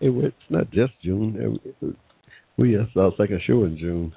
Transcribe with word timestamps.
It, 0.00 0.10
it's 0.24 0.36
not 0.48 0.70
just 0.70 0.92
June. 1.02 1.58
We 2.56 2.76
just 2.76 2.96
our 2.96 3.12
second 3.16 3.40
show 3.46 3.64
in 3.64 3.78
June, 3.78 4.12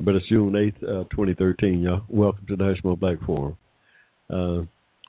but 0.00 0.14
it's 0.14 0.28
June 0.28 0.56
eighth, 0.56 0.82
uh, 0.82 1.04
twenty 1.14 1.34
thirteen. 1.34 1.80
Y'all, 1.80 2.02
welcome 2.08 2.46
to 2.46 2.56
the 2.56 2.64
National 2.64 2.96
Black 2.96 3.18
Forum. 3.26 3.56
Uh, 4.30 4.62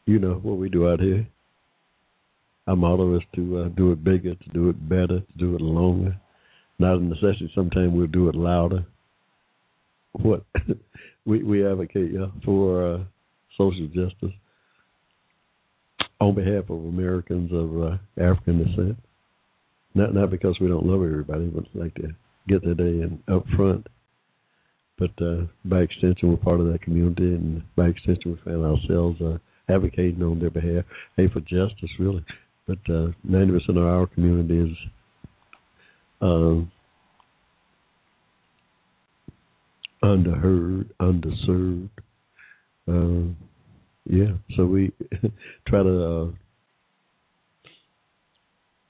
you 0.05 0.19
know 0.19 0.35
what 0.43 0.57
we 0.57 0.69
do 0.69 0.89
out 0.89 0.99
here. 0.99 1.27
Our 2.67 2.75
motto 2.75 3.15
is 3.15 3.23
to 3.35 3.59
uh, 3.59 3.69
do 3.69 3.93
it 3.93 4.03
bigger, 4.03 4.35
to 4.35 4.49
do 4.53 4.69
it 4.69 4.89
better, 4.89 5.21
to 5.21 5.37
do 5.37 5.55
it 5.55 5.61
longer. 5.61 6.19
Not 6.79 6.97
a 6.97 6.99
necessity. 6.99 7.49
Sometimes 7.55 7.93
we'll 7.93 8.07
do 8.07 8.27
it 8.27 8.35
louder. 8.35 8.85
What 10.11 10.43
we 11.25 11.41
we 11.43 11.65
advocate 11.65 12.11
y'all, 12.11 12.33
for 12.43 12.95
uh, 12.95 12.99
social 13.57 13.87
justice 13.87 14.35
on 16.19 16.35
behalf 16.35 16.65
of 16.69 16.83
Americans 16.85 17.51
of 17.53 17.81
uh, 17.81 17.97
African 18.21 18.65
descent. 18.65 18.97
Not 19.97 20.13
not 20.13 20.29
because 20.29 20.55
we 20.61 20.67
don't 20.67 20.85
love 20.85 21.01
everybody, 21.01 21.47
but 21.47 21.63
like 21.73 21.95
to 21.95 22.09
get 22.47 22.63
their 22.63 22.75
day 22.75 23.01
in 23.01 23.19
up 23.27 23.45
front. 23.55 23.87
But 24.99 25.09
uh, 25.19 25.47
by 25.65 25.79
extension, 25.81 26.29
we're 26.29 26.37
part 26.37 26.59
of 26.59 26.67
that 26.67 26.83
community, 26.83 27.23
and 27.23 27.63
by 27.75 27.87
extension, 27.87 28.33
we 28.33 28.37
find 28.43 28.63
ourselves 28.63 29.19
uh, 29.21 29.39
advocating 29.67 30.21
on 30.21 30.39
their 30.39 30.51
behalf, 30.51 30.85
hey, 31.15 31.27
for 31.27 31.39
justice, 31.39 31.89
really. 31.97 32.23
But 32.67 32.77
uh, 32.87 33.07
ninety 33.23 33.55
uh, 33.55 33.57
percent 33.57 33.79
of 33.79 33.85
our 33.85 34.05
community 34.05 34.71
is 34.71 34.77
um, 36.21 36.71
underheard, 40.03 40.91
underserved. 41.01 41.89
Uh, 42.87 43.33
yeah, 44.05 44.33
so 44.55 44.65
we 44.65 44.91
try 45.67 45.81
to 45.81 46.03
uh, 46.05 46.31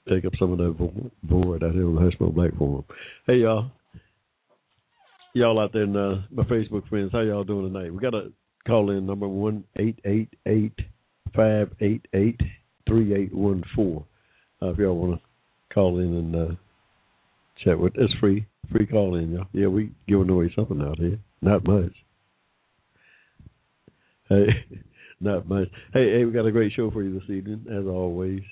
take 0.08 0.24
up 0.24 0.32
some 0.38 0.52
of 0.52 0.58
that 0.58 0.74
void 1.22 1.62
out 1.62 1.72
here 1.72 1.86
on 1.86 1.94
the 1.94 2.00
Hushmo 2.00 2.34
Black 2.34 2.56
Forum. 2.56 2.84
Hey 3.26 3.36
y'all, 3.38 3.70
y'all 5.34 5.60
out 5.60 5.72
there, 5.72 5.82
in, 5.82 5.96
uh, 5.96 6.22
my 6.30 6.44
Facebook 6.44 6.88
friends, 6.88 7.10
how 7.12 7.20
y'all 7.20 7.44
doing 7.44 7.72
tonight? 7.72 7.92
We 7.92 8.00
got 8.00 8.14
a 8.14 8.32
call 8.66 8.90
in 8.90 9.06
number 9.06 9.28
one 9.28 9.64
eight 9.78 9.98
eight 10.04 10.28
eight 10.46 10.74
five 11.34 11.70
eight 11.80 12.06
eight 12.14 12.40
three 12.86 13.14
eight 13.14 13.34
one 13.34 13.62
four. 13.74 14.04
Uh, 14.62 14.70
if 14.70 14.78
y'all 14.78 14.96
want 14.96 15.20
to 15.20 15.74
call 15.74 15.98
in 15.98 16.14
and 16.14 16.36
uh, 16.36 16.54
chat 17.64 17.78
with, 17.78 17.92
it's 17.96 18.14
free, 18.14 18.46
free 18.72 18.86
call 18.86 19.16
in, 19.16 19.32
y'all. 19.32 19.46
Yeah, 19.52 19.68
we 19.68 19.92
giving 20.06 20.30
away 20.30 20.52
something 20.56 20.80
out 20.80 20.98
here, 20.98 21.18
not 21.42 21.66
much. 21.66 21.92
Hey, 24.28 24.46
not 25.20 25.48
much. 25.48 25.68
Hey, 25.92 26.18
hey, 26.18 26.24
we 26.24 26.32
got 26.32 26.46
a 26.46 26.52
great 26.52 26.72
show 26.72 26.90
for 26.90 27.02
you 27.02 27.12
this 27.12 27.30
evening, 27.30 27.66
as 27.70 27.86
always 27.86 28.42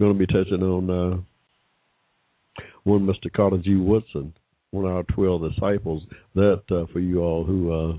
going 0.00 0.18
to 0.18 0.26
be 0.26 0.26
touching 0.26 0.62
on 0.62 0.90
uh, 0.90 2.62
one 2.84 3.06
Mr. 3.06 3.30
Carter 3.32 3.58
G. 3.58 3.76
Woodson, 3.76 4.32
one 4.70 4.86
of 4.86 4.92
our 4.92 5.02
12 5.04 5.52
disciples. 5.52 6.02
That, 6.34 6.62
uh, 6.70 6.86
for 6.92 7.00
you 7.00 7.20
all 7.20 7.44
who 7.44 7.72
uh, 7.72 7.96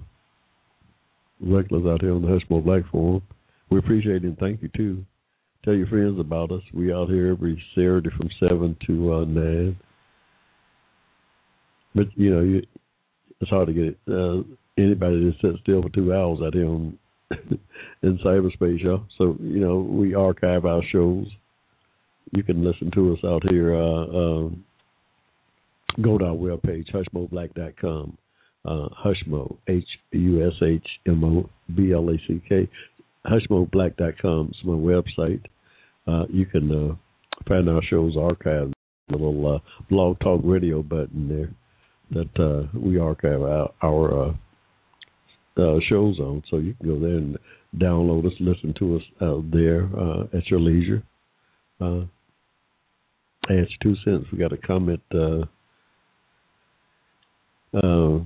regulars 1.39 1.85
out 1.85 2.01
here 2.01 2.13
on 2.13 2.23
the 2.23 2.27
Hushmo 2.27 2.63
Black 2.65 2.83
Forum, 2.91 3.21
we 3.69 3.77
appreciate 3.77 4.23
and 4.23 4.37
thank 4.39 4.61
you 4.61 4.69
too. 4.75 5.05
Tell 5.63 5.75
your 5.75 5.87
friends 5.87 6.19
about 6.19 6.51
us. 6.51 6.63
We 6.73 6.91
out 6.91 7.09
here 7.09 7.31
every 7.31 7.63
Saturday 7.75 8.09
from 8.17 8.29
7 8.39 8.75
to 8.87 9.13
uh, 9.13 9.25
9. 9.25 9.77
But, 11.93 12.07
you 12.15 12.33
know, 12.33 12.41
you, 12.41 12.63
it's 13.39 13.49
hard 13.51 13.67
to 13.67 13.73
get 13.73 13.83
it. 13.83 13.99
Uh, 14.07 14.41
anybody 14.81 15.25
that 15.25 15.35
sits 15.39 15.59
still 15.61 15.83
for 15.83 15.89
two 15.89 16.15
hours 16.15 16.39
out 16.43 16.55
here 16.55 16.65
on 16.65 16.97
in 18.01 18.17
cyberspace, 18.25 18.81
y'all. 18.81 19.05
So, 19.19 19.37
you 19.39 19.59
know, 19.59 19.79
we 19.79 20.15
archive 20.15 20.65
our 20.65 20.81
shows 20.91 21.27
you 22.31 22.43
can 22.43 22.63
listen 22.63 22.91
to 22.91 23.13
us 23.13 23.19
out 23.23 23.43
here. 23.49 23.75
Uh, 23.75 24.05
um, 24.05 24.63
go 26.01 26.17
to 26.17 26.25
our 26.25 26.35
webpage, 26.35 26.87
hushmoblack.com. 26.93 28.17
Uh, 28.63 28.87
Hushmo, 29.03 29.57
H 29.67 29.83
U 30.11 30.47
S 30.47 30.53
H 30.61 30.85
M 31.07 31.23
O 31.23 31.49
B 31.75 31.93
L 31.93 32.07
A 32.09 32.17
C 32.27 32.39
K, 32.47 32.69
hushmoblack.com 33.25 34.51
is 34.51 34.57
my 34.63 34.73
website. 34.73 35.43
Uh, 36.07 36.25
you 36.29 36.45
can 36.45 36.71
uh, 36.71 36.95
find 37.47 37.67
our 37.67 37.81
shows 37.89 38.15
archived. 38.15 38.73
A 39.09 39.11
little 39.11 39.55
uh, 39.55 39.59
blog 39.89 40.19
talk 40.19 40.41
radio 40.43 40.83
button 40.83 41.27
there 41.27 41.49
that 42.11 42.39
uh, 42.39 42.67
we 42.77 42.99
archive 42.99 43.41
our, 43.41 43.71
our 43.81 44.27
uh, 44.27 44.33
uh, 45.57 45.79
shows 45.89 46.19
on. 46.19 46.43
So 46.49 46.57
you 46.57 46.75
can 46.75 46.87
go 46.87 46.99
there 46.99 47.17
and 47.17 47.37
download 47.77 48.25
us, 48.25 48.33
listen 48.39 48.73
to 48.79 48.97
us 48.97 49.03
out 49.21 49.49
there 49.51 49.89
uh, 49.97 50.23
at 50.37 50.47
your 50.47 50.59
leisure. 50.59 51.03
Uh, 53.49 53.53
add 53.53 53.67
two 53.81 53.95
cents. 54.03 54.25
We 54.31 54.37
got 54.37 54.53
a 54.53 54.57
comment 54.57 55.01
uh, 55.13 55.45
uh, 57.75 58.19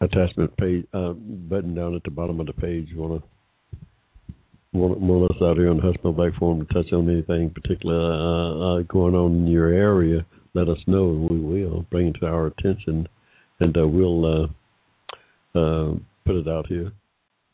attachment 0.00 0.56
page 0.56 0.86
uh, 0.94 1.12
button 1.12 1.74
down 1.74 1.94
at 1.94 2.02
the 2.04 2.10
bottom 2.10 2.40
of 2.40 2.46
the 2.46 2.52
page. 2.52 2.88
You 2.90 2.98
want 2.98 3.22
to 3.22 3.28
want, 4.72 5.30
us 5.30 5.36
out 5.42 5.56
here 5.56 5.70
on 5.70 5.78
the 5.78 5.82
Hushmo 5.82 6.14
Black 6.14 6.34
Forum 6.38 6.64
to 6.64 6.72
touch 6.72 6.92
on 6.92 7.10
anything 7.10 7.50
particular 7.50 7.96
uh, 7.96 8.78
uh, 8.78 8.82
going 8.82 9.14
on 9.14 9.34
in 9.34 9.46
your 9.46 9.72
area? 9.72 10.24
Let 10.54 10.68
us 10.68 10.78
know, 10.86 11.10
and 11.10 11.30
we 11.30 11.64
will 11.64 11.86
bring 11.90 12.08
it 12.08 12.16
to 12.20 12.26
our 12.26 12.46
attention, 12.46 13.08
and 13.60 13.76
uh, 13.76 13.86
we'll 13.86 14.24
uh, 14.24 15.94
put 16.24 16.36
it 16.36 16.48
out 16.48 16.66
here, 16.68 16.92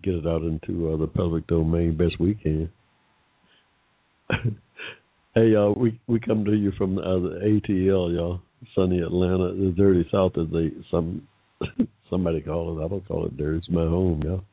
get 0.03 0.15
it 0.15 0.27
out 0.27 0.43
into 0.43 0.97
the 0.99 1.07
public 1.07 1.47
domain 1.47 1.97
best 1.97 2.19
we 2.21 2.35
can. 2.35 2.71
Hey 5.37 5.49
y'all, 5.49 5.75
we 5.75 6.01
we 6.07 6.19
come 6.19 6.47
to 6.47 6.55
you 6.55 6.73
from 6.79 6.97
uh, 6.97 7.19
the 7.19 7.41
ATL, 7.45 8.11
y'all, 8.17 8.41
sunny 8.75 9.01
Atlanta, 9.01 9.53
the 9.53 9.75
dirty 9.77 10.09
South, 10.11 10.33
as 10.39 10.47
they 10.51 10.71
some 10.91 11.29
somebody 12.11 12.41
call 12.41 12.81
it. 12.81 12.83
I 12.83 12.89
don't 12.89 13.07
call 13.07 13.27
it 13.27 13.37
dirty. 13.37 13.59
It's 13.59 13.69
my 13.69 13.83
home, 13.83 14.23
y'all. 14.23 14.45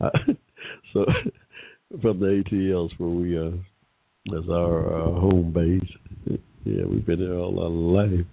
I, 0.00 0.08
so 0.92 1.06
from 2.02 2.18
the 2.18 2.42
ATLs 2.42 2.90
where 2.98 3.08
we 3.08 3.38
uh, 3.38 3.52
that's 4.32 4.48
our 4.50 4.92
uh, 4.92 5.20
home 5.20 5.52
base. 5.52 6.40
Yeah, 6.64 6.86
we've 6.86 7.06
been 7.06 7.20
there 7.20 7.38
all 7.38 7.60
our 7.62 8.02
life. 8.02 8.26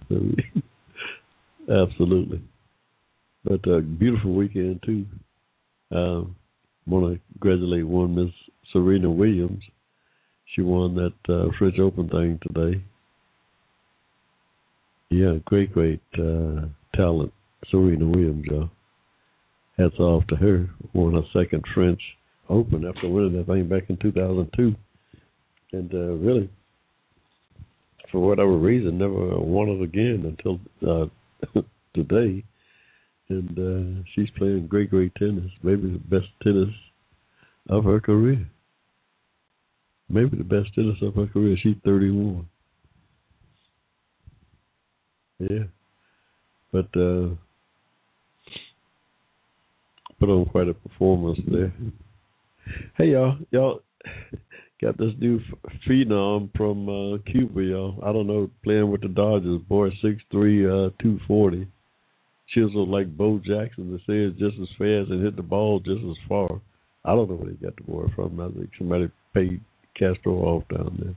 Absolutely. 1.70 2.42
But 3.44 3.60
uh, 3.70 3.82
beautiful 3.82 4.34
weekend 4.34 4.82
too. 4.84 5.06
Um, 5.92 6.34
want 6.88 7.14
to 7.14 7.20
congratulate 7.34 7.86
one 7.86 8.16
Miss 8.16 8.34
Serena 8.72 9.08
Williams 9.08 9.62
she 10.54 10.62
won 10.62 10.94
that 10.96 11.32
uh, 11.32 11.48
French 11.58 11.78
Open 11.78 12.08
thing 12.08 12.38
today. 12.42 12.82
Yeah, 15.10 15.34
great, 15.44 15.72
great 15.72 16.00
uh, 16.14 16.66
talent, 16.94 17.32
Serena 17.70 18.06
Williams. 18.06 18.44
Y'all. 18.46 18.70
Hats 19.78 19.98
off 19.98 20.26
to 20.28 20.36
her. 20.36 20.68
Won 20.92 21.14
her 21.14 21.22
second 21.32 21.64
French 21.74 22.00
Open 22.48 22.84
after 22.84 23.08
winning 23.08 23.36
that 23.36 23.46
thing 23.46 23.68
back 23.68 23.84
in 23.88 23.96
2002, 23.96 24.74
and 25.72 25.94
uh, 25.94 26.14
really, 26.14 26.50
for 28.10 28.20
whatever 28.20 28.56
reason, 28.56 28.98
never 28.98 29.38
won 29.38 29.68
it 29.68 29.82
again 29.82 30.36
until 30.36 30.60
uh, 30.86 31.60
today. 31.94 32.44
And 33.28 33.58
uh, 34.00 34.02
she's 34.12 34.30
playing 34.36 34.66
great, 34.66 34.90
great 34.90 35.14
tennis. 35.14 35.50
Maybe 35.62 35.92
the 35.92 35.98
best 35.98 36.26
tennis 36.42 36.74
of 37.68 37.84
her 37.84 38.00
career 38.00 38.44
maybe 40.10 40.36
the 40.36 40.44
best 40.44 40.74
tennis 40.74 40.96
of 41.02 41.14
her 41.14 41.26
career. 41.26 41.56
She's 41.62 41.76
31. 41.84 42.46
Yeah, 45.38 45.64
but 46.70 46.86
uh, 46.94 47.30
put 50.18 50.28
on 50.28 50.44
quite 50.50 50.68
a 50.68 50.74
performance 50.74 51.38
there. 51.50 51.72
Hey 52.98 53.12
y'all, 53.12 53.38
y'all 53.50 53.80
got 54.82 54.98
this 54.98 55.12
new 55.18 55.40
phenom 55.88 56.50
from 56.54 56.88
uh, 56.88 57.18
Cuba, 57.32 57.62
y'all. 57.62 57.98
I 58.04 58.12
don't 58.12 58.26
know, 58.26 58.50
playing 58.62 58.90
with 58.90 59.00
the 59.00 59.08
Dodgers. 59.08 59.62
Boy, 59.66 59.88
six 60.02 60.22
three, 60.30 60.68
uh, 60.68 60.90
two 61.00 61.18
forty. 61.26 61.66
Chisel 62.54 62.86
like 62.86 63.16
Bo 63.16 63.38
Jackson. 63.38 63.92
They 63.92 63.98
say 63.98 64.18
it's 64.18 64.38
just 64.38 64.56
as 64.60 64.68
fast 64.76 65.10
and 65.10 65.24
hit 65.24 65.36
the 65.36 65.42
ball 65.42 65.80
just 65.80 66.02
as 66.04 66.16
far. 66.28 66.60
I 67.04 67.14
don't 67.14 67.30
know 67.30 67.36
where 67.36 67.50
they 67.50 67.64
got 67.64 67.76
the 67.76 67.84
boy 67.84 68.06
from. 68.14 68.40
I 68.40 68.48
think 68.48 68.70
somebody 68.76 69.10
paid 69.32 69.60
Castro 70.00 70.32
off 70.32 70.64
down 70.68 70.98
there. 71.00 71.14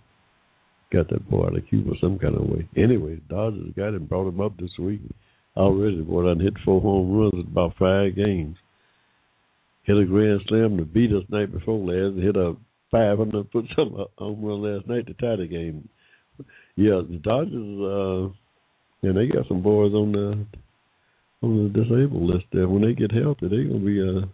Got 0.92 1.10
that 1.10 1.28
boy 1.30 1.46
out 1.46 1.58
of 1.58 1.68
Cuba 1.68 1.92
some 2.00 2.20
kind 2.20 2.36
of 2.36 2.44
way. 2.44 2.68
Anyway, 2.78 3.20
Dodgers 3.30 3.74
got 3.76 3.96
him, 3.96 4.06
brought 4.06 4.28
him 4.28 4.42
up 4.42 4.58
this 4.58 4.78
week. 4.78 5.02
Already, 5.56 6.02
boy 6.02 6.26
done 6.26 6.40
hit 6.40 6.54
four 6.66 6.82
home 6.82 7.18
runs 7.18 7.34
in 7.34 7.52
about 7.52 7.76
five 7.80 8.16
games. 8.16 8.58
Hit 9.84 9.98
a 9.98 10.06
grand 10.06 10.42
slam 10.48 10.78
to 10.78 10.86
beat 10.86 11.12
us 11.12 11.24
night 11.30 11.52
before 11.52 11.80
last. 11.80 12.22
Hit 12.22 12.36
a 12.36 12.56
500 12.92 13.52
foot 13.52 13.66
some 13.76 14.06
home 14.18 14.44
run 14.44 14.62
last 14.62 14.88
night 14.88 15.08
to 15.08 15.14
tie 15.14 15.36
the 15.36 15.48
game. 15.48 15.88
Yeah, 16.76 17.02
the 17.08 17.20
Dodgers, 17.24 17.54
uh, 17.54 19.08
and 19.08 19.18
they 19.18 19.28
got 19.28 19.48
some 19.48 19.62
boys 19.62 19.94
on 19.94 20.12
the 20.12 20.46
on 21.46 21.64
the 21.64 21.84
disabled 21.84 22.24
list 22.24 22.46
there. 22.52 22.68
When 22.68 22.82
they 22.82 22.94
get 22.94 23.12
healthy, 23.12 23.48
they're 23.48 23.66
gonna 23.66 23.80
be 23.80 24.02
uh 24.02 24.26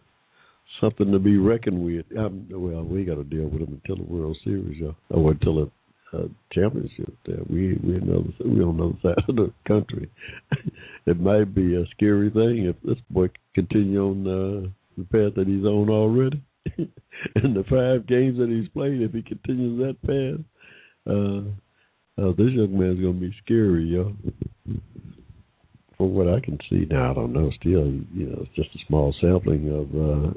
something 0.79 1.11
to 1.11 1.19
be 1.19 1.37
reckoned 1.37 1.83
with. 1.83 2.05
Um, 2.17 2.47
well, 2.49 2.83
we 2.83 3.05
got 3.05 3.15
to 3.15 3.23
deal 3.23 3.47
with 3.47 3.61
them 3.61 3.81
until 3.81 4.03
the 4.03 4.11
World 4.11 4.37
Series, 4.43 4.81
yeah, 4.81 4.91
or 5.09 5.31
until 5.31 5.55
the 5.55 5.71
uh, 6.17 6.27
championship. 6.51 7.13
There, 7.25 7.39
we 7.49 7.73
we 7.83 7.95
another 7.95 8.29
we 8.45 8.63
on 8.63 8.77
the 8.77 8.85
other 8.85 8.99
side 9.15 9.29
of 9.29 9.35
the 9.35 9.53
country. 9.67 10.09
it 11.05 11.19
might 11.19 11.53
be 11.53 11.75
a 11.75 11.85
scary 11.95 12.29
thing 12.29 12.65
if 12.65 12.75
this 12.83 13.03
boy 13.09 13.29
continue 13.55 14.03
on 14.03 14.27
uh, 14.27 14.69
the 14.97 15.03
path 15.05 15.35
that 15.35 15.47
he's 15.47 15.65
on 15.65 15.89
already. 15.89 16.41
In 17.43 17.53
the 17.53 17.63
five 17.69 18.07
games 18.07 18.37
that 18.37 18.49
he's 18.49 18.69
played, 18.69 19.01
if 19.01 19.11
he 19.11 19.21
continues 19.21 19.79
that 19.79 20.01
path, 20.05 20.45
uh, 21.07 21.41
uh, 22.21 22.31
this 22.37 22.51
young 22.51 22.77
man's 22.77 22.99
gonna 22.99 23.13
be 23.13 23.33
scary, 23.43 23.85
yo. 23.85 24.13
From 25.99 26.13
what 26.13 26.29
I 26.29 26.39
can 26.39 26.57
see 26.69 26.87
now, 26.89 27.11
I 27.11 27.13
don't 27.13 27.33
know. 27.33 27.51
Still, 27.59 27.91
you 28.15 28.27
know, 28.27 28.43
it's 28.43 28.55
just 28.55 28.73
a 28.73 28.85
small 28.87 29.13
sampling 29.19 29.67
of 29.67 29.93
uh, 29.93 30.31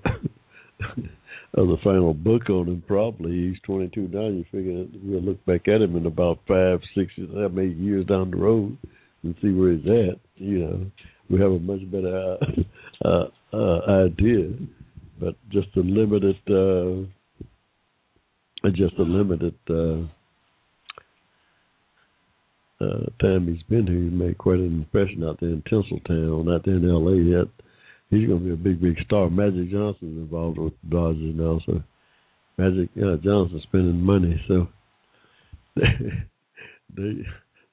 of 1.55 1.69
the 1.69 1.77
final 1.85 2.15
book 2.15 2.51
on 2.51 2.67
him. 2.67 2.83
Probably 2.89 3.31
he's 3.31 3.61
22 3.65 4.09
now. 4.09 4.27
You 4.27 4.45
figure 4.51 4.87
we'll 5.05 5.23
look 5.23 5.47
back 5.47 5.69
at 5.69 5.81
him 5.81 5.95
in 5.95 6.07
about 6.07 6.41
five, 6.49 6.81
six, 6.97 7.13
seven, 7.17 7.61
eight 7.61 7.77
years 7.77 8.07
down 8.07 8.33
the 8.33 8.39
road 8.39 8.77
and 9.23 9.37
see 9.41 9.51
where 9.53 9.71
he's 9.71 9.87
at. 9.87 10.19
You 10.35 10.59
know, 10.59 10.87
we 11.31 11.41
have 11.41 11.53
a 11.53 11.61
much 11.61 11.89
better 11.93 12.39
uh, 13.05 13.09
uh, 13.09 13.29
uh, 13.53 14.07
idea. 14.07 14.51
But 15.21 15.37
just 15.51 15.69
a 15.77 15.81
limited, 15.81 16.41
uh, 16.49 17.07
just 18.71 18.99
a 18.99 19.03
limited 19.03 19.55
uh, 19.71 20.09
uh, 22.83 23.07
time 23.21 23.47
he's 23.47 23.63
been 23.65 23.87
here, 23.87 23.97
he 23.97 24.11
made 24.11 24.39
quite 24.39 24.59
an 24.59 24.85
impression 24.85 25.25
out 25.25 25.39
there 25.41 25.51
in 25.51 25.63
Tinseltown, 25.63 26.55
out 26.55 26.65
there 26.65 26.77
in 26.77 26.89
L.A. 26.89 27.17
Yet 27.17 27.49
he's 28.11 28.29
going 28.29 28.41
to 28.41 28.45
be 28.45 28.53
a 28.53 28.57
big, 28.57 28.81
big 28.81 29.05
star. 29.05 29.31
Magic 29.31 29.71
Johnson's 29.71 30.19
involved 30.19 30.59
with 30.59 30.75
the 30.83 30.91
Dodgers 30.91 31.35
now, 31.35 31.61
so 31.67 31.83
Magic 32.59 32.91
uh, 32.99 33.17
Johnson's 33.23 33.63
spending 33.65 34.01
money, 34.01 34.41
so 34.49 34.69
they 35.77 35.85
they 36.97 37.13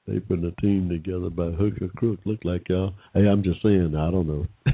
they 0.06 0.20
putting 0.20 0.46
a 0.46 0.60
team 0.60 0.88
together 0.88 1.30
by 1.30 1.50
hook 1.50 1.74
or 1.80 1.88
crook. 1.96 2.20
Look 2.24 2.40
like 2.44 2.68
y'all. 2.68 2.94
Hey, 3.14 3.26
I'm 3.28 3.42
just 3.42 3.62
saying. 3.62 3.94
I 3.96 4.10
don't 4.10 4.26
know. 4.26 4.46
I, 4.66 4.72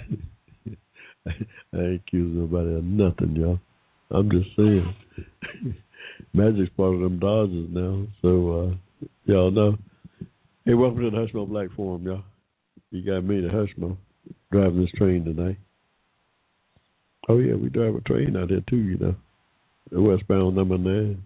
I 1.75 1.79
ain't 1.79 2.03
accusing 2.07 2.39
nobody 2.39 2.75
of 2.75 2.85
nothing, 2.85 3.37
y'all. 3.37 3.61
I'm 4.11 4.31
just 4.31 4.55
saying. 4.57 4.95
Magic's 6.33 6.71
part 6.77 6.95
of 6.95 7.01
them 7.01 7.19
Dodgers 7.19 7.69
now, 7.71 8.07
so 8.23 8.53
uh 8.53 9.09
y'all 9.25 9.51
know. 9.51 9.77
Hey, 10.67 10.75
welcome 10.75 10.99
to 10.99 11.11
the 11.11 11.17
Hushmo 11.17 11.49
Black 11.49 11.69
Forum, 11.77 12.03
y'all. 12.03 12.25
You 12.91 13.01
got 13.01 13.23
me, 13.23 13.41
the 13.41 13.47
Hushmo 13.47 13.97
driving 14.51 14.81
this 14.81 14.91
train 14.97 15.25
tonight. 15.25 15.59
Oh 17.29 17.39
yeah, 17.39 17.55
we 17.55 17.69
drive 17.69 17.95
a 17.95 18.01
train 18.01 18.37
out 18.37 18.51
here 18.51 18.65
too, 18.69 18.79
you 18.79 18.99
know. 18.99 19.15
The 19.93 20.03
westbound 20.03 20.57
number 20.57 20.77
nine. 20.77 21.23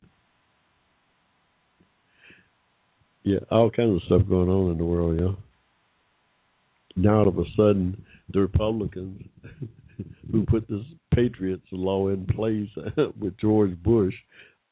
Yeah, 3.22 3.38
all 3.50 3.70
kinds 3.70 3.96
of 3.96 4.02
stuff 4.02 4.28
going 4.28 4.50
on 4.50 4.72
in 4.72 4.76
the 4.76 4.84
world, 4.84 5.18
yeah. 5.18 7.02
Now 7.02 7.20
all 7.20 7.28
of 7.28 7.38
a 7.38 7.44
sudden 7.56 8.04
the 8.34 8.40
Republicans 8.40 9.22
who 10.30 10.44
put 10.44 10.68
this 10.68 10.84
Patriots 11.14 11.64
law 11.72 12.08
in 12.08 12.26
place 12.26 12.68
with 13.18 13.38
George 13.38 13.74
Bush 13.82 14.14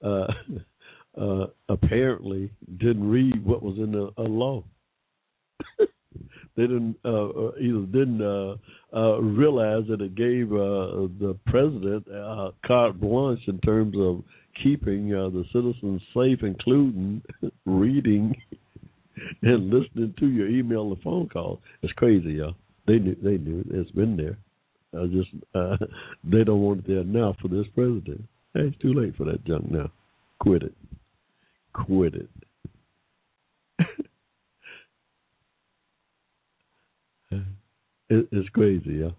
uh, 0.04 0.26
apparently 1.98 2.50
didn't 2.78 3.08
read 3.08 3.44
what 3.44 3.62
was 3.62 3.76
in 3.78 3.92
the 3.92 4.22
law. 4.22 4.62
they 5.78 6.62
didn't 6.62 6.96
uh, 7.04 7.28
uh, 7.28 7.50
either 7.60 7.86
didn't 7.86 8.22
uh, 8.22 8.54
uh, 8.96 9.20
realize 9.20 9.82
that 9.88 10.00
it 10.00 10.14
gave 10.14 10.52
uh, 10.52 11.08
the 11.18 11.36
president 11.46 12.06
uh, 12.08 12.50
carte 12.66 13.00
blanche 13.00 13.40
in 13.48 13.58
terms 13.60 13.96
of 13.98 14.22
keeping 14.62 15.12
uh, 15.12 15.28
the 15.30 15.44
citizens 15.52 16.00
safe, 16.14 16.38
including 16.42 17.20
reading 17.66 18.34
and 19.42 19.70
listening 19.70 20.14
to 20.20 20.28
your 20.28 20.48
email 20.48 20.92
and 20.92 21.02
phone 21.02 21.28
call. 21.28 21.60
It's 21.82 21.92
crazy, 21.94 22.34
y'all. 22.34 22.54
They 22.86 22.98
knew. 22.98 23.16
They 23.22 23.38
knew. 23.38 23.64
It's 23.70 23.90
been 23.90 24.16
there. 24.16 24.38
I 24.98 25.06
just 25.06 25.30
uh, 25.54 25.76
they 26.24 26.44
don't 26.44 26.62
want 26.62 26.80
it 26.80 26.88
there 26.88 27.04
now 27.04 27.36
for 27.42 27.48
this 27.48 27.66
president. 27.74 28.22
Hey, 28.54 28.68
it's 28.68 28.78
too 28.80 28.94
late 28.94 29.16
for 29.16 29.24
that 29.24 29.44
junk 29.44 29.70
now. 29.70 29.90
Quit 30.38 30.62
it. 30.62 30.74
Quit 31.84 32.14
it. 32.14 32.28
it, 38.10 38.28
it's 38.32 38.48
crazy, 38.50 39.02
yeah. 39.02 39.10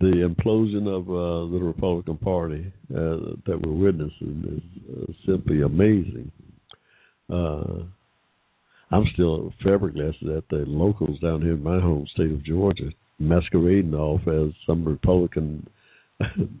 The 0.00 0.28
implosion 0.28 0.86
of 0.86 1.08
uh, 1.08 1.50
the 1.52 1.58
Republican 1.64 2.18
Party 2.18 2.72
uh, 2.94 3.34
that 3.46 3.60
we're 3.62 3.72
witnessing 3.72 4.44
is 4.56 4.62
uh, 4.96 5.12
simply 5.26 5.62
amazing. 5.62 6.30
Uh, 7.32 7.82
I'm 8.90 9.04
still 9.12 9.52
flabbergasted 9.62 10.28
at 10.28 10.44
the 10.50 10.64
locals 10.66 11.18
down 11.20 11.42
here 11.42 11.54
in 11.54 11.62
my 11.62 11.80
home 11.80 12.06
state 12.14 12.30
of 12.30 12.44
Georgia 12.44 12.90
masquerading 13.18 13.94
off 13.94 14.20
as 14.28 14.52
some 14.66 14.84
Republican 14.84 15.66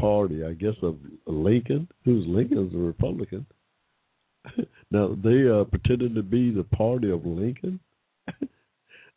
party, 0.00 0.44
I 0.44 0.54
guess 0.54 0.74
of 0.82 0.96
Lincoln, 1.26 1.88
who's 2.04 2.26
Lincoln's 2.26 2.74
a 2.74 2.78
Republican. 2.78 3.46
now 4.90 5.16
they 5.22 5.48
uh, 5.48 5.64
pretended 5.64 6.14
to 6.14 6.22
be 6.22 6.50
the 6.50 6.64
party 6.64 7.10
of 7.10 7.24
Lincoln 7.24 7.80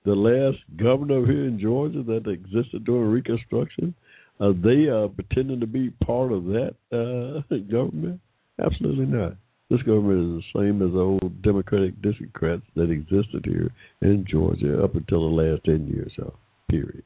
the 0.05 0.15
last 0.15 0.57
governor 0.77 1.25
here 1.25 1.45
in 1.45 1.59
Georgia 1.59 2.03
that 2.03 2.29
existed 2.29 2.85
during 2.85 3.11
Reconstruction, 3.11 3.93
are 4.39 4.53
they 4.53 4.89
uh, 4.89 5.07
pretending 5.09 5.59
to 5.59 5.67
be 5.67 5.89
part 6.05 6.31
of 6.31 6.45
that 6.45 6.75
uh, 6.91 7.55
government? 7.71 8.19
Absolutely 8.63 9.05
not. 9.05 9.35
This 9.69 9.81
government 9.81 10.37
is 10.37 10.43
the 10.53 10.59
same 10.61 10.81
as 10.81 10.93
the 10.93 10.99
old 10.99 11.41
Democratic 11.41 12.01
Dixiecrats 12.01 12.63
that 12.75 12.89
existed 12.89 13.45
here 13.45 13.69
in 14.01 14.25
Georgia 14.29 14.81
up 14.81 14.95
until 14.95 15.29
the 15.29 15.35
last 15.35 15.65
10 15.65 15.87
years, 15.87 16.11
so, 16.15 16.33
period, 16.69 17.03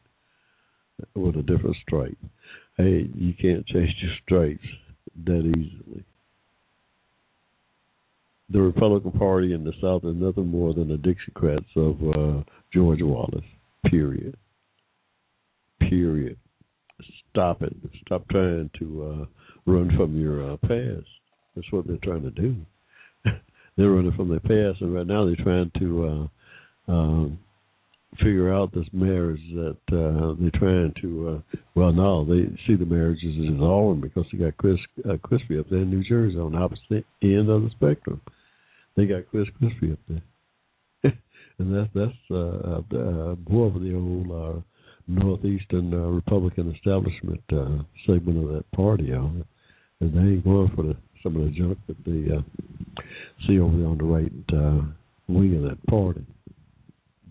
with 1.15 1.37
a 1.37 1.41
different 1.41 1.75
stripe. 1.81 2.17
Hey, 2.77 3.09
you 3.15 3.33
can't 3.41 3.65
change 3.65 3.95
your 4.01 4.13
stripes 4.23 4.67
that 5.25 5.39
easily 5.39 6.05
the 8.51 8.61
Republican 8.61 9.11
Party 9.11 9.53
in 9.53 9.63
the 9.63 9.73
South 9.81 10.03
is 10.03 10.15
nothing 10.15 10.47
more 10.47 10.73
than 10.73 10.89
the 10.89 10.95
Dixiecrats 10.95 11.75
of 11.75 12.39
uh, 12.39 12.43
George 12.73 13.01
Wallace. 13.01 13.45
Period. 13.85 14.35
Period. 15.79 16.37
Stop 17.31 17.61
it. 17.61 17.75
Stop 18.05 18.27
trying 18.29 18.69
to 18.79 19.03
uh, 19.03 19.71
run 19.71 19.95
from 19.95 20.19
your 20.19 20.53
uh, 20.53 20.57
past. 20.57 21.07
That's 21.55 21.71
what 21.71 21.87
they're 21.87 21.97
trying 22.03 22.23
to 22.23 22.31
do. 22.31 22.55
they're 23.77 23.91
running 23.91 24.13
from 24.13 24.29
their 24.29 24.39
past, 24.39 24.81
and 24.81 24.93
right 24.93 25.07
now 25.07 25.25
they're 25.25 25.43
trying 25.43 25.71
to 25.79 26.29
uh, 26.87 26.91
um, 26.91 27.39
figure 28.17 28.53
out 28.53 28.73
this 28.73 28.87
marriage 28.91 29.41
that 29.55 29.77
uh, 29.91 30.35
they're 30.39 30.59
trying 30.59 30.93
to. 31.01 31.29
Uh, 31.29 31.57
well, 31.75 31.91
no, 31.91 32.25
they 32.25 32.45
see 32.67 32.75
the 32.75 32.85
marriage 32.85 33.19
as 33.25 33.35
dissolving 33.35 34.01
because 34.01 34.25
they 34.31 34.37
got 34.37 34.57
Chris 34.57 34.77
uh, 35.09 35.17
Christie 35.23 35.59
up 35.59 35.69
there 35.69 35.79
in 35.79 35.89
New 35.89 36.03
Jersey 36.03 36.37
on 36.37 36.51
the 36.51 36.57
opposite 36.57 37.05
end 37.23 37.49
of 37.49 37.63
the 37.63 37.69
spectrum. 37.71 38.21
They 39.01 39.07
got 39.07 39.27
Chris 39.31 39.47
Christie 39.57 39.93
up 39.93 39.99
there, 40.07 41.13
and 41.57 41.75
that's 41.75 41.89
that's 41.95 42.13
uh, 42.29 42.35
uh, 42.35 42.81
uh, 42.93 43.35
more 43.49 43.65
of 43.65 43.81
the 43.81 43.95
old 43.95 44.29
uh, 44.29 44.61
northeastern 45.07 45.91
uh, 45.91 46.05
Republican 46.05 46.71
establishment 46.75 47.41
uh, 47.51 47.81
segment 48.05 48.43
of 48.43 48.53
that 48.53 48.71
party. 48.75 49.11
Uh, 49.11 49.41
and 50.01 50.13
they 50.13 50.19
ain't 50.19 50.43
going 50.43 50.71
for 50.75 50.83
the, 50.83 50.95
some 51.23 51.35
of 51.35 51.45
the 51.45 51.49
junk 51.49 51.79
that 51.87 51.97
they 52.05 52.31
uh, 52.31 52.41
see 53.47 53.59
over 53.59 53.75
there 53.75 53.87
on 53.87 53.97
the 53.97 54.03
right 54.03 54.31
uh, 54.53 54.85
wing 55.27 55.55
of 55.57 55.63
that 55.63 55.83
party. 55.87 56.23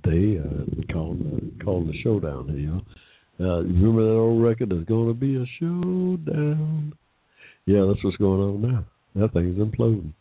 They 0.02 0.40
uh, 0.40 0.92
calling 0.92 1.22
the 1.22 1.64
calling 1.64 1.86
the 1.86 2.02
showdown 2.02 2.48
here. 2.48 3.48
Uh, 3.48 3.60
you 3.60 3.74
remember 3.74 4.06
that 4.06 4.18
old 4.18 4.42
record? 4.42 4.70
There's 4.70 4.86
going 4.86 5.06
to 5.06 5.14
be 5.14 5.36
a 5.36 5.46
showdown. 5.60 6.94
Yeah, 7.66 7.84
that's 7.86 8.02
what's 8.02 8.16
going 8.16 8.40
on 8.40 8.60
now. 8.60 8.84
That 9.14 9.32
thing's 9.34 9.56
imploding 9.56 10.14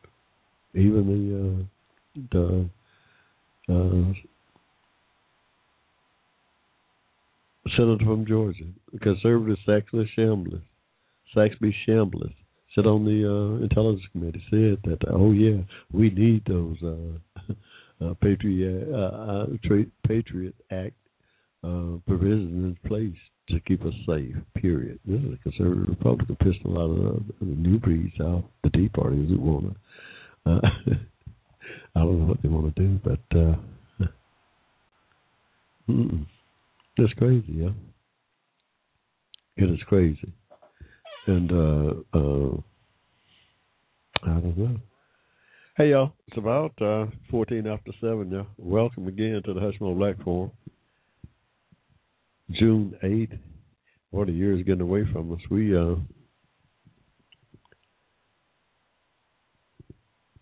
even 0.76 1.06
the 1.10 1.38
uh, 1.40 2.70
the 3.68 3.74
uh, 3.74 4.14
senator 7.76 8.06
from 8.06 8.26
Georgia, 8.26 8.66
conservative 9.02 9.58
Saxby 9.66 10.10
Chambliss, 10.18 10.62
Saxby 11.34 11.76
Chambliss, 11.88 12.34
sit 12.76 12.86
on 12.86 13.06
the 13.06 13.26
uh, 13.28 13.64
intelligence 13.64 14.06
committee 14.12 14.44
said 14.50 14.78
that 14.84 15.00
oh 15.12 15.32
yeah 15.32 15.62
we 15.92 16.10
need 16.12 16.44
those 16.48 16.78
uh, 16.84 17.54
uh, 18.06 18.14
Patriot 18.22 18.88
uh, 18.94 18.98
uh, 18.98 19.46
Patriot 20.08 20.56
Act 20.72 20.96
provisions 21.62 22.64
in 22.64 22.78
place 22.88 23.18
to 23.50 23.60
keep 23.62 23.84
us 23.84 23.94
safe. 24.08 24.36
Period. 24.56 25.00
This 25.06 25.20
is 25.22 25.34
a 25.34 25.38
conservative 25.38 25.90
Republican 25.90 26.36
pissed 26.38 26.64
a 26.66 26.68
lot 26.68 26.86
of 26.86 27.24
the, 27.40 27.46
new 27.46 27.80
breeds 27.80 28.14
out. 28.22 28.46
The 28.64 28.70
Tea 28.70 28.90
Party 28.90 29.26
who 29.28 29.40
want 29.40 29.74
to. 29.74 29.76
Uh, 30.46 30.60
I 31.96 32.00
don't 32.00 32.20
know 32.20 32.26
what 32.26 32.42
they 32.42 32.50
want 32.50 32.76
to 32.76 32.82
do, 32.82 33.00
but 33.04 33.38
uh, 33.38 33.56
it's 36.98 37.14
crazy, 37.14 37.46
yeah. 37.50 37.70
It 39.58 39.70
is 39.70 39.80
crazy, 39.88 40.34
and 41.28 41.52
uh, 41.52 41.94
uh, 42.14 42.58
I 44.24 44.40
don't 44.40 44.58
know. 44.58 44.78
Hey 45.76 45.90
y'all, 45.90 46.14
it's 46.28 46.38
about 46.38 46.72
uh, 46.82 47.08
fourteen 47.30 47.68
after 47.68 47.92
seven. 48.00 48.32
Y'all, 48.32 48.48
welcome 48.58 49.08
again 49.08 49.42
to 49.46 49.54
the 49.54 49.60
Hushmo 49.60 49.98
Black 49.98 50.22
Forum. 50.24 50.52
June 52.52 52.96
eighth. 53.04 53.38
What 54.12 54.30
a 54.30 54.32
year 54.32 54.58
is 54.58 54.64
getting 54.64 54.82
away 54.82 55.04
from 55.12 55.32
us. 55.34 55.40
We 55.52 55.78
uh, 55.78 55.96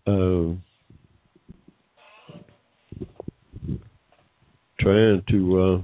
uh, 0.08 0.54
trying 4.80 5.22
to 5.30 5.60
uh, 5.60 5.82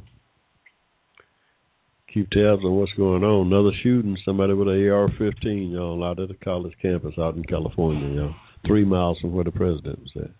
keep 2.12 2.31
tabs 2.31 2.64
on 2.64 2.73
what's 2.76 2.93
going 2.93 3.25
on. 3.25 3.49
Another 3.49 3.76
shooting, 3.83 4.16
somebody 4.25 4.54
with 4.54 4.69
an 4.69 4.88
AR-15, 4.88 5.73
y'all, 5.73 6.04
out 6.04 6.21
at 6.21 6.28
the 6.28 6.35
college 6.45 6.73
campus 6.81 7.14
out 7.19 7.37
in 7.37 7.43
California, 7.45 8.09
y'all, 8.09 8.35
three 8.66 8.85
miles 8.85 9.19
from 9.21 9.33
where 9.33 9.45
the 9.45 9.52
president 9.52 9.99
was 9.99 10.25
at. 10.25 10.31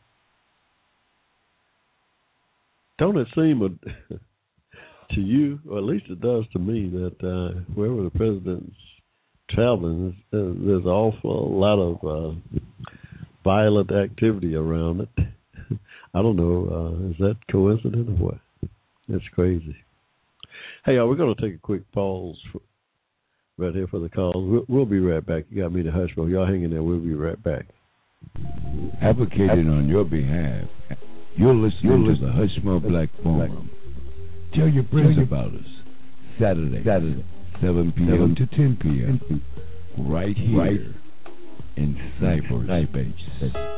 Don't 2.99 3.19
it 3.19 3.27
seem 3.35 3.61
a, 3.61 4.15
to 5.15 5.21
you, 5.21 5.59
or 5.69 5.79
at 5.79 5.85
least 5.85 6.07
it 6.09 6.21
does 6.21 6.45
to 6.53 6.59
me, 6.59 6.89
that 6.91 7.27
uh, 7.27 7.61
wherever 7.75 8.05
the 8.05 8.11
president's 8.11 8.77
traveling, 9.51 10.17
there's, 10.31 10.57
there's 10.61 10.85
an 10.85 10.91
awful 10.91 11.59
lot 11.59 11.79
of 11.79 11.97
uh, 12.05 12.59
violent 13.45 13.93
activity 13.93 14.57
around 14.57 15.03
it. 15.03 15.09
I 16.15 16.23
don't 16.23 16.37
know. 16.37 16.69
Uh, 16.71 17.11
is 17.11 17.17
that 17.19 17.37
coincident 17.51 18.09
or 18.09 18.25
what? 18.25 18.39
It's 19.09 19.25
crazy. 19.35 19.77
Hey, 20.85 20.95
y'all, 20.95 21.09
we're 21.09 21.17
going 21.17 21.35
to 21.35 21.41
take 21.41 21.55
a 21.55 21.59
quick 21.59 21.91
pause 21.93 22.37
for, 22.51 22.61
right 23.59 23.75
here 23.75 23.87
for 23.87 24.01
the 24.01 24.09
calls. 24.09 24.35
We'll, 24.37 24.65
we'll, 24.69 24.87
be 24.87 24.99
right 24.99 25.25
back. 25.25 25.45
You 25.51 25.63
got 25.63 25.73
me 25.73 25.83
to 25.83 25.91
hush, 25.91 26.11
but 26.17 26.25
y'all 26.25 26.47
hanging 26.47 26.71
there. 26.71 26.83
We'll 26.83 26.99
be 26.99 27.15
right 27.15 27.43
back. 27.43 27.67
Advocating 29.03 29.69
on 29.69 29.87
your 29.87 30.05
behalf, 30.05 30.65
you're 31.37 31.55
listening, 31.55 32.05
you're 32.05 32.15
to 32.15 32.21
the 32.21 32.33
Hushmo 32.33 32.81
Black 32.81 33.11
Forum. 33.23 33.71
Tell 34.55 34.69
your 34.69 34.85
friends 34.85 35.19
about 35.21 35.49
us. 35.49 35.67
Saturday, 36.41 36.83
Saturday, 36.85 37.25
7 37.61 37.93
p.m. 37.97 38.35
7 38.37 38.37
to 38.37 38.47
10 38.57 38.79
p.m. 38.81 39.43
Right 39.99 40.37
here 40.37 40.59
right. 40.59 40.81
In 41.77 41.97
cyberspace. 42.21 43.75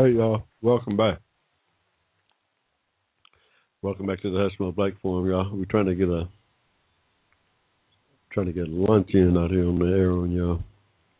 Hey 0.00 0.12
y'all, 0.12 0.44
welcome 0.62 0.96
back. 0.96 1.18
Welcome 3.82 4.06
back 4.06 4.22
to 4.22 4.30
the 4.30 4.38
Hushmo 4.38 4.74
Black 4.74 4.94
Forum, 5.02 5.28
y'all. 5.28 5.54
We're 5.54 5.66
trying 5.66 5.84
to 5.84 5.94
get 5.94 6.08
a 6.08 6.26
trying 8.32 8.46
to 8.46 8.54
get 8.54 8.70
lunch 8.70 9.10
in 9.12 9.36
out 9.36 9.50
here 9.50 9.68
on 9.68 9.78
the 9.78 9.84
air 9.84 10.12
on 10.12 10.30
y'all. 10.30 10.62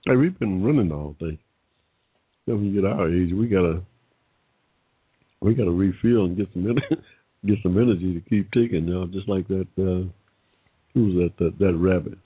Hey, 0.07 0.17
we've 0.17 0.39
been 0.39 0.65
running 0.65 0.93
all 0.93 1.15
day. 1.21 1.39
Then 2.47 2.63
we 2.63 2.73
get 2.73 2.87
our 2.87 3.07
age, 3.11 3.35
we 3.35 3.49
gotta 3.49 3.83
we 5.43 5.55
gotta 5.55 5.71
refill 5.71 6.25
and 6.25 6.39
get 6.39 6.49
some 6.55 6.65
energy, 6.71 7.03
get 7.45 7.59
some 7.63 7.77
energy 7.77 8.15
to 8.15 8.31
keep 8.31 8.51
ticking, 8.53 8.89
y'all. 8.89 9.09
Just 9.09 9.29
like 9.29 9.47
that. 9.49 9.69
Uh, 9.77 10.09
who 10.95 11.05
was 11.05 11.15
that? 11.17 11.33
That 11.39 11.59
that 11.59 11.77
rabbit. 11.77 12.17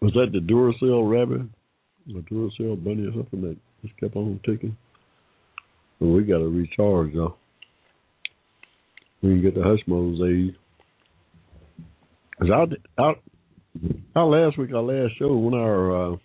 Was 0.00 0.12
that 0.12 0.30
the 0.30 0.38
Duracell 0.38 1.10
rabbit? 1.10 1.48
The 2.06 2.20
Duracell 2.20 2.82
bunny 2.82 3.06
or 3.06 3.12
something 3.12 3.42
that 3.42 3.56
just 3.82 3.96
kept 3.98 4.16
on 4.16 4.40
ticking? 4.44 4.76
Well, 6.00 6.10
we 6.10 6.24
got 6.24 6.38
to 6.38 6.48
recharge, 6.48 7.12
y'all. 7.12 7.36
We 9.22 9.30
can 9.30 9.42
get 9.42 9.54
the 9.54 9.60
Hushmo's 9.60 10.20
age. 10.20 10.56
Cause 12.40 12.50
our, 12.50 12.66
our, 12.98 13.16
our 14.16 14.26
last 14.26 14.58
week, 14.58 14.74
our 14.74 14.82
last 14.82 15.16
show, 15.16 15.36
when 15.36 15.54
our 15.54 16.14
uh, 16.14 16.16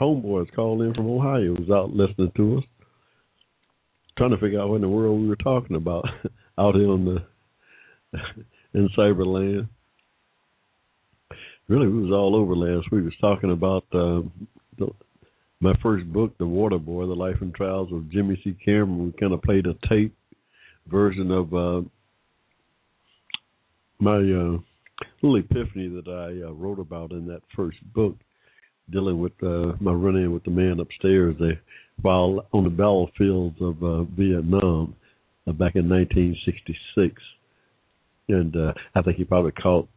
homeboys 0.00 0.52
called 0.52 0.82
in 0.82 0.94
from 0.94 1.08
Ohio, 1.08 1.52
was 1.52 1.70
out 1.70 1.90
listening 1.90 2.32
to 2.36 2.58
us, 2.58 2.64
trying 4.18 4.30
to 4.30 4.38
figure 4.38 4.60
out 4.60 4.68
what 4.68 4.76
in 4.76 4.82
the 4.82 4.88
world 4.88 5.20
we 5.20 5.28
were 5.28 5.36
talking 5.36 5.76
about 5.76 6.04
out 6.58 6.74
here 6.74 6.90
on 6.90 7.04
the 7.04 8.18
in 8.74 8.88
Cyberland. 8.98 9.68
Really, 11.68 11.86
we 11.86 12.02
was 12.02 12.10
all 12.10 12.34
over 12.34 12.56
last 12.56 12.90
week. 12.90 13.02
We 13.02 13.02
was 13.02 13.14
talking 13.20 13.52
about 13.52 13.84
uh, 13.92 14.22
the, 14.76 14.88
my 15.60 15.74
first 15.82 16.10
book, 16.10 16.36
The 16.38 16.46
Water 16.46 16.78
Boy: 16.78 17.06
The 17.06 17.14
Life 17.14 17.36
and 17.40 17.54
Trials 17.54 17.92
of 17.92 18.10
Jimmy 18.10 18.40
C. 18.42 18.56
Cameron. 18.64 19.06
We 19.06 19.20
kind 19.20 19.34
of 19.34 19.42
played 19.42 19.66
a 19.66 19.74
tape 19.88 20.14
version 20.86 21.30
of 21.30 21.54
uh, 21.54 21.82
my 23.98 24.16
uh, 24.16 24.58
little 25.22 25.36
epiphany 25.36 25.88
that 25.88 26.08
I 26.08 26.48
uh, 26.48 26.52
wrote 26.52 26.78
about 26.78 27.12
in 27.12 27.26
that 27.26 27.42
first 27.54 27.76
book, 27.92 28.16
dealing 28.90 29.20
with 29.20 29.32
uh, 29.42 29.72
my 29.80 29.92
run-in 29.92 30.32
with 30.32 30.44
the 30.44 30.50
man 30.50 30.80
upstairs 30.80 31.36
there 31.38 31.60
while 32.00 32.46
on 32.54 32.64
the 32.64 32.70
battlefields 32.70 33.56
of 33.60 33.82
uh, 33.82 34.04
Vietnam 34.16 34.96
uh, 35.46 35.52
back 35.52 35.76
in 35.76 35.86
1966. 35.86 37.22
And 38.30 38.56
I 38.94 39.02
think 39.02 39.16
he 39.16 39.24
probably 39.24 39.52
caught 39.52 39.88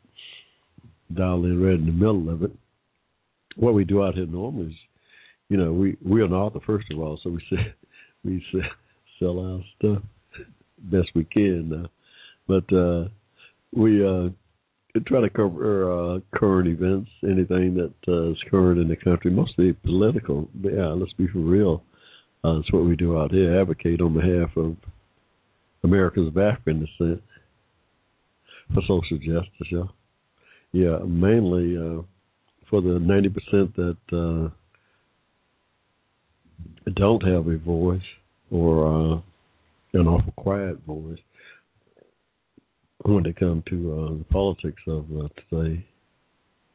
in 1.10 1.62
right 1.62 1.76
in 1.76 1.86
the 1.86 1.92
middle 1.92 2.30
of 2.30 2.44
it. 2.44 2.52
What 3.56 3.76
we 3.76 3.86
do 3.86 4.04
out 4.04 4.16
here 4.16 4.26
normally 4.26 4.72
is, 4.72 4.74
you 5.54 5.60
know, 5.60 5.72
we 5.72 5.96
we 6.04 6.20
are 6.20 6.26
an 6.26 6.34
author 6.34 6.60
first 6.66 6.88
of 6.92 6.98
all, 6.98 7.20
so 7.22 7.30
we 7.30 7.40
we 8.26 8.44
sell, 8.52 8.62
sell 9.20 9.40
our 9.40 9.60
stuff 9.78 10.02
best 10.80 11.10
we 11.14 11.26
can. 11.26 11.86
Uh, 11.86 11.88
but 12.48 12.76
uh, 12.76 13.08
we 13.72 14.04
uh, 14.04 14.30
try 15.06 15.22
to 15.22 15.30
cover 15.30 16.16
uh, 16.16 16.20
current 16.34 16.68
events, 16.68 17.12
anything 17.22 17.76
that 17.76 17.94
uh, 18.08 18.32
is 18.32 18.38
current 18.50 18.80
in 18.80 18.88
the 18.88 18.96
country, 18.96 19.30
mostly 19.30 19.74
political. 19.74 20.50
But 20.56 20.74
yeah, 20.74 20.88
let's 20.88 21.14
be 21.14 21.28
for 21.28 21.38
real. 21.38 21.84
Uh, 22.44 22.56
that's 22.56 22.74
what 22.74 22.86
we 22.86 22.96
do 22.96 23.20
out 23.20 23.30
here. 23.30 23.62
Advocate 23.62 24.02
on 24.02 24.16
behalf 24.16 24.58
of 24.58 24.76
Americans 25.84 26.30
of 26.30 26.38
African 26.40 26.80
descent 26.80 27.22
for 28.74 28.82
social 28.88 29.20
justice. 29.20 29.68
Yeah, 29.72 29.84
yeah, 30.72 30.98
mainly 31.06 31.78
uh, 31.78 32.02
for 32.72 32.82
the 32.82 32.98
ninety 33.00 33.30
percent 33.30 33.76
that 33.76 33.98
uh, 34.12 34.50
don't 36.96 37.24
have 37.24 37.48
a 37.48 37.58
voice 37.58 38.02
or 38.52 38.88
uh, 38.88 39.22
an 39.94 40.08
awful 40.08 40.34
quiet 40.36 40.78
voice 40.86 41.20
when 43.04 43.24
they 43.24 43.34
come 43.34 43.64
to 43.70 43.92
uh, 43.94 44.18
the 44.18 44.26
politics 44.32 44.82
of 44.88 45.06
uh, 45.18 45.28
today. 45.50 45.86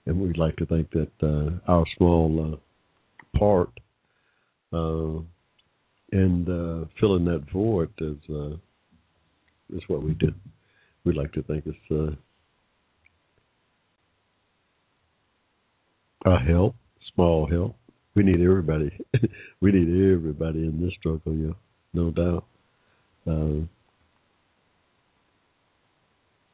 And 0.06 0.20
we'd 0.20 0.38
like 0.38 0.56
to 0.56 0.66
think 0.66 0.90
that 0.92 1.10
uh, 1.22 1.70
our 1.70 1.84
small 1.96 2.54
uh, 2.54 3.38
part 3.38 3.70
uh, 4.72 5.20
and 6.12 6.48
uh, 6.48 6.86
filling 7.00 7.24
that 7.26 7.44
void 7.52 7.90
is 7.98 8.16
uh, 8.30 8.56
is 9.74 9.82
what 9.88 10.02
we 10.02 10.14
do. 10.14 10.32
We'd 11.04 11.16
like 11.16 11.32
to 11.32 11.42
think 11.42 11.64
it's 11.66 11.76
uh, 11.90 12.16
a 16.30 16.38
help, 16.38 16.74
small 17.14 17.46
help. 17.46 17.76
We 18.18 18.24
need 18.24 18.40
everybody. 18.40 18.90
we 19.60 19.70
need 19.70 20.12
everybody 20.12 20.66
in 20.66 20.82
this 20.82 20.92
struggle, 20.98 21.32
yeah, 21.36 21.52
no 21.94 22.10
doubt. 22.10 22.46
Uh, 23.24 23.64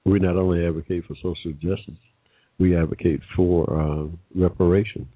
we 0.04 0.18
not 0.18 0.36
only 0.36 0.66
advocate 0.66 1.04
for 1.06 1.14
social 1.14 1.52
justice, 1.54 1.94
we 2.58 2.76
advocate 2.76 3.20
for 3.34 3.64
uh, 3.80 4.06
reparation 4.34 5.08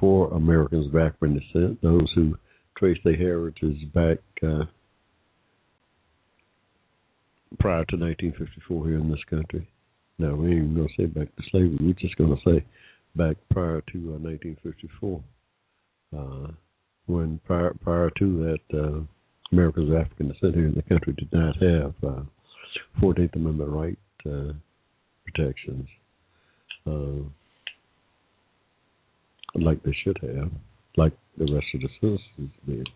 for 0.00 0.32
Americans 0.32 0.86
of 0.86 0.96
African 0.96 1.38
descent, 1.38 1.82
those 1.82 2.10
who 2.14 2.38
trace 2.78 2.96
their 3.04 3.14
heritage 3.14 3.92
back 3.92 4.16
uh, 4.42 4.64
prior 7.60 7.84
to 7.84 7.96
1954 7.98 8.86
here 8.86 8.98
in 8.98 9.10
this 9.10 9.24
country. 9.28 9.68
Now, 10.18 10.36
we 10.36 10.52
ain't 10.52 10.56
even 10.56 10.74
going 10.74 10.88
to 10.88 11.02
say 11.02 11.04
back 11.04 11.36
to 11.36 11.42
slavery. 11.50 11.76
We're 11.82 11.92
just 11.92 12.16
going 12.16 12.34
to 12.34 12.50
say 12.50 12.64
back 13.14 13.36
prior 13.50 13.82
to 13.92 13.98
uh, 13.98 14.24
1954, 14.24 15.22
uh, 16.16 16.48
when 17.06 17.40
prior 17.44 17.74
prior 17.82 18.10
to 18.18 18.58
that, 18.70 18.78
uh, 18.78 19.00
Americans 19.52 19.90
of 19.90 19.96
African 19.96 20.28
descent 20.28 20.54
here 20.54 20.66
in 20.66 20.74
the 20.74 20.82
country 20.82 21.14
did 21.14 21.32
not 21.32 21.56
have 21.62 21.94
uh, 22.04 22.22
14th 23.00 23.34
Amendment 23.36 23.70
right 23.70 23.98
uh, 24.26 24.52
protections 25.24 25.88
uh, 26.86 27.22
like 29.54 29.82
they 29.82 29.94
should 30.02 30.18
have, 30.22 30.50
like 30.96 31.12
the 31.36 31.44
rest 31.52 31.66
of 31.74 31.80
the 31.80 31.88
citizens 32.00 32.52
did. 32.66 32.88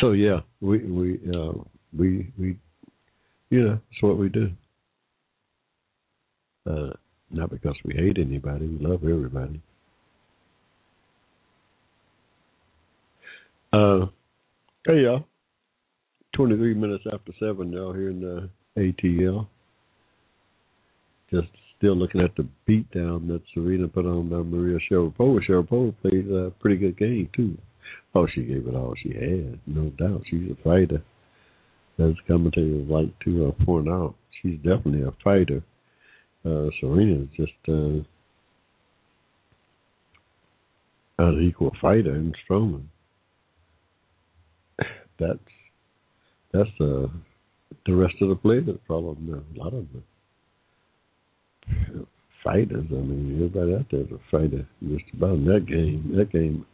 So 0.00 0.12
yeah, 0.12 0.40
we 0.60 0.78
we 0.78 1.20
uh, 1.34 1.52
we 1.96 2.32
we 2.38 2.56
you 3.50 3.64
know 3.64 3.80
it's 3.90 4.02
what 4.02 4.18
we 4.18 4.28
do. 4.28 4.50
Uh, 6.68 6.90
not 7.30 7.50
because 7.50 7.74
we 7.84 7.94
hate 7.94 8.18
anybody, 8.18 8.66
we 8.66 8.86
love 8.86 9.02
everybody. 9.04 9.60
Uh, 13.72 14.06
hey 14.84 15.02
y'all, 15.02 15.24
twenty 16.34 16.56
three 16.56 16.74
minutes 16.74 17.04
after 17.12 17.32
seven, 17.38 17.72
y'all 17.72 17.92
here 17.92 18.10
in 18.10 18.20
the 18.20 18.50
ATL 18.76 19.46
just 21.30 21.48
still 21.78 21.96
looking 21.96 22.20
at 22.20 22.34
the 22.36 22.46
beatdown 22.68 23.28
that 23.28 23.40
Serena 23.54 23.86
put 23.86 24.04
on 24.04 24.28
by 24.28 24.38
Maria 24.38 24.78
Sharapova. 24.90 25.38
Sharapova 25.48 25.94
played 26.02 26.30
a 26.30 26.50
pretty 26.60 26.76
good 26.76 26.98
game 26.98 27.28
too. 27.34 27.56
Oh, 28.14 28.26
she 28.34 28.42
gave 28.42 28.66
it 28.66 28.74
all 28.74 28.94
she 29.00 29.10
had, 29.10 29.60
no 29.66 29.90
doubt. 29.90 30.22
She's 30.28 30.50
a 30.50 30.62
fighter. 30.64 31.02
As 31.98 32.14
commentators 32.26 32.88
like 32.88 33.16
to 33.24 33.48
uh, 33.48 33.64
point 33.64 33.88
out, 33.88 34.14
she's 34.42 34.56
definitely 34.56 35.02
a 35.02 35.12
fighter. 35.22 35.62
Uh, 36.44 36.70
Serena 36.80 37.22
is 37.22 37.28
just 37.36 37.52
uh, 37.68 38.02
an 41.18 41.42
equal 41.42 41.70
fighter 41.80 42.14
and 42.14 42.34
Strowman. 42.48 42.86
That's 45.20 45.38
that's 46.52 46.80
uh, 46.80 47.06
the 47.86 47.94
rest 47.94 48.14
of 48.20 48.30
the 48.30 48.36
players 48.36 48.68
problem. 48.86 49.44
A 49.56 49.58
lot 49.58 49.74
of 49.74 49.86
them 49.92 50.04
fighters. 52.42 52.86
I 52.90 52.94
mean, 52.94 53.36
everybody 53.36 53.74
out 53.74 53.86
there 53.90 54.00
is 54.00 54.10
a 54.10 54.18
fighter. 54.30 54.66
Just 54.82 55.04
about 55.14 55.34
in 55.34 55.44
that 55.46 55.66
game. 55.66 56.14
That 56.16 56.32
game 56.32 56.66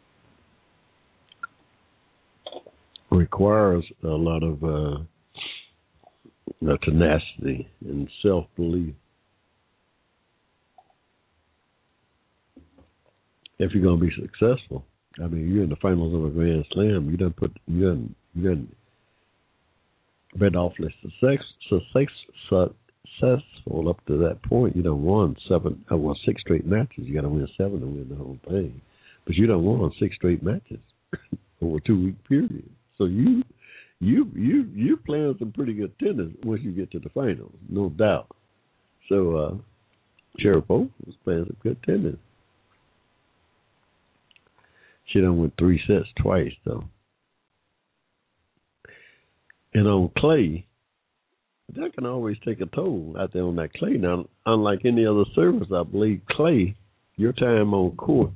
requires 3.10 3.84
a 4.02 4.08
lot 4.08 4.42
of 4.42 4.62
uh, 4.64 4.98
tenacity 6.84 7.68
and 7.84 8.08
self 8.22 8.46
belief. 8.56 8.94
If 13.58 13.72
you're 13.72 13.82
going 13.82 13.98
to 13.98 14.06
be 14.06 14.12
successful, 14.14 14.84
I 15.18 15.26
mean, 15.28 15.48
you're 15.52 15.64
in 15.64 15.70
the 15.70 15.76
finals 15.76 16.14
of 16.14 16.26
a 16.26 16.28
Grand 16.28 16.66
Slam. 16.72 17.08
You 17.10 17.16
done 17.16 17.34
put 17.36 17.56
you 17.66 17.86
done 17.86 18.14
you 18.36 18.48
done 18.48 18.68
been 20.38 20.56
awfully 20.56 20.94
success, 21.02 21.44
success, 21.68 22.08
successful 22.48 23.88
up 23.88 24.04
to 24.06 24.18
that 24.18 24.42
point. 24.42 24.76
You 24.76 24.82
don't 24.82 25.02
won 25.02 25.36
seven, 25.48 25.84
uh, 25.90 25.96
well, 25.96 26.16
six 26.26 26.40
straight 26.42 26.66
matches. 26.66 27.04
You 27.06 27.14
got 27.14 27.22
to 27.22 27.28
win 27.28 27.48
seven 27.56 27.80
to 27.80 27.86
win 27.86 28.06
the 28.08 28.16
whole 28.16 28.38
thing. 28.48 28.80
But 29.24 29.36
you 29.36 29.46
don't 29.46 29.64
won 29.64 29.90
six 29.98 30.14
straight 30.16 30.42
matches 30.42 30.80
over 31.62 31.78
a 31.78 31.80
two 31.80 32.04
week 32.04 32.28
period. 32.28 32.68
So 32.98 33.04
you, 33.04 33.42
you, 34.00 34.30
you, 34.34 34.68
you're 34.74 34.96
playing 34.98 35.36
some 35.38 35.52
pretty 35.52 35.72
good 35.72 35.98
tennis 35.98 36.32
once 36.44 36.60
you 36.62 36.72
get 36.72 36.90
to 36.92 36.98
the 36.98 37.08
finals, 37.10 37.52
no 37.68 37.88
doubt. 37.88 38.28
So 39.08 39.36
uh, 39.36 39.54
Sharapova 40.42 40.90
was 41.06 41.14
playing 41.24 41.46
some 41.46 41.56
good 41.62 41.82
tennis. 41.84 42.16
She 45.06 45.20
done 45.20 45.38
went 45.38 45.54
three 45.58 45.80
sets 45.86 46.08
twice 46.20 46.52
though. 46.64 46.84
And 49.76 49.86
on 49.86 50.10
clay, 50.16 50.66
that 51.74 51.92
can 51.92 52.06
always 52.06 52.38
take 52.46 52.62
a 52.62 52.66
toll 52.74 53.14
out 53.20 53.34
there 53.34 53.42
on 53.42 53.56
that 53.56 53.74
clay. 53.74 53.98
Now, 53.98 54.24
unlike 54.46 54.86
any 54.86 55.04
other 55.04 55.24
surface, 55.34 55.68
I 55.70 55.82
believe 55.82 56.22
clay, 56.30 56.74
your 57.16 57.34
time 57.34 57.74
on 57.74 57.94
court, 57.94 58.30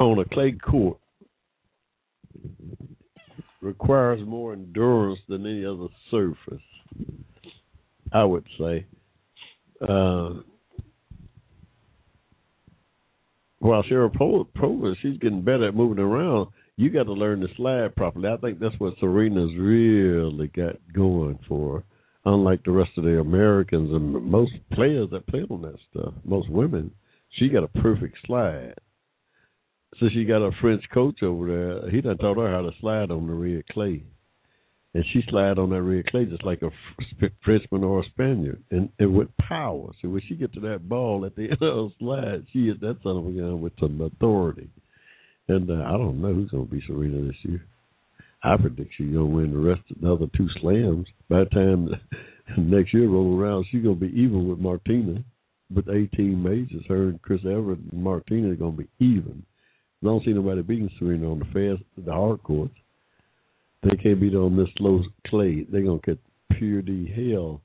on 0.00 0.18
a 0.18 0.24
clay 0.24 0.50
court, 0.50 0.98
requires 3.60 4.26
more 4.26 4.54
endurance 4.54 5.20
than 5.28 5.46
any 5.46 5.64
other 5.64 5.86
surface. 6.10 6.64
I 8.12 8.24
would 8.24 8.46
say. 8.58 8.86
Uh, 9.80 10.40
while 13.60 13.84
Cheryl 13.84 14.10
Provis, 14.56 14.96
she's 15.00 15.18
getting 15.18 15.42
better 15.42 15.68
at 15.68 15.76
moving 15.76 16.02
around. 16.02 16.48
You 16.80 16.88
got 16.88 17.04
to 17.04 17.12
learn 17.12 17.40
to 17.40 17.48
slide 17.56 17.94
properly. 17.94 18.30
I 18.30 18.38
think 18.38 18.58
that's 18.58 18.74
what 18.78 18.94
Serena's 18.98 19.54
really 19.54 20.46
got 20.48 20.76
going 20.94 21.38
for. 21.46 21.84
Unlike 22.24 22.64
the 22.64 22.70
rest 22.70 22.92
of 22.96 23.04
the 23.04 23.20
Americans 23.20 23.90
and 23.92 24.24
most 24.24 24.52
players 24.72 25.10
that 25.10 25.26
play 25.26 25.44
on 25.50 25.60
that 25.60 25.76
stuff, 25.90 26.14
most 26.24 26.48
women, 26.48 26.90
she 27.32 27.50
got 27.50 27.64
a 27.64 27.80
perfect 27.82 28.16
slide. 28.24 28.72
So 29.98 30.06
she 30.10 30.24
got 30.24 30.40
a 30.40 30.52
French 30.62 30.82
coach 30.94 31.22
over 31.22 31.46
there. 31.46 31.90
He 31.90 32.00
done 32.00 32.16
taught 32.16 32.38
her 32.38 32.50
how 32.50 32.62
to 32.62 32.70
slide 32.80 33.10
on 33.10 33.26
the 33.26 33.34
red 33.34 33.66
clay 33.68 34.04
and 34.94 35.04
she 35.12 35.22
slide 35.28 35.58
on 35.58 35.70
that 35.70 35.82
red 35.82 36.06
clay 36.06 36.24
just 36.24 36.44
like 36.44 36.62
a 36.62 36.70
Frenchman 37.44 37.84
or 37.84 38.00
a 38.00 38.04
Spaniard, 38.06 38.62
and, 38.70 38.88
and 38.98 39.14
with 39.14 39.28
power. 39.36 39.90
So 40.02 40.08
when 40.08 40.22
she 40.26 40.34
get 40.34 40.52
to 40.54 40.60
that 40.60 40.88
ball 40.88 41.24
at 41.24 41.36
the 41.36 41.42
end 41.44 41.52
of 41.52 41.58
the 41.60 41.90
slide, 41.98 42.46
she 42.52 42.68
is 42.68 42.80
that 42.80 42.96
son 43.02 43.18
of 43.18 43.26
a 43.26 43.30
gun 43.30 43.60
with 43.60 43.72
some 43.78 44.00
authority. 44.00 44.68
And 45.50 45.68
uh, 45.68 45.84
I 45.84 45.92
don't 45.92 46.22
know 46.22 46.32
who's 46.32 46.50
going 46.50 46.66
to 46.66 46.72
be 46.72 46.82
Serena 46.86 47.26
this 47.26 47.36
year. 47.42 47.64
I 48.44 48.56
predict 48.56 48.92
she's 48.96 49.12
going 49.12 49.30
to 49.30 49.36
win 49.36 49.52
the 49.52 49.58
rest 49.58 49.82
of 49.90 50.00
the 50.00 50.12
other 50.12 50.26
two 50.36 50.48
slams. 50.60 51.06
By 51.28 51.40
the 51.40 51.50
time 51.50 51.88
next 52.58 52.94
year 52.94 53.08
roll 53.08 53.36
around, 53.36 53.66
she's 53.70 53.82
going 53.82 53.98
to 53.98 54.06
be 54.06 54.20
even 54.20 54.48
with 54.48 54.60
Martina. 54.60 55.24
With 55.74 55.88
18 55.88 56.42
majors, 56.42 56.84
her 56.88 57.10
and 57.10 57.22
Chris 57.22 57.42
Evert 57.44 57.78
and 57.78 57.92
Martina 57.92 58.50
are 58.50 58.56
going 58.56 58.76
to 58.76 58.82
be 58.82 58.88
even. 59.04 59.44
I 60.02 60.06
don't 60.06 60.24
see 60.24 60.32
nobody 60.32 60.62
beating 60.62 60.90
Serena 60.98 61.30
on 61.30 61.40
the 61.40 61.44
fast, 61.46 61.84
the 61.96 62.12
hard 62.12 62.42
courts. 62.42 62.74
They 63.82 63.96
can't 64.02 64.20
beat 64.20 64.34
on 64.34 64.56
this 64.56 64.68
slow 64.78 65.02
clay. 65.26 65.66
They're 65.70 65.82
gonna 65.82 66.00
get 66.04 66.18
pure 66.52 66.82
D 66.82 67.12
hell 67.14 67.60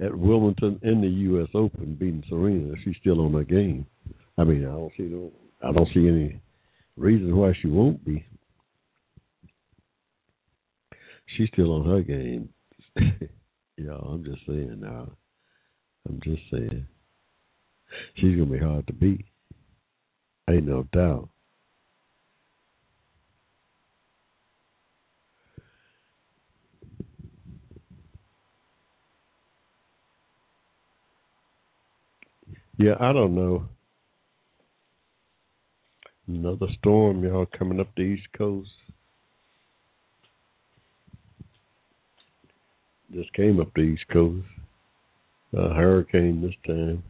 at 0.00 0.16
Wimbledon 0.16 0.80
in 0.82 1.00
the 1.00 1.08
U.S. 1.08 1.48
Open, 1.54 1.94
beating 1.94 2.24
Serena. 2.28 2.74
She's 2.84 2.96
still 3.00 3.20
on 3.20 3.32
her 3.34 3.44
game. 3.44 3.86
I 4.36 4.44
mean, 4.44 4.64
I 4.64 4.72
don't 4.72 4.92
see 4.96 5.04
no, 5.04 5.32
I 5.62 5.72
don't 5.72 5.88
see 5.94 6.08
any 6.08 6.40
reason 6.96 7.36
why 7.36 7.52
she 7.60 7.68
won't 7.68 8.04
be. 8.04 8.24
She's 11.36 11.48
still 11.52 11.72
on 11.72 11.86
her 11.86 12.02
game. 12.02 12.48
yeah, 12.96 13.92
I'm 13.92 14.24
just 14.24 14.46
saying 14.46 14.78
now. 14.80 15.10
I'm 16.08 16.20
just 16.22 16.42
saying. 16.50 16.86
She's 18.16 18.36
gonna 18.36 18.46
be 18.50 18.58
hard 18.58 18.86
to 18.86 18.92
beat. 18.92 19.24
Ain't 20.48 20.66
no 20.66 20.84
doubt. 20.92 21.28
Yeah, 32.78 32.94
I 33.00 33.12
don't 33.12 33.34
know. 33.34 33.68
Another 36.28 36.66
storm, 36.78 37.22
y'all, 37.22 37.46
coming 37.56 37.78
up 37.78 37.88
the 37.96 38.02
East 38.02 38.26
Coast. 38.36 38.68
Just 43.14 43.32
came 43.34 43.60
up 43.60 43.68
the 43.74 43.82
East 43.82 44.04
Coast. 44.12 44.44
A 45.52 45.72
hurricane 45.72 46.42
this 46.42 46.56
time. 46.66 47.02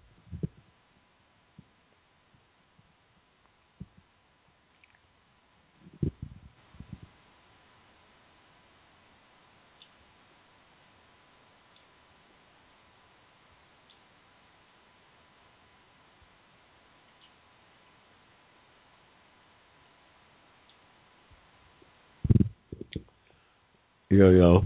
Yeah, 24.17 24.31
yeah. 24.31 24.59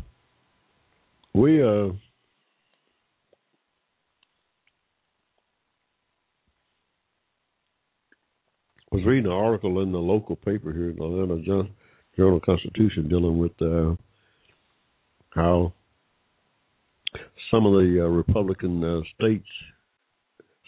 We 1.35 1.61
uh 1.61 1.91
was 8.93 9.05
reading 9.05 9.27
an 9.27 9.33
article 9.33 9.81
in 9.83 9.91
the 9.91 9.99
local 9.99 10.37
paper 10.37 10.73
here 10.73 10.91
in 10.91 11.03
Atlanta, 11.03 11.69
Journal 12.17 12.41
Constitution, 12.41 13.09
dealing 13.09 13.39
with 13.39 13.51
uh, 13.61 13.97
how 15.31 15.73
some 17.51 17.67
of 17.67 17.73
the 17.73 18.05
uh, 18.05 18.09
Republican 18.09 18.85
uh, 18.85 19.01
states, 19.17 19.49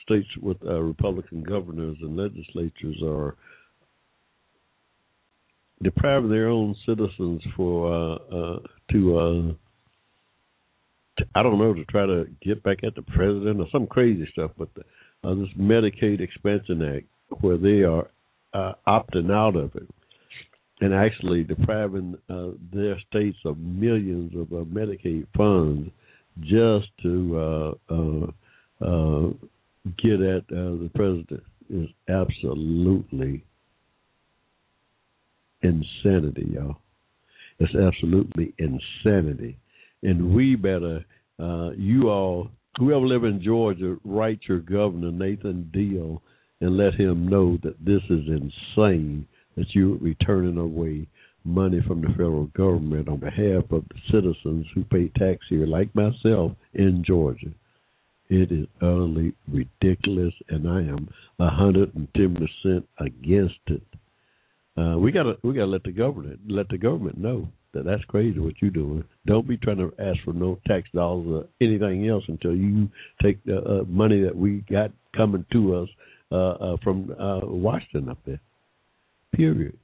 states 0.02 0.28
with 0.40 0.56
uh, 0.66 0.80
Republican 0.80 1.44
governors 1.44 1.98
and 2.00 2.16
legislatures, 2.16 2.96
are 3.04 3.36
depriving 5.82 6.30
their 6.30 6.48
own 6.48 6.74
citizens 6.86 7.42
for 7.56 7.92
uh, 7.92 8.14
uh, 8.14 8.58
to, 8.92 9.18
uh, 9.18 9.52
to 11.18 11.26
I 11.34 11.42
don't 11.42 11.58
know 11.58 11.74
to 11.74 11.84
try 11.86 12.06
to 12.06 12.26
get 12.42 12.62
back 12.62 12.78
at 12.84 12.94
the 12.94 13.02
president 13.02 13.60
or 13.60 13.66
some 13.72 13.86
crazy 13.86 14.28
stuff, 14.32 14.52
but 14.56 14.68
the, 14.74 14.82
uh, 15.28 15.34
this 15.34 15.48
Medicaid 15.58 16.20
Expansion 16.20 16.82
Act 16.82 17.06
where 17.40 17.56
they 17.56 17.82
are 17.82 18.08
uh, 18.52 18.74
opting 18.86 19.32
out 19.32 19.56
of 19.56 19.74
it 19.76 19.88
and 20.80 20.92
actually 20.92 21.44
depriving 21.44 22.16
uh, 22.28 22.48
their 22.72 22.98
states 23.08 23.38
of 23.44 23.56
millions 23.58 24.32
of 24.34 24.48
Medicaid 24.66 25.26
funds 25.36 25.90
just 26.40 26.88
to 27.02 27.38
uh, 27.38 27.94
uh, 27.94 28.26
uh, 28.84 29.30
get 30.02 30.20
at 30.20 30.46
the 30.48 30.90
president 30.94 31.42
is 31.70 31.88
absolutely 32.08 33.44
insanity, 35.62 36.48
y'all. 36.52 36.78
It's 37.58 37.74
absolutely 37.74 38.54
insanity. 38.58 39.58
And 40.02 40.34
we 40.34 40.56
better, 40.56 41.04
uh, 41.38 41.70
you 41.76 42.08
all, 42.08 42.50
whoever 42.78 43.06
live 43.06 43.24
in 43.24 43.42
Georgia, 43.42 43.96
write 44.04 44.40
your 44.48 44.58
governor, 44.58 45.12
Nathan 45.12 45.70
Deal, 45.72 46.22
and 46.60 46.76
let 46.76 46.94
him 46.94 47.28
know 47.28 47.58
that 47.62 47.84
this 47.84 48.02
is 48.08 48.26
insane 48.28 49.26
that 49.56 49.66
you're 49.74 49.96
returning 49.98 50.58
away 50.58 51.06
money 51.44 51.80
from 51.86 52.00
the 52.00 52.08
federal 52.10 52.46
government 52.46 53.08
on 53.08 53.18
behalf 53.18 53.64
of 53.70 53.84
the 53.88 54.00
citizens 54.10 54.66
who 54.74 54.84
pay 54.84 55.08
tax 55.16 55.44
here, 55.48 55.66
like 55.66 55.92
myself, 55.94 56.52
in 56.74 57.02
Georgia. 57.06 57.52
It 58.28 58.50
is 58.50 58.66
utterly 58.80 59.34
ridiculous, 59.48 60.32
and 60.48 60.68
I 60.68 60.78
am 60.78 61.08
110% 61.40 62.84
against 62.98 63.54
it. 63.66 63.82
Uh, 64.76 64.96
we 64.98 65.12
gotta 65.12 65.36
we 65.42 65.52
gotta 65.52 65.66
let 65.66 65.82
the 65.82 65.92
government 65.92 66.40
let 66.48 66.66
the 66.68 66.78
government 66.78 67.18
know 67.18 67.46
that 67.74 67.84
that's 67.84 68.04
crazy 68.04 68.38
what 68.38 68.54
you're 68.60 68.70
doing. 68.70 69.04
Don't 69.26 69.46
be 69.46 69.58
trying 69.58 69.76
to 69.78 69.92
ask 69.98 70.18
for 70.24 70.32
no 70.32 70.58
tax 70.66 70.88
dollars 70.94 71.26
or 71.28 71.44
anything 71.60 72.08
else 72.08 72.24
until 72.28 72.54
you 72.54 72.88
take 73.22 73.42
the 73.44 73.58
uh, 73.58 73.84
money 73.86 74.22
that 74.22 74.34
we 74.34 74.64
got 74.70 74.90
coming 75.14 75.44
to 75.52 75.76
us 75.76 75.88
uh, 76.30 76.52
uh, 76.52 76.76
from 76.82 77.14
uh, 77.20 77.40
Washington 77.42 78.08
up 78.08 78.18
there. 78.24 78.40
Period. 79.34 79.76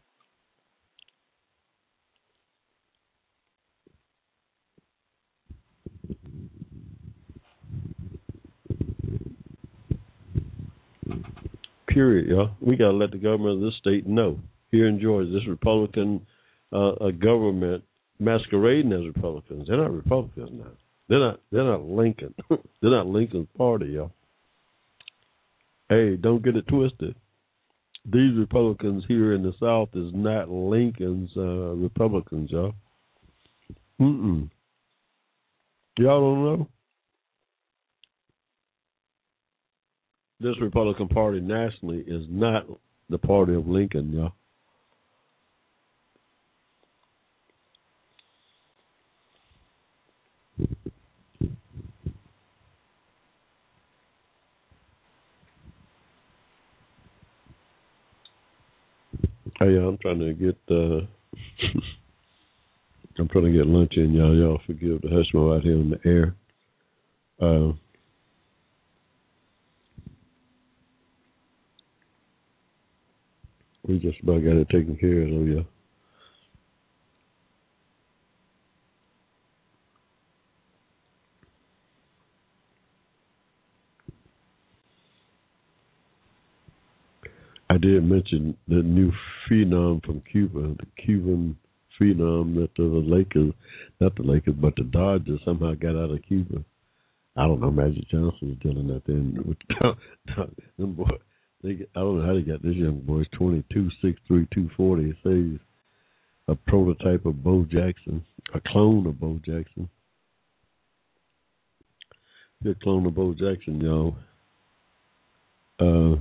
Period, 11.88 12.29
y'all. 12.29 12.51
We 12.61 12.77
gotta 12.77 12.96
let 12.96 13.11
the 13.11 13.18
government 13.18 13.57
of 13.57 13.61
this 13.62 13.77
state 13.79 14.07
know 14.07 14.38
here 14.71 14.89
in 14.89 15.01
Georgia, 15.01 15.31
this 15.31 15.47
Republican 15.47 16.27
uh, 16.73 17.11
government 17.19 17.85
masquerading 18.19 18.93
as 18.93 19.07
Republicans. 19.07 19.67
They're 19.69 19.79
not 19.79 19.93
Republicans 19.93 20.51
now. 20.53 20.71
They're 21.09 21.21
not. 21.21 21.41
They're 21.51 21.65
not 21.65 21.83
Lincoln. 21.85 22.35
they're 22.51 22.91
not 22.91 23.07
Lincoln's 23.07 23.49
party, 23.57 23.87
y'all. 23.87 24.13
Hey, 25.89 26.17
don't 26.17 26.45
get 26.45 26.57
it 26.57 26.69
twisted. 26.69 27.15
These 28.05 28.37
Republicans 28.37 29.05
here 29.09 29.35
in 29.35 29.43
the 29.43 29.53
South 29.59 29.89
is 29.95 30.13
not 30.15 30.51
Lincoln's 30.51 31.31
uh, 31.37 31.75
Republicans, 31.75 32.51
y'all. 32.51 32.75
Mm-mm. 34.01 34.51
Y'all 35.99 36.21
don't 36.21 36.45
know. 36.45 36.69
This 40.41 40.55
Republican 40.61 41.09
Party 41.09 41.41
nationally 41.41 42.05
is 42.07 42.25
not 42.29 42.67
the 43.11 43.19
party 43.19 43.55
of 43.55 43.67
Lincoln, 43.67 44.13
y'all. 44.13 44.33
Hey, 59.59 59.77
I'm 59.77 59.99
trying 59.99 60.21
to 60.21 60.33
get. 60.35 60.57
Uh, 60.71 61.01
I'm 63.18 63.27
trying 63.29 63.47
to 63.47 63.51
get 63.53 63.66
lunch 63.66 63.94
in, 63.97 64.12
y'all. 64.12 64.37
Y'all 64.37 64.61
forgive 64.64 65.01
the 65.03 65.09
hushmo 65.09 65.57
out 65.57 65.64
here 65.64 65.73
in 65.73 65.90
the 65.90 65.99
air. 66.05 66.37
Uh, 67.40 67.73
we 73.88 73.99
just 73.99 74.21
about 74.23 74.44
got 74.44 74.55
it 74.55 74.68
taken 74.68 74.97
care 74.97 75.23
of, 75.23 75.31
though, 75.31 75.42
yeah. 75.42 75.78
I 87.71 87.77
did 87.77 88.03
mention 88.05 88.57
the 88.67 88.83
new 88.83 89.13
phenom 89.49 90.05
from 90.05 90.23
Cuba, 90.31 90.75
the 90.79 90.87
Cuban 91.05 91.57
phenom 92.01 92.55
that 92.55 92.71
the 92.77 92.83
Lakers, 92.83 93.53
not 94.01 94.17
the 94.17 94.23
Lakers, 94.23 94.55
but 94.59 94.75
the 94.77 94.85
Dodgers 94.85 95.41
somehow 95.45 95.75
got 95.75 95.97
out 95.97 96.11
of 96.11 96.23
Cuba. 96.27 96.65
I 97.37 97.47
don't 97.47 97.61
know. 97.61 97.71
Magic 97.71 98.09
Johnson's 98.11 98.59
dealing 98.63 98.91
out 98.93 99.03
there 99.07 99.17
with 99.45 100.49
them 100.79 100.95
boy. 100.95 101.11
They, 101.63 101.87
I 101.95 102.01
don't 102.01 102.19
know 102.19 102.27
how 102.27 102.35
they 102.35 102.43
got 102.43 102.63
this 102.63 102.75
young 102.75 103.01
boy. 103.01 103.19
He's 103.19 103.39
22, 103.39 103.91
6'3", 104.03 104.17
240. 104.29 105.11
It 105.11 105.17
says 105.23 105.61
a 106.49 106.55
prototype 106.55 107.27
of 107.27 107.43
Bo 107.45 107.65
Jackson, 107.65 108.25
a 108.55 108.61
clone 108.67 109.07
of 109.07 109.21
Bo 109.21 109.39
Jackson. 109.45 109.89
Be 112.63 112.71
a 112.71 112.75
clone 112.75 113.07
of 113.07 113.15
Bo 113.15 113.35
Jackson, 113.35 113.81
y'all. 113.81 114.17
Uh, 115.79 116.17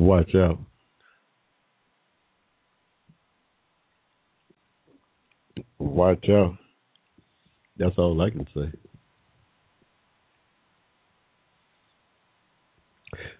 watch 0.00 0.34
out. 0.34 0.58
Watch 5.78 6.28
out. 6.28 6.56
That's 7.76 7.96
all 7.98 8.20
I 8.20 8.30
can 8.30 8.46
say. 8.54 8.70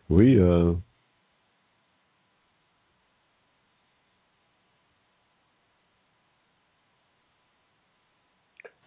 We 0.09 0.41
uh 0.41 0.75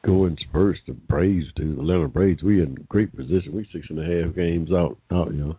going 0.06 0.38
first 0.52 0.82
the 0.88 0.94
Braves 0.94 1.46
the 1.56 1.64
Atlanta 1.64 2.08
Braves. 2.08 2.44
We 2.44 2.62
in 2.62 2.76
great 2.90 3.16
position. 3.16 3.54
We 3.54 3.68
six 3.72 3.88
and 3.90 4.00
a 4.00 4.26
half 4.26 4.36
games 4.36 4.72
out 4.72 4.98
out, 5.12 5.34
you 5.34 5.46
know. 5.46 5.58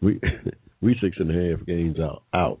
We 0.00 0.20
we 0.82 0.98
six 1.00 1.16
and 1.18 1.30
a 1.30 1.50
half 1.50 1.66
games 1.66 1.98
out 1.98 2.24
out. 2.34 2.60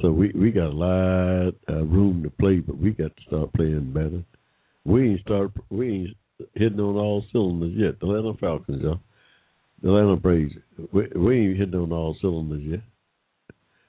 So 0.00 0.10
we 0.10 0.32
we 0.34 0.50
got 0.50 0.68
a 0.68 0.70
lot 0.70 1.54
of 1.68 1.90
room 1.90 2.22
to 2.22 2.30
play, 2.30 2.60
but 2.60 2.78
we 2.78 2.90
got 2.92 3.14
to 3.16 3.22
start 3.26 3.52
playing 3.52 3.92
better. 3.92 4.22
We 4.84 5.10
ain't 5.10 5.20
start 5.20 5.50
we 5.68 5.92
ain't 5.92 6.16
hitting 6.54 6.80
on 6.80 6.96
all 6.96 7.24
cylinders 7.32 7.74
yet. 7.76 8.00
The 8.00 8.06
Atlanta 8.06 8.38
Falcons, 8.38 8.82
y'all. 8.82 9.00
The 9.82 9.88
Atlanta 9.88 10.16
Braves. 10.16 10.54
We, 10.92 11.08
we 11.16 11.40
ain't 11.40 11.58
hitting 11.58 11.74
on 11.74 11.92
all 11.92 12.16
cylinders 12.20 12.62
yet. 12.62 12.80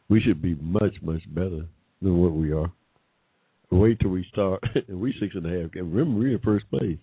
We 0.09 0.19
should 0.19 0.41
be 0.41 0.55
much 0.55 0.95
much 1.01 1.21
better 1.33 1.65
than 2.01 2.17
what 2.17 2.33
we 2.33 2.51
are. 2.51 2.71
Wait 3.69 3.99
till 4.01 4.09
we 4.09 4.25
start. 4.31 4.61
we 4.89 5.15
six 5.19 5.35
and 5.35 5.45
a 5.45 5.61
half. 5.61 5.69
Remember, 5.75 6.19
we 6.19 6.33
in 6.33 6.39
first 6.39 6.69
place. 6.69 6.97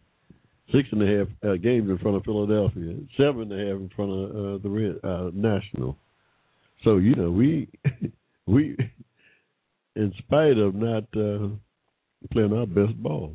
Six 0.75 0.87
and 0.93 1.03
a 1.03 1.19
half 1.19 1.29
uh, 1.51 1.57
games 1.57 1.89
in 1.89 1.97
front 1.99 2.19
of 2.19 2.25
Philadelphia. 2.25 2.95
Seven 3.17 3.51
and 3.51 3.53
a 3.53 3.65
half 3.65 3.81
in 3.81 3.91
front 3.97 4.11
of 4.11 4.31
uh, 4.31 4.63
the 4.63 4.69
Red 4.69 4.97
uh, 5.03 5.31
National. 5.33 5.97
So 6.85 6.99
you 6.99 7.15
know 7.15 7.31
we 7.31 7.69
we, 8.47 8.77
in 9.97 10.13
spite 10.19 10.59
of 10.59 10.75
not 10.75 11.05
uh, 11.17 11.49
playing 12.33 12.53
our 12.53 12.67
best 12.67 13.01
ball, 13.03 13.35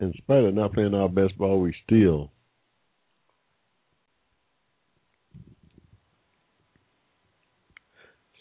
in 0.00 0.12
spite 0.18 0.44
of 0.44 0.54
not 0.54 0.72
playing 0.72 0.94
our 0.94 1.08
best 1.08 1.36
ball, 1.36 1.60
we 1.60 1.74
still 1.84 2.30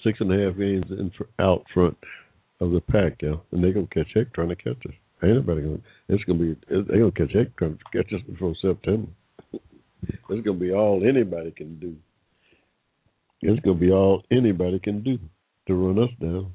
six 0.03 0.19
and 0.21 0.32
a 0.32 0.45
half 0.45 0.58
games 0.58 0.86
in 0.89 1.12
for, 1.17 1.27
out 1.39 1.65
front 1.73 1.97
of 2.60 2.71
the 2.71 2.82
pack, 2.82 3.17
yeah, 3.21 3.36
and 3.51 3.63
they're 3.63 3.73
gonna 3.73 3.88
catch 3.88 4.08
heck 4.15 4.34
trying 4.34 4.49
to 4.49 4.56
catch 4.56 4.77
us. 4.86 4.93
Ain't 5.23 5.36
nobody 5.36 5.62
gonna. 5.62 5.80
It's 6.10 6.23
gonna 6.23 6.39
be. 6.39 6.56
They're 6.69 6.84
gonna 6.84 7.12
catch 7.12 7.34
heck 7.34 7.56
trying 7.58 7.77
to 7.77 8.03
catch 8.03 8.13
us 8.13 8.21
before 8.30 8.56
September. 8.62 9.10
It's 10.30 10.46
gonna 10.46 10.58
be 10.58 10.72
all 10.72 11.04
anybody 11.08 11.52
can 11.52 11.80
do. 11.80 11.96
It's 13.42 13.60
gonna 13.63 13.78
be 13.78 13.92
all 13.92 14.24
anybody 14.32 14.80
can 14.80 15.04
do 15.04 15.18
to 15.68 15.76
run 15.76 16.00
us 16.04 16.10
down. 16.20 16.52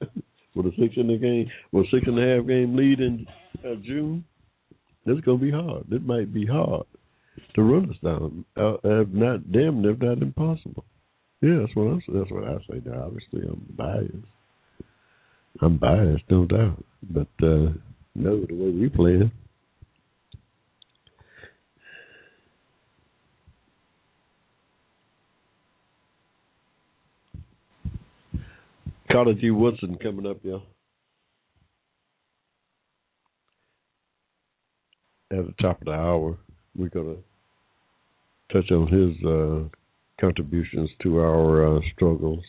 With 0.54 0.66
a 0.66 0.72
six 0.78 0.94
in 0.96 1.08
the 1.08 1.18
game, 1.18 1.50
with 1.70 1.84
a 1.84 1.90
six 1.90 2.06
and 2.06 2.18
a 2.18 2.36
half 2.36 2.46
game 2.46 2.74
lead 2.76 3.00
in 3.00 3.26
uh, 3.62 3.74
June, 3.84 4.24
it's 5.04 5.20
gonna 5.20 5.36
be 5.36 5.50
hard. 5.50 5.84
It 5.92 6.06
might 6.06 6.32
be 6.32 6.46
hard 6.46 6.86
to 7.54 7.62
run 7.62 7.90
us 7.90 7.96
down. 8.02 8.44
Uh, 8.56 8.76
if 8.82 9.08
not, 9.08 9.52
damn, 9.52 9.84
if 9.84 10.00
not 10.00 10.22
impossible. 10.22 10.84
Yeah, 11.42 11.58
that's 11.60 11.76
what 11.76 11.88
I 11.88 11.98
say. 11.98 12.12
That's 12.14 12.30
what 12.30 12.44
I 12.44 12.56
say. 12.70 12.82
Now, 12.86 13.04
obviously, 13.04 13.42
I'm 13.46 13.66
biased. 13.76 14.14
I'm 15.60 15.76
biased, 15.76 16.24
no 16.30 16.46
doubt. 16.46 16.82
But 17.02 17.28
uh, 17.42 17.72
no, 18.14 18.46
the 18.46 18.54
way 18.54 18.70
we 18.70 18.88
play 18.88 19.30
Carter 29.10 29.34
G. 29.34 29.50
Woodson 29.50 29.96
coming 30.02 30.26
up, 30.26 30.38
y'all. 30.42 30.62
At 35.30 35.46
the 35.46 35.54
top 35.60 35.80
of 35.80 35.86
the 35.86 35.92
hour, 35.92 36.38
we're 36.76 36.88
going 36.88 37.16
to 37.16 38.52
touch 38.52 38.70
on 38.70 38.86
his 38.86 39.24
uh, 39.24 39.68
contributions 40.20 40.90
to 41.02 41.18
our 41.18 41.76
uh, 41.76 41.80
struggles. 41.94 42.44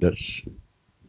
That's 0.00 0.16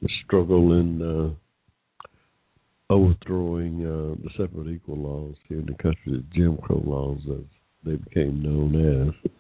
the 0.02 0.10
struggle 0.26 0.74
in 0.74 1.02
uh, 1.02 2.94
overthrowing 2.94 3.86
uh, 3.86 4.16
the 4.24 4.30
separate 4.38 4.68
equal 4.68 4.98
laws 4.98 5.36
here 5.48 5.60
in 5.60 5.66
the 5.66 5.82
country, 5.82 6.08
the 6.08 6.24
Jim 6.34 6.58
Crow 6.58 6.82
laws 6.84 7.20
as 7.30 7.46
they 7.86 7.96
became 7.96 8.42
known 8.42 9.14
as. 9.24 9.32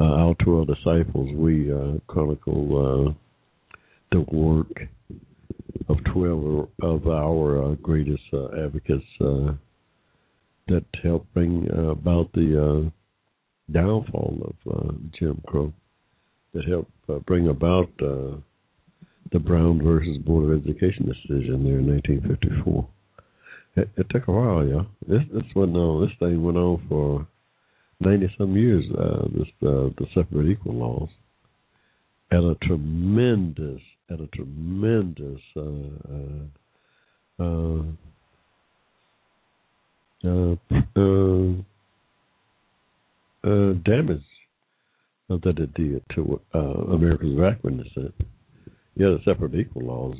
Uh, 0.00 0.04
our 0.04 0.34
twelve 0.36 0.68
disciples, 0.68 1.28
we 1.34 1.72
uh, 1.72 1.98
chronicle 2.06 3.14
the 4.10 4.20
work 4.20 4.88
of 5.88 5.98
12 6.12 6.68
of 6.82 7.06
our 7.06 7.64
uh, 7.64 7.74
greatest 7.76 8.22
uh, 8.32 8.48
advocates 8.64 9.04
uh, 9.20 9.52
that 10.68 10.84
helped 11.02 11.32
bring 11.34 11.68
uh, 11.72 11.90
about 11.90 12.30
the 12.32 12.90
uh, 12.90 13.72
downfall 13.72 14.54
of 14.66 14.74
uh, 14.74 14.92
Jim 15.18 15.40
Crow, 15.46 15.72
that 16.52 16.64
helped 16.64 16.90
bring 17.26 17.48
about 17.48 17.90
the 17.98 19.38
Brown 19.38 19.82
versus 19.82 20.18
Board 20.18 20.50
of 20.50 20.64
Education 20.64 21.06
decision 21.06 21.64
there 21.64 21.78
in 21.78 21.86
1954. 21.86 22.88
It, 23.76 23.90
it 23.96 24.06
took 24.10 24.26
a 24.28 24.32
while, 24.32 24.66
yeah. 24.66 24.82
This 25.06 25.22
this 25.32 25.44
went 25.54 25.76
on. 25.76 26.06
This 26.06 26.16
thing 26.18 26.42
went 26.42 26.56
on 26.56 26.82
for 26.88 27.26
ninety 28.00 28.32
some 28.36 28.56
years. 28.56 28.84
this 29.32 29.48
the 29.60 30.06
separate 30.14 30.48
equal 30.50 30.74
laws 30.74 31.10
at 32.30 32.38
a 32.38 32.56
tremendous 32.62 33.80
at 34.10 34.20
a 34.20 34.26
tremendous 34.28 35.40
uh, 35.56 35.62
uh, 37.40 37.82
uh, 43.44 43.72
damage 43.84 44.24
that 45.28 45.58
it 45.58 45.74
did 45.74 46.02
to 46.14 46.40
uh, 46.54 46.58
America's 46.58 47.36
backwardness. 47.38 47.88
Yeah, 48.96 49.10
the 49.10 49.20
separate 49.24 49.54
equal 49.54 49.82
laws 49.82 50.16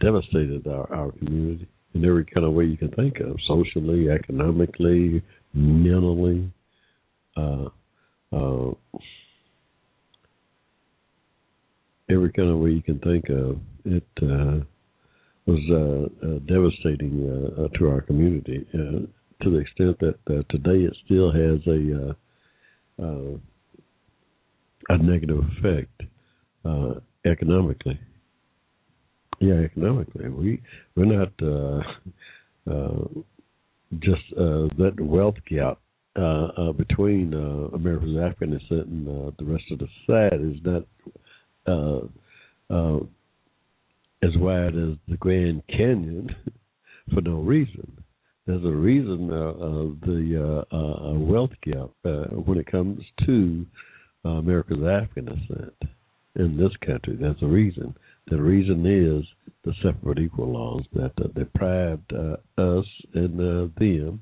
devastated 0.00 0.66
our, 0.66 0.92
our 0.92 1.12
community 1.12 1.68
in 1.94 2.04
every 2.04 2.24
kind 2.24 2.46
of 2.46 2.52
way 2.52 2.64
you 2.64 2.76
can 2.76 2.90
think 2.90 3.18
of, 3.20 3.36
socially, 3.48 4.10
economically, 4.10 5.22
mentally. 5.54 6.52
Uh, 7.36 7.68
every 12.10 12.32
kind 12.32 12.48
of 12.50 12.58
way 12.58 12.70
you 12.70 12.82
can 12.82 12.98
think 13.00 13.28
of. 13.30 13.58
It 13.84 14.06
uh, 14.22 14.64
was 15.46 15.60
uh, 15.70 16.26
uh, 16.26 16.38
devastating 16.40 17.26
uh, 17.26 17.62
uh, 17.62 17.68
to 17.78 17.88
our 17.88 18.00
community 18.02 18.66
uh, 18.74 19.06
to 19.44 19.50
the 19.50 19.58
extent 19.58 19.98
that 20.00 20.44
today 20.50 20.84
it 20.84 20.96
still 21.04 21.32
has 21.32 21.60
a 21.66 22.14
a 24.88 24.98
negative 24.98 25.38
effect 25.58 26.02
economically. 27.24 27.98
Yeah, 29.40 29.54
economically, 29.54 30.28
we 30.28 30.62
we're 30.94 31.06
not 31.06 31.36
just 34.00 34.30
that 34.36 34.94
wealth 35.00 35.36
gap 35.48 35.78
uh, 36.18 36.48
uh, 36.56 36.72
between 36.72 37.32
uh, 37.32 37.68
America's 37.76 38.16
African 38.20 38.50
descent 38.50 38.88
and 38.88 39.08
uh, 39.08 39.30
the 39.38 39.44
rest 39.44 39.62
of 39.70 39.78
the 39.78 39.86
society 40.00 40.42
is 40.42 40.60
not 40.64 40.82
uh, 41.66 42.00
uh, 42.70 42.98
as 44.22 44.36
wide 44.36 44.76
as 44.76 44.96
the 45.08 45.16
Grand 45.18 45.62
Canyon 45.68 46.34
for 47.14 47.20
no 47.20 47.40
reason. 47.40 48.00
There's 48.46 48.64
a 48.64 48.68
reason 48.68 49.30
uh, 49.30 49.36
of 49.36 50.00
the 50.00 50.64
uh, 50.72 50.76
uh, 50.76 51.12
wealth 51.14 51.52
gap 51.62 51.90
when 52.02 52.58
it 52.58 52.66
comes 52.66 53.00
to 53.26 53.66
America's 54.24 54.82
African 54.82 55.26
descent 55.26 55.74
in 56.36 56.56
this 56.56 56.72
country. 56.84 57.16
There's 57.20 57.42
a 57.42 57.46
reason. 57.46 57.94
The 58.28 58.40
reason 58.40 58.86
is 58.86 59.24
the 59.64 59.72
separate 59.82 60.18
equal 60.18 60.52
laws 60.52 60.82
that 60.94 61.12
deprived 61.34 62.12
us 62.12 62.86
and 63.14 63.38
them, 63.38 64.20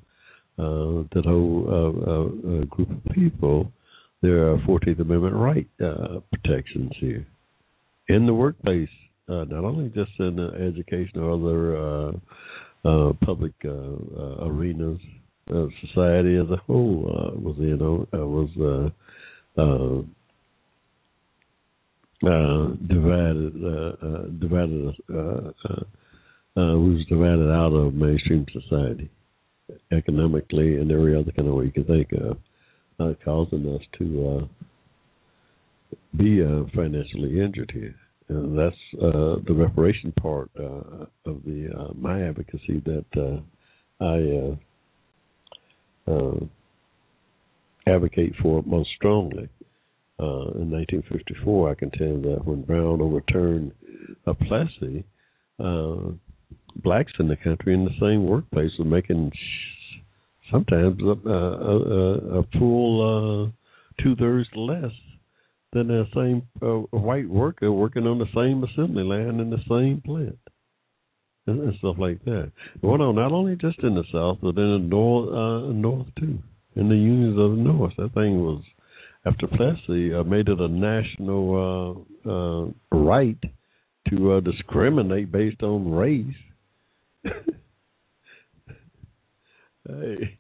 that 0.57 1.25
whole 1.25 2.67
group 2.69 2.91
of 2.91 3.13
people, 3.15 3.73
there 4.23 4.51
are 4.53 4.59
14th 4.59 5.01
Amendment 5.01 5.35
right 5.35 5.69
uh, 5.85 6.21
protections 6.33 6.93
here 6.99 7.27
in 8.09 8.27
the 8.27 8.35
workplace, 8.35 8.89
uh, 9.29 9.45
not 9.45 9.65
only 9.65 9.89
just 9.91 10.11
in 10.19 10.37
the 10.37 10.53
education 10.67 11.21
or 11.21 11.33
other 11.33 11.77
uh, 11.77 12.13
uh, 12.89 13.13
public 13.25 13.53
uh, 13.65 13.71
uh, 13.71 14.47
arenas. 14.47 14.99
Uh, 15.51 15.67
society 15.87 16.37
as 16.37 16.51
a 16.51 16.59
whole 16.67 17.09
uh, 17.09 17.41
was 17.41 17.57
in 17.59 17.81
uh, 17.81 18.27
was 18.27 18.51
uh, 18.61 18.91
uh, 19.59 20.03
uh, 22.27 22.75
divided 22.87 23.55
uh, 23.65 24.07
uh, 24.07 24.23
divided 24.41 24.95
uh, 25.11 25.53
uh, 25.65 25.83
uh, 26.57 26.77
was 26.77 27.03
divided 27.09 27.51
out 27.51 27.73
of 27.73 27.95
mainstream 27.95 28.45
society 28.53 29.09
economically 29.93 30.77
and 30.77 30.91
every 30.91 31.17
other 31.17 31.33
kind 31.33 31.49
of 31.49 31.55
way 31.55 31.65
you 31.65 31.71
can 31.73 31.85
think 31.85 32.13
of, 32.13 32.37
uh, 32.99 33.13
causing 33.25 33.67
us 33.75 33.83
to 33.99 34.29
uh, 34.29 34.47
be 36.17 36.43
uh, 36.43 36.65
financially 36.75 37.41
injured 37.41 37.71
here. 37.73 37.95
And 38.29 38.59
that's 38.59 38.77
uh, 39.03 39.37
the 39.47 39.55
reparation 39.55 40.13
part 40.21 40.51
uh, 40.59 41.07
of 41.25 41.43
the 41.47 41.71
uh, 41.75 41.93
my 41.95 42.23
advocacy 42.23 42.83
that 42.85 43.43
I 44.01 44.59
advocate 47.87 48.35
for 48.43 48.63
most 48.65 48.91
strongly. 48.97 49.49
In 50.21 50.71
1954, 50.73 51.71
I 51.71 51.75
contend 51.75 52.25
that 52.25 52.45
when 52.45 52.63
Brown 52.63 53.01
overturned 53.01 53.73
a 54.27 54.35
Plessy, 54.35 55.05
blacks 56.83 57.13
in 57.19 57.29
the 57.29 57.37
country 57.37 57.73
in 57.73 57.85
the 57.85 57.95
same 58.01 58.27
workplace 58.27 58.73
were 58.79 58.85
making 58.85 59.33
sometimes 60.51 61.01
a, 61.03 61.29
a, 61.31 62.39
a, 62.41 62.43
full 62.59 63.51
uh, 63.51 64.03
two 64.03 64.17
thirds 64.17 64.49
less 64.55 64.93
than 65.73 65.89
the 65.89 66.07
same 66.15 66.43
uh, 66.63 66.79
white 66.97 67.29
worker 67.29 67.71
working 67.73 68.07
on 68.07 68.19
the 68.19 68.27
same 68.35 68.65
assembly 68.65 69.05
line 69.05 69.41
in 69.41 69.51
the 69.51 69.63
same 69.69 70.01
plant 70.05 70.39
and, 71.47 71.61
and 71.61 71.79
stuff 71.79 71.97
like 71.99 72.25
that. 72.25 72.53
Well, 72.83 72.99
no, 72.99 73.13
not 73.13 73.33
only 73.33 73.57
just 73.57 73.79
in 73.83 73.95
the 73.95 74.05
South, 74.13 74.39
but 74.41 74.57
in 74.61 74.73
the 74.73 74.79
North, 74.79 75.29
uh, 75.29 75.73
North 75.73 76.07
too, 76.19 76.39
in 76.77 76.89
the 76.89 76.97
unions 76.97 77.39
of 77.39 77.57
the 77.57 77.63
North. 77.63 77.93
That 77.97 78.15
thing 78.15 78.41
was 78.41 78.63
after 79.27 79.47
Plessy 79.47 80.15
uh, 80.15 80.25
made 80.25 80.49
it 80.49 80.61
a 80.61 80.69
national 80.69 82.07
uh, 82.27 82.31
uh, 82.31 82.67
right 82.97 83.39
to 84.11 84.33
uh, 84.33 84.41
discriminate 84.41 85.31
based 85.33 85.63
on 85.63 85.91
race. 85.91 86.35
hey, 89.87 90.38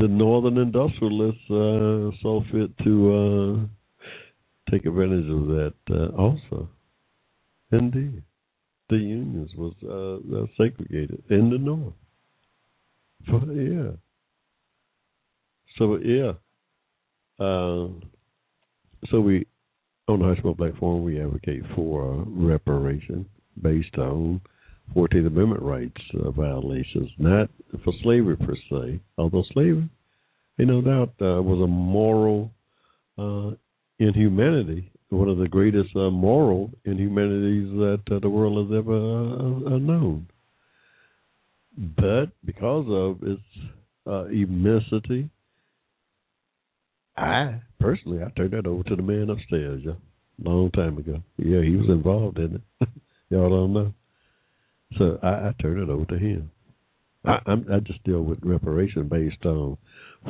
the 0.00 0.08
northern 0.08 0.56
industrialists 0.56 1.44
uh, 1.50 2.10
saw 2.22 2.42
fit 2.50 2.76
to 2.84 3.12
uh, 3.12 4.70
take 4.70 4.86
advantage 4.86 5.28
of 5.28 5.46
that 5.48 5.74
uh, 5.90 6.16
also. 6.16 6.68
Indeed, 7.70 8.22
the 8.88 8.96
unions 8.96 9.50
was 9.56 9.74
uh, 9.84 10.36
uh, 10.36 10.46
segregated 10.56 11.22
in 11.28 11.50
the 11.50 11.58
north. 11.58 11.92
For, 13.26 13.52
yeah. 13.52 13.90
So 15.76 15.98
yeah. 15.98 16.32
Uh, 17.38 17.88
so 19.10 19.20
we 19.20 19.46
on 20.08 20.20
the 20.20 20.24
Hushmo 20.24 20.56
Black 20.56 20.76
Forum 20.78 21.04
we 21.04 21.20
advocate 21.20 21.62
for 21.74 22.14
uh, 22.14 22.24
reparation 22.26 23.26
based 23.60 23.96
on 23.98 24.40
14th 24.94 25.26
Amendment 25.26 25.62
rights 25.62 26.00
uh, 26.14 26.30
violations, 26.30 27.10
not 27.18 27.48
for 27.84 27.92
slavery 28.02 28.36
per 28.36 28.54
se, 28.70 29.00
although 29.18 29.44
slavery, 29.52 29.88
you 30.58 30.66
no 30.66 30.80
doubt, 30.80 31.14
uh, 31.20 31.40
was 31.42 31.60
a 31.62 31.66
moral 31.66 32.50
uh, 33.18 33.50
inhumanity, 33.98 34.90
one 35.10 35.28
of 35.28 35.38
the 35.38 35.48
greatest 35.48 35.94
uh, 35.96 36.10
moral 36.10 36.70
inhumanities 36.84 37.70
that 37.72 38.00
uh, 38.10 38.18
the 38.18 38.28
world 38.28 38.70
has 38.70 38.78
ever 38.78 38.94
uh, 38.94 39.74
uh, 39.74 39.78
known. 39.78 40.26
But 41.76 42.26
because 42.44 42.86
of 42.88 43.22
its 43.28 43.42
uh, 44.06 44.26
immensity, 44.26 45.30
I 47.16 47.60
personally 47.78 48.22
I 48.22 48.30
turned 48.30 48.52
that 48.52 48.66
over 48.66 48.82
to 48.84 48.96
the 48.96 49.02
man 49.02 49.30
upstairs, 49.30 49.82
yeah, 49.84 49.92
long 50.42 50.70
time 50.72 50.98
ago. 50.98 51.22
Yeah, 51.36 51.62
he 51.62 51.76
was 51.76 51.88
involved 51.88 52.38
in 52.38 52.56
it. 52.56 52.88
Y'all 53.30 53.50
don't 53.50 53.72
know. 53.72 53.94
So 54.98 55.18
I, 55.22 55.28
I 55.28 55.54
turn 55.60 55.80
it 55.82 55.88
over 55.88 56.04
to 56.06 56.18
him. 56.18 56.50
I, 57.24 57.38
I'm, 57.46 57.66
I 57.72 57.80
just 57.80 58.02
deal 58.04 58.22
with 58.22 58.38
reparation 58.42 59.08
based 59.08 59.44
on 59.44 59.76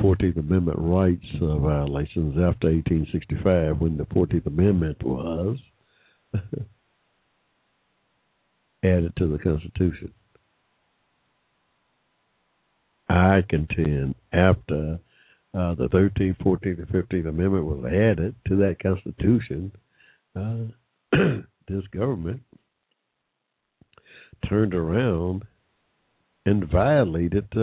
Fourteenth 0.01 0.37
Amendment 0.37 0.77
rights 0.79 1.25
uh, 1.41 1.57
violations 1.57 2.35
after 2.37 2.67
1865, 2.67 3.79
when 3.79 3.97
the 3.97 4.05
Fourteenth 4.13 4.45
Amendment 4.45 5.03
was 5.03 5.57
added 8.83 9.13
to 9.17 9.27
the 9.27 9.39
Constitution. 9.39 10.13
I 13.09 13.43
contend 13.49 14.15
after 14.31 14.99
uh, 15.53 15.75
the 15.75 15.89
13th, 15.89 16.37
14th, 16.41 16.79
and 16.79 16.87
15th 16.87 17.27
Amendment 17.27 17.65
was 17.65 17.83
added 17.85 18.35
to 18.47 18.55
that 18.57 18.77
Constitution, 18.81 19.71
uh, 20.33 20.63
this 21.67 21.85
government 21.93 22.41
turned 24.47 24.73
around 24.73 25.43
and 26.45 26.69
violated 26.69 27.47
uh, 27.55 27.61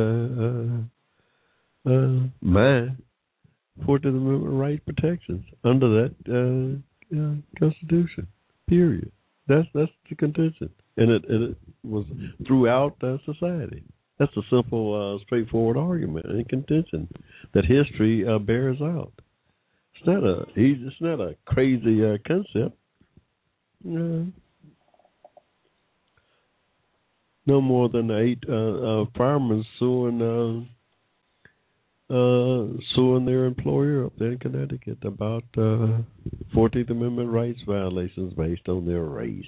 uh, 1.90 1.92
uh, 1.92 2.20
my 2.40 2.88
Fourteenth 3.84 4.16
Amendment 4.16 4.60
right 4.60 4.84
protections 4.84 5.44
under 5.64 5.88
that 6.02 6.14
uh, 6.28 7.16
uh, 7.16 7.34
Constitution. 7.58 8.26
Period. 8.68 9.10
That's 9.46 9.68
that's 9.74 9.90
the 10.10 10.16
contention, 10.16 10.68
and 10.96 11.10
it, 11.10 11.24
it 11.28 11.56
was 11.82 12.04
throughout 12.46 12.96
society. 13.24 13.82
That's 14.18 14.36
a 14.36 14.42
simple, 14.50 15.16
uh, 15.16 15.24
straightforward 15.24 15.76
argument 15.76 16.26
and 16.26 16.46
contention 16.48 17.08
that 17.54 17.64
history 17.64 18.26
uh, 18.26 18.38
bears 18.38 18.78
out. 18.82 19.12
It's 19.94 20.06
not 20.06 20.22
a 20.24 20.44
it's 20.54 21.00
not 21.00 21.20
a 21.20 21.36
crazy 21.46 22.02
concept. 22.26 22.76
Uh, 23.88 24.24
no 27.48 27.62
more 27.62 27.88
than 27.88 28.10
eight 28.10 28.44
uh, 28.46 28.52
uh, 29.02 29.04
farmers 29.16 29.64
suing 29.78 30.20
uh, 30.20 30.60
uh, 32.14 32.66
suing 32.94 33.24
their 33.24 33.46
employer 33.46 34.04
up 34.04 34.12
there 34.18 34.32
in 34.32 34.38
Connecticut 34.38 34.98
about 35.02 35.44
uh, 35.56 35.98
Fourteenth 36.52 36.90
Amendment 36.90 37.30
rights 37.30 37.58
violations 37.66 38.34
based 38.34 38.68
on 38.68 38.86
their 38.86 39.02
race. 39.02 39.44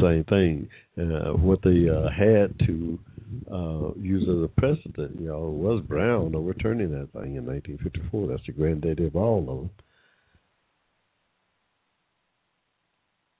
Same 0.00 0.24
thing. 0.24 0.68
What 0.96 1.60
they 1.62 1.88
had 2.16 2.58
to 2.66 2.98
use 4.00 4.22
as 4.28 4.44
a 4.44 4.48
precedent, 4.48 5.20
know, 5.20 5.50
was 5.50 5.82
Brown 5.86 6.34
overturning 6.34 6.90
that 6.92 7.12
thing 7.12 7.36
in 7.36 7.44
1954. 7.44 8.28
That's 8.28 8.46
the 8.46 8.52
granddaddy 8.52 9.06
of 9.06 9.16
all 9.16 9.40
of 9.40 9.46
them. 9.46 9.70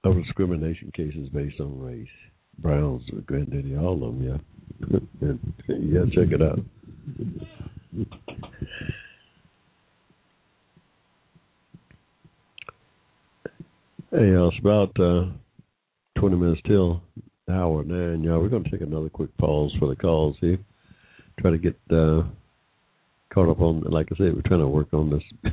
Of 0.04 0.22
discrimination 0.22 0.92
cases 0.94 1.30
based 1.30 1.60
on 1.60 1.80
race. 1.80 2.06
Brown's 2.58 3.02
the 3.12 3.20
granddaddy, 3.22 3.76
all 3.76 3.94
of 3.94 4.00
them, 4.00 4.22
yeah. 5.20 5.32
yeah, 5.68 6.04
check 6.14 6.32
it 6.32 6.42
out. 6.42 6.58
Hey, 14.10 14.34
uh, 14.34 14.46
it's 14.46 14.58
about 14.60 14.98
uh, 15.00 15.26
20 16.18 16.36
minutes 16.36 16.60
till 16.66 17.02
hour 17.50 17.82
nine, 17.84 18.22
y'all. 18.22 18.40
We're 18.40 18.48
going 18.48 18.64
to 18.64 18.70
take 18.70 18.80
another 18.80 19.08
quick 19.08 19.36
pause 19.38 19.74
for 19.78 19.88
the 19.88 19.96
calls 19.96 20.36
here. 20.40 20.58
Try 21.40 21.50
to 21.50 21.58
get 21.58 21.76
uh, 21.90 22.22
caught 23.32 23.50
up 23.50 23.60
on, 23.60 23.80
like 23.90 24.06
I 24.12 24.16
said, 24.16 24.34
we're 24.34 24.42
trying 24.46 24.60
to 24.60 24.68
work 24.68 24.92
on 24.92 25.10
this 25.10 25.52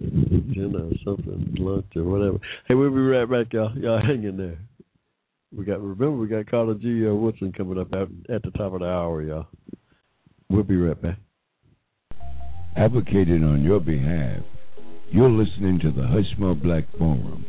agenda 0.00 0.78
or 0.78 0.92
something, 1.04 1.54
lunch 1.58 1.86
or 1.96 2.04
whatever. 2.04 2.38
Hey, 2.66 2.74
we'll 2.74 2.90
be 2.90 2.96
right 2.96 3.30
back, 3.30 3.52
y'all. 3.52 3.76
Y'all 3.78 4.00
hang 4.04 4.24
in 4.24 4.36
there. 4.36 4.58
We 5.56 5.64
got 5.64 5.80
remember 5.80 6.12
we 6.12 6.28
got 6.28 6.48
Carla 6.48 6.76
G. 6.76 7.06
Uh, 7.06 7.14
Woodson 7.14 7.52
coming 7.52 7.78
up 7.78 7.92
at, 7.92 8.08
at 8.32 8.42
the 8.42 8.50
top 8.52 8.72
of 8.72 8.80
the 8.80 8.86
hour, 8.86 9.20
y'all. 9.22 9.46
We'll 10.48 10.62
be 10.62 10.76
right 10.76 11.00
back. 11.00 11.18
Advocating 12.76 13.42
on 13.42 13.62
your 13.62 13.80
behalf, 13.80 14.42
you're 15.10 15.30
listening 15.30 15.80
to 15.80 15.90
the 15.90 16.02
Hushmo 16.02 16.60
Black 16.60 16.84
Forum. 16.96 17.44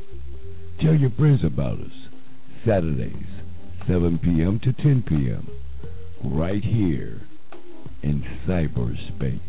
Tell 0.82 0.96
your 0.96 1.12
friends 1.12 1.42
about 1.46 1.80
us. 1.80 1.92
Saturdays, 2.66 3.14
7 3.88 4.20
p.m. 4.24 4.60
to 4.64 4.74
10 4.74 5.04
p.m. 5.08 5.48
Right 6.24 6.64
here 6.64 7.22
in 8.02 8.24
cyberspace. 8.48 9.40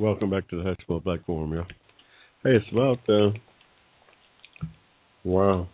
Welcome 0.00 0.30
back 0.30 0.48
to 0.48 0.56
the 0.56 0.62
Hushmo 0.62 1.04
Black 1.04 1.26
Forum, 1.26 1.52
y'all. 1.52 1.66
Hey, 2.42 2.56
it's 2.56 2.64
about 2.72 3.00
uh, 3.06 3.32
wow, 5.24 5.68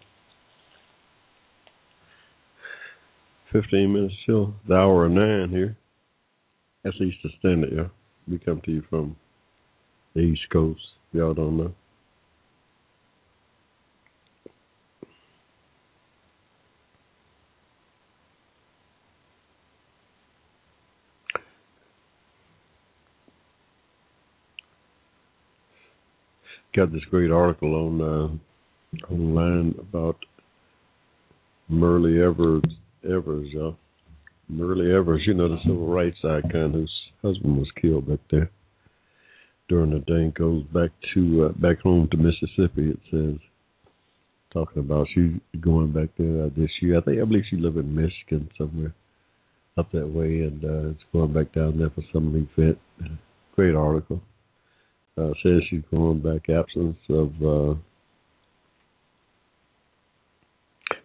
fifteen 3.53 3.93
minutes 3.93 4.17
till 4.27 4.53
the 4.67 4.75
hour 4.75 5.07
of 5.07 5.13
nine 5.13 5.51
here. 5.51 5.77
That's 6.83 6.97
Eastern 6.97 7.31
Standard, 7.39 7.73
y'all. 7.73 7.91
We 8.27 8.41
come 8.41 8.61
to 8.65 8.73
you 8.73 8.83
from 8.91 9.15
the 10.15 10.23
East 10.23 10.51
Coast. 10.53 10.81
Y'all 11.13 11.33
don't 11.33 11.57
know. 11.57 11.73
Got 26.77 26.93
this 26.93 27.05
great 27.11 27.31
article 27.31 27.75
on 27.75 28.01
uh, 28.03 29.11
online 29.11 29.75
about 29.81 30.17
Myrlie 31.73 32.21
Evers. 32.21 32.65
Evers, 33.03 33.49
y'all. 33.51 33.79
Myrlie 34.53 34.95
Evers, 34.95 35.23
you 35.27 35.33
know 35.33 35.49
the 35.49 35.57
civil 35.63 35.87
rights 35.87 36.19
icon 36.23 36.73
whose 36.75 36.93
husband 37.23 37.57
was 37.57 37.71
killed 37.81 38.07
back 38.07 38.19
there 38.31 38.51
during 39.71 39.91
the 39.91 40.01
day. 40.01 40.31
Goes 40.39 40.65
back 40.65 40.91
to 41.15 41.47
uh, 41.47 41.59
back 41.59 41.81
home 41.81 42.11
to 42.11 42.19
Mississippi. 42.19 42.91
It 42.91 43.01
says 43.11 43.39
talking 44.53 44.81
about 44.81 45.07
she 45.15 45.41
going 45.59 45.93
back 45.93 46.11
there 46.19 46.45
uh, 46.45 46.49
this 46.55 46.71
year. 46.83 46.99
I 46.99 47.01
think 47.01 47.23
I 47.23 47.25
believe 47.25 47.45
she 47.49 47.57
live 47.57 47.79
in 47.79 47.95
Michigan 47.95 48.51
somewhere 48.59 48.93
up 49.79 49.91
that 49.93 50.09
way, 50.09 50.41
and 50.41 50.63
uh, 50.63 50.91
it's 50.91 51.05
going 51.11 51.33
back 51.33 51.55
down 51.55 51.79
there 51.79 51.89
for 51.89 52.03
some 52.13 52.37
event. 52.37 52.79
Great 53.55 53.75
article. 53.75 54.21
Uh, 55.19 55.33
says 55.43 55.63
she's 55.71 55.81
calling 55.91 56.21
back 56.21 56.49
absence 56.51 56.99
of 57.09 57.29
uh, 57.43 57.75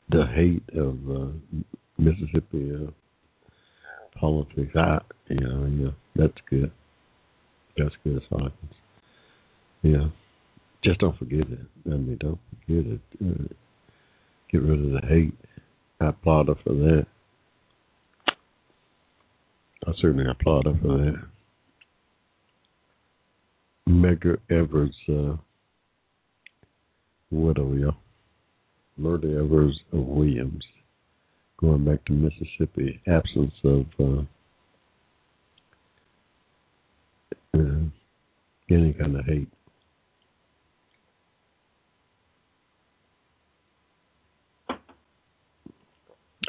the 0.10 0.26
hate 0.36 0.64
of 0.78 0.98
uh, 1.10 1.32
Mississippi 1.98 2.74
uh, 2.76 2.92
politics. 4.20 4.76
I, 4.76 5.00
yeah, 5.30 5.92
that's 6.16 6.34
good. 6.50 6.72
That's 7.78 7.96
good 8.04 8.22
science. 8.30 8.54
Yeah, 9.82 10.10
just 10.84 11.00
don't 11.00 11.18
forget 11.18 11.50
it. 11.50 11.60
I 11.86 11.90
mean, 11.92 12.18
don't 12.20 12.40
forget 12.66 12.92
it. 12.92 13.02
Uh, 13.24 13.48
get 14.52 14.62
rid 14.62 14.86
of 14.86 15.02
the 15.02 15.08
hate. 15.08 15.34
I 16.02 16.10
applaud 16.10 16.50
her 16.50 16.56
for 16.66 16.74
that. 16.74 17.06
I 19.88 19.92
certainly 20.02 20.26
applaud 20.30 20.66
her 20.66 20.78
for 20.82 20.98
that. 20.98 21.31
Medgar 23.88 24.38
Evers, 24.50 24.96
uh, 25.10 25.36
widow, 27.30 27.74
yeah. 27.74 27.92
Myrlie 29.00 29.38
Evers 29.38 29.80
of 29.94 30.06
Williams, 30.06 30.64
going 31.60 31.86
back 31.86 32.04
to 32.06 32.14
Mississippi, 32.14 33.02
absence 33.08 33.54
of 33.64 33.86
uh, 34.00 34.22
uh, 37.58 37.80
any 38.70 38.94
kind 38.94 39.18
of 39.18 39.26
hate. 39.26 39.48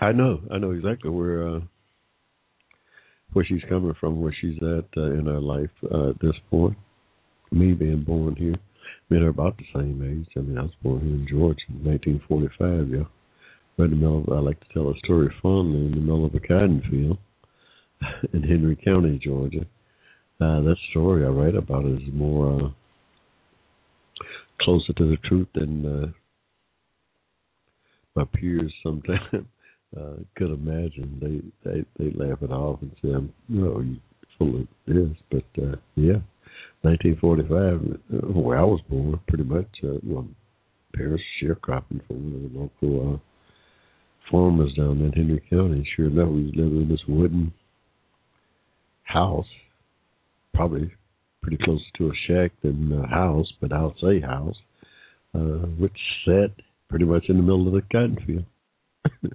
I 0.01 0.11
know, 0.13 0.41
I 0.51 0.59
know 0.59 0.73
exactly 0.73 1.11
where 1.11 1.47
uh, 1.49 1.61
where 3.33 3.45
she's 3.45 3.63
coming 3.69 3.95
from, 4.01 4.21
where 4.21 4.35
she's 4.39 4.57
at 4.59 4.85
uh, 4.97 5.13
in 5.13 5.27
her 5.27 5.41
life 5.41 5.71
uh, 5.91 6.11
at 6.11 6.21
this 6.21 6.35
point. 6.51 6.77
Me 7.53 7.73
being 7.75 8.03
born 8.03 8.35
here, 8.37 8.57
me 9.11 9.19
and 9.19 9.23
her 9.23 9.29
about 9.29 9.59
the 9.59 9.65
same 9.75 10.03
age. 10.03 10.33
I 10.37 10.41
mean, 10.41 10.57
I 10.57 10.63
was 10.63 10.71
born 10.83 11.01
here 11.01 11.15
in 11.15 11.27
Georgia 11.29 11.61
in 11.69 11.85
1945. 11.85 12.89
Yeah, 12.89 13.05
right 13.77 13.85
in 13.85 13.91
the 13.91 13.97
middle. 13.97 14.25
Of, 14.25 14.29
I 14.31 14.41
like 14.41 14.59
to 14.61 14.73
tell 14.73 14.89
a 14.89 14.99
story 15.05 15.33
fondly 15.43 15.87
in 15.87 15.91
the 15.93 16.01
middle 16.01 16.25
of 16.25 16.35
a 16.35 16.41
cotton 16.41 16.83
field 16.91 17.19
in 18.33 18.43
Henry 18.43 18.77
County, 18.77 19.21
Georgia. 19.23 19.67
Uh, 20.41 20.63
that 20.63 20.77
story 20.91 21.25
I 21.25 21.29
write 21.29 21.55
about 21.55 21.85
is 21.85 22.01
more 22.13 22.65
uh, 22.65 22.69
closer 24.63 24.93
to 24.95 25.11
the 25.11 25.17
truth 25.29 25.49
than 25.55 25.87
uh, 25.87 26.07
my 28.17 28.25
peers 28.25 28.73
sometimes 28.83 29.21
uh, 29.97 30.15
could 30.37 30.51
imagine. 30.51 31.53
They 31.65 31.71
they 31.71 31.85
they 31.99 32.17
laugh 32.17 32.43
it 32.43 32.51
off 32.51 32.81
and 32.83 32.93
say, 33.03 33.11
"I'm 33.11 33.33
you 33.49 33.61
know 33.61 33.85
full 34.39 34.63
of 34.63 34.69
this," 34.87 35.17
but 35.31 35.63
uh, 35.63 35.77
yeah, 35.97 36.19
1945, 36.83 38.01
uh, 38.13 38.41
where 38.41 38.59
I 38.59 38.65
was 38.65 38.81
born, 38.89 39.21
pretty 39.29 39.45
much. 39.45 39.69
Uh, 39.83 39.99
well, 40.03 40.27
parents 40.95 41.23
sharecropping 41.41 42.01
for 42.07 42.15
one 42.15 42.45
of 42.45 42.53
the 42.53 42.59
local 42.91 43.15
uh, 43.15 43.19
farmers 44.31 44.73
down 44.77 45.01
in 45.01 45.13
Henry 45.13 45.43
County. 45.49 45.89
Sure 45.97 46.07
enough, 46.07 46.29
we 46.29 46.53
living 46.55 46.83
in 46.83 46.89
this 46.89 47.03
wooden 47.07 47.53
house, 49.05 49.47
probably 50.55 50.93
pretty 51.43 51.59
closer 51.65 51.85
to 51.99 52.09
a 52.09 52.13
shack 52.27 52.53
than 52.63 52.93
a 52.93 53.07
house, 53.07 53.53
but 53.61 53.73
I'll 53.73 53.95
say 54.03 54.21
house, 54.21 54.57
uh, 55.35 55.67
which 55.79 55.97
sat 56.25 56.51
pretty 56.89 57.05
much 57.05 57.25
in 57.29 57.37
the 57.37 57.43
middle 57.43 57.67
of 57.67 57.75
the 57.75 57.83
cotton 57.93 58.19
field. 58.27 58.45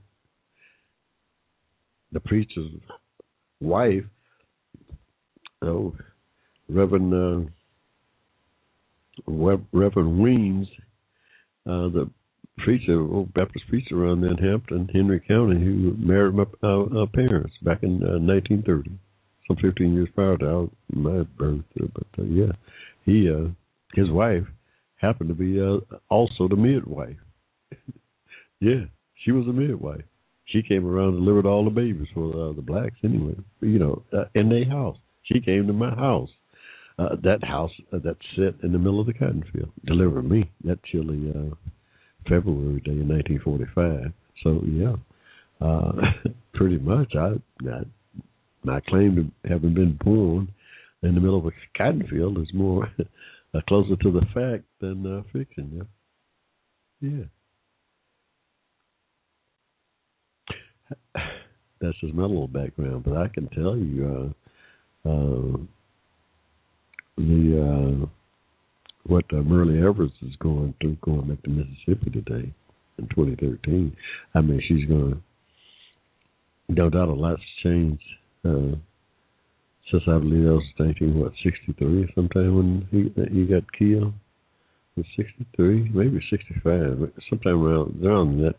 the 2.12 2.20
preacher's 2.22 2.72
wife, 3.60 4.04
oh, 5.62 5.94
Reverend 6.70 7.14
uh, 7.14 7.50
Reverend 9.72 10.20
Weems, 10.20 10.68
uh, 11.66 11.90
the 11.90 12.10
preacher, 12.58 13.00
old 13.00 13.34
Baptist 13.34 13.66
preacher 13.70 14.04
around 14.04 14.22
there 14.22 14.32
in 14.32 14.38
Hampton, 14.38 14.90
Henry 14.94 15.20
County, 15.20 15.60
who 15.60 15.96
married 15.98 16.36
my 16.36 16.46
uh, 16.64 16.84
uh, 16.84 17.06
parents 17.14 17.54
back 17.64 17.84
in 17.84 18.02
uh, 18.04 18.20
1930, 18.20 18.92
some 19.48 19.58
15 19.58 19.94
years 19.94 20.10
prior 20.14 20.38
to 20.38 20.70
my 20.92 21.24
birth. 21.38 21.64
But 21.76 22.08
uh, 22.20 22.24
yeah, 22.24 22.52
he, 23.06 23.30
uh, 23.30 23.50
his 23.94 24.10
wife, 24.12 24.44
happened 24.98 25.30
to 25.30 25.36
be 25.36 25.62
uh, 25.62 25.78
also 26.10 26.48
the 26.48 26.56
midwife. 26.56 27.18
yeah, 28.60 28.86
she 29.24 29.32
was 29.32 29.48
a 29.48 29.54
midwife 29.54 30.04
she 30.48 30.64
came 30.64 30.86
around 30.86 31.16
and 31.16 31.26
delivered 31.26 31.46
all 31.46 31.64
the 31.64 31.70
babies 31.70 32.08
for 32.14 32.30
uh, 32.30 32.54
the 32.54 32.62
blacks 32.62 32.96
anyway. 33.04 33.36
You 33.62 33.80
know, 33.80 34.04
uh, 34.14 34.26
in 34.34 34.50
their 34.50 34.68
house. 34.70 34.98
She 35.24 35.42
came 35.42 35.68
to 35.68 35.74
my 35.74 35.94
house. 35.94 36.30
Uh, 37.00 37.16
that 37.24 37.44
house 37.44 37.72
uh, 37.94 38.00
that 38.04 38.18
sit 38.36 38.56
in 38.64 38.72
the 38.72 38.80
middle 38.80 39.00
of 39.00 39.06
the 39.06 39.14
cotton 39.14 39.44
field 39.54 39.70
delivered 39.86 40.28
me 40.28 40.50
that 40.64 40.84
chilly 40.86 41.30
uh, 41.30 41.54
February 42.24 42.82
day 42.82 42.92
in 42.92 43.08
1945. 43.08 44.12
So 44.44 44.62
yeah, 44.66 44.96
uh, 45.62 45.92
pretty 46.54 46.80
much 46.80 47.14
I, 47.16 47.36
I 47.70 47.84
my 48.64 48.80
claim 48.82 49.16
to 49.16 49.50
having 49.50 49.74
been 49.74 49.98
born 50.04 50.52
in 51.04 51.14
the 51.14 51.22
middle 51.22 51.38
of 51.38 51.46
a 51.46 51.52
cotton 51.78 52.06
field 52.10 52.40
is 52.40 52.48
more 52.54 52.90
uh, 53.54 53.62
closer 53.68 53.96
to 53.96 54.12
the 54.12 54.26
fact 54.34 54.64
than 54.82 55.06
uh, 55.06 55.22
fiction. 55.32 55.88
Yeah. 57.02 57.10
Yeah. 57.10 57.24
that's 61.82 62.00
just 62.00 62.14
my 62.14 62.24
little 62.24 62.48
background. 62.48 63.04
But 63.04 63.18
I 63.18 63.28
can 63.28 63.48
tell 63.50 63.78
you, 63.78 64.34
uh, 65.06 65.10
uh, 65.10 65.58
the 67.18 68.04
uh, 68.04 68.06
what 69.06 69.26
uh, 69.32 69.38
Myrlie 69.38 69.88
Evers 69.88 70.12
is 70.22 70.36
going 70.40 70.74
through, 70.82 70.98
going 71.02 71.28
back 71.28 71.42
to 71.44 71.50
Mississippi 71.50 72.12
today 72.12 72.54
in 72.98 73.08
2013. 73.10 73.96
I 74.36 74.42
mean, 74.42 74.62
she's 74.68 74.86
going 74.88 75.12
to. 75.14 75.22
No 76.70 76.90
doubt, 76.90 77.08
a 77.08 77.14
lot's 77.14 77.42
changed 77.64 78.04
uh, 78.44 78.76
since 79.90 80.04
I 80.06 80.18
believe 80.18 80.48
I 80.48 80.52
was 80.52 80.64
thinking 80.78 81.18
what 81.18 81.32
63 81.44 82.12
sometime 82.14 82.56
when 82.56 82.88
he 82.92 83.34
he 83.34 83.46
got 83.46 83.64
killed. 83.78 84.14
Was 84.98 85.06
63, 85.16 85.92
maybe 85.94 86.20
65, 86.30 87.12
sometime 87.30 87.64
around 87.64 88.04
around 88.04 88.42
that 88.42 88.56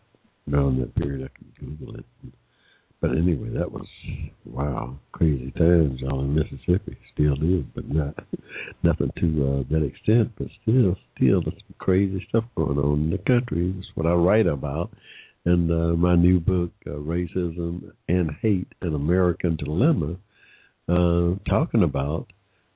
around 0.51 0.79
that 0.79 0.95
period. 0.95 1.29
I 1.29 1.37
can 1.37 1.75
Google 1.77 1.95
it. 1.95 2.05
But 3.01 3.11
anyway, 3.11 3.49
that 3.51 3.71
was 3.71 3.87
wow, 4.45 4.97
crazy 5.13 5.51
times 5.51 6.01
all 6.09 6.21
in 6.21 6.35
Mississippi. 6.35 6.97
Still 7.13 7.33
is, 7.35 7.63
but 7.73 7.89
not 7.89 8.13
nothing 8.83 9.11
to 9.19 9.47
uh, 9.47 9.73
that 9.73 9.85
extent. 9.85 10.31
But 10.37 10.47
still, 10.61 10.97
still, 11.15 11.41
there's 11.41 11.61
some 11.61 11.75
crazy 11.77 12.25
stuff 12.27 12.43
going 12.55 12.77
on 12.77 13.03
in 13.03 13.09
the 13.09 13.17
country. 13.19 13.71
That's 13.73 13.87
what 13.95 14.05
I 14.05 14.13
write 14.13 14.47
about 14.47 14.91
in 15.45 15.71
uh, 15.71 15.95
my 15.95 16.15
new 16.15 16.41
book, 16.41 16.71
uh, 16.87 16.91
"Racism 16.91 17.91
and 18.09 18.31
Hate: 18.41 18.67
An 18.81 18.93
American 18.95 19.55
Dilemma," 19.55 20.17
uh, 20.89 21.35
talking 21.49 21.83
about 21.83 22.27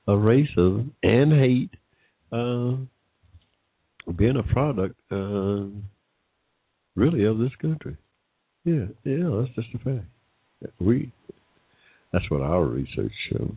uh, 0.08 0.12
racism 0.12 0.90
and 1.02 1.32
hate 1.32 1.74
uh, 2.32 2.76
being 4.12 4.36
a 4.36 4.42
product, 4.52 4.98
uh, 5.10 5.66
really, 6.96 7.24
of 7.24 7.38
this 7.38 7.54
country. 7.60 7.96
Yeah, 8.64 8.86
yeah, 9.04 9.28
that's 9.30 9.54
just 9.54 9.74
a 9.74 9.78
fact. 9.78 10.06
We 10.80 11.12
that's 12.12 12.30
what 12.30 12.42
our 12.42 12.64
research 12.64 13.12
shows. 13.28 13.56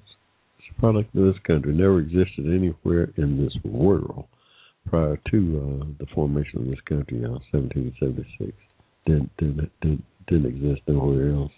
It's 0.57 0.67
a 0.75 0.79
product 0.79 1.15
of 1.15 1.25
this 1.25 1.41
country. 1.45 1.73
Never 1.73 1.99
existed 1.99 2.47
anywhere 2.47 3.13
in 3.15 3.43
this 3.43 3.55
world 3.63 4.25
prior 4.89 5.19
to 5.29 5.37
uh, 5.37 5.85
the 5.99 6.07
formation 6.15 6.61
of 6.61 6.65
this 6.65 6.81
country 6.87 7.17
in 7.17 7.31
1776. 7.51 8.51
didn't 9.05 9.29
didn't 9.37 9.71
didn't, 9.81 10.03
didn't 10.27 10.45
exist 10.47 10.81
nowhere 10.87 11.33
else 11.33 11.51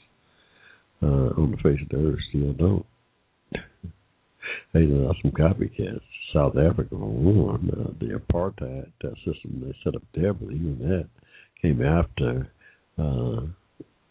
uh, 1.02 1.42
on 1.42 1.52
the 1.52 1.58
face 1.58 1.80
of 1.82 1.90
the 1.90 2.06
earth. 2.06 2.20
Still 2.30 2.54
don't. 2.54 2.86
hey, 4.74 4.86
there 4.86 5.08
are 5.08 5.16
some 5.22 5.32
copycats. 5.32 6.02
South 6.34 6.58
Africa, 6.58 6.96
one, 6.96 7.72
uh, 7.72 7.92
the 8.00 8.20
apartheid 8.20 8.92
system 9.26 9.64
they 9.64 9.76
set 9.84 9.96
up 9.96 10.04
there, 10.14 10.34
but 10.34 10.52
even 10.52 10.78
that 10.80 11.08
came 11.62 11.82
after 11.82 12.52
uh, 12.98 13.42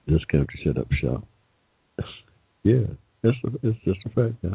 this 0.08 0.24
country 0.30 0.60
set 0.64 0.78
up 0.78 0.88
shop. 0.92 1.24
yeah, 2.62 2.86
it's 3.22 3.38
a, 3.44 3.66
it's 3.66 3.78
just 3.84 3.98
a 4.06 4.08
fact. 4.10 4.34
Yeah. 4.42 4.54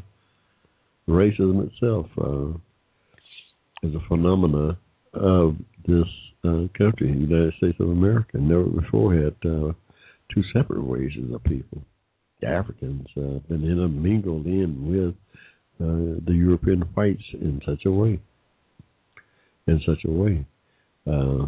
Racism 1.08 1.68
itself 1.68 2.08
uh, 2.18 2.58
is 3.88 3.94
a 3.94 4.08
phenomena 4.08 4.78
of 5.14 5.56
this 5.86 6.08
uh, 6.46 6.68
country, 6.78 7.12
the 7.12 7.28
United 7.28 7.54
States 7.58 7.78
of 7.80 7.90
America. 7.90 8.38
Never 8.38 8.64
before 8.64 9.14
had 9.14 9.36
uh, 9.46 9.74
two 10.34 10.44
separate 10.54 10.82
races 10.82 11.34
of 11.34 11.44
people. 11.44 11.82
The 12.42 12.48
Africans 12.48 13.08
uh, 13.18 13.40
been 13.48 13.64
intermingled 13.64 14.46
in 14.46 14.88
with 14.90 15.16
uh, 15.82 16.20
the 16.26 16.34
European 16.34 16.82
whites 16.94 17.24
in 17.34 17.62
such 17.66 17.86
a 17.86 17.92
way. 17.92 18.20
In 19.68 19.82
such 19.86 20.04
a 20.06 20.12
way. 20.12 20.46
Uh, 21.06 21.48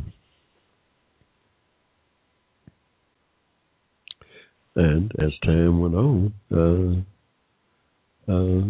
and 4.76 5.12
as 5.20 5.32
time 5.44 5.80
went 5.80 5.96
on, 5.96 6.34
uh, 6.52 8.32
uh 8.32 8.62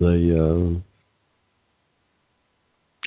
they 0.00 0.32
uh, 0.36 0.80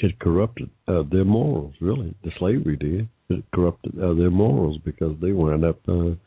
it 0.01 0.19
corrupted 0.19 0.69
uh, 0.87 1.03
their 1.11 1.25
morals. 1.25 1.73
Really, 1.81 2.15
the 2.23 2.31
slavery 2.39 2.77
did. 2.77 3.09
It 3.29 3.43
corrupted 3.53 3.99
uh, 4.01 4.13
their 4.13 4.29
morals 4.31 4.77
because 4.85 5.15
they 5.21 5.31
wound 5.31 5.65
up 5.65 5.85
buying 5.85 6.19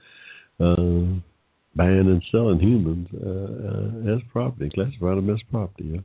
and 1.76 2.22
selling 2.30 2.60
humans 2.60 3.08
as 4.06 4.20
property, 4.32 4.70
classified 4.74 5.16
them 5.16 5.30
as 5.30 5.40
property. 5.50 5.92
Yeah. 5.94 6.00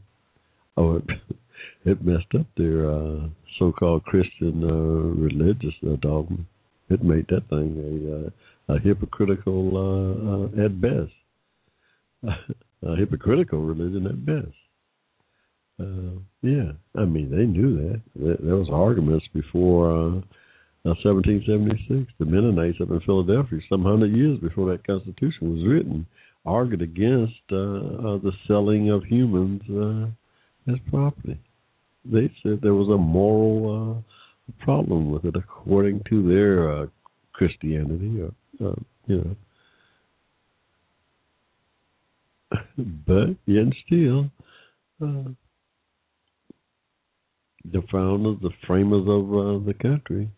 Oh, 0.78 0.98
it, 0.98 1.04
it 1.86 2.06
messed 2.06 2.34
up 2.38 2.46
their 2.58 2.90
uh, 2.90 3.28
so-called 3.60 4.04
Christian 4.06 4.64
uh, 4.64 5.22
religious 5.22 5.74
uh, 5.86 5.96
dogma. 6.02 6.40
It 6.90 7.04
made 7.04 7.26
that 7.30 7.50
thing 7.50 8.32
a, 8.70 8.74
uh, 8.74 8.76
a 8.76 8.80
hypocritical 8.80 9.72
uh, 9.76 10.62
uh, 10.62 10.66
at 10.66 10.80
best, 10.80 11.12
a 12.84 12.96
hypocritical 12.96 13.60
religion 13.60 14.06
at 14.08 14.26
best. 14.26 14.56
Uh, 15.80 16.20
yeah, 16.42 16.72
I 16.96 17.06
mean 17.06 17.30
they 17.32 17.46
knew 17.46 17.76
that. 17.76 18.02
There, 18.16 18.56
was 18.56 18.70
arguments 18.72 19.26
before 19.34 19.92
uh, 19.92 20.22
1776. 20.84 21.90
Uh, 21.90 22.14
the 22.20 22.26
Mennonites 22.26 22.80
up 22.82 22.92
in 22.92 23.02
Philadelphia, 23.02 23.60
some 23.68 23.84
hundred 23.84 24.16
years 24.16 24.40
before 24.40 24.72
that 24.72 24.86
Constitution 24.86 25.54
was 25.54 25.68
written, 25.68 26.06
argued 26.46 26.82
against 26.82 27.34
uh, 27.52 27.56
uh, 27.56 28.18
the 28.20 28.32
selling 28.48 28.90
of 28.92 29.04
humans 29.04 29.62
uh, 29.70 30.72
as 30.72 30.78
property. 30.90 31.40
They 32.06 32.32
said 32.44 32.60
there 32.62 32.76
was 32.76 32.90
a 32.90 32.98
moral 32.98 34.04
uh, 34.06 34.15
problem 34.60 35.12
with 35.12 35.26
it, 35.26 35.36
according 35.36 36.02
to 36.10 36.28
their 36.28 36.70
uh, 36.70 36.86
Christianity, 37.34 38.22
or 38.22 38.70
uh, 38.70 38.76
you 39.08 39.18
know. 39.18 39.36
but 43.08 43.36
yet 43.46 43.66
still, 43.86 44.30
uh, 45.02 45.30
the 47.72 47.82
founders, 47.92 48.38
the 48.42 48.52
framers 48.68 49.06
of 49.08 49.34
uh, 49.34 49.66
the 49.66 49.74
country, 49.82 50.30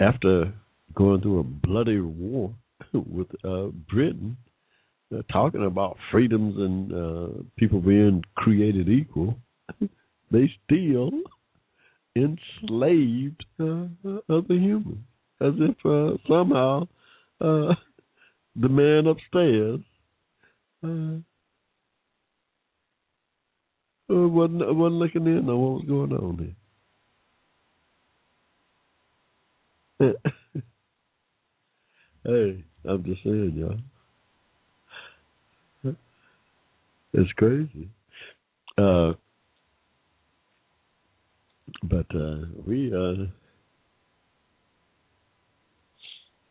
after 0.00 0.52
going 0.94 1.20
through 1.20 1.40
a 1.40 1.44
bloody 1.44 2.00
war 2.00 2.54
with 2.92 3.28
uh, 3.44 3.66
Britain, 3.90 4.36
uh, 5.14 5.22
talking 5.30 5.66
about 5.66 5.96
freedoms 6.10 6.56
and 6.56 6.92
uh, 6.92 7.42
people 7.56 7.80
being 7.80 8.22
created 8.36 8.88
equal, 8.88 9.36
they 10.30 10.50
still 10.64 11.10
enslaved 12.16 13.44
uh, 13.60 13.86
other 14.28 14.54
humans, 14.54 15.04
as 15.40 15.54
if 15.58 15.76
uh, 15.84 16.16
somehow 16.28 16.86
uh, 17.40 17.74
the 18.56 18.68
man 18.68 19.06
upstairs 19.06 19.80
wasn't 24.08 24.76
wasn't 24.76 24.98
looking 25.00 25.26
in 25.26 25.48
on 25.48 25.58
what 25.58 25.72
was 25.72 25.84
going 25.88 26.12
on 26.12 26.54
there. 29.98 30.14
hey, 32.24 32.64
I'm 32.84 33.04
just 33.04 33.22
saying, 33.22 33.54
y'all. 33.56 33.78
It's 37.14 37.32
crazy. 37.32 37.90
Uh, 38.78 39.12
but 41.82 42.06
uh, 42.14 42.36
we 42.66 42.92
uh, 42.94 43.26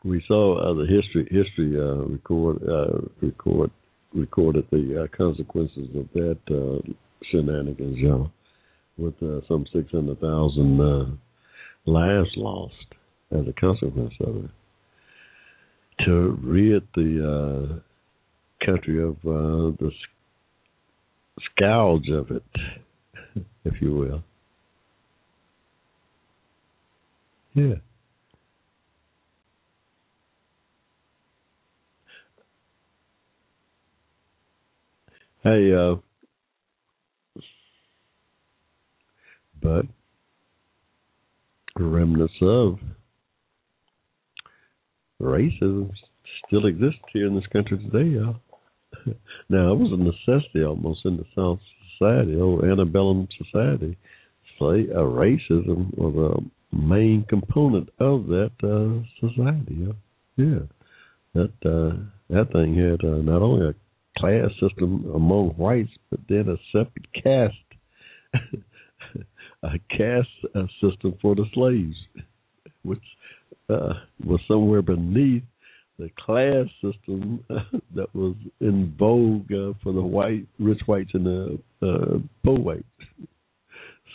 we 0.04 0.24
saw 0.28 0.58
uh, 0.58 0.74
the 0.74 0.86
history 0.86 1.28
history 1.32 1.80
uh, 1.80 2.06
record 2.06 2.62
uh, 2.68 3.00
record 3.22 3.72
recorded 4.14 4.66
the 4.72 5.08
consequences 5.16 5.88
of 5.96 6.08
that 6.14 6.94
shenanigans, 7.32 7.98
y'all, 7.98 8.30
with 8.98 9.14
some 9.48 9.66
six 9.74 9.90
hundred 9.92 10.20
thousand 10.20 11.20
lives 11.86 12.30
lost 12.36 12.74
as 13.32 13.48
a 13.48 13.54
consequence 13.54 14.14
of 14.20 14.46
it. 14.46 14.52
To 16.06 16.38
rid 16.44 16.88
the 16.96 17.80
uh, 17.80 18.66
country 18.66 19.02
of 19.02 19.14
uh, 19.20 19.76
the 19.80 19.92
scourge 21.54 22.10
of 22.10 22.32
it, 22.32 22.44
if 23.66 23.82
you 23.82 23.94
will. 23.94 24.24
Yeah. 27.54 27.76
Hey, 35.44 35.74
uh, 35.74 35.96
but 39.62 39.86
remnants 41.78 42.34
of 42.42 42.80
racism 45.22 45.92
still 46.46 46.68
exists 46.68 47.00
here 47.12 47.28
in 47.28 47.36
this 47.36 47.48
country 47.52 47.78
today, 47.80 48.10
y'all. 48.10 48.38
now, 49.50 49.74
it 49.74 49.80
was 49.80 49.92
a 49.92 49.98
necessity 49.98 50.64
almost 50.64 51.06
in 51.06 51.18
the 51.18 51.26
South 51.36 51.60
society, 51.98 52.40
old 52.40 52.64
antebellum 52.64 53.28
society. 53.38 53.98
Say, 54.60 54.88
uh, 54.94 55.00
racism 55.00 55.98
was 55.98 56.16
a 56.16 56.61
main 56.72 57.26
component 57.30 57.90
of 58.00 58.28
that 58.28 58.52
uh, 58.64 59.28
society. 59.28 59.88
Yeah, 60.38 60.60
that 61.34 61.54
uh, 61.66 61.98
that 62.30 62.52
thing 62.52 62.76
had 62.76 63.08
uh, 63.08 63.22
not 63.22 63.42
only 63.42 63.68
a 63.68 63.76
class 64.20 64.52
system 64.60 65.12
among 65.14 65.50
whites, 65.58 65.92
but 66.10 66.20
then 66.30 66.50
a 66.50 66.58
separate 66.72 67.12
caste, 67.14 67.56
a 69.64 69.80
caste 69.90 70.28
uh, 70.56 70.66
system 70.82 71.18
for 71.22 71.36
the 71.36 71.46
slaves, 71.54 71.96
which 72.84 73.04
uh, 73.70 73.94
was 74.26 74.40
somewhere 74.48 74.82
beneath 74.82 75.44
the 76.00 76.10
class 76.18 76.66
system 76.82 77.44
that 77.96 78.14
was 78.16 78.36
in 78.60 78.94
vogue 78.98 79.52
uh, 79.52 79.74
for 79.84 79.94
the 79.94 80.02
white, 80.02 80.48
rich 80.60 80.82
whites 80.88 81.12
and 81.14 81.26
the 81.26 81.60
uh, 81.82 82.18
poor 82.44 82.60
whites. 82.60 82.84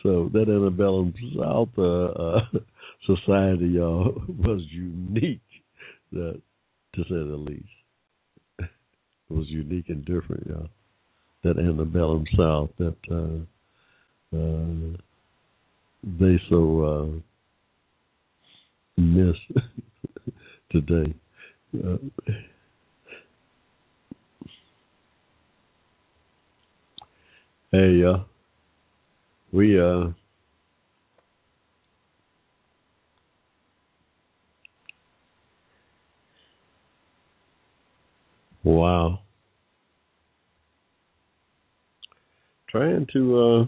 So 0.02 0.30
that 0.32 0.48
antebellum 0.48 1.14
South 1.38 1.68
uh, 1.78 2.06
uh, 2.06 2.40
society 3.06 3.78
uh, 3.78 4.10
was 4.38 4.62
unique, 4.70 5.40
that, 6.12 6.40
to 6.94 7.02
say 7.02 7.08
the 7.08 7.36
least. 7.36 7.64
It 8.58 8.68
was 9.28 9.46
unique 9.48 9.88
and 9.88 10.04
different, 10.04 10.46
y'all. 10.46 10.68
That 11.44 11.58
antebellum 11.58 12.24
South 12.36 12.70
that 12.78 12.96
uh, 13.10 14.36
uh, 14.36 14.96
they 16.18 16.40
so 16.48 17.20
uh, 18.96 19.00
miss 19.00 19.36
today. 20.70 21.14
Uh, 21.74 21.96
hey, 27.72 28.02
uh, 28.04 28.18
we 29.52 29.80
uh, 29.80 30.08
wow, 38.64 39.20
trying 42.68 43.06
to 43.12 43.38
uh 43.40 43.66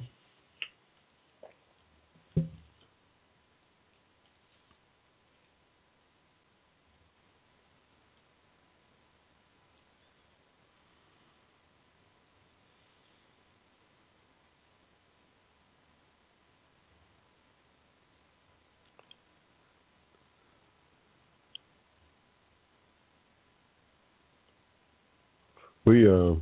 we 25.89 26.07
uh, 26.07 26.37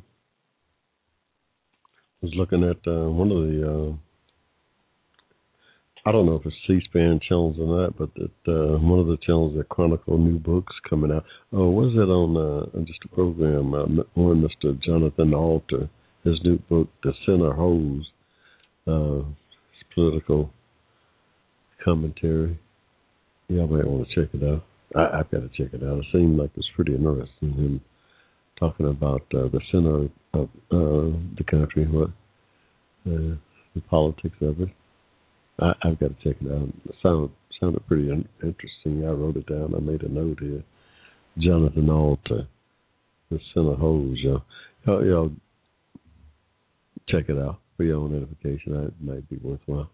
was 2.21 2.33
looking 2.35 2.65
at 2.65 2.79
uh, 2.87 3.09
one 3.09 3.31
of 3.31 3.39
the. 3.47 3.63
Uh, 3.63 3.97
I 6.05 6.13
don't 6.13 6.27
know 6.27 6.37
if 6.37 6.47
it's 6.47 6.55
C-SPAN 6.69 7.21
channels 7.29 7.57
or 7.59 7.81
not, 7.81 7.99
but 7.99 8.11
that 8.15 8.53
uh, 8.53 8.79
one 8.79 9.01
of 9.01 9.07
the 9.07 9.19
channels 9.25 9.57
that 9.57 9.69
chronicle 9.69 10.19
new 10.19 10.39
books 10.39 10.75
coming 10.89 11.13
out. 11.13 11.25
Oh, 11.53 11.71
was 11.71 11.95
it 11.95 12.11
on 12.11 12.37
uh, 12.37 12.85
just 12.85 13.01
a 13.05 13.09
program 13.09 13.75
uh, 13.75 14.21
on 14.21 14.49
Mr. 14.49 14.81
Jonathan 14.83 15.35
Alter, 15.35 15.89
his 16.25 16.39
new 16.45 16.59
book, 16.69 16.89
The 17.03 17.13
Center 17.25 17.53
Holds, 17.53 18.07
uh, 18.87 19.23
political 19.95 20.51
commentary. 21.85 22.59
I 23.51 23.55
might 23.55 23.87
want 23.87 24.09
to 24.09 24.15
check 24.15 24.35
it 24.35 24.45
out. 24.45 24.65
I, 24.95 25.19
I've 25.19 25.31
got 25.31 25.41
to 25.41 25.49
check 25.57 25.73
it 25.73 25.83
out. 25.85 25.99
It 25.99 26.07
seemed 26.13 26.39
like 26.39 26.51
it's 26.57 26.71
pretty 26.77 26.95
interesting. 26.95 27.53
Him 27.53 27.81
talking 28.59 28.89
about 28.89 29.23
uh, 29.35 29.49
the 29.49 29.61
center 29.71 30.09
of 30.35 30.49
uh, 30.71 31.19
the 31.37 31.45
country, 31.49 31.87
what 31.87 32.09
uh, 33.07 33.37
the 33.75 33.81
politics 33.89 34.37
of 34.41 34.61
it. 34.61 34.69
I, 35.61 35.73
I've 35.83 36.01
got 36.01 36.09
to 36.09 36.25
check 36.25 36.41
it 36.41 36.53
out. 36.53 36.69
It 36.85 36.95
sounded 37.03 37.31
sounded 37.61 37.87
pretty 37.87 38.11
un- 38.11 38.29
interesting. 38.43 39.05
I 39.07 39.11
wrote 39.11 39.37
it 39.37 39.47
down. 39.47 39.75
I 39.75 39.81
made 39.81 40.03
a 40.03 40.09
note 40.09 40.39
here. 40.41 40.63
Jonathan 41.39 41.91
Alter, 41.91 42.47
the 43.31 43.39
center 43.55 43.75
holds. 43.75 44.21
Y'all, 44.21 44.43
y'all, 44.87 45.07
y'all 45.07 45.31
check 47.09 47.29
it 47.29 47.39
out 47.39 47.61
for 47.77 47.85
your 47.85 47.99
own 47.99 48.17
edification. 48.17 48.73
That 48.73 48.93
might 49.01 49.29
be 49.29 49.37
worthwhile. 49.37 49.91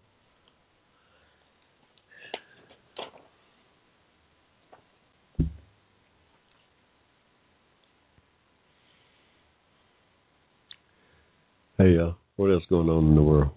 Hey, 11.83 11.97
uh, 11.97 12.11
what 12.37 12.49
else 12.49 12.63
going 12.69 12.87
on 12.87 13.09
in 13.09 13.15
the 13.15 13.21
world? 13.21 13.49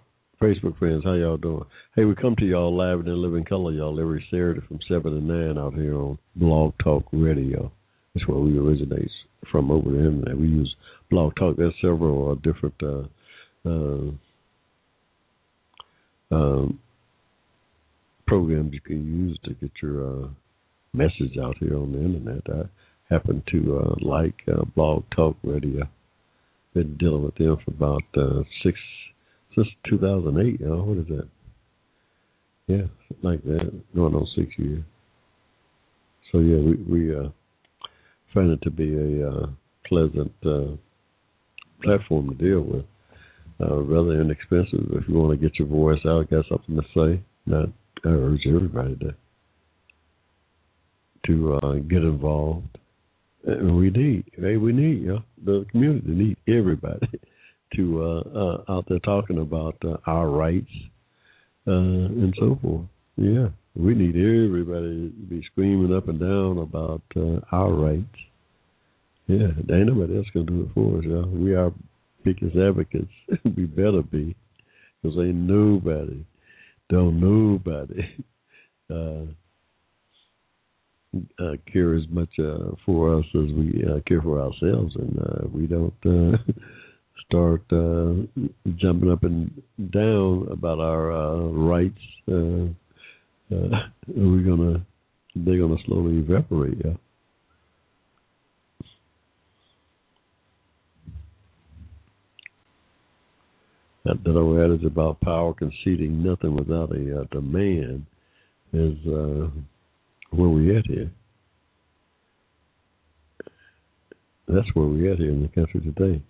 Facebook 0.43 0.77
friends, 0.81 1.05
how 1.05 1.13
y'all 1.13 1.37
doing? 1.37 1.63
Hey, 1.95 2.05
we 2.05 2.17
come 2.17 2.35
to 2.41 2.45
y'all 2.45 2.77
live 2.77 2.99
and 2.99 3.07
in 3.07 3.23
living 3.23 3.45
color, 3.45 3.71
y'all, 3.71 4.01
every 4.01 4.27
Saturday 4.33 4.63
from 4.67 4.81
7 4.89 5.03
to 5.13 5.21
9 5.21 5.57
out 5.57 5.75
here 5.75 5.95
on 5.95 6.19
Blog 6.35 6.75
Talk 6.83 7.05
Radio. 7.13 7.71
That's 8.13 8.27
where 8.27 8.41
we 8.41 8.59
originate 8.59 9.13
from 9.53 9.71
over 9.71 9.93
the 9.93 9.99
internet. 9.99 10.37
We 10.37 10.49
use 10.49 10.75
Blog 11.09 11.37
Talk. 11.37 11.57
There's 11.57 11.73
several 11.81 12.33
uh, 12.33 12.35
different 12.43 12.75
uh, 12.83 13.05
uh, 13.65 14.11
um, 16.35 16.81
programs 18.27 18.73
you 18.73 18.81
can 18.81 19.07
use 19.07 19.39
to 19.45 19.55
get 19.55 19.71
your 19.81 20.05
uh, 20.05 20.27
message 20.93 21.39
out 21.41 21.59
here 21.61 21.77
on 21.77 21.93
the 21.93 21.99
internet. 21.99 22.43
I 22.53 23.15
happen 23.15 23.45
to 23.53 23.79
uh, 23.79 23.95
like 24.01 24.35
uh, 24.49 24.65
Blog 24.75 25.05
Talk 25.15 25.37
Radio. 25.45 25.89
Been 26.77 26.95
dealing 26.99 27.23
with 27.23 27.35
them 27.37 27.57
for 27.65 27.71
about 27.71 28.03
uh, 28.19 28.43
six 28.63 28.79
since 29.55 29.67
2008. 29.89 30.61
You 30.61 30.67
know, 30.69 30.83
what 30.83 30.99
is 30.99 31.07
that? 31.09 31.29
Yeah, 32.67 32.83
like 33.23 33.43
that, 33.45 33.73
going 33.95 34.15
on 34.15 34.29
six 34.37 34.51
years. 34.59 34.85
So 36.31 36.41
yeah, 36.41 36.59
we 36.59 36.75
we 36.77 37.17
uh, 37.17 37.31
find 38.35 38.51
it 38.51 38.61
to 38.61 38.71
be 38.71 38.95
a 38.95 39.27
uh, 39.27 39.47
pleasant 39.87 40.35
uh, 40.45 40.77
platform 41.83 42.29
to 42.29 42.35
deal 42.35 42.61
with. 42.61 42.85
Uh, 43.59 43.77
rather 43.85 44.21
inexpensive. 44.21 44.85
If 44.93 45.09
you 45.09 45.15
want 45.15 45.41
to 45.41 45.49
get 45.49 45.59
your 45.59 45.69
voice 45.69 46.05
out, 46.05 46.29
got 46.29 46.45
something 46.47 46.77
to 46.77 46.83
say, 46.95 47.23
not 47.47 47.71
I 48.05 48.09
urge 48.09 48.43
everybody 48.47 48.97
to 48.97 49.15
to 51.27 51.55
uh, 51.55 51.73
get 51.77 52.03
involved. 52.03 52.77
We 53.47 53.91
need, 53.91 54.25
hey, 54.37 54.57
we 54.57 54.73
need, 54.73 55.03
you 55.03 55.07
know, 55.07 55.23
the 55.45 55.67
community 55.71 56.09
need 56.09 56.37
everybody 56.49 57.07
to 57.77 58.03
uh, 58.03 58.39
uh, 58.39 58.73
out 58.73 58.87
there 58.89 58.99
talking 59.01 59.39
about 59.39 59.77
uh, 59.85 59.99
our 60.07 60.29
rights 60.29 60.73
uh, 61.69 61.71
and 61.71 62.35
so 62.41 62.59
forth. 62.61 62.87
Yeah, 63.17 63.49
we 63.77 63.95
need 63.95 64.17
everybody 64.17 65.11
to 65.11 65.27
be 65.29 65.43
screaming 65.53 65.97
up 65.97 66.09
and 66.09 66.19
down 66.19 66.59
about 66.59 67.03
uh, 67.15 67.41
our 67.53 67.73
rights. 67.73 68.05
Yeah, 69.29 69.49
ain't 69.73 69.87
nobody 69.87 70.17
else 70.17 70.27
gonna 70.35 70.47
do 70.47 70.63
it 70.63 70.75
for 70.75 70.99
us, 70.99 71.05
y'all. 71.05 71.29
We 71.29 71.55
are 71.55 71.73
biggest 72.25 72.57
advocates. 72.57 73.13
we 73.45 73.65
better 73.65 74.03
be, 74.03 74.35
because 75.03 75.17
ain't 75.19 75.37
nobody, 75.37 76.25
don't 76.89 77.21
nobody 77.21 78.03
uh, 78.93 79.33
uh, 81.39 81.53
care 81.73 81.95
as 81.95 82.03
much 82.11 82.31
uh, 82.39 82.71
for 82.85 83.19
us 83.19 83.25
as 83.35 83.53
we 83.53 83.85
uh, 83.89 84.01
care 84.07 84.23
for 84.23 84.41
ourselves, 84.41 84.95
and 84.97 85.19
uh, 85.19 85.47
we 85.53 85.67
don't 85.67 85.95
uh, 86.05 86.37
start 87.27 87.63
uh, 87.73 88.15
jumping 88.77 89.11
up 89.11 89.25
and 89.25 89.51
down 89.91 90.49
about 90.51 90.81
our 90.81 91.13
uh, 91.13 91.39
rights. 91.49 91.99
Uh, 92.31 92.67
uh, 93.55 93.89
we're 94.09 94.43
gonna 94.43 94.85
they're 95.35 95.61
gonna 95.61 95.81
slowly 95.87 96.19
evaporate. 96.19 96.79
Yeah. 96.85 96.95
That, 104.05 104.23
that 104.23 104.37
old 104.37 104.61
adage 104.61 104.85
about 104.85 105.21
power 105.21 105.53
conceding 105.53 106.23
nothing 106.23 106.55
without 106.55 106.95
a 106.95 107.23
uh, 107.23 107.25
demand 107.33 108.07
is 108.73 108.97
uh, 109.05 109.49
where 110.31 110.49
we 110.49 110.77
at 110.77 110.87
here. 110.87 111.11
That's 114.49 114.69
where 114.75 114.87
we 114.87 115.11
at 115.11 115.19
here 115.19 115.31
in 115.31 115.43
the 115.43 115.49
country 115.49 115.81
today. 115.81 116.23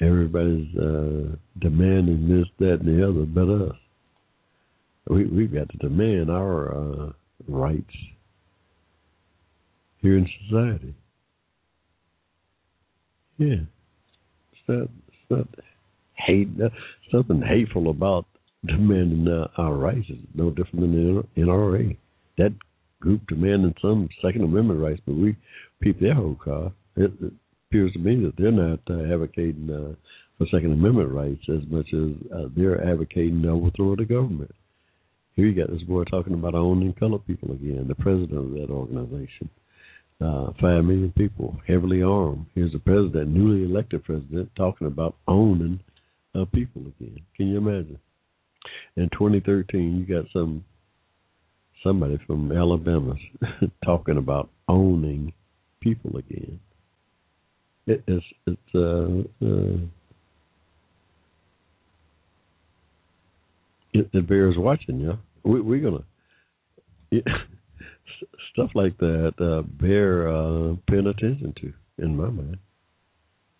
Everybody's 0.00 0.74
uh, 0.76 1.36
demanding 1.58 2.28
this, 2.28 2.46
that, 2.58 2.80
and 2.80 2.98
the 2.98 3.06
other, 3.06 3.26
but 3.26 3.70
us. 3.70 3.76
We 5.08 5.24
we've 5.24 5.52
got 5.52 5.68
to 5.70 5.76
demand 5.78 6.30
our 6.30 6.74
uh, 6.74 7.12
rights 7.48 7.94
here 10.00 10.16
in 10.16 10.28
society. 10.48 10.94
Yeah, 13.38 13.56
it's 14.52 14.62
not, 14.68 14.82
it's 14.82 15.30
not 15.30 15.48
hate, 16.14 16.48
something 17.10 17.42
hateful 17.42 17.90
about 17.90 18.26
demanding 18.64 19.26
uh, 19.26 19.48
our 19.56 19.74
rights. 19.74 20.06
It's 20.08 20.20
no 20.34 20.50
different 20.50 20.80
than 20.80 21.24
the 21.36 21.42
NRA. 21.42 21.96
That 22.40 22.54
group 23.00 23.20
demanding 23.28 23.74
some 23.82 24.08
Second 24.24 24.44
Amendment 24.44 24.80
rights, 24.80 25.02
but 25.06 25.14
we 25.14 25.36
peep 25.82 26.00
their 26.00 26.14
whole 26.14 26.38
car. 26.42 26.72
It, 26.96 27.12
it 27.20 27.32
appears 27.68 27.92
to 27.92 27.98
me 27.98 28.16
that 28.24 28.32
they're 28.38 28.50
not 28.50 28.80
uh, 28.88 29.12
advocating 29.12 29.68
uh, 29.68 29.94
for 30.38 30.46
Second 30.46 30.72
Amendment 30.72 31.10
rights 31.10 31.42
as 31.50 31.70
much 31.70 31.88
as 31.92 32.14
uh, 32.34 32.48
they're 32.56 32.82
advocating 32.82 33.42
the 33.42 33.50
overthrow 33.50 33.92
of 33.92 33.98
the 33.98 34.06
government. 34.06 34.54
Here 35.36 35.48
you 35.48 35.54
got 35.54 35.70
this 35.70 35.82
boy 35.82 36.04
talking 36.04 36.32
about 36.32 36.54
owning 36.54 36.94
colored 36.94 37.26
people 37.26 37.52
again, 37.52 37.84
the 37.86 37.94
president 37.94 38.38
of 38.38 38.50
that 38.52 38.72
organization. 38.72 39.50
Uh, 40.18 40.52
five 40.62 40.82
million 40.84 41.12
people, 41.18 41.60
heavily 41.68 42.02
armed. 42.02 42.46
Here's 42.54 42.72
the 42.72 42.78
president, 42.78 43.28
newly 43.28 43.64
elected 43.64 44.02
president, 44.04 44.50
talking 44.56 44.86
about 44.86 45.14
owning 45.28 45.78
uh, 46.34 46.46
people 46.54 46.82
again. 46.86 47.20
Can 47.36 47.48
you 47.48 47.58
imagine? 47.58 47.98
In 48.96 49.10
2013, 49.10 49.98
you 49.98 50.14
got 50.14 50.24
some 50.32 50.64
somebody 51.82 52.18
from 52.26 52.52
Alabama 52.52 53.14
talking 53.84 54.18
about 54.18 54.50
owning 54.68 55.32
people 55.80 56.16
again. 56.16 56.60
It, 57.86 58.02
it's 58.06 58.26
it's 58.46 58.74
uh, 58.74 59.44
uh, 59.44 59.78
it, 63.92 64.08
it 64.12 64.28
bears 64.28 64.56
watching. 64.56 65.00
Yeah, 65.00 65.16
we, 65.42 65.60
we're 65.60 65.80
gonna 65.80 66.04
yeah, 67.10 67.20
stuff 68.52 68.70
like 68.74 68.96
that 68.98 69.32
uh, 69.40 69.62
bear 69.62 70.28
uh, 70.28 70.74
paying 70.88 71.06
attention 71.06 71.54
to 71.60 71.72
in 72.02 72.16
my 72.16 72.28
mind. 72.28 72.58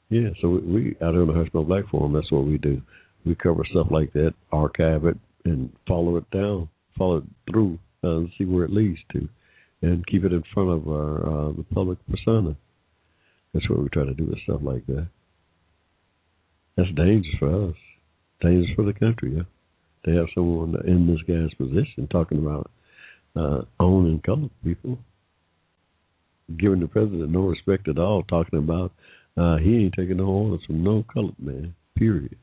Yeah, 0.09 0.31
so 0.41 0.49
we, 0.49 0.59
we 0.61 0.97
out 1.03 1.15
here 1.15 1.23
on 1.23 1.29
the 1.29 1.33
Hushmo 1.33 1.67
Black 1.67 1.89
Forum, 1.89 2.13
that's 2.13 2.31
what 2.33 2.45
we 2.45 2.59
do. 2.59 2.81
We 3.25 3.35
cover 3.35 3.65
stuff 3.71 3.89
like 3.91 4.13
that, 4.15 4.35
archive 4.51 5.05
it, 5.05 5.17
and 5.45 5.71
follow 5.87 6.17
it 6.17 6.29
down, 6.31 6.69
follow 6.97 7.19
it 7.19 7.25
through, 7.51 7.79
uh, 8.03 8.21
see 8.37 8.45
where 8.45 8.65
it 8.65 8.73
leads 8.73 8.99
to, 9.13 9.29
and 9.83 10.07
keep 10.07 10.25
it 10.25 10.33
in 10.33 10.43
front 10.55 10.71
of 10.71 10.89
our 10.89 11.19
uh, 11.19 11.53
the 11.53 11.65
public 11.75 11.99
persona. 12.09 12.57
That's 13.53 13.69
what 13.69 13.83
we 13.83 13.89
try 13.89 14.05
to 14.05 14.15
do 14.15 14.27
with 14.27 14.41
stuff 14.45 14.61
like 14.63 14.87
that. 14.87 15.09
That's 16.77 16.91
dangerous 16.95 17.35
for 17.39 17.69
us, 17.71 17.77
dangerous 18.41 18.75
for 18.77 18.85
the 18.85 18.93
country. 18.93 19.37
Yeah, 19.37 19.43
to 20.05 20.17
have 20.17 20.27
someone 20.35 20.75
in 20.87 21.07
this 21.07 21.21
guy's 21.27 21.55
position 21.55 22.09
talking 22.11 22.39
about 22.39 22.71
uh, 23.37 23.63
owning 23.79 24.21
colored 24.25 24.51
people, 24.65 24.99
giving 26.59 26.81
the 26.81 26.89
president 26.89 27.31
no 27.31 27.41
respect 27.41 27.89
at 27.89 27.99
all, 27.99 28.23
talking 28.25 28.59
about 28.59 28.93
uh, 29.37 29.57
he 29.57 29.77
ain't 29.77 29.95
taking 29.95 30.17
no 30.19 30.27
orders 30.27 30.65
from 30.67 30.83
no 30.83 31.05
colored 31.13 31.39
man. 31.39 31.75
Period. 31.97 32.37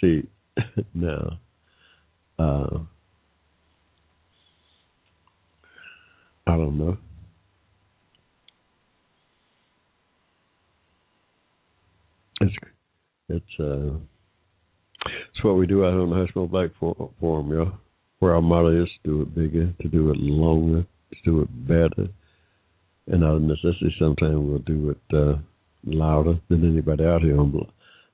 See, 0.00 0.28
now, 0.94 1.38
uh, 2.38 2.78
I 6.46 6.56
don't 6.56 6.78
know. 6.78 6.96
it's 12.40 12.54
it's 13.28 13.60
uh 13.60 13.96
it's 15.06 15.44
what 15.44 15.56
we 15.56 15.66
do 15.66 15.84
out 15.84 15.94
on 15.94 16.10
the 16.10 16.16
Hushmo 16.16 16.50
Black 16.50 16.70
Forum, 16.80 17.50
you 17.50 17.56
know, 17.56 17.72
where 18.18 18.34
our 18.34 18.40
motto 18.40 18.82
is 18.82 18.88
to 19.04 19.10
do 19.10 19.22
it 19.22 19.34
bigger, 19.34 19.72
to 19.80 19.88
do 19.88 20.10
it 20.10 20.16
longer, 20.16 20.82
to 20.82 21.16
do 21.24 21.42
it 21.42 21.68
better, 21.68 22.08
and 23.06 23.24
out 23.24 23.36
of 23.36 23.42
necessity, 23.42 23.94
sometimes 23.98 24.36
we'll 24.36 24.58
do 24.60 24.90
it 24.90 25.16
uh, 25.16 25.38
louder 25.84 26.38
than 26.48 26.64
anybody 26.64 27.04
out 27.04 27.22
here 27.22 27.38
on 27.38 27.66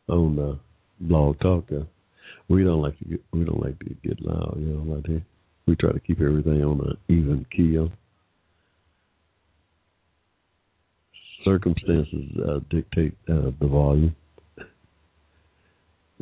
on 0.09 0.39
uh, 0.39 0.55
Blog 1.01 1.39
Talk. 1.41 1.64
Uh, 1.72 1.85
we 2.49 2.64
don't 2.64 2.83
like 2.83 2.99
to 2.99 3.05
get 3.05 3.24
we 3.33 3.45
don't 3.45 3.62
like 3.62 3.78
to 3.80 3.95
get 4.03 4.20
loud, 4.20 4.57
you 4.59 4.66
know, 4.66 4.95
like 4.95 5.05
that. 5.05 5.22
We 5.66 5.76
try 5.76 5.93
to 5.93 6.01
keep 6.01 6.20
everything 6.20 6.62
on 6.64 6.80
an 6.80 6.97
even 7.09 7.47
keel. 7.55 7.91
Circumstances 11.45 12.30
uh, 12.49 12.61
dictate 12.70 13.14
uh, 13.28 13.51
the 13.61 13.66
volume. 13.66 14.16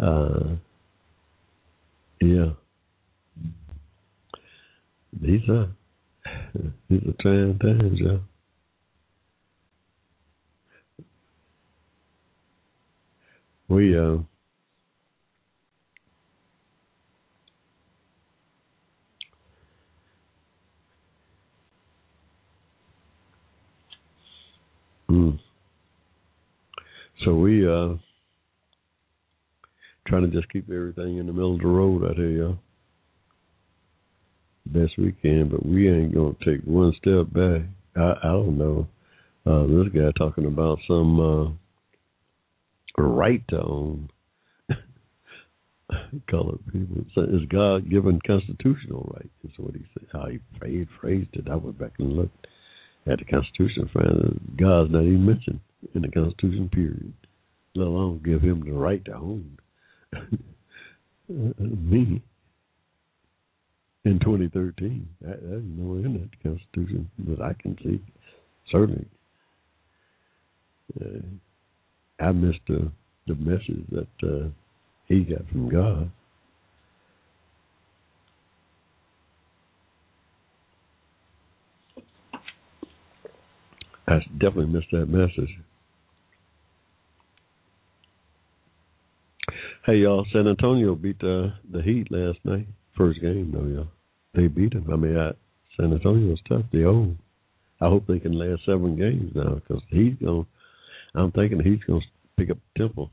Uh, 0.00 0.56
yeah. 2.20 2.50
These 5.20 5.48
are 5.48 5.68
these 6.88 7.02
are 7.06 7.14
trying 7.20 7.58
times, 7.58 7.98
y'all. 7.98 8.20
We 13.68 13.96
uh 13.98 14.18
mm. 25.10 25.38
So 27.24 27.34
we 27.34 27.66
uh 27.66 27.96
trying 30.06 30.28
to 30.28 30.36
just 30.36 30.50
keep 30.52 30.70
everything 30.70 31.18
in 31.18 31.26
the 31.26 31.32
middle 31.32 31.54
of 31.54 31.60
the 31.60 31.66
road 31.66 32.04
out 32.04 32.16
here, 32.16 32.30
y'all. 32.30 32.58
Best 34.66 34.92
we 34.98 35.12
can, 35.12 35.48
but 35.48 35.64
we 35.64 35.90
ain't 35.90 36.14
gonna 36.14 36.34
take 36.44 36.62
one 36.64 36.92
step 36.98 37.32
back. 37.32 37.62
I, 37.96 38.28
I 38.28 38.32
don't 38.32 38.58
know. 38.58 38.86
Uh, 39.46 39.66
this 39.66 39.92
guy 39.92 40.10
talking 40.18 40.46
about 40.46 40.78
some 40.86 41.18
uh, 41.20 43.02
right 43.02 43.42
to 43.48 43.56
own 43.56 44.10
colored 46.30 46.60
people. 46.72 47.04
It's 47.16 47.52
God 47.52 47.90
given 47.90 48.20
constitutional 48.26 49.10
right. 49.14 49.30
Is 49.44 49.50
what 49.56 49.74
he 49.74 49.84
said. 49.94 50.08
How 50.12 50.26
he 50.26 50.40
phrased, 50.58 50.90
phrased 51.00 51.30
it. 51.32 51.48
I 51.50 51.56
went 51.56 51.78
back 51.78 51.92
and 51.98 52.16
looked 52.16 52.46
at 53.06 53.18
the 53.18 53.24
Constitution. 53.24 53.90
Found 53.94 54.56
God's 54.58 54.92
not 54.92 55.02
even 55.02 55.26
mentioned 55.26 55.60
in 55.94 56.02
the 56.02 56.08
Constitution. 56.08 56.68
Period. 56.72 57.12
Let 57.74 57.86
alone 57.86 58.20
give 58.24 58.42
him 58.42 58.64
the 58.64 58.72
right 58.72 59.04
to 59.04 59.14
own. 59.14 59.58
me 61.28 62.20
in 64.04 64.18
2013. 64.18 65.08
That, 65.20 65.42
nowhere 65.42 66.04
in 66.06 66.14
that 66.14 66.42
Constitution 66.42 67.10
that 67.28 67.40
I 67.40 67.54
can 67.60 67.76
see. 67.82 68.00
Certainly, 68.70 69.06
uh, 71.00 72.24
I 72.24 72.32
missed 72.32 72.60
the 72.68 72.90
the 73.26 73.34
message 73.36 73.84
that 73.92 74.28
uh, 74.28 74.48
he 75.06 75.20
got 75.20 75.48
from 75.50 75.68
God. 75.68 76.10
I 84.10 84.18
definitely 84.38 84.66
missed 84.66 84.90
that 84.90 85.06
message. 85.06 85.56
Hey 89.86 89.98
y'all, 89.98 90.26
San 90.32 90.48
Antonio 90.48 90.96
beat 90.96 91.20
the 91.20 91.54
the 91.72 91.80
Heat 91.80 92.10
last 92.10 92.38
night. 92.44 92.66
First 92.96 93.20
game 93.20 93.52
though, 93.54 93.66
y'all. 93.66 93.88
They 94.34 94.48
beat 94.48 94.72
them. 94.72 94.88
I 94.92 94.96
mean, 94.96 95.16
I, 95.16 95.30
San 95.76 95.92
Antonio's 95.92 96.40
tough. 96.48 96.64
They 96.72 96.84
old. 96.84 97.16
I 97.80 97.86
hope 97.86 98.06
they 98.08 98.18
can 98.18 98.32
last 98.32 98.66
seven 98.66 98.96
games 98.96 99.30
now 99.34 99.54
because 99.54 99.82
he's 99.88 100.14
going. 100.20 100.44
To, 100.44 101.20
I'm 101.20 101.30
thinking 101.30 101.60
he's 101.60 101.82
going 101.86 102.00
to 102.00 102.06
pick 102.36 102.50
up 102.50 102.58
Temple. 102.76 103.10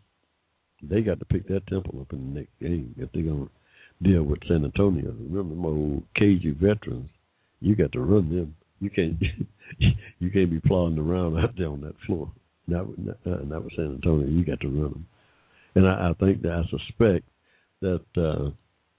They 0.82 1.02
got 1.02 1.20
to 1.20 1.26
pick 1.26 1.48
that 1.48 1.68
Temple 1.68 2.02
up 2.02 2.12
in 2.12 2.34
the 2.34 2.40
next 2.40 2.60
game 2.60 2.94
if 2.98 3.12
they're 3.14 3.24
going 3.24 3.48
to 3.48 4.10
deal 4.10 4.24
with 4.24 4.40
San 4.48 4.66
Antonio. 4.66 5.16
Remember, 5.30 5.56
my 5.56 5.70
old 5.70 6.04
cagey 6.16 6.52
veterans. 6.52 7.10
You 7.62 7.76
got 7.76 7.92
to 7.94 8.00
run 8.00 8.30
them. 8.30 8.56
You 8.80 8.90
can't. 8.90 9.22
you 10.20 10.30
can't 10.32 10.52
be 10.52 10.60
plodding 10.60 11.00
around 11.00 11.38
out 11.38 11.56
there 11.58 11.70
on 11.70 11.82
that 11.82 11.96
floor. 12.06 12.32
Not, 12.68 12.82
uh, 12.82 13.60
with 13.60 13.76
San 13.76 13.96
Antonio. 13.96 14.28
You 14.28 14.44
got 14.44 14.60
to 14.62 14.68
run 14.68 14.92
them 14.92 15.08
and 15.78 15.88
I, 15.88 16.10
I 16.10 16.14
think 16.20 16.42
that 16.42 16.52
I 16.52 16.64
suspect 16.70 17.28
that 17.82 18.02
uh, 18.18 18.50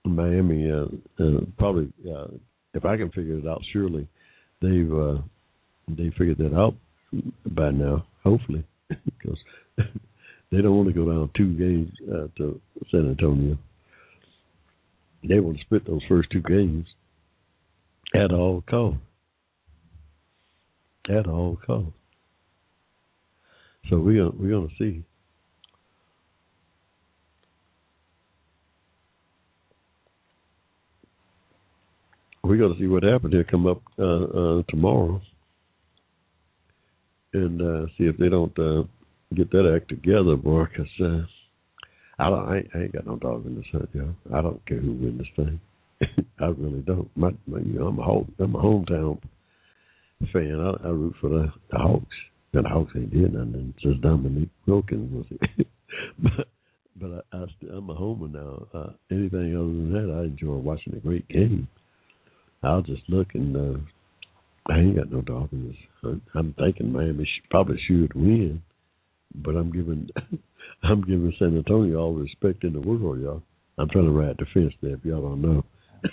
Miami 0.08 0.70
uh, 0.70 0.84
uh, 1.22 1.40
probably, 1.58 1.92
uh, 2.08 2.28
if 2.72 2.84
I 2.84 2.96
can 2.96 3.10
figure 3.10 3.36
it 3.36 3.48
out, 3.48 3.60
surely 3.72 4.06
they've 4.62 4.92
uh, 4.92 5.16
they 5.88 6.10
figured 6.16 6.38
that 6.38 6.56
out 6.56 6.74
by 7.46 7.72
now. 7.72 8.06
Hopefully, 8.22 8.64
because 8.88 9.38
they 10.52 10.62
don't 10.62 10.76
want 10.76 10.88
to 10.88 10.94
go 10.94 11.10
down 11.10 11.30
two 11.36 11.52
games 11.54 11.90
uh, 12.12 12.28
to 12.36 12.60
San 12.92 13.08
Antonio. 13.08 13.58
They 15.28 15.40
want 15.40 15.58
to 15.58 15.64
split 15.64 15.84
those 15.84 16.02
first 16.08 16.28
two 16.30 16.42
games 16.42 16.86
at 18.14 18.30
all 18.32 18.62
costs. 18.70 19.00
At 21.08 21.26
all 21.26 21.58
costs. 21.66 21.92
So 23.88 23.98
we're 23.98 24.28
we're 24.30 24.50
going 24.50 24.68
to 24.68 24.74
see 24.78 25.04
We're 32.48 32.56
going 32.56 32.72
to 32.72 32.80
see 32.80 32.86
what 32.86 33.02
happens 33.02 33.34
here 33.34 33.44
come 33.44 33.66
up 33.66 33.82
uh, 33.98 34.24
uh, 34.24 34.62
tomorrow, 34.70 35.20
and 37.34 37.60
uh, 37.60 37.86
see 37.98 38.04
if 38.04 38.16
they 38.16 38.30
don't 38.30 38.58
uh, 38.58 38.84
get 39.34 39.50
that 39.50 39.70
act 39.76 39.90
together, 39.90 40.34
boy. 40.34 40.64
Because 40.64 40.90
uh, 40.98 41.26
I 42.18 42.30
don't, 42.30 42.48
I 42.48 42.56
ain't, 42.56 42.68
I 42.74 42.78
ain't 42.84 42.92
got 42.92 43.06
no 43.06 43.16
dog 43.16 43.44
in 43.44 43.56
this 43.56 43.66
hunt, 43.70 43.90
yo. 43.92 44.14
I 44.34 44.40
don't 44.40 44.64
care 44.64 44.78
who 44.78 44.92
wins 44.92 45.18
this 45.18 45.28
thing. 45.36 45.60
I 46.40 46.46
really 46.46 46.80
don't. 46.80 47.14
My, 47.16 47.32
my, 47.46 47.58
you 47.58 47.80
know, 47.80 47.88
I'm 47.88 47.98
a 47.98 48.02
home, 48.02 48.32
I'm 48.38 48.54
a 48.54 48.62
hometown 48.62 49.20
fan. 50.26 50.60
I, 50.60 50.88
I 50.88 50.90
root 50.90 51.14
for 51.20 51.30
the, 51.30 51.52
the 51.70 51.78
Hawks. 51.78 52.16
And 52.52 52.64
the 52.64 52.68
Hawks 52.68 52.92
ain't 52.96 53.12
did 53.12 53.34
nothing 53.34 53.74
since 53.82 54.00
Dominique 54.00 54.50
Wilkins 54.66 55.12
was 55.12 55.26
it. 55.30 55.66
but 56.18 56.48
but 57.00 57.26
I, 57.32 57.36
I 57.36 57.46
I'm 57.76 57.90
a 57.90 57.94
homer 57.94 58.28
now. 58.28 58.66
Uh, 58.74 58.90
anything 59.10 59.54
other 59.54 59.66
than 59.66 59.92
that, 59.92 60.14
I 60.18 60.24
enjoy 60.24 60.54
watching 60.54 60.94
a 60.94 61.00
great 61.00 61.28
game. 61.28 61.68
I'll 62.62 62.82
just 62.82 63.02
look 63.08 63.28
and 63.34 63.56
uh, 63.56 63.78
I 64.68 64.78
ain't 64.78 64.96
got 64.96 65.10
no 65.10 65.48
in 65.52 65.68
this. 65.68 66.20
I'm 66.34 66.54
thinking 66.58 66.92
Miami 66.92 67.24
sh- 67.24 67.46
probably 67.50 67.80
should 67.86 68.12
win, 68.14 68.62
but 69.34 69.56
I'm 69.56 69.70
giving 69.70 70.08
I'm 70.82 71.02
giving 71.02 71.32
San 71.38 71.56
Antonio 71.56 71.98
all 71.98 72.14
the 72.14 72.22
respect 72.22 72.64
in 72.64 72.72
the 72.72 72.80
world, 72.80 73.20
y'all. 73.20 73.42
I'm 73.78 73.88
trying 73.88 74.06
to 74.06 74.10
ride 74.10 74.36
the 74.38 74.46
fence 74.52 74.74
there. 74.82 74.94
If 74.94 75.04
y'all 75.04 75.22
don't 75.22 75.42
know, 75.42 75.64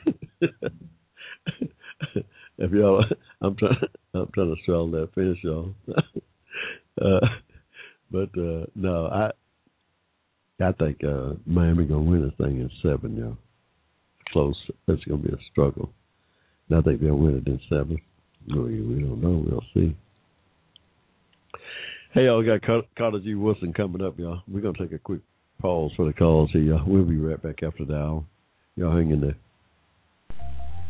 if 2.58 2.72
y'all, 2.72 3.04
I'm 3.42 3.56
trying 3.56 3.78
I'm 4.14 4.30
trying 4.34 4.56
to 4.56 4.62
straddle 4.62 4.92
that 4.92 5.14
fence, 5.14 5.38
y'all. 5.42 5.74
uh, 7.02 7.28
but 8.12 8.30
uh, 8.38 8.66
no, 8.76 9.08
I 9.08 9.32
I 10.64 10.72
think 10.74 11.04
uh, 11.04 11.34
Miami 11.46 11.86
gonna 11.86 12.02
win 12.02 12.24
this 12.24 12.38
thing 12.38 12.60
in 12.60 12.70
seven, 12.82 13.18
y'all. 13.18 13.38
Close. 14.32 14.56
It's 14.88 15.04
gonna 15.06 15.22
be 15.22 15.30
a 15.30 15.38
struggle. 15.52 15.92
I 16.76 16.82
think 16.82 17.02
they'll 17.02 17.18
win 17.18 17.38
it 17.38 17.48
in 17.48 17.60
seven. 17.70 17.98
We, 18.48 18.82
we 18.82 19.02
don't 19.02 19.22
know. 19.22 19.44
We'll 19.46 19.64
see. 19.74 19.96
Hey, 22.14 22.26
y'all 22.26 22.40
we 22.40 22.46
got 22.46 22.62
Carter 22.98 23.20
G. 23.20 23.36
Woodson 23.36 23.74
coming 23.74 24.02
up, 24.02 24.18
y'all. 24.18 24.42
We're 24.48 24.62
to 24.62 24.74
take 24.74 24.94
a 24.94 25.00
quick 25.00 25.22
pause 25.62 25.92
for 25.96 26.06
the 26.06 26.14
calls 26.14 26.50
here, 26.52 26.62
y'all. 26.62 26.86
We'll 26.88 27.04
be 27.04 27.18
right 27.18 27.42
back 27.42 27.62
after 27.64 27.86
the 27.86 27.96
hour. 27.96 28.24
Y'all 28.76 28.96
hang 28.96 29.12
in 29.12 29.22
there. 29.22 29.36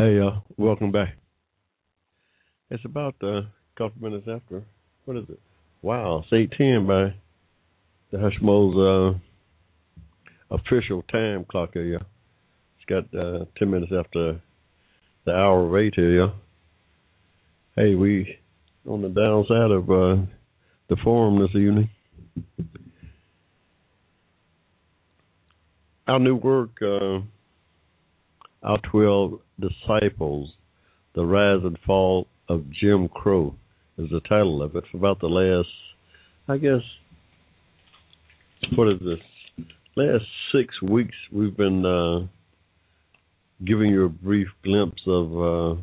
Hey, 0.00 0.18
uh, 0.18 0.40
welcome 0.56 0.90
back. 0.90 1.14
It's 2.70 2.82
about 2.86 3.16
uh, 3.22 3.40
a 3.40 3.50
couple 3.76 4.00
minutes 4.00 4.26
after. 4.26 4.62
What 5.04 5.18
is 5.18 5.24
it? 5.28 5.38
Wow, 5.82 6.24
it's 6.24 6.32
eight 6.32 6.52
ten 6.56 6.86
by 6.86 7.12
the 8.10 8.16
Hushmo's 8.16 9.18
uh, 10.48 10.54
official 10.54 11.02
time 11.12 11.44
clock 11.50 11.74
here. 11.74 12.00
It's 12.78 12.86
got 12.88 13.14
uh, 13.14 13.44
ten 13.58 13.70
minutes 13.70 13.92
after 13.92 14.40
the 15.26 15.32
hour 15.32 15.66
of 15.66 15.76
eight 15.76 15.92
here. 15.94 16.32
Hey, 17.76 17.94
we 17.94 18.38
on 18.88 19.02
the 19.02 19.10
downside 19.10 19.70
of 19.70 19.90
uh, 19.90 20.24
the 20.88 20.96
forum 21.04 21.42
this 21.42 21.54
evening. 21.54 21.90
Our 26.08 26.18
new 26.18 26.36
work. 26.36 26.70
Uh, 26.80 27.18
our 28.62 28.78
12 28.90 29.40
Disciples, 29.60 30.52
The 31.14 31.24
Rise 31.24 31.60
and 31.64 31.78
Fall 31.86 32.26
of 32.48 32.64
Jim 32.70 33.08
Crow 33.08 33.54
is 33.98 34.10
the 34.10 34.20
title 34.20 34.62
of 34.62 34.74
it. 34.76 34.84
For 34.90 34.98
about 34.98 35.20
the 35.20 35.28
last, 35.28 35.68
I 36.48 36.56
guess, 36.56 36.82
what 38.76 38.88
is 38.88 38.98
this? 39.00 39.66
Last 39.96 40.24
six 40.52 40.80
weeks, 40.82 41.14
we've 41.32 41.56
been 41.56 41.84
uh, 41.84 42.26
giving 43.64 43.90
you 43.90 44.06
a 44.06 44.08
brief 44.08 44.48
glimpse 44.64 45.02
of 45.06 45.32
uh, 45.76 45.80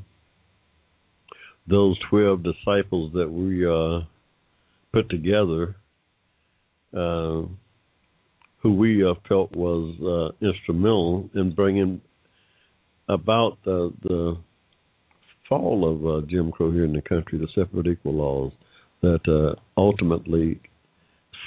those 1.68 1.98
12 2.10 2.44
disciples 2.44 3.12
that 3.14 3.30
we 3.30 3.66
uh, 3.68 4.06
put 4.94 5.10
together, 5.10 5.76
uh, 6.94 7.44
who 8.60 8.74
we 8.76 9.06
uh, 9.06 9.14
felt 9.28 9.52
was 9.56 9.94
uh, 10.02 10.46
instrumental 10.46 11.30
in 11.36 11.54
bringing 11.54 12.02
about 13.10 13.58
the 13.64 13.94
the 14.04 14.38
fall 15.48 15.90
of 15.90 16.06
uh, 16.06 16.28
Jim 16.28 16.52
Crow 16.52 16.72
here 16.72 16.86
in 16.86 16.94
the 16.94 17.02
country, 17.02 17.38
the 17.38 17.48
separate 17.56 17.88
equal 17.88 18.16
laws 18.16 18.52
that 19.02 19.22
uh, 19.28 19.60
ultimately 19.80 20.60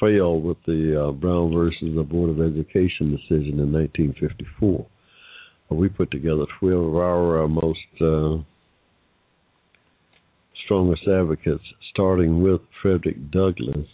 failed 0.00 0.42
with 0.44 0.56
the 0.66 1.08
uh, 1.08 1.12
Brown 1.12 1.52
versus 1.52 1.94
the 1.94 2.02
Board 2.02 2.30
of 2.30 2.40
Education 2.40 3.10
decision 3.10 3.60
in 3.60 3.72
1954. 3.72 4.86
Uh, 5.70 5.74
we 5.74 5.88
put 5.88 6.10
together 6.10 6.44
12 6.58 6.86
of 6.86 6.96
our 6.96 7.44
uh, 7.44 7.48
most 7.48 7.78
uh, 8.00 8.38
strongest 10.64 11.02
advocates, 11.06 11.64
starting 11.92 12.42
with 12.42 12.60
Frederick 12.80 13.30
Douglass, 13.30 13.86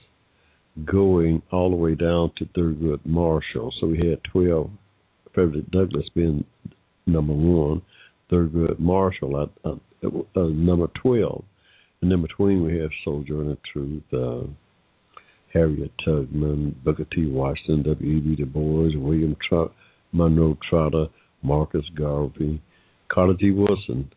going 0.85 1.43
all 1.51 1.71
the 1.71 1.77
way 1.77 1.95
down 1.95 2.31
to 2.37 2.45
Thurgood 2.45 3.01
Marshall. 3.05 3.73
So 3.81 3.87
we 3.87 3.99
had 3.99 4.21
12, 4.31 4.71
Frederick 5.35 5.71
Douglass 5.71 6.07
being 6.15 6.45
number 7.07 7.33
one, 7.33 7.83
Thurgood 8.31 8.79
Marshall 8.79 9.43
at, 9.43 9.71
at, 9.71 9.79
at 10.03 10.13
uh, 10.37 10.49
number 10.49 10.89
12. 11.03 11.45
And 12.03 12.13
in 12.13 12.23
between, 12.23 12.65
we 12.65 12.79
have 12.79 12.91
Sojourner 13.05 13.57
Truth, 13.73 14.03
uh, 14.13 14.43
Harriet 15.53 15.93
Tubman, 16.05 16.77
Booker 16.85 17.07
T. 17.13 17.27
Washington, 17.27 17.83
W.E.B. 17.85 18.37
Du 18.37 18.47
Bois, 18.47 18.91
William 18.97 19.37
Tr- 19.49 19.73
Monroe 20.13 20.59
Trotter, 20.69 21.07
Marcus 21.43 21.85
Garvey, 21.97 22.61
Carter 23.09 23.35
G. 23.39 23.51
Woodson 23.51 24.11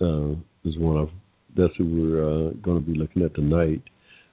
uh, 0.00 0.32
is 0.68 0.78
one 0.78 0.96
of 0.96 1.08
that's 1.56 1.72
who 1.76 1.84
we're 1.84 2.24
uh, 2.24 2.50
going 2.62 2.82
to 2.82 2.90
be 2.90 2.98
looking 2.98 3.22
at 3.22 3.34
tonight. 3.34 3.82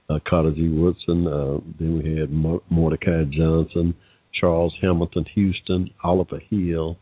Uh, 0.08 0.18
Carter 0.28 0.52
G. 0.52 0.68
Woodson. 0.68 1.26
Uh, 1.26 1.60
then 1.78 2.02
we 2.02 2.18
had 2.18 2.30
Mordecai 2.70 3.24
Johnson, 3.30 3.94
Charles 4.38 4.74
Hamilton 4.80 5.26
Houston, 5.34 5.90
Oliver 6.02 6.40
Hill, 6.50 6.96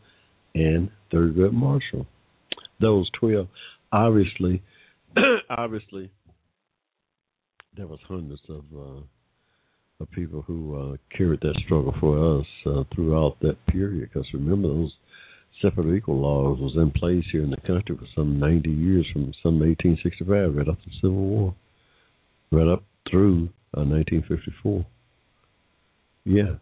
and 0.55 0.89
Thurgood 1.11 1.53
Marshall. 1.53 2.05
Those 2.79 3.09
twelve, 3.19 3.47
obviously, 3.91 4.61
obviously, 5.49 6.11
there 7.75 7.87
was 7.87 7.99
hundreds 8.07 8.41
of 8.49 8.63
uh, 8.75 9.01
of 9.99 10.11
people 10.11 10.41
who 10.41 10.75
uh, 10.93 11.15
carried 11.15 11.41
that 11.41 11.59
struggle 11.65 11.93
for 11.99 12.39
us 12.39 12.45
uh, 12.65 12.83
throughout 12.95 13.37
that 13.41 13.57
period. 13.67 14.09
Because 14.09 14.27
remember, 14.33 14.69
those 14.69 14.93
separate 15.61 15.95
equal 15.95 16.19
laws 16.19 16.59
was 16.59 16.73
in 16.75 16.91
place 16.91 17.25
here 17.31 17.43
in 17.43 17.49
the 17.49 17.57
country 17.57 17.97
for 17.97 18.07
some 18.15 18.39
90 18.39 18.69
years, 18.69 19.05
from 19.11 19.33
some 19.43 19.59
1865 19.59 20.55
right 20.55 20.67
up 20.67 20.81
to 20.81 20.89
the 20.89 20.95
Civil 21.01 21.17
War, 21.17 21.55
right 22.51 22.67
up 22.67 22.83
through 23.09 23.49
uh, 23.75 23.83
1954. 23.83 24.85
Yeah, 26.25 26.55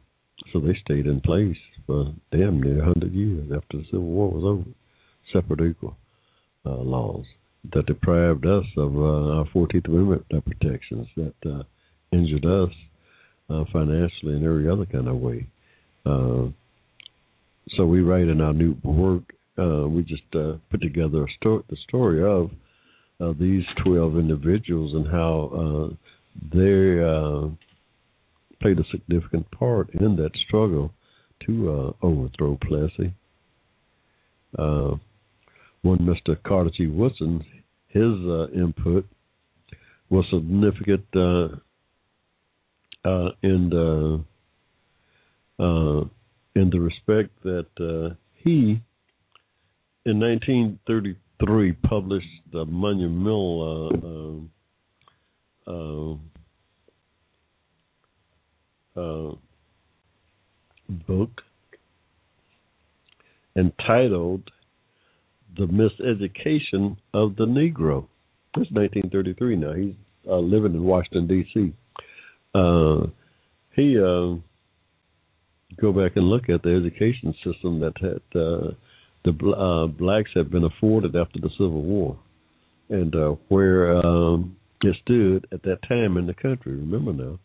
so 0.51 0.59
they 0.59 0.77
stayed 0.83 1.05
in 1.05 1.21
place 1.21 1.57
for 1.87 2.13
damn 2.31 2.61
near 2.61 2.83
100 2.85 3.13
years 3.13 3.49
after 3.55 3.77
the 3.77 3.85
Civil 3.85 4.01
War 4.01 4.29
was 4.29 4.43
over. 4.43 4.69
Separate 5.33 5.71
equal 5.71 5.97
uh, 6.65 6.75
laws 6.75 7.25
that 7.73 7.85
deprived 7.85 8.45
us 8.45 8.65
of 8.77 8.95
uh, 8.95 9.37
our 9.39 9.45
14th 9.53 9.87
Amendment 9.87 10.25
protections, 10.45 11.07
that 11.15 11.33
uh, 11.45 11.63
injured 12.11 12.45
us 12.45 12.69
uh, 13.49 13.63
financially 13.71 14.35
and 14.35 14.45
every 14.45 14.69
other 14.69 14.85
kind 14.85 15.07
of 15.07 15.15
way. 15.15 15.47
Uh, 16.05 16.47
so 17.75 17.85
we 17.85 18.01
write 18.01 18.27
in 18.27 18.41
our 18.41 18.53
new 18.53 18.75
work, 18.83 19.23
uh, 19.57 19.87
we 19.87 20.03
just 20.03 20.29
put 20.31 20.81
together 20.81 21.23
a 21.23 21.27
sto- 21.39 21.63
the 21.69 21.77
story 21.87 22.23
of 22.23 22.51
these 23.39 23.63
12 23.83 24.17
individuals 24.17 24.93
and 24.93 25.07
how 25.07 25.91
they 26.53 27.01
played 28.61 28.79
a 28.79 28.83
significant 28.91 29.49
part 29.51 29.89
in 29.95 30.15
that 30.15 30.31
struggle 30.47 30.91
to 31.45 31.69
uh, 32.01 32.05
overthrow 32.05 32.57
Plessy. 32.61 33.13
Uh, 34.57 34.95
one 35.81 35.99
Mr. 35.99 36.35
Carter 36.43 36.71
G. 36.75 36.87
Woodson, 36.87 37.43
his 37.87 38.03
uh, 38.03 38.47
input 38.49 39.05
was 40.09 40.25
significant 40.31 41.05
uh, 41.15 41.47
uh, 43.07 43.29
in 43.43 43.69
the 43.69 44.23
uh, 45.59 46.01
in 46.55 46.69
the 46.71 46.79
respect 46.79 47.29
that 47.43 48.15
he, 48.35 48.81
in 50.05 50.19
1933, 50.19 51.73
published 51.73 52.25
the 52.51 52.65
Monumental 52.65 54.47
uh, 58.97 59.35
book 60.89 61.41
entitled 63.55 64.49
The 65.57 65.65
Miseducation 65.65 66.97
of 67.13 67.35
the 67.35 67.45
Negro. 67.45 68.07
It's 68.55 68.71
1933 68.71 69.55
now. 69.55 69.73
He's 69.73 69.93
uh, 70.27 70.37
living 70.37 70.73
in 70.73 70.83
Washington, 70.83 71.27
D.C. 71.27 71.73
Uh, 72.53 73.07
he 73.75 73.97
uh, 73.97 74.35
go 75.79 75.91
back 75.91 76.15
and 76.15 76.25
look 76.25 76.49
at 76.49 76.63
the 76.63 76.69
education 76.71 77.33
system 77.43 77.79
that 77.79 77.93
had 77.99 78.39
uh, 78.39 78.71
the 79.23 79.51
uh, 79.51 79.87
blacks 79.87 80.31
had 80.33 80.49
been 80.49 80.63
afforded 80.63 81.15
after 81.15 81.39
the 81.39 81.49
Civil 81.51 81.81
War, 81.81 82.17
and 82.89 83.15
uh, 83.15 83.35
where 83.49 83.97
um, 83.97 84.55
it 84.81 84.95
stood 85.03 85.47
at 85.51 85.63
that 85.63 85.79
time 85.87 86.17
in 86.17 86.27
the 86.27 86.33
country. 86.33 86.73
Remember 86.73 87.13
now, 87.13 87.39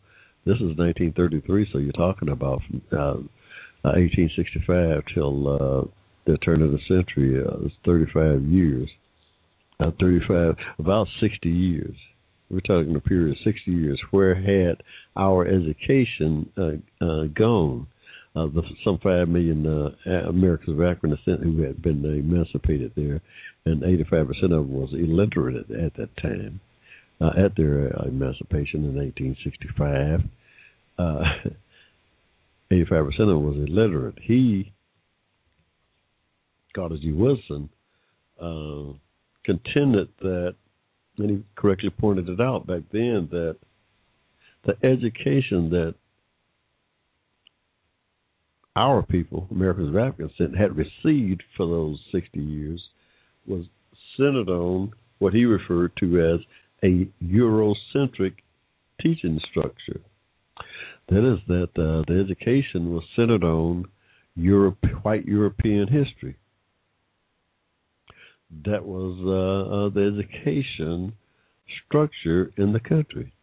this 0.45 0.55
is 0.55 0.75
1933, 0.77 1.69
so 1.71 1.77
you're 1.77 1.91
talking 1.93 2.29
about 2.29 2.61
from 2.67 2.81
uh, 2.91 3.21
1865 3.83 5.03
till 5.13 5.47
uh, 5.47 5.87
the 6.25 6.37
turn 6.39 6.61
of 6.61 6.71
the 6.71 6.79
century. 6.87 7.41
Uh, 7.41 7.65
it's 7.65 7.75
35 7.85 8.43
years. 8.43 8.89
Uh, 9.79 9.91
35, 9.99 10.55
about 10.79 11.07
60 11.19 11.49
years. 11.49 11.95
We're 12.49 12.59
talking 12.59 12.95
a 12.95 12.99
period 12.99 13.31
of 13.31 13.37
60 13.43 13.71
years. 13.71 13.99
Where 14.11 14.35
had 14.35 14.83
our 15.15 15.47
education 15.47 16.51
uh, 16.57 17.03
uh, 17.03 17.23
gone? 17.33 17.87
Uh, 18.35 18.47
the, 18.47 18.63
some 18.83 18.99
five 19.01 19.27
million 19.29 19.65
uh, 19.65 20.09
Americans 20.27 20.77
of 20.77 20.81
African 20.81 21.11
descent 21.11 21.43
who 21.43 21.61
had 21.61 21.81
been 21.81 22.03
emancipated 22.03 22.91
there, 22.95 23.21
and 23.65 23.81
85% 23.83 24.43
of 24.43 24.49
them 24.49 24.73
was 24.73 24.89
illiterate 24.93 25.69
at, 25.69 25.79
at 25.79 25.93
that 25.95 26.17
time 26.17 26.59
uh, 27.23 27.31
at 27.37 27.55
their 27.55 27.87
emancipation 28.05 28.83
in 28.83 28.95
1865. 28.95 30.21
Uh, 30.99 31.23
85% 32.71 33.07
of 33.07 33.15
them 33.17 33.43
was 33.45 33.69
illiterate. 33.69 34.17
He, 34.21 34.73
Carter 36.75 36.97
G. 36.97 37.11
Woodson, 37.11 37.69
uh, 38.41 38.93
contended 39.45 40.09
that, 40.21 40.55
and 41.17 41.29
he 41.29 41.43
correctly 41.55 41.91
pointed 41.91 42.27
it 42.27 42.41
out 42.41 42.67
back 42.67 42.81
then, 42.91 43.29
that 43.31 43.57
the 44.65 44.75
education 44.85 45.69
that 45.69 45.95
our 48.75 49.03
people, 49.03 49.47
Americans 49.51 49.89
of 49.89 49.97
African 49.97 50.27
descent, 50.27 50.57
had 50.57 50.75
received 50.75 51.43
for 51.55 51.67
those 51.67 51.99
60 52.11 52.39
years 52.39 52.81
was 53.45 53.65
centered 54.17 54.49
on 54.49 54.91
what 55.19 55.33
he 55.33 55.45
referred 55.45 55.91
to 55.99 56.33
as 56.33 56.39
a 56.83 57.07
Eurocentric 57.23 58.33
teaching 59.01 59.39
structure. 59.49 60.01
That 61.09 61.33
is, 61.33 61.39
that 61.47 61.69
uh, 61.77 62.03
the 62.07 62.19
education 62.23 62.93
was 62.93 63.03
centered 63.15 63.43
on 63.43 63.85
Europe, 64.35 64.77
white 65.03 65.25
European 65.25 65.87
history. 65.87 66.37
that 68.65 68.85
was 68.85 69.17
uh, 69.25 69.75
uh, 69.75 69.89
the 69.89 70.13
education 70.13 71.13
structure 71.85 72.51
in 72.57 72.73
the 72.73 72.79
country. 72.79 73.33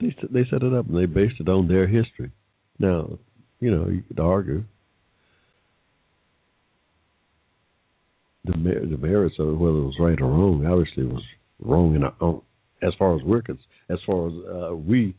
They 0.00 0.14
they 0.30 0.44
set 0.50 0.62
it 0.62 0.72
up 0.74 0.88
and 0.88 0.96
they 0.96 1.06
based 1.06 1.40
it 1.40 1.48
on 1.48 1.68
their 1.68 1.86
history. 1.86 2.32
Now, 2.78 3.18
you 3.60 3.70
know, 3.70 3.88
you 3.88 4.02
could 4.08 4.20
argue 4.20 4.64
the 8.44 8.52
the 8.52 8.98
merits 8.98 9.36
of 9.38 9.58
whether 9.58 9.78
it 9.78 9.84
was 9.84 9.96
right 10.00 10.20
or 10.20 10.28
wrong. 10.28 10.66
Obviously, 10.66 11.04
was 11.04 11.22
wrong 11.64 11.94
in 11.94 12.04
our, 12.04 12.14
own, 12.20 12.42
as 12.82 12.92
far 12.98 13.16
as 13.16 13.22
we're. 13.22 13.42
As 13.90 13.98
far 14.06 14.28
as 14.28 14.32
uh, 14.72 14.74
we 14.74 15.14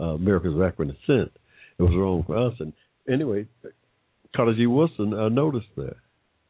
uh, 0.00 0.14
Americans 0.14 0.54
in 0.78 0.88
the 0.88 0.96
it 1.78 1.82
was 1.82 1.92
wrong 1.94 2.24
for 2.26 2.36
us. 2.36 2.54
And 2.60 2.72
anyway, 3.10 3.46
Carter 4.34 4.54
G. 4.54 4.66
Woodson 4.66 5.12
uh, 5.14 5.28
noticed 5.28 5.68
that 5.76 5.96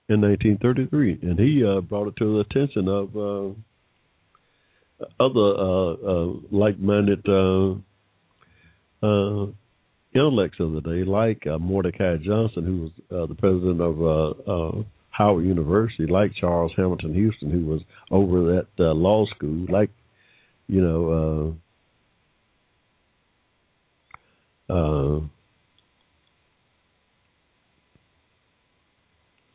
in 0.08 0.20
1933, 0.20 1.18
and 1.22 1.38
he 1.38 1.64
uh, 1.64 1.80
brought 1.80 2.08
it 2.08 2.16
to 2.16 2.34
the 2.34 2.40
attention 2.40 2.88
of 2.88 3.16
uh, 3.16 3.54
other 5.20 5.54
uh, 5.58 5.92
uh, 5.92 6.32
like-minded 6.50 7.26
uh, 7.28 7.72
uh, 9.02 9.46
intellects 10.14 10.60
of 10.60 10.72
the 10.72 10.80
day, 10.80 11.04
like 11.04 11.44
Mordecai 11.60 12.16
Johnson, 12.16 12.64
who 12.64 12.82
was 12.82 13.28
the 13.28 13.34
president 13.34 13.80
of 13.80 14.00
uh, 14.00 14.30
uh, 14.50 14.82
Howard 15.16 15.44
University, 15.44 16.06
like 16.06 16.32
Charles 16.34 16.72
Hamilton 16.76 17.14
Houston, 17.14 17.50
who 17.50 17.64
was 17.64 17.80
over 18.10 18.58
at 18.58 18.66
uh, 18.78 18.92
law 18.92 19.24
school, 19.34 19.66
like 19.68 19.90
you 20.68 20.80
know. 20.80 21.56
Uh, 24.68 24.72
uh, 24.72 25.20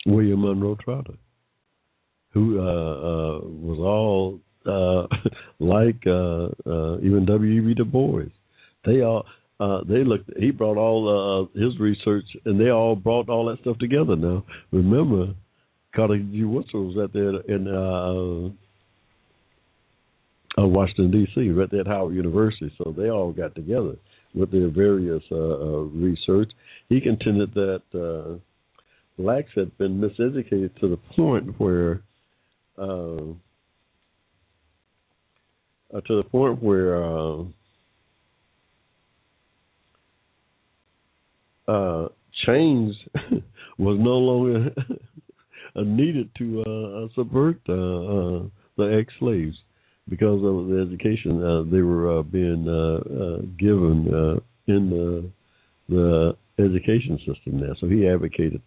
William 0.06 0.42
Monroe 0.42 0.78
Trotter, 0.84 1.14
who 2.34 2.60
uh, 2.60 2.64
uh, 2.64 3.40
was 3.44 3.80
all 3.80 4.40
uh, 4.66 5.08
like 5.60 6.02
uh, 6.08 6.98
even 7.00 7.26
W. 7.28 7.62
E. 7.62 7.66
B. 7.66 7.74
Du 7.76 7.86
Bois. 7.86 8.24
They 8.86 9.02
all 9.02 9.26
uh, 9.60 9.82
they 9.88 10.04
looked. 10.04 10.32
He 10.38 10.50
brought 10.50 10.78
all 10.78 11.50
uh, 11.56 11.60
his 11.60 11.80
research, 11.80 12.26
and 12.46 12.60
they 12.60 12.72
all 12.72 12.96
brought 12.96 13.30
all 13.30 13.46
that 13.46 13.60
stuff 13.60 13.78
together. 13.78 14.16
Now, 14.16 14.44
remember, 14.72 15.36
Carter 15.96 16.18
G. 16.18 16.44
Was 16.44 16.66
out 16.98 17.14
there 17.14 17.42
in 17.42 17.68
uh, 17.68 18.50
uh, 20.62 20.68
Washington 20.68 21.12
D.C. 21.12 21.50
right 21.50 21.70
there 21.70 21.82
at 21.82 21.88
Howard 21.88 22.16
University, 22.16 22.74
so 22.78 22.94
they 22.96 23.10
all 23.10 23.32
got 23.32 23.56
together 23.56 23.96
with 24.34 24.52
their 24.52 24.70
various 24.70 25.24
uh, 25.32 25.36
uh, 25.36 25.84
research. 25.94 26.52
He 26.88 27.02
contended 27.02 27.54
that 27.54 27.82
uh, 27.94 28.38
blacks 29.22 29.52
had 29.56 29.78
been 29.78 30.00
miseducated 30.00 30.80
to 30.80 30.90
the 30.90 30.98
point 31.16 31.60
where. 31.60 32.02
Uh, 32.78 33.34
to 36.08 36.16
the 36.16 36.24
point 36.24 36.64
where 36.64 36.96
uh, 41.68 42.08
chains 42.46 42.96
was 43.78 43.98
no 44.00 44.18
longer 44.18 44.74
needed 45.76 46.30
to 46.38 46.62
uh, 46.62 47.08
subvert 47.16 47.58
uh, 47.70 48.48
the 48.78 48.98
ex-slaves 49.00 49.56
because 50.10 50.42
of 50.44 50.68
the 50.68 50.86
education 50.88 51.44
uh, 51.44 51.64
they 51.72 51.82
were 51.82 52.24
being 52.24 52.66
given 53.58 54.42
in 54.68 54.90
the, 54.90 55.30
the 55.90 56.36
education 56.60 57.18
system 57.20 57.60
there. 57.60 57.76
So 57.80 57.88
he 57.88 58.08
advocated 58.08 58.62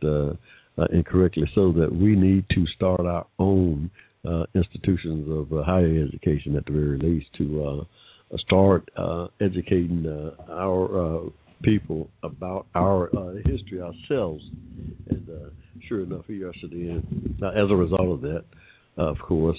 incorrectly 0.93 1.51
so 1.55 1.73
that 1.73 1.95
we 1.95 2.17
need 2.17 2.45
to 2.51 2.67
start 2.75 3.01
our 3.01 3.27
own 3.39 3.91
uh, 4.27 4.45
institutions 4.55 5.29
of 5.31 5.53
uh, 5.53 5.63
higher 5.63 6.07
education 6.09 6.57
at 6.57 6.65
the 6.67 6.73
very 6.73 6.99
least 6.99 7.27
to 7.37 7.65
uh, 8.33 8.37
start 8.39 8.89
uh, 8.97 9.29
educating 9.41 10.07
uh, 10.07 10.53
our 10.53 11.19
uh, 11.19 11.21
people 11.65 12.09
about 12.23 12.67
our 12.75 13.09
uh, 13.17 13.35
history 13.45 13.81
ourselves. 13.81 14.45
And 15.09 15.29
uh, 15.29 15.51
sure 15.89 16.03
enough, 16.03 16.25
he 16.27 16.45
ushered 16.45 16.73
in. 16.73 17.37
Now, 17.41 17.51
as 17.51 17.71
a 17.71 17.77
result 17.77 18.09
of 18.09 18.21
that, 18.23 18.45
uh, 18.99 19.11
of 19.11 19.19
course, 19.19 19.59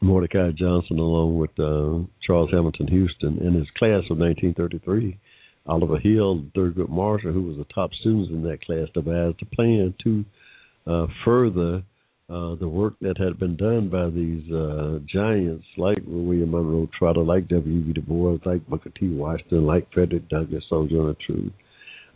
Mordecai 0.00 0.50
Johnson, 0.52 0.98
along 0.98 1.38
with 1.38 1.54
Charles 1.56 2.50
Hamilton 2.50 2.88
Houston, 2.88 3.38
in 3.38 3.54
his 3.54 3.68
class 3.76 4.04
of 4.10 4.18
1933. 4.18 5.18
Oliver 5.66 5.98
Hill, 5.98 6.44
Thurgood 6.56 6.88
Marshall, 6.88 7.32
who 7.32 7.42
was 7.42 7.56
the 7.58 7.66
top 7.72 7.90
students 8.00 8.30
in 8.30 8.42
that 8.42 8.64
class, 8.64 8.88
devised 8.94 9.42
a 9.42 9.54
plan 9.54 9.94
to 10.02 10.24
uh, 10.86 11.06
further 11.24 11.82
uh, 12.30 12.54
the 12.54 12.68
work 12.68 12.94
that 13.00 13.18
had 13.18 13.38
been 13.38 13.56
done 13.56 13.88
by 13.88 14.08
these 14.08 14.50
uh, 14.52 15.00
giants 15.12 15.64
like 15.76 15.98
William 16.06 16.52
Monroe 16.52 16.88
Trotter, 16.96 17.22
like 17.22 17.48
W.E.B. 17.48 17.92
Du 17.92 18.02
Bois, 18.02 18.38
like 18.44 18.66
Booker 18.68 18.90
T. 18.90 19.08
Washington, 19.08 19.66
like 19.66 19.92
Frederick 19.92 20.28
Douglass, 20.28 20.62
Sojourner 20.68 21.16
Truth, 21.26 21.52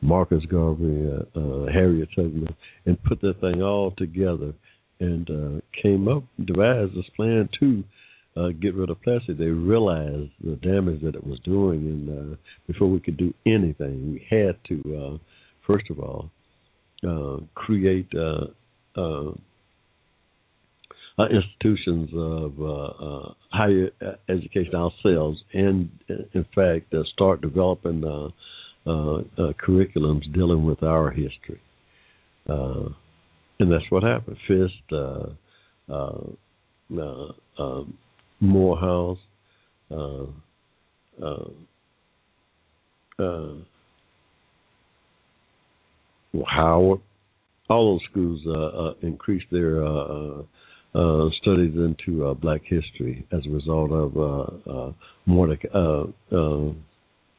Marcus 0.01 0.45
Garvey, 0.49 1.11
uh, 1.11 1.39
uh, 1.39 1.67
Harriet 1.73 2.09
Tubman, 2.15 2.55
and 2.87 3.03
put 3.03 3.21
that 3.23 3.41
thing 3.41 3.63
all 3.63 3.93
together 3.97 4.55
and 5.01 5.29
uh, 5.31 5.61
came 5.83 6.07
up, 6.07 6.23
devised 6.45 6.95
this 6.95 7.11
plan 7.17 7.49
to 7.59 7.83
uh, 8.37 8.49
get 8.61 8.75
rid 8.75 8.91
of 8.91 9.03
plastic. 9.03 9.39
They 9.39 9.47
realized 9.47 10.31
the 10.43 10.57
damage 10.63 11.03
that 11.03 11.17
it 11.17 11.27
was 11.27 11.41
doing, 11.45 11.81
and 11.81 12.35
uh, 12.35 12.37
before 12.69 12.89
we 12.89 13.01
could 13.01 13.17
do 13.17 13.35
anything, 13.47 14.13
we 14.13 14.27
had 14.31 14.57
to, 14.69 14.97
uh, 14.97 15.19
first 15.67 15.91
of 15.91 15.99
all, 15.99 16.31
uh, 17.07 17.39
create 17.55 18.09
uh, 18.17 18.47
uh, 18.97 19.33
Uh, 21.17 21.27
institutions 21.27 22.11
of 22.13 22.61
uh, 22.61 22.65
uh, 22.65 23.33
higher 23.53 23.89
education 24.29 24.75
ourselves, 24.75 25.39
and 25.53 25.89
in 26.09 26.45
fact, 26.53 26.93
start 27.13 27.41
developing 27.41 28.03
curriculums 28.85 30.23
dealing 30.35 30.65
with 30.65 30.83
our 30.83 31.13
history. 31.13 31.61
and 32.49 33.71
that's 33.71 33.89
what 33.91 34.03
happened. 34.03 34.37
Fisk, 34.49 34.75
um, 35.89 36.37
Morehouse, 38.41 39.19
uh, 39.91 40.27
uh, 41.23 41.45
uh, 43.19 43.55
Howard, 46.47 47.01
all 47.71 47.95
those 47.95 48.03
schools 48.11 48.41
uh, 48.47 48.51
uh, 48.51 48.95
increased 49.03 49.47
their 49.51 49.83
uh, 50.95 51.29
studies 51.43 51.75
into 51.75 52.25
uh, 52.25 52.35
Black 52.35 52.63
history 52.65 53.27
as 53.33 53.41
a 53.47 53.51
result 53.51 53.91
of 53.91 54.17
uh, 54.17 54.71
uh, 54.71 54.93
Mordecai, 55.27 55.69
uh, 55.69 56.05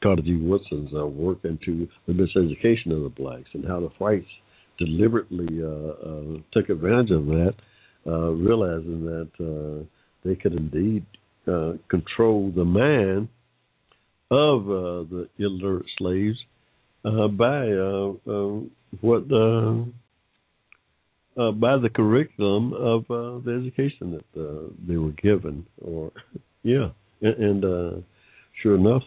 Carter 0.04 0.22
G. 0.22 0.36
Woodson's 0.36 0.92
work 0.92 1.40
into 1.46 1.88
the 2.06 2.14
miseducation 2.14 2.92
of 2.92 3.04
the 3.04 3.14
blacks 3.16 3.50
and 3.54 3.66
how 3.66 3.80
the 3.80 3.90
whites 3.98 4.28
deliberately 4.78 5.48
took 6.52 6.70
advantage 6.70 7.12
of 7.12 7.26
that, 7.28 7.54
realizing 8.06 9.06
that 9.06 9.30
uh, 9.40 9.86
they 10.26 10.36
could 10.36 10.54
indeed 10.54 11.06
uh, 11.48 11.74
control 11.90 12.52
the 12.56 12.66
mind 12.66 13.30
of 14.32 14.66
the 14.66 15.30
illiterate 15.40 15.86
slaves 15.98 16.38
uh, 17.06 17.28
by 17.30 17.66
what 19.02 19.28
uh, 21.38 21.52
by 21.52 21.78
the 21.78 21.90
curriculum 21.90 22.74
of 22.74 23.06
the 23.08 23.52
education 23.52 24.12
that 24.12 24.72
they 24.88 24.98
were 24.98 25.12
given, 25.12 25.66
or 25.82 26.12
yeah, 26.64 26.90
and, 27.22 27.64
and 27.64 28.04
sure 28.62 28.76
enough, 28.76 29.04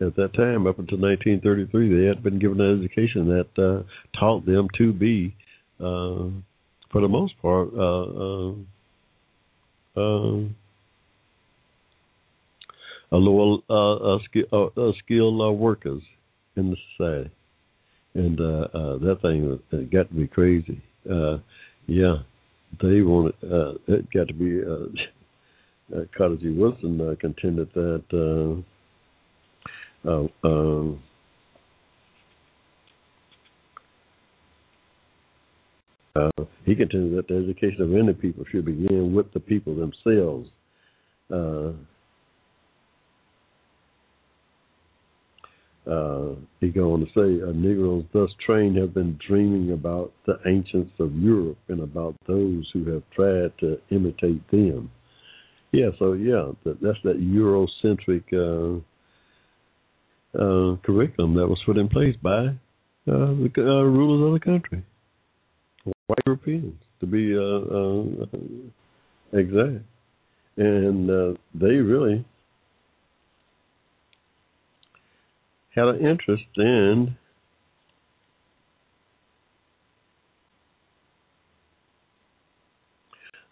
at 0.00 0.16
that 0.16 0.30
time, 0.34 0.66
up 0.66 0.78
until 0.78 0.98
1933, 0.98 2.00
they 2.00 2.06
had 2.06 2.22
been 2.22 2.38
given 2.38 2.60
an 2.60 2.78
education 2.80 3.28
that 3.28 3.84
taught 4.18 4.44
them 4.46 4.68
to 4.78 4.92
be, 4.92 5.34
for 5.78 7.00
the 7.00 7.08
most 7.08 7.34
part, 7.40 7.68
a 13.12 13.16
lower 13.16 13.58
uh, 13.68 14.14
uh, 14.14 14.18
skill, 14.24 14.72
uh, 14.76 14.92
skilled 15.04 15.40
uh, 15.40 15.52
workers 15.52 16.02
in 16.56 16.70
the 16.70 16.76
society, 16.96 17.30
and 18.14 18.40
uh, 18.40 18.68
uh, 18.74 18.98
that 18.98 19.18
thing 19.22 19.60
uh, 19.72 19.76
got 19.92 20.08
to 20.08 20.14
be 20.14 20.26
crazy. 20.26 20.82
Uh, 21.08 21.38
yeah, 21.86 22.16
they 22.80 23.02
wanted 23.02 23.34
uh, 23.44 23.74
it 23.88 24.10
got 24.12 24.28
to 24.28 24.34
be. 24.34 24.62
Uh, 24.62 24.86
uh. 25.94 26.04
Woodson 26.56 27.00
uh, 27.00 27.14
contended 27.20 27.68
that. 27.74 28.62
Uh, 30.04 30.08
uh, 30.08 30.26
um, 30.44 31.02
Uh, 36.14 36.28
he 36.66 36.74
contended 36.74 37.16
that 37.16 37.26
the 37.28 37.34
education 37.42 37.80
of 37.80 37.94
any 37.94 38.12
people 38.12 38.44
should 38.50 38.66
begin 38.66 39.14
with 39.14 39.32
the 39.32 39.40
people 39.40 39.74
themselves. 39.74 40.48
Uh, 41.32 41.72
Uh, 45.84 46.36
he 46.60 46.68
go 46.68 46.92
on 46.92 47.00
to 47.00 47.06
say, 47.06 47.52
Negroes 47.54 48.04
thus 48.12 48.30
trained 48.46 48.76
have 48.76 48.94
been 48.94 49.18
dreaming 49.26 49.72
about 49.72 50.12
the 50.26 50.38
ancients 50.46 50.92
of 51.00 51.12
Europe 51.16 51.58
and 51.68 51.80
about 51.80 52.14
those 52.28 52.70
who 52.72 52.84
have 52.92 53.02
tried 53.14 53.52
to 53.58 53.78
imitate 53.90 54.48
them. 54.52 54.90
Yeah, 55.72 55.88
so 55.98 56.12
yeah, 56.12 56.52
that, 56.64 56.80
that's 56.80 56.98
that 57.02 57.18
Eurocentric 57.18 58.22
uh, 58.32 58.78
uh, 60.38 60.76
curriculum 60.84 61.34
that 61.34 61.48
was 61.48 61.58
put 61.66 61.76
in 61.76 61.88
place 61.88 62.14
by 62.22 62.46
uh, 62.48 62.54
the 63.06 63.50
uh, 63.56 63.82
rulers 63.82 64.28
of 64.28 64.34
the 64.34 64.44
country, 64.44 64.84
white 66.06 66.18
Europeans, 66.26 66.80
to 67.00 67.06
be 67.06 67.32
exact, 69.32 69.84
and 70.58 71.36
they 71.54 71.74
really 71.74 72.24
had 75.74 75.88
an 75.88 76.06
interest 76.06 76.44
in 76.56 77.16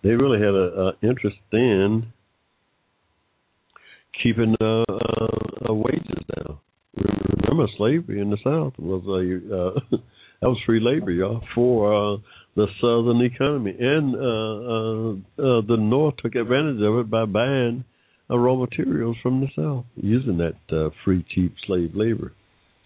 they 0.02 0.10
really 0.10 0.38
had 0.38 0.54
a, 0.54 0.80
a 0.80 0.92
interest 1.02 1.36
in 1.52 2.12
keeping 4.22 4.54
uh, 4.60 4.84
uh, 5.68 5.72
wages 5.74 6.24
down. 6.36 6.58
Remember, 6.96 7.66
slavery 7.76 8.20
in 8.20 8.30
the 8.30 8.38
South 8.44 8.74
was 8.78 9.02
a 9.06 9.54
uh, 9.54 9.98
that 10.40 10.48
was 10.48 10.58
free 10.66 10.80
labor, 10.80 11.10
y'all, 11.10 11.42
for 11.54 12.14
uh, 12.14 12.16
the 12.56 12.66
Southern 12.80 13.20
economy, 13.22 13.76
and 13.78 14.14
uh, 14.14 14.18
uh, 14.18 15.58
uh, 15.58 15.60
the 15.66 15.76
North 15.78 16.16
took 16.18 16.34
advantage 16.34 16.82
of 16.82 16.98
it 16.98 17.10
by 17.10 17.24
buying 17.24 17.84
raw 18.38 18.54
materials 18.54 19.16
from 19.22 19.40
the 19.40 19.48
South 19.56 19.84
using 19.96 20.38
that 20.38 20.54
uh, 20.72 20.90
free, 21.04 21.24
cheap 21.34 21.54
slave 21.66 21.94
labor. 21.94 22.32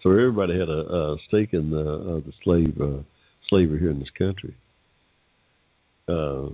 So 0.01 0.11
everybody 0.11 0.57
had 0.59 0.69
a, 0.69 0.71
a 0.71 1.17
stake 1.27 1.53
in 1.53 1.71
the, 1.71 1.81
uh, 1.81 2.19
the 2.25 2.33
slave 2.43 2.79
uh, 2.81 3.03
slavery 3.49 3.79
here 3.79 3.91
in 3.91 3.99
this 3.99 4.09
country. 4.17 4.55
Uh, 6.07 6.49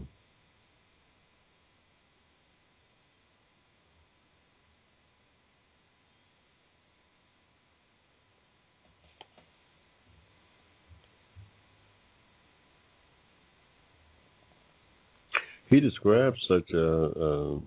he 15.69 15.80
describes 15.80 16.38
such 16.47 16.69
a, 16.73 16.80
a 16.80 17.59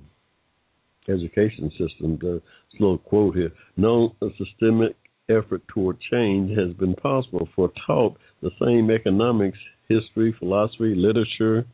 education 1.09 1.70
system. 1.70 2.18
The 2.20 2.43
little 2.78 2.98
quote 2.98 3.36
here: 3.36 3.52
"No 3.76 4.14
systemic 4.39 4.97
effort 5.28 5.62
toward 5.68 5.98
change 6.01 6.56
has 6.56 6.72
been 6.74 6.94
possible, 6.94 7.48
for 7.55 7.72
taught 7.86 8.16
the 8.43 8.51
same 8.62 8.90
economics, 8.90 9.59
history, 9.89 10.32
philosophy, 10.39 10.94
literature, 10.94 11.66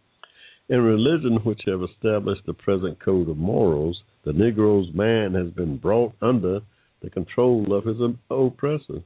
and 0.68 0.84
religion 0.84 1.36
which 1.42 1.62
have 1.66 1.82
established 1.82 2.46
the 2.46 2.54
present 2.54 2.98
code 3.00 3.28
of 3.28 3.36
morals, 3.36 4.00
the 4.24 4.32
Negro's 4.32 4.94
man 4.94 5.34
has 5.34 5.50
been 5.50 5.76
brought 5.78 6.12
under 6.22 6.60
the 7.02 7.10
control 7.10 7.72
of 7.72 7.84
his 7.84 7.96
oppressor. 8.30 9.02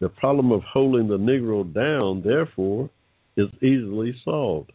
The 0.00 0.08
problem 0.08 0.52
of 0.52 0.62
holding 0.62 1.08
the 1.08 1.18
Negro 1.18 1.64
down, 1.72 2.22
therefore, 2.22 2.88
is 3.36 3.48
easily 3.62 4.14
solved. 4.24 4.72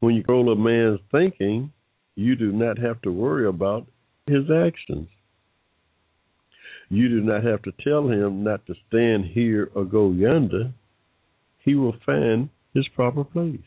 When 0.00 0.14
you 0.14 0.22
control 0.22 0.52
a 0.52 0.56
man's 0.56 1.00
thinking, 1.12 1.72
you 2.16 2.34
do 2.34 2.52
not 2.52 2.78
have 2.78 3.00
to 3.02 3.12
worry 3.12 3.46
about 3.46 3.86
his 4.26 4.50
actions. 4.50 5.08
You 6.88 7.08
do 7.08 7.20
not 7.20 7.44
have 7.44 7.62
to 7.62 7.72
tell 7.84 8.08
him 8.08 8.42
not 8.42 8.66
to 8.66 8.74
stand 8.88 9.26
here 9.26 9.70
or 9.74 9.84
go 9.84 10.10
yonder. 10.10 10.72
He 11.58 11.74
will 11.74 11.94
find 12.04 12.48
his 12.74 12.88
proper 12.88 13.24
place 13.24 13.60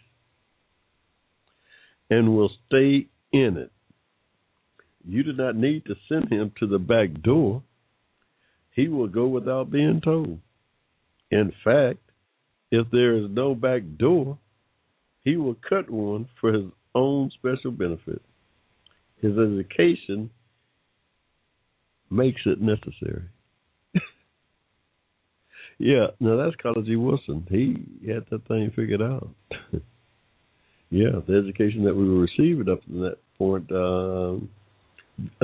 and 2.10 2.36
will 2.36 2.52
stay 2.68 3.08
in 3.32 3.58
it. 3.58 3.72
You 5.06 5.24
do 5.24 5.34
not 5.34 5.56
need 5.56 5.86
to 5.86 5.96
send 6.10 6.32
him 6.32 6.52
to 6.60 6.68
the 6.68 6.80
back 6.80 7.22
door. 7.22 7.62
He 8.72 8.88
will 8.88 9.08
go 9.08 9.28
without 9.28 9.72
being 9.72 10.02
told. 10.02 10.40
In 11.30 11.52
fact, 11.64 12.00
if 12.72 12.88
there 12.92 13.16
is 13.16 13.30
no 13.30 13.54
back 13.54 13.84
door, 13.98 14.38
he 15.24 15.38
will 15.38 15.56
cut 15.68 15.90
one 15.90 16.28
for 16.40 16.52
his 16.54 16.66
own 16.96 17.32
special 17.32 17.72
benefit. 17.72 18.22
His 19.22 19.38
education 19.38 20.30
makes 22.10 22.42
it 22.46 22.62
necessary. 22.62 23.24
yeah, 25.80 26.08
now 26.20 26.36
that's 26.38 26.56
Carter 26.62 26.82
G. 26.82 26.96
Woodson. 26.96 27.48
He 27.50 28.10
had 28.12 28.26
that 28.30 28.48
thing 28.48 28.72
figured 28.76 29.02
out. 29.02 29.30
yeah, 30.90 31.20
the 31.28 31.42
education 31.44 31.86
that 31.86 31.96
we 31.96 32.08
were 32.08 32.20
receiving 32.20 32.70
up 32.70 32.84
to 32.86 33.00
that 33.02 33.18
point 33.38 33.72
uh, 33.72 34.34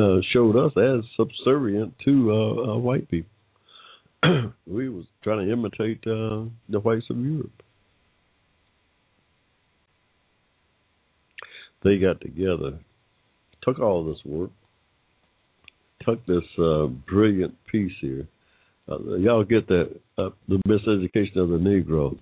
uh, 0.02 0.22
showed 0.34 0.56
us 0.58 0.74
as 0.78 1.06
subservient 1.16 1.94
to 2.06 2.32
uh, 2.32 2.74
uh 2.74 2.78
white 2.78 3.10
people. 3.10 3.32
we 4.68 4.90
was 4.90 5.06
trying 5.24 5.46
to 5.48 5.54
imitate 5.54 6.00
uh, 6.06 6.44
the 6.68 6.80
whites 6.84 7.06
of 7.10 7.18
Europe. 7.18 7.64
They 11.84 11.98
got 11.98 12.22
together, 12.22 12.80
took 13.62 13.80
all 13.80 14.06
this 14.06 14.20
work, 14.26 14.52
took 16.02 16.26
this 16.26 16.44
uh, 16.58 16.88
brilliant 16.88 17.56
piece 17.72 17.94
here. 18.02 18.28
Uh, 18.90 19.16
y'all 19.16 19.44
get 19.44 19.68
that 19.68 19.90
uh, 20.18 20.30
the 20.48 20.60
miseducation 20.68 21.38
of 21.38 21.50
the 21.50 21.58
Negro, 21.58 22.18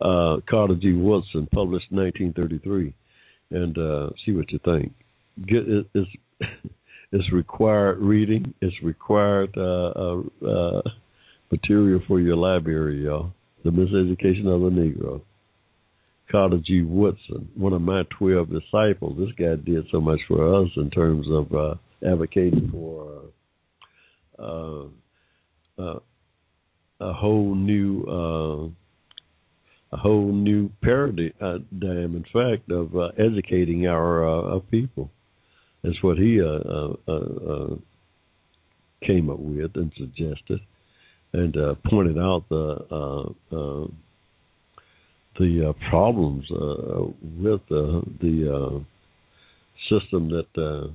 uh, 0.00 0.40
Carter 0.48 0.74
G. 0.74 0.92
Woodson, 0.92 1.48
published 1.52 1.86
in 1.90 1.98
1933, 1.98 2.94
and 3.50 3.78
uh, 3.78 4.10
see 4.24 4.32
what 4.32 4.50
you 4.52 4.58
think. 4.64 4.92
Get 5.46 5.68
it, 5.68 5.86
it's 5.94 6.10
it's 7.12 7.32
required 7.32 7.98
reading. 7.98 8.54
It's 8.60 8.76
required 8.82 9.56
uh, 9.56 10.20
uh, 10.46 10.82
material 11.50 12.00
for 12.06 12.20
your 12.20 12.36
library, 12.36 13.04
y'all. 13.04 13.32
The 13.64 13.70
miseducation 13.70 14.46
of 14.46 14.60
the 14.60 14.70
Negro. 14.70 15.22
Carter 16.32 16.58
G. 16.64 16.80
Woodson, 16.80 17.50
one 17.54 17.74
of 17.74 17.82
my 17.82 18.04
12 18.18 18.48
disciples. 18.48 19.18
This 19.18 19.34
guy 19.38 19.54
did 19.56 19.84
so 19.92 20.00
much 20.00 20.18
for 20.26 20.62
us 20.62 20.70
in 20.76 20.90
terms 20.90 21.26
of 21.30 21.54
uh, 21.54 21.74
advocating 22.04 22.70
for 22.72 23.24
uh, 24.38 24.84
uh, 25.78 26.00
a 27.00 27.12
whole 27.12 27.54
new 27.54 28.04
uh, 28.04 28.68
a 29.94 29.98
whole 29.98 30.32
new 30.32 30.70
paradigm, 30.82 31.36
in 31.42 32.24
fact, 32.32 32.70
of 32.70 32.96
uh, 32.96 33.08
educating 33.18 33.86
our, 33.86 34.26
uh, 34.26 34.54
our 34.54 34.60
people. 34.60 35.10
That's 35.84 36.02
what 36.02 36.16
he 36.16 36.40
came 39.06 39.28
up 39.28 39.38
with 39.38 39.72
and 39.74 39.92
suggested, 39.98 40.60
and 41.34 41.54
pointed 41.84 42.16
out 42.16 42.44
the 42.48 43.90
the 45.38 45.70
uh, 45.70 45.88
problems 45.90 46.44
uh, 46.50 47.04
with 47.38 47.60
uh, 47.70 48.02
the 48.20 48.52
uh, 48.52 48.78
system 49.88 50.30
that 50.30 50.62
uh, 50.62 50.88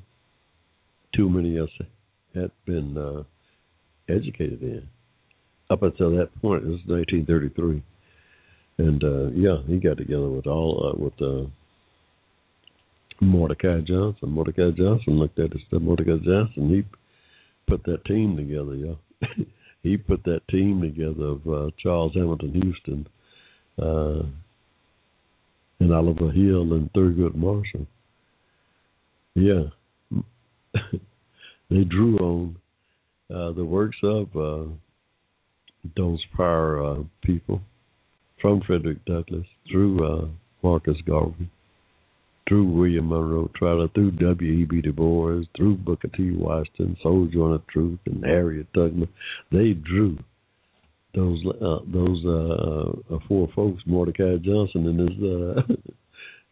too 1.15 1.29
many 1.29 1.57
of 1.57 1.65
us 1.65 1.87
had 2.35 2.51
been 2.65 2.97
uh, 2.97 3.23
educated 4.11 4.61
in. 4.61 4.87
Up 5.69 5.83
until 5.83 6.11
that 6.11 6.29
point, 6.41 6.63
it 6.63 6.67
was 6.67 6.79
1933, 6.85 7.83
and 8.77 9.35
yeah, 9.35 9.57
he 9.67 9.77
got 9.79 9.97
together 9.97 10.29
with 10.29 10.47
all 10.47 10.95
with 10.97 11.49
Mordecai 13.19 13.81
Johnson. 13.81 14.29
Mordecai 14.29 14.71
Johnson 14.77 15.19
looked 15.19 15.39
at 15.39 15.51
it. 15.51 15.57
Said 15.69 15.81
Mordecai 15.81 16.23
Johnson. 16.23 16.69
He 16.69 16.83
put 17.67 17.83
that 17.83 18.05
team 18.05 18.37
together. 18.37 18.75
Yeah, 18.75 19.27
he 19.83 19.97
put 19.97 20.23
that 20.23 20.47
team 20.49 20.79
together 20.79 21.35
of 21.35 21.73
Charles 21.83 22.13
Hamilton 22.13 22.53
Houston 22.53 23.07
uh, 23.81 24.23
and 25.79 25.93
Oliver 25.93 26.31
Hill 26.31 26.73
and 26.73 26.91
Thurgood 26.93 27.35
Marshall. 27.35 27.85
Yeah, 29.35 29.65
they 31.69 31.83
drew 31.83 32.17
on 32.17 32.55
uh, 33.33 33.51
the 33.51 33.65
works 33.65 33.97
of 34.03 34.35
uh, 34.35 34.71
those 35.95 36.23
prior 36.33 36.83
uh, 36.83 37.03
people, 37.23 37.61
from 38.41 38.61
Frederick 38.61 39.03
Douglass 39.05 39.45
through 39.69 40.03
uh, 40.05 40.27
Marcus 40.63 40.97
Garvey, 41.05 41.49
through 42.47 42.65
William 42.65 43.09
Monroe 43.09 43.51
Trotter, 43.55 43.87
through 43.93 44.11
W. 44.11 44.51
E. 44.51 44.65
B. 44.65 44.81
Du 44.81 44.93
Bois, 44.93 45.43
through 45.55 45.77
Booker 45.77 46.07
T. 46.15 46.31
Washington, 46.31 46.97
Sojourner 47.03 47.61
Truth, 47.69 47.99
and 48.05 48.23
Harriet 48.23 48.67
Tubman. 48.73 49.09
They 49.51 49.73
drew 49.73 50.17
those 51.17 51.43
uh, 51.47 51.79
those 51.91 52.23
uh, 52.25 53.15
uh, 53.15 53.19
four 53.27 53.49
folks, 53.55 53.81
Mordecai 53.87 54.37
Johnson 54.37 54.87
and 54.87 54.99
his 54.99 55.17
uh, 55.23 55.61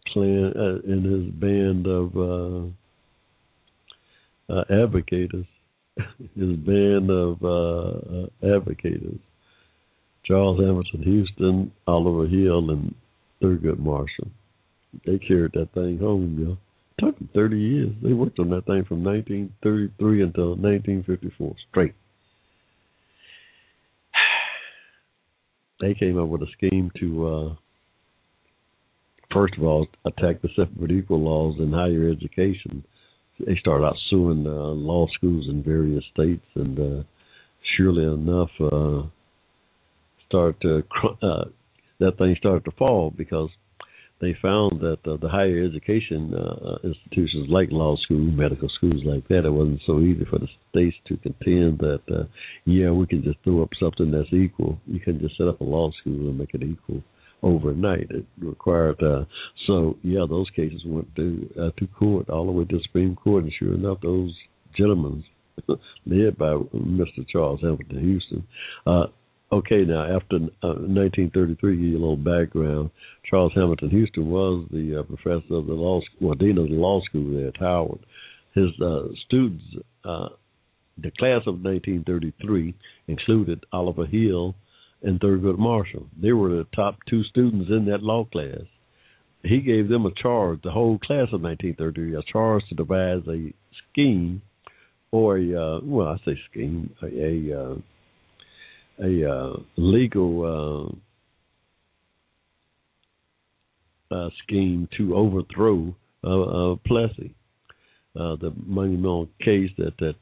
clan 0.12 0.54
uh, 0.56 0.80
and 0.92 1.06
his 1.06 1.26
band 1.36 1.86
of 1.86 2.18
uh, 2.18 2.66
uh, 4.52 4.64
advocates, 4.84 5.48
his 6.36 6.56
band 6.58 7.12
of 7.12 7.44
uh, 7.44 8.26
advocates, 8.44 9.20
Charles 10.26 10.60
Hamilton 10.60 11.04
Houston, 11.04 11.72
Oliver 11.86 12.28
Hill, 12.28 12.72
and 12.72 12.96
Thurgood 13.42 13.78
Marshall. 13.78 14.30
They 15.06 15.20
carried 15.20 15.52
that 15.54 15.74
thing 15.76 16.00
home, 16.00 16.40
yo. 16.40 16.58
It 16.98 17.06
took 17.06 17.20
them 17.20 17.30
30 17.36 17.60
years. 17.60 17.92
They 18.02 18.14
worked 18.14 18.40
on 18.40 18.50
that 18.50 18.66
thing 18.66 18.86
from 18.86 19.04
1933 19.04 20.24
until 20.24 20.56
1954, 20.56 21.56
straight. 21.70 21.94
They 25.82 25.94
came 25.94 26.20
up 26.20 26.28
with 26.28 26.42
a 26.42 26.52
scheme 26.58 26.92
to, 27.00 27.28
uh, 27.28 27.56
first 29.34 29.56
of 29.58 29.64
all, 29.64 29.88
attack 30.06 30.42
the 30.42 30.50
separate 30.50 30.80
but 30.80 30.92
equal 30.92 31.22
laws 31.22 31.56
in 31.60 31.72
higher 31.74 32.10
education. 32.10 32.84
They 33.40 33.56
started 33.58 33.86
out 33.86 33.98
suing 34.10 34.48
uh, 34.48 34.50
law 34.50 35.08
schools 35.14 35.48
in 35.50 35.64
various 35.64 36.04
states, 36.14 36.46
and 36.56 36.80
uh, 36.80 37.04
surely 37.76 38.04
enough, 38.04 38.52
uh, 38.62 39.04
started 40.28 40.62
to 40.62 40.84
uh, 41.22 41.46
that 42.00 42.18
thing 42.18 42.36
started 42.38 42.66
to 42.66 42.72
fall 42.72 43.12
because 43.16 43.50
they 44.22 44.36
found 44.42 44.80
that 44.82 45.00
uh, 45.06 45.18
the 45.22 45.30
higher 45.30 45.64
education 45.64 46.34
uh, 46.34 46.78
institutions 46.84 47.48
like 47.50 47.70
law 47.72 47.96
school, 47.98 48.18
medical 48.18 48.70
schools 48.78 49.02
like 49.06 49.28
that, 49.28 49.46
it 49.46 49.52
wasn't 49.52 49.82
so 49.86 50.00
easy 50.00 50.26
for 50.30 50.40
the 50.40 50.48
states 50.70 50.96
to 51.08 51.18
contend 51.18 51.80
that, 51.80 52.02
uh, 52.12 52.24
yeah, 52.66 52.92
we 52.92 53.06
can 53.08 53.24
just 53.24 53.38
throw 53.44 53.62
up 53.62 53.70
something 53.80 54.12
that's 54.12 54.32
equal. 54.32 54.80
You 54.88 55.00
can 55.00 55.20
just 55.20 55.38
set 55.38 55.48
up 55.48 55.60
a 55.62 55.64
law 55.64 55.92
school 56.00 56.30
and 56.30 56.38
make 56.38 56.54
it 56.54 56.64
equal 56.64 57.04
overnight. 57.44 58.08
It 58.10 58.26
required 58.40 59.02
uh, 59.04 59.26
so 59.68 59.98
yeah, 60.04 60.26
those 60.30 60.50
cases 60.56 60.82
went 60.86 61.14
to 61.16 61.50
uh, 61.60 61.80
to 61.80 61.88
court 61.88 62.30
all 62.30 62.46
the 62.46 62.52
way 62.52 62.66
to 62.66 62.78
the 62.78 62.84
Supreme 62.84 63.16
Court, 63.16 63.44
and 63.44 63.54
sure 63.58 63.74
enough, 63.74 64.00
those 64.02 64.34
gentlemen, 64.78 65.24
led 66.06 66.38
by 66.38 66.54
Mr. 66.74 67.26
Charles 67.32 67.62
Hamilton 67.62 68.00
Houston. 68.00 68.48
Uh, 68.86 69.06
okay, 69.52 69.84
now 69.86 70.04
after 70.04 70.36
uh, 70.64 70.80
1933, 70.86 71.76
give 71.76 71.84
you 71.84 71.98
a 71.98 72.00
little 72.00 72.16
background. 72.18 72.90
Charles 73.30 73.54
Hamilton 73.56 73.90
Houston 73.90 74.30
was 74.30 74.68
the 74.72 75.00
uh, 75.00 75.04
professor 75.04 75.56
of 75.56 75.68
the 75.68 75.74
law, 75.74 76.02
school, 76.02 76.30
well, 76.30 76.36
dean 76.36 76.58
of 76.58 76.70
the 76.70 76.76
law 76.76 77.02
school 77.02 77.36
there 77.36 77.48
at 77.48 77.58
Howard. 77.58 78.00
His 78.54 78.70
uh, 78.82 79.08
students, 79.26 79.64
uh, 80.04 80.30
the 80.98 81.12
class 81.12 81.42
of 81.46 81.62
1933, 81.62 82.74
included 83.08 83.66
Oliver 83.72 84.06
Hill 84.06 84.56
and 85.04 85.20
Thurgood 85.20 85.58
Marshall. 85.58 86.08
They 86.20 86.32
were 86.32 86.50
the 86.50 86.68
top 86.76 86.98
two 87.10 87.24
students 87.24 87.70
in 87.70 87.86
that 87.86 88.02
law 88.02 88.26
class. 88.26 88.62
He 89.44 89.60
gave 89.60 89.90
them 89.90 90.06
a 90.06 90.12
charge, 90.12 90.62
the 90.64 90.72
whole 90.72 90.98
class 90.98 91.28
of 91.32 91.42
1933, 91.42 92.16
a 92.16 92.24
charge 92.32 92.64
to 92.70 92.76
devise 92.76 93.22
a 93.28 93.54
scheme 93.92 94.42
or 95.12 95.38
a, 95.38 95.56
uh, 95.56 95.80
well, 95.84 96.08
I 96.08 96.18
say 96.26 96.38
scheme, 96.50 96.94
a, 97.02 97.06
a, 97.06 97.62
uh, 97.62 97.76
a 99.04 99.30
uh, 99.30 99.58
legal 99.78 100.96
uh, 104.12 104.16
uh, 104.16 104.30
scheme 104.44 104.88
to 104.98 105.16
overthrow 105.16 105.96
uh, 106.24 106.42
uh, 106.42 106.76
Plessy 106.86 107.36
the 108.16 108.54
Mill 108.66 109.28
case 109.44 109.72
that 109.78 109.98
that 109.98 110.16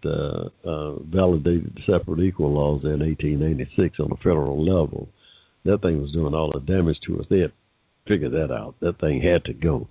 validated 1.05 1.75
the 1.75 1.81
separate 1.85 2.21
equal 2.21 2.53
laws 2.53 2.81
in 2.83 2.99
1886 2.99 3.99
on 3.99 4.11
a 4.11 4.17
federal 4.17 4.63
level. 4.63 5.09
That 5.65 5.81
thing 5.81 6.01
was 6.01 6.11
doing 6.11 6.33
all 6.33 6.51
the 6.51 6.59
damage 6.59 6.97
to 7.05 7.19
us. 7.19 7.25
They 7.29 7.39
had 7.39 7.51
figured 8.07 8.33
that 8.33 8.51
out. 8.51 8.75
That 8.81 8.99
thing 8.99 9.21
had 9.21 9.45
to 9.45 9.53
go. 9.53 9.87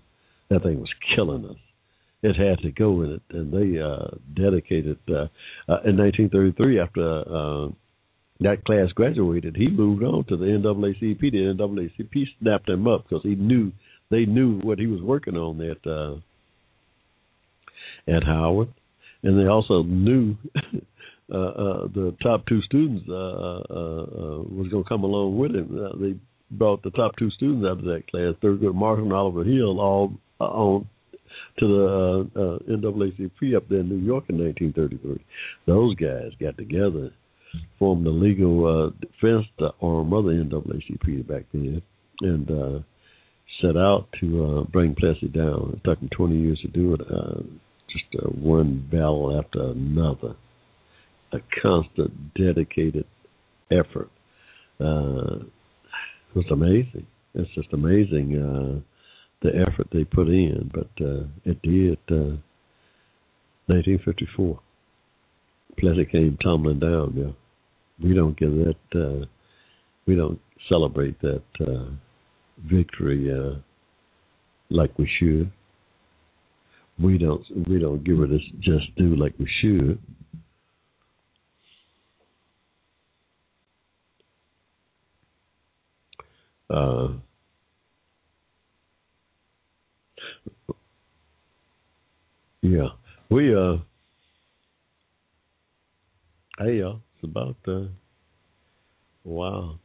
That 0.50 0.62
thing 0.64 0.80
was 0.80 0.90
killing 1.14 1.46
us. 1.46 1.56
It 2.22 2.36
had 2.36 2.58
to 2.62 2.70
go, 2.70 3.00
and 3.00 3.12
it 3.12 3.22
and 3.30 3.52
they 3.52 3.80
uh, 3.80 4.16
dedicated 4.34 4.98
uh, 5.08 5.28
uh, 5.68 5.82
in 5.84 5.96
1933 5.96 6.80
after. 6.80 7.72
That 8.40 8.64
class 8.64 8.90
graduated, 8.94 9.56
he 9.56 9.68
moved 9.68 10.02
on 10.02 10.24
to 10.24 10.36
the 10.36 10.46
NAACP. 10.46 11.20
The 11.20 11.54
NAACP 11.56 12.24
snapped 12.40 12.68
him 12.68 12.88
up 12.88 13.04
because 13.04 13.22
he 13.22 13.36
knew 13.36 13.72
they 14.10 14.26
knew 14.26 14.58
what 14.60 14.78
he 14.78 14.86
was 14.86 15.00
working 15.00 15.36
on. 15.36 15.60
at 15.60 15.86
uh, 15.86 16.16
at 18.08 18.24
Howard, 18.24 18.68
and 19.22 19.38
they 19.38 19.48
also 19.48 19.82
knew 19.82 20.36
uh, 21.32 21.36
uh, 21.36 21.86
the 21.94 22.16
top 22.22 22.46
two 22.46 22.60
students 22.62 23.04
uh, 23.08 23.12
uh, 23.12 23.16
uh, 23.16 24.42
was 24.42 24.68
going 24.70 24.82
to 24.82 24.88
come 24.88 25.04
along 25.04 25.38
with 25.38 25.54
him. 25.54 25.90
They 26.00 26.18
brought 26.50 26.82
the 26.82 26.90
top 26.90 27.12
two 27.18 27.30
students 27.30 27.64
out 27.64 27.78
of 27.78 27.84
that 27.84 28.10
class, 28.10 28.34
Thurgood 28.42 28.74
Marshall 28.74 29.04
and 29.04 29.12
Oliver 29.12 29.44
Hill, 29.44 29.80
all 29.80 30.14
on 30.40 30.88
to 31.58 31.66
the 31.66 32.60
NAACP 32.68 33.56
up 33.56 33.68
there 33.68 33.80
in 33.80 33.88
New 33.88 34.04
York 34.04 34.24
in 34.28 34.38
1933. 34.38 35.24
Those 35.66 35.94
guys 35.94 36.32
got 36.40 36.56
together, 36.56 37.12
formed 37.78 38.06
the 38.06 38.10
legal 38.10 38.66
uh, 38.66 38.90
defense 39.00 39.46
arm 39.80 40.12
of 40.12 40.24
the 40.24 40.30
NAACP 40.30 41.26
back 41.26 41.44
then, 41.52 41.82
and 42.20 42.50
uh, 42.50 42.78
set 43.60 43.76
out 43.76 44.08
to 44.20 44.44
uh, 44.44 44.62
bring 44.70 44.94
Plessy 44.94 45.28
down. 45.28 45.74
It 45.76 45.88
took 45.88 46.00
them 46.00 46.10
20 46.16 46.38
years 46.38 46.60
to 46.62 46.68
do 46.68 46.94
it. 46.94 47.00
Uh, 47.00 47.42
just 47.92 48.24
uh, 48.24 48.28
one 48.28 48.86
battle 48.90 49.38
after 49.38 49.62
another, 49.70 50.34
a 51.32 51.38
constant, 51.62 52.34
dedicated 52.34 53.04
effort. 53.70 54.10
Uh, 54.80 55.44
it 55.44 56.36
was 56.36 56.46
amazing. 56.50 57.06
It's 57.34 57.54
just 57.54 57.72
amazing 57.72 58.36
uh, 58.36 58.80
the 59.42 59.50
effort 59.50 59.88
they 59.92 60.04
put 60.04 60.28
in, 60.28 60.70
but 60.72 61.04
uh, 61.04 61.24
it 61.44 61.60
did. 61.62 61.98
Uh, 62.10 62.38
1954, 63.66 64.60
Plessy 65.78 66.04
came 66.10 66.36
tumbling 66.42 66.80
down. 66.80 67.14
Yeah, 67.16 67.32
we 68.02 68.14
don't 68.14 68.38
give 68.38 68.52
that. 68.52 68.76
Uh, 68.94 69.26
we 70.06 70.16
don't 70.16 70.40
celebrate 70.68 71.20
that 71.20 71.42
uh, 71.60 71.86
victory 72.64 73.30
uh, 73.32 73.58
like 74.70 74.96
we 74.98 75.08
should 75.18 75.50
we 77.02 77.18
don't 77.18 77.44
we 77.68 77.78
don't 77.78 78.04
give 78.04 78.20
it 78.20 78.32
its 78.32 78.44
just 78.60 78.94
due 78.96 79.16
like 79.16 79.34
we 79.38 79.48
should. 79.60 79.98
Uh, 86.70 87.08
yeah, 92.62 92.88
we 93.30 93.54
uh, 93.54 93.76
hey 96.58 96.78
y'all, 96.78 97.00
it's 97.22 97.30
about 97.30 97.56
uh, 97.68 97.88
wow, 99.24 99.78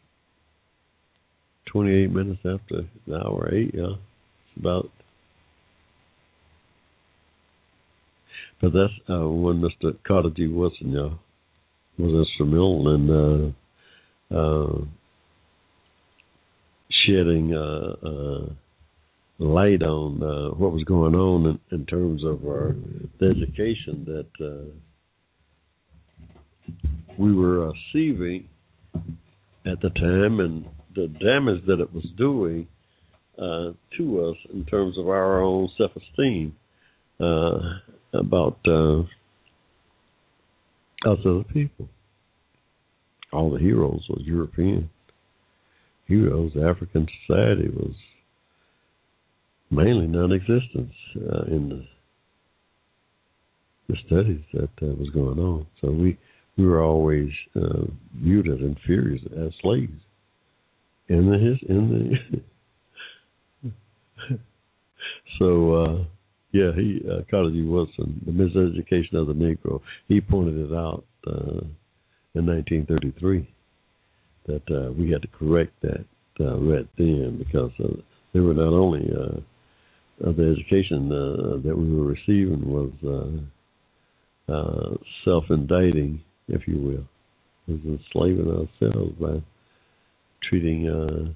twenty 1.66 1.94
eight 1.94 2.12
minutes 2.12 2.40
after 2.40 2.80
an 3.06 3.14
hour 3.14 3.54
eight, 3.54 3.74
y'all. 3.74 4.00
It's 4.48 4.60
about 4.60 4.90
But 8.62 8.74
that's 8.74 8.94
uh, 9.10 9.28
when 9.28 9.62
Mr. 9.62 9.96
Carter 10.08 10.30
G. 10.36 10.44
You 10.44 10.72
know, 10.82 11.20
was 11.98 12.28
instrumental 12.28 12.96
in 12.96 13.56
uh, 14.32 14.36
uh, 14.36 14.82
shedding 16.90 17.54
uh, 17.54 18.08
uh, 18.08 18.50
light 19.40 19.84
on 19.84 20.24
uh, 20.24 20.56
what 20.56 20.74
was 20.74 20.84
going 20.86 21.14
on 21.14 21.46
in, 21.46 21.78
in, 21.78 21.86
terms 21.86 22.24
of 22.24 22.44
our 22.46 22.76
the 23.20 23.28
education 23.28 24.04
that 24.06 24.64
we 27.18 27.34
were 27.34 27.72
receiving 27.72 28.48
at 29.66 29.82
the 29.82 29.90
time 29.90 30.40
and 30.40 30.66
the 30.96 31.08
damage 31.08 31.66
that 31.68 31.80
it 31.80 31.94
was 31.94 32.06
doing 32.18 32.68
to 33.98 34.30
us 34.30 34.38
in 34.54 34.66
terms 34.66 34.98
of 34.98 35.08
our 35.08 35.42
own 35.42 35.70
self-esteem. 35.78 36.56
Uh, 37.20 37.60
about 38.14 38.58
uh, 38.68 39.00
us 41.10 41.20
as 41.26 41.54
people. 41.54 41.88
All 43.32 43.52
the 43.52 43.60
heroes 43.60 44.06
was 44.10 44.22
European 44.24 44.90
heroes. 46.08 46.54
African 46.56 47.08
society 47.26 47.70
was 47.70 47.94
mainly 49.70 50.08
non-existent 50.08 50.92
uh, 51.18 51.44
in 51.48 51.70
the, 51.70 51.86
the 53.90 53.98
studies 54.06 54.42
that 54.54 54.70
uh, 54.82 54.94
was 54.96 55.10
going 55.10 55.40
on. 55.40 55.68
So 55.82 55.92
we 55.92 56.18
we 56.58 56.66
were 56.66 56.82
always 56.82 57.30
uh, 57.56 57.86
viewed 58.16 58.48
as 58.48 58.60
inferior 58.60 59.20
as 59.46 59.54
slaves 59.62 60.02
in 61.10 61.30
the 61.30 61.58
in 61.74 62.42
the 63.72 64.38
so 65.40 65.74
uh, 65.76 66.04
yeah, 66.52 66.72
he 66.76 67.02
uh, 67.10 67.22
Carter 67.30 67.52
G. 67.52 67.62
Woodson, 67.62 68.22
the 68.26 68.32
miseducation 68.32 69.14
of 69.14 69.28
the 69.28 69.34
Negro. 69.34 69.82
He 70.08 70.22
pointed 70.22 70.72
it 70.72 70.74
out 70.74 71.04
uh, 71.28 71.62
in 72.34 72.46
1933 72.46 73.48
that 74.48 74.64
uh, 74.72 74.92
we 74.94 75.12
had 75.12 75.22
to 75.22 75.28
correct 75.28 75.74
that 75.82 76.06
uh, 76.40 76.58
right 76.58 76.88
then 76.98 77.38
because 77.38 77.72
uh, 77.84 78.02
they 78.34 78.40
were 78.40 78.54
not 78.54 78.74
only 78.74 79.10
uh, 79.12 79.40
the 80.20 80.56
education 80.58 81.10
that 81.10 81.78
we 81.78 81.94
were 81.94 82.06
receiving 82.06 82.66
was 82.68 82.92
self-indicting, 85.26 86.22
if 86.48 86.68
you 86.68 86.80
will, 86.80 87.76
is 87.76 87.84
enslaving 87.86 88.48
ourselves 88.50 89.14
by 89.20 89.42
treating 90.44 90.88
uh, 90.88 91.32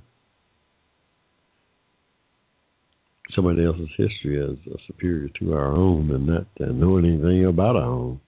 somebody 3.36 3.66
else's 3.66 3.90
history 3.98 4.42
as 4.42 4.58
superior 4.88 5.30
to 5.40 5.54
our 5.54 5.74
own 5.74 6.12
and 6.12 6.28
not 6.28 6.48
uh, 6.62 6.72
knowing 6.72 7.06
anything 7.06 7.46
about 7.46 7.76
our 7.76 7.84
own 7.84 8.20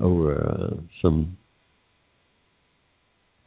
over 0.00 0.34
uh, 0.34 0.76
some 1.00 1.36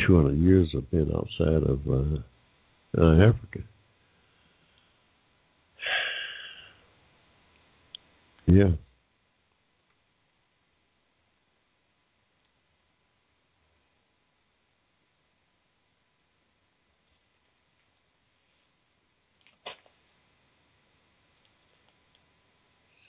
200 0.05 0.37
years 0.37 0.69
of 0.75 0.89
being 0.91 1.11
outside 1.13 1.63
of 1.63 1.79
uh, 1.87 3.01
uh, 3.01 3.29
Africa. 3.29 3.59
Yeah. 8.47 8.71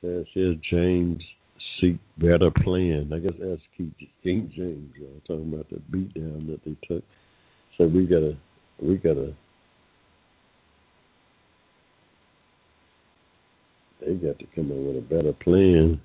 Says 0.07 0.27
here 0.35 0.55
James 0.71 1.21
seek 1.81 1.97
better 2.17 2.51
plan. 2.63 3.11
I 3.13 3.19
guess 3.19 3.33
that's 3.41 3.61
King 3.77 4.53
James 4.55 4.93
uh, 5.01 5.19
talking 5.27 5.53
about 5.53 5.69
the 5.69 5.81
beat 5.91 6.15
down 6.15 6.47
that 6.49 6.61
they 6.65 6.77
took. 6.87 7.03
So 7.77 7.87
we 7.89 8.07
gotta 8.07 8.37
we 8.81 8.99
gotta 8.99 9.35
they 14.01 14.15
got 14.15 14.39
to 14.39 14.47
come 14.55 14.71
up 14.71 14.77
with 14.77 14.97
a 14.99 15.07
better 15.09 15.33
plan. 15.33 16.01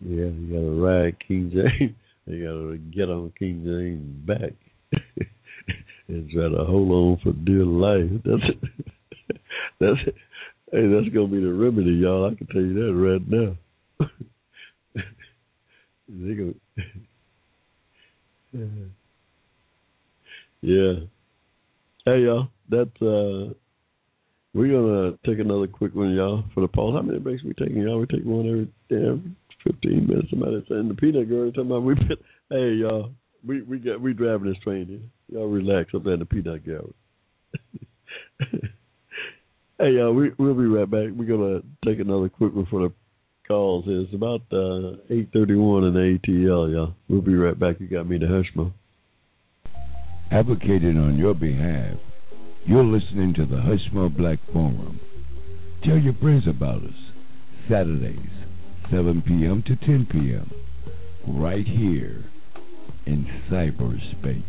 Yeah, 0.00 0.26
you 0.26 0.48
gotta 0.52 0.80
ride 0.80 1.16
King 1.26 1.50
James. 1.52 1.94
You 2.28 2.44
gotta 2.44 2.78
get 2.78 3.08
on 3.08 3.32
King 3.38 3.62
James 3.64 4.26
back 4.26 4.52
and 6.08 6.28
try 6.28 6.48
to 6.48 6.64
hold 6.64 6.90
on 6.90 7.20
for 7.22 7.32
dear 7.44 7.64
life. 7.64 8.10
That's 8.24 8.42
it. 8.48 9.40
That's 9.80 10.00
it. 10.08 10.14
Hey, 10.76 10.86
that's 10.88 11.08
gonna 11.08 11.26
be 11.28 11.40
the 11.40 11.50
remedy, 11.54 11.92
y'all. 11.92 12.30
I 12.30 12.34
can 12.34 12.46
tell 12.48 12.60
you 12.60 12.74
that 12.74 12.92
right 12.92 13.26
now. 13.26 13.56
they 16.06 16.34
go. 16.34 16.52
yeah. 20.60 20.92
Hey, 22.04 22.20
y'all. 22.24 22.48
That's 22.68 22.90
uh. 23.00 23.54
We're 24.52 24.68
gonna 24.68 25.16
take 25.24 25.38
another 25.38 25.66
quick 25.66 25.94
one, 25.94 26.10
y'all, 26.10 26.44
for 26.52 26.60
the 26.60 26.68
pause. 26.68 26.94
How 26.94 27.00
many 27.00 27.20
breaks 27.20 27.42
we 27.42 27.54
taking, 27.54 27.80
y'all? 27.80 27.98
We 27.98 28.06
take 28.06 28.24
one 28.26 28.46
every 28.46 28.68
damn 28.90 29.34
fifteen 29.64 30.06
minutes. 30.06 30.28
Somebody 30.28 30.62
saying 30.68 30.88
the 30.88 30.94
peanut 30.94 31.30
girl 31.30 31.50
talking 31.52 31.70
about 31.70 31.82
we. 31.84 31.94
Hey, 32.50 32.74
y'all. 32.74 33.12
We 33.46 33.62
we 33.62 33.78
got 33.78 33.98
we 33.98 34.12
driving 34.12 34.50
this 34.52 34.62
train 34.62 34.86
here. 34.88 35.00
Y'all 35.40 35.48
relax 35.48 35.94
up 35.94 36.04
there 36.04 36.12
in 36.12 36.20
the 36.20 36.26
peanut 36.26 36.66
gallery. 36.66 36.92
Hey, 39.78 39.90
y'all, 39.90 40.14
we, 40.14 40.30
we'll 40.38 40.54
be 40.54 40.64
right 40.64 40.90
back. 40.90 41.08
We're 41.14 41.26
to 41.26 41.62
take 41.84 42.00
another 42.00 42.30
quick 42.30 42.54
one 42.54 42.64
for 42.70 42.88
the 42.88 42.94
calls. 43.46 43.84
It's 43.86 44.14
about 44.14 44.40
uh, 44.50 44.96
8.31 45.12 45.88
in 45.88 45.92
the 45.92 46.18
ATL, 46.18 46.72
y'all. 46.72 46.94
We'll 47.10 47.20
be 47.20 47.34
right 47.34 47.58
back. 47.58 47.78
You 47.78 47.86
got 47.86 48.08
me 48.08 48.18
to 48.18 48.24
Hushmo. 48.24 48.72
Advocating 50.30 50.96
on 50.96 51.18
your 51.18 51.34
behalf, 51.34 51.98
you're 52.64 52.84
listening 52.84 53.34
to 53.34 53.44
the 53.44 53.56
Hushmo 53.56 54.16
Black 54.16 54.38
Forum. 54.50 54.98
Tell 55.84 55.98
your 55.98 56.14
friends 56.14 56.44
about 56.48 56.82
us. 56.82 57.12
Saturdays, 57.68 58.30
7 58.90 59.22
p.m. 59.26 59.62
to 59.66 59.76
10 59.76 60.08
p.m. 60.10 60.50
Right 61.26 61.66
here 61.66 62.24
in 63.04 63.26
cyberspace. 63.50 64.42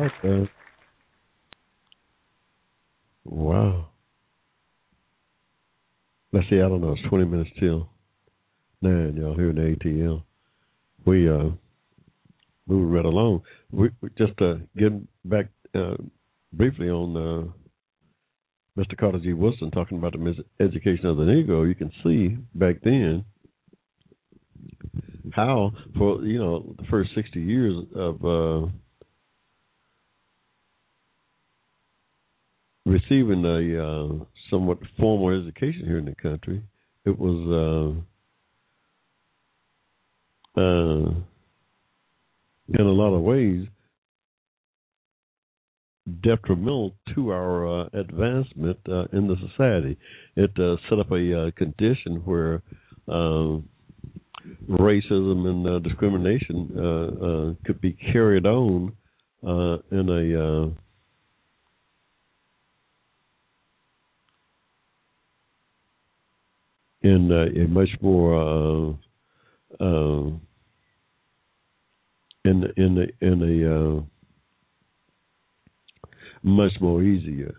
Okay. 0.00 0.50
Wow. 3.24 3.88
Let's 6.32 6.48
see, 6.50 6.56
I 6.56 6.68
don't 6.68 6.80
know, 6.80 6.92
it's 6.92 7.08
20 7.08 7.26
minutes 7.26 7.50
till 7.60 7.88
9, 8.80 9.16
y'all, 9.16 9.36
here 9.36 9.50
in 9.50 9.56
the 9.56 9.76
ATL. 9.76 10.24
We, 11.04 11.28
uh, 11.28 11.50
right 12.66 13.04
along. 13.04 13.42
We, 13.70 13.90
we 14.00 14.08
just, 14.18 14.40
uh, 14.40 14.54
getting 14.76 15.06
back, 15.24 15.46
uh, 15.76 15.94
briefly 16.52 16.88
on, 16.88 17.16
uh, 17.16 18.80
Mr. 18.80 18.96
Carter 18.98 19.20
G. 19.20 19.34
Woodson 19.34 19.70
talking 19.70 19.98
about 19.98 20.14
the 20.14 20.44
education 20.58 21.06
of 21.06 21.18
the 21.18 21.24
Negro. 21.24 21.68
You 21.68 21.74
can 21.74 21.92
see 22.02 22.38
back 22.54 22.76
then 22.82 23.24
how, 25.34 25.72
for, 25.96 26.22
you 26.24 26.38
know, 26.38 26.74
the 26.78 26.84
first 26.84 27.10
60 27.14 27.40
years 27.40 27.74
of, 27.94 28.24
uh, 28.24 28.68
receiving 32.84 33.44
a 33.44 33.82
uh, 33.82 34.24
somewhat 34.50 34.78
formal 34.98 35.30
education 35.40 35.84
here 35.86 35.98
in 35.98 36.04
the 36.04 36.14
country, 36.14 36.62
it 37.04 37.18
was 37.18 37.96
uh, 40.56 40.60
uh, 40.60 41.14
in 42.68 42.86
a 42.86 42.92
lot 42.92 43.14
of 43.14 43.22
ways 43.22 43.66
detrimental 46.20 46.94
to 47.14 47.30
our 47.30 47.82
uh, 47.82 47.88
advancement 47.92 48.78
uh, 48.88 49.04
in 49.12 49.28
the 49.28 49.36
society. 49.48 49.96
It 50.36 50.50
uh, 50.58 50.76
set 50.88 50.98
up 50.98 51.10
a 51.12 51.46
uh, 51.46 51.50
condition 51.52 52.22
where 52.24 52.62
um, 53.08 53.68
racism 54.68 55.46
and 55.46 55.84
discrimination 55.84 57.56
could 57.64 57.80
be 57.80 57.92
carried 57.92 58.46
on 58.46 58.92
in 59.42 60.08
a 60.08 60.72
in 67.02 67.32
uh, 67.32 67.60
a 67.60 67.66
much 67.68 67.88
more 68.00 68.34
uh, 68.34 69.84
uh, 69.84 70.30
in 72.44 72.64
in 72.76 72.98
a, 72.98 73.24
in 73.24 73.42
a 73.42 73.76
uh, 73.76 74.02
much 76.42 76.72
more 76.80 77.02
easier. 77.02 77.54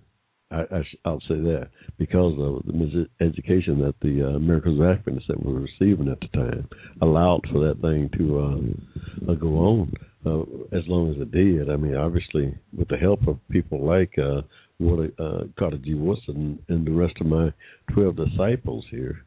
I, 0.54 1.10
will 1.10 1.22
say 1.22 1.36
that 1.36 1.70
because 1.98 2.34
of 2.40 2.66
the 2.66 3.08
education 3.22 3.80
that 3.80 3.96
the 4.02 4.24
uh, 4.24 4.36
Americans 4.36 4.80
of 4.80 5.28
that 5.28 5.46
we 5.46 5.54
were 5.54 5.62
receiving 5.62 6.10
at 6.10 6.20
the 6.20 6.28
time 6.28 6.68
allowed 7.02 7.42
for 7.52 7.60
that 7.68 7.82
thing 7.82 8.10
to 8.18 8.40
uh, 8.40 9.32
uh, 9.32 9.36
go 9.36 9.56
on 9.58 9.94
uh, 10.26 10.42
as 10.78 10.84
long 10.88 11.12
as 11.12 11.22
it 11.22 11.32
did. 11.32 11.70
I 11.70 11.76
mean, 11.76 11.96
obviously, 11.96 12.56
with 12.76 12.88
the 12.88 12.98
help 12.98 13.28
of 13.28 13.40
people 13.50 13.86
like 13.86 14.14
uh, 14.18 14.42
Willie, 14.80 15.12
uh, 15.20 15.44
Carter 15.58 15.78
G. 15.78 15.94
Woodson 15.94 16.60
and 16.70 16.86
the 16.86 16.92
rest 16.92 17.16
of 17.22 17.28
my 17.28 17.54
twelve 17.94 18.16
disciples 18.16 18.86
here, 18.90 19.26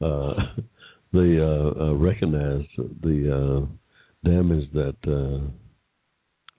uh, 0.00 0.34
they 1.12 1.38
uh, 1.38 1.72
uh, 1.80 1.94
recognized 1.94 2.68
the 3.02 3.66
uh, 3.66 4.28
damage 4.28 4.70
that 4.72 4.96
uh, 5.06 5.46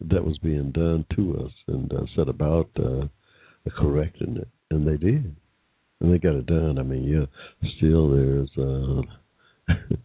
that 0.02 0.24
was 0.24 0.38
being 0.40 0.72
done 0.72 1.06
to 1.16 1.46
us 1.46 1.52
and 1.68 1.92
uh, 1.94 2.02
set 2.16 2.30
about 2.30 2.70
uh, 2.78 3.06
correcting 3.78 4.38
it, 4.38 4.48
and 4.72 4.88
they 4.88 4.98
did, 4.98 5.36
and 6.00 6.14
they 6.14 6.18
got 6.18 6.36
it 6.36 6.46
done. 6.46 6.78
I 6.80 6.84
mean, 6.84 7.04
yeah, 7.04 7.70
still 7.78 8.10
there's. 8.10 8.50
Uh, 8.58 9.02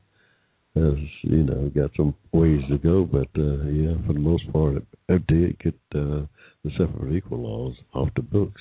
as 0.77 0.95
you 1.23 1.45
know, 1.45 1.71
got 1.75 1.91
some 1.97 2.15
ways 2.33 2.61
to 2.69 2.79
go, 2.79 3.05
but 3.05 3.29
uh, 3.39 3.63
yeah, 3.71 3.95
for 4.07 4.13
the 4.13 4.19
most 4.19 4.51
part, 4.53 4.77
it, 4.77 4.87
it 5.09 5.27
did 5.29 5.59
get 5.61 5.75
uh, 5.95 6.27
the 6.65 6.71
separate 6.77 7.15
equal 7.15 7.39
laws 7.39 7.77
off 7.95 8.09
the 8.17 8.23
books. 8.23 8.61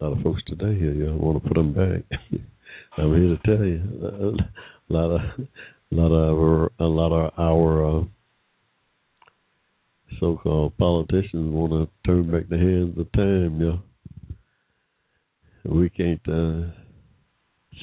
A 0.00 0.04
lot 0.04 0.18
of 0.18 0.22
folks 0.22 0.42
today 0.46 0.78
here, 0.78 0.92
you 0.92 1.12
want 1.14 1.42
to 1.42 1.48
put 1.48 1.56
them 1.56 1.72
back. 1.72 2.20
I'm 2.98 3.16
here 3.16 3.36
to 3.36 3.40
tell 3.44 3.64
you 3.64 3.80
a 4.90 4.92
lot 4.92 5.10
of 5.12 5.20
a 5.20 5.94
lot 5.94 6.12
of 6.12 6.38
our 6.38 6.72
a 6.78 6.84
lot 6.84 7.12
of 7.12 7.32
our 7.38 8.00
uh, 8.00 8.04
so-called 10.18 10.76
politicians 10.76 11.54
want 11.54 11.72
to 11.72 11.88
turn 12.06 12.30
back 12.30 12.48
the 12.48 12.58
hands 12.58 12.98
of 12.98 13.10
time. 13.12 13.60
You 13.60 13.66
know, 13.66 13.80
we 15.64 15.90
can't 15.90 16.20
uh, 16.28 16.70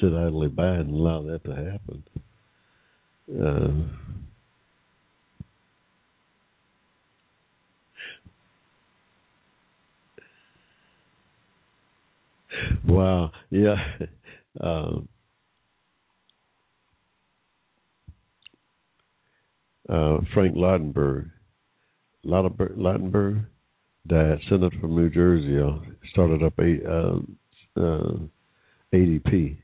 sit 0.00 0.12
idly 0.12 0.48
by 0.48 0.66
and 0.66 0.90
allow 0.90 1.22
that 1.22 1.44
to 1.44 1.54
happen. 1.54 2.02
Uh, 3.40 3.72
wow. 12.86 13.30
Yeah. 13.50 13.76
Um, 14.60 15.08
uh, 19.88 20.18
Frank 20.34 20.56
Lautenberg. 20.56 21.30
Lautenberg 22.26 23.46
died, 24.08 24.40
senator 24.48 24.76
from 24.80 24.96
New 24.96 25.10
Jersey, 25.10 25.60
uh, 25.60 25.78
started 26.10 26.42
up 26.42 26.58
a 26.58 26.90
uh, 26.90 27.20
ADP, 28.92 29.56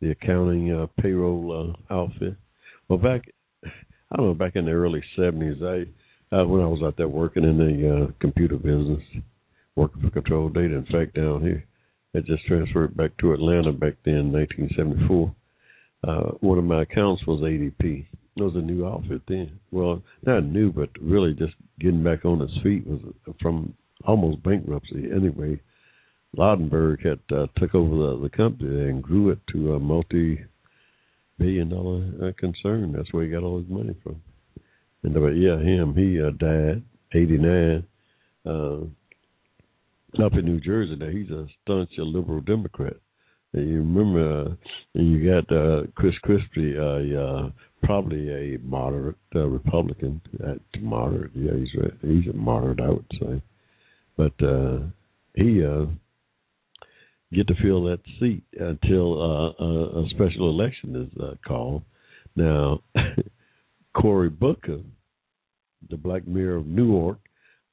the 0.00 0.10
accounting 0.10 0.72
uh, 0.72 0.86
payroll 1.00 1.76
uh, 1.90 1.94
outfit. 1.94 2.34
Well, 2.88 2.98
back 2.98 3.22
I 3.64 4.16
don't 4.16 4.26
know, 4.26 4.34
back 4.34 4.56
in 4.56 4.66
the 4.66 4.72
early 4.72 5.02
'70s, 5.18 5.62
I 5.62 6.36
uh, 6.36 6.44
when 6.44 6.60
I 6.62 6.66
was 6.66 6.82
out 6.82 6.96
there 6.96 7.08
working 7.08 7.44
in 7.44 7.58
the 7.58 7.94
uh, 7.94 8.12
computer 8.20 8.56
business, 8.56 9.02
working 9.76 10.02
for 10.02 10.10
Control 10.10 10.48
Data. 10.48 10.74
In 10.74 10.86
fact, 10.86 11.14
down 11.14 11.42
here, 11.42 11.64
I 12.14 12.20
just 12.20 12.44
transferred 12.46 12.96
back 12.96 13.16
to 13.18 13.32
Atlanta 13.32 13.72
back 13.72 13.94
then, 14.04 14.32
1974. 14.32 15.34
Uh, 16.06 16.30
one 16.40 16.58
of 16.58 16.64
my 16.64 16.82
accounts 16.82 17.26
was 17.26 17.40
ADP. 17.40 18.06
It 18.36 18.42
was 18.42 18.54
a 18.56 18.58
new 18.58 18.86
outfit 18.86 19.22
then. 19.28 19.58
Well, 19.70 20.02
not 20.24 20.44
new, 20.44 20.72
but 20.72 20.90
really 21.00 21.34
just 21.34 21.54
getting 21.78 22.02
back 22.02 22.24
on 22.24 22.42
its 22.42 22.52
feet 22.62 22.86
was 22.86 23.00
from 23.40 23.74
almost 24.04 24.42
bankruptcy. 24.42 25.08
Anyway, 25.14 25.60
Lautenberg 26.36 27.04
had 27.04 27.20
uh, 27.36 27.46
took 27.58 27.74
over 27.74 27.94
the, 27.94 28.22
the 28.22 28.36
company 28.36 28.90
and 28.90 29.02
grew 29.02 29.30
it 29.30 29.38
to 29.52 29.74
a 29.74 29.80
multi-billion 29.80 31.68
dollar 31.68 32.04
uh, 32.22 32.32
concern. 32.38 32.92
That's 32.92 33.12
where 33.12 33.24
he 33.24 33.30
got 33.30 33.42
all 33.42 33.58
his 33.58 33.68
money 33.68 33.94
from. 34.02 34.20
And 35.02 35.14
but 35.14 35.30
yeah, 35.30 35.58
him 35.58 35.94
he 35.94 36.20
uh, 36.20 36.30
died 36.38 36.82
89. 37.14 37.86
Uh, 38.46 38.84
up 40.22 40.34
in 40.34 40.44
New 40.44 40.60
Jersey 40.60 40.96
now 40.96 41.08
he's 41.08 41.30
a 41.30 41.46
staunch 41.62 41.90
liberal 41.98 42.40
Democrat. 42.40 42.94
And 43.52 43.68
you 43.68 43.78
remember, 43.78 44.50
uh, 44.50 44.54
you 44.94 45.30
got 45.30 45.56
uh, 45.56 45.82
Chris 45.94 46.14
Christie, 46.22 46.76
uh, 46.76 47.20
uh, 47.20 47.50
probably 47.84 48.28
a 48.30 48.58
moderate 48.58 49.16
uh, 49.34 49.46
Republican. 49.46 50.20
At 50.44 50.58
moderate, 50.82 51.30
yeah, 51.34 51.52
he's 51.54 51.70
he's 52.02 52.32
a 52.32 52.36
moderate, 52.36 52.80
I 52.80 52.90
would 52.90 53.06
say. 53.20 53.42
But 54.16 54.44
uh, 54.44 54.78
he 55.34 55.64
uh, 55.64 55.86
get 57.34 57.48
to 57.48 57.54
fill 57.62 57.84
that 57.84 58.00
seat 58.20 58.42
until 58.58 59.20
uh, 59.20 59.64
a, 59.64 60.04
a 60.04 60.08
special 60.10 60.48
election 60.48 60.96
is 60.96 61.22
uh, 61.22 61.34
called. 61.46 61.82
Now, 62.36 62.80
Cory 63.96 64.28
Booker, 64.28 64.80
the 65.88 65.96
Black 65.96 66.26
Mayor 66.26 66.56
of 66.56 66.66
Newark, 66.66 67.18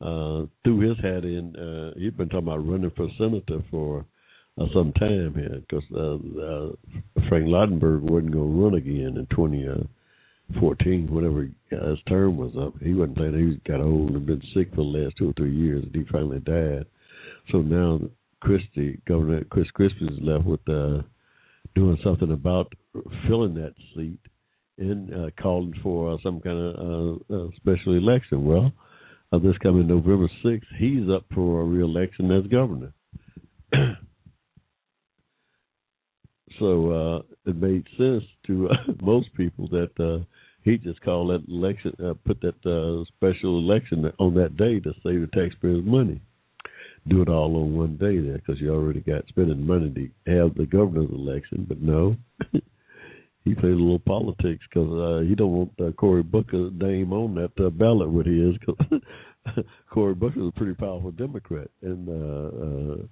uh, 0.01 0.45
threw 0.63 0.79
his 0.79 0.97
hat 0.97 1.23
in. 1.23 1.55
Uh, 1.55 1.99
he'd 1.99 2.17
been 2.17 2.29
talking 2.29 2.47
about 2.47 2.67
running 2.67 2.91
for 2.95 3.07
senator 3.17 3.63
for 3.69 4.05
uh, 4.59 4.65
some 4.73 4.91
time 4.93 5.33
here 5.35 5.61
because 5.67 5.83
uh, 5.95 6.15
uh, 6.41 7.27
Frank 7.29 7.45
Lautenberg 7.45 8.01
wasn't 8.01 8.33
going 8.33 8.53
to 8.53 8.63
run 8.63 8.73
again 8.75 9.15
in 9.17 9.27
2014, 9.31 11.07
whenever 11.09 11.49
his 11.69 11.99
term 12.07 12.37
was 12.37 12.51
up. 12.59 12.73
He 12.81 12.93
wasn't 12.93 13.17
saying 13.17 13.61
he 13.65 13.71
got 13.71 13.81
old 13.81 14.11
and 14.11 14.25
been 14.25 14.41
sick 14.53 14.69
for 14.71 14.77
the 14.77 14.81
last 14.83 15.15
two 15.17 15.29
or 15.29 15.33
three 15.33 15.55
years, 15.55 15.83
and 15.83 15.95
he 15.95 16.11
finally 16.11 16.39
died. 16.39 16.85
So 17.51 17.59
now 17.59 17.99
Christie, 18.41 19.01
Governor 19.07 19.43
Chris 19.45 19.69
Christie, 19.71 20.05
is 20.05 20.19
left 20.21 20.45
with 20.45 20.67
uh, 20.67 21.01
doing 21.75 21.97
something 22.03 22.31
about 22.31 22.73
filling 23.27 23.53
that 23.55 23.73
seat 23.95 24.19
and 24.77 25.13
uh, 25.13 25.29
calling 25.41 25.73
for 25.81 26.13
uh, 26.13 26.17
some 26.23 26.41
kind 26.41 26.57
of 26.57 27.21
uh, 27.29 27.35
uh, 27.35 27.47
special 27.57 27.95
election. 27.95 28.43
Well, 28.43 28.73
of 29.31 29.43
this 29.43 29.57
coming 29.63 29.87
November 29.87 30.29
6th, 30.43 30.61
he's 30.77 31.09
up 31.09 31.23
for 31.33 31.61
a 31.61 31.65
reelection 31.65 32.31
as 32.31 32.45
governor. 32.47 32.91
so 36.59 36.91
uh, 36.91 37.21
it 37.49 37.55
made 37.55 37.87
sense 37.97 38.23
to 38.47 38.69
uh, 38.69 38.75
most 39.01 39.33
people 39.35 39.69
that 39.69 39.91
uh, 39.99 40.23
he 40.63 40.77
just 40.77 41.01
called 41.01 41.29
that 41.29 41.47
election, 41.51 41.93
uh, 42.03 42.13
put 42.25 42.41
that 42.41 42.65
uh, 42.65 43.03
special 43.15 43.59
election 43.59 44.11
on 44.19 44.33
that 44.35 44.57
day 44.57 44.79
to 44.79 44.93
save 45.03 45.21
the 45.21 45.29
taxpayers' 45.33 45.83
money. 45.85 46.21
Do 47.07 47.21
it 47.21 47.29
all 47.29 47.55
on 47.55 47.75
one 47.75 47.97
day 47.97 48.19
there 48.19 48.37
because 48.37 48.61
you 48.61 48.73
already 48.73 48.99
got 48.99 49.27
spending 49.27 49.65
money 49.65 49.89
to 49.89 50.31
have 50.31 50.55
the 50.55 50.65
governor's 50.65 51.09
election, 51.09 51.65
but 51.67 51.81
no. 51.81 52.15
he 53.43 53.55
played 53.55 53.73
a 53.73 53.75
little 53.75 53.99
politics 53.99 54.63
because 54.69 54.91
uh, 54.91 55.27
he 55.27 55.33
don't 55.33 55.51
want 55.51 55.71
uh, 55.79 55.91
Cory 55.93 56.21
Booker's 56.21 56.71
name 56.75 57.11
on 57.11 57.33
that 57.35 57.51
uh, 57.63 57.69
ballot 57.69 58.11
with 58.11 58.27
his. 58.27 58.55
Cause 58.65 59.63
Cory 59.89 60.13
Booker 60.13 60.41
is 60.41 60.49
a 60.49 60.57
pretty 60.57 60.75
powerful 60.75 61.11
Democrat, 61.11 61.69
and 61.81 62.07
uh, 62.07 62.13
uh, 62.13 63.05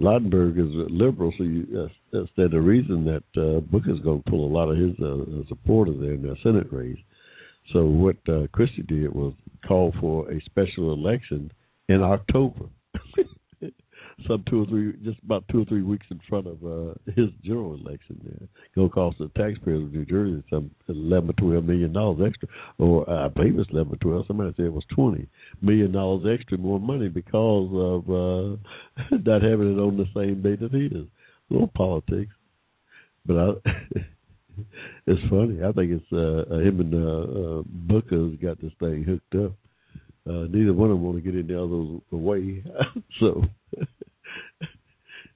Lautenberg 0.00 0.58
is 0.58 0.74
a 0.74 0.92
liberal. 0.92 1.32
So 1.38 1.44
you, 1.44 1.66
that's, 2.12 2.28
that's 2.36 2.50
the 2.52 2.60
reason 2.60 3.04
that 3.04 3.40
uh, 3.40 3.60
Booker's 3.60 4.00
going 4.00 4.22
to 4.22 4.30
pull 4.30 4.44
a 4.44 4.52
lot 4.52 4.70
of 4.70 4.76
his 4.76 4.98
uh, 5.00 5.46
supporters 5.48 5.96
there 6.00 6.14
in 6.14 6.22
the 6.22 6.36
Senate 6.42 6.72
race. 6.72 6.98
So 7.72 7.84
what 7.84 8.16
uh, 8.28 8.46
Christie 8.52 8.82
did 8.82 9.12
was 9.12 9.32
call 9.66 9.92
for 10.00 10.30
a 10.30 10.40
special 10.42 10.92
election 10.92 11.50
in 11.88 12.02
October. 12.02 12.66
some 14.26 14.42
two 14.48 14.62
or 14.62 14.66
three, 14.66 14.92
just 15.04 15.18
about 15.22 15.44
two 15.50 15.62
or 15.62 15.64
three 15.66 15.82
weeks 15.82 16.06
in 16.10 16.20
front 16.28 16.46
of 16.46 16.64
uh, 16.64 16.94
his 17.14 17.28
general 17.44 17.74
election. 17.74 18.18
There, 18.24 18.48
going 18.74 18.88
to 18.88 18.94
cost 18.94 19.18
the 19.18 19.28
taxpayers 19.36 19.82
of 19.82 19.92
New 19.92 20.06
Jersey 20.06 20.42
some 20.48 20.70
eleven 20.88 21.30
or 21.30 21.32
twelve 21.34 21.64
million 21.64 21.92
dollars 21.92 22.26
extra, 22.26 22.48
or 22.78 23.08
uh, 23.08 23.26
I 23.26 23.28
believe 23.28 23.58
it's 23.58 23.70
eleven 23.70 23.92
or 23.92 23.96
twelve. 23.96 24.26
Somebody 24.26 24.54
said 24.56 24.66
it 24.66 24.72
was 24.72 24.84
twenty 24.94 25.28
million 25.60 25.92
dollars 25.92 26.24
extra 26.32 26.56
more 26.56 26.80
money 26.80 27.08
because 27.08 27.68
of 27.72 28.08
uh, 28.08 29.16
not 29.24 29.42
having 29.42 29.76
it 29.76 29.80
on 29.80 29.96
the 29.96 30.08
same 30.14 30.42
day 30.42 30.56
that 30.56 30.72
he 30.72 30.86
is. 30.86 31.06
A 31.50 31.52
little 31.52 31.70
politics, 31.74 32.32
but 33.26 33.36
I. 33.36 33.48
it's 35.06 35.20
funny. 35.28 35.62
I 35.62 35.72
think 35.72 35.92
it's 35.92 36.12
uh, 36.12 36.54
uh 36.54 36.58
him 36.58 36.80
and 36.80 36.94
uh, 36.94 37.58
uh, 37.58 37.62
Booker's 37.66 38.36
got 38.40 38.60
this 38.60 38.72
thing 38.80 39.04
hooked 39.04 39.34
up. 39.44 39.52
Uh, 40.28 40.46
neither 40.50 40.72
one 40.72 40.90
of 40.90 40.96
them 40.96 41.04
want 41.04 41.16
to 41.16 41.22
get 41.22 41.38
in 41.38 41.46
the 41.46 41.62
other's 41.62 42.00
way, 42.10 42.62
so 43.20 43.44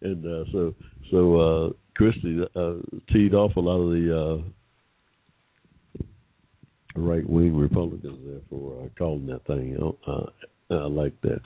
and 0.03 0.27
uh, 0.27 0.45
so 0.53 0.75
so 1.11 1.41
uh, 1.41 1.71
Christie 1.97 2.41
uh, 2.57 2.75
teed 3.13 3.35
off 3.35 3.57
a 3.57 3.61
lot 3.61 3.81
of 3.81 3.91
the 3.93 4.43
uh, 6.97 7.01
right 7.01 7.29
wing 7.29 7.57
Republicans 7.57 8.19
there 8.27 8.41
for 8.49 8.83
uh, 8.83 8.89
calling 8.99 9.27
that 9.27 9.47
thing. 9.47 9.77
Uh, 10.07 10.27
I 10.71 10.87
like 10.87 11.21
that. 11.23 11.41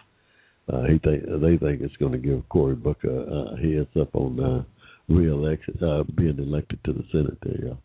Uh, 0.73 0.83
he 0.85 0.99
think 0.99 1.25
they 1.27 1.59
think 1.59 1.83
it's 1.83 1.97
going 1.97 2.13
to 2.13 2.19
give 2.19 2.49
Cory 2.49 2.75
Booker 2.75 3.11
a 3.11 3.53
uh, 3.53 3.57
heads 3.57 3.91
up 4.01 4.15
on 4.15 4.41
uh, 4.41 4.65
re-election, 5.09 5.79
uh, 5.83 6.05
being 6.17 6.39
elected 6.39 6.79
to 6.85 6.93
the 6.93 7.05
Senate. 7.13 7.37
There, 7.43 7.77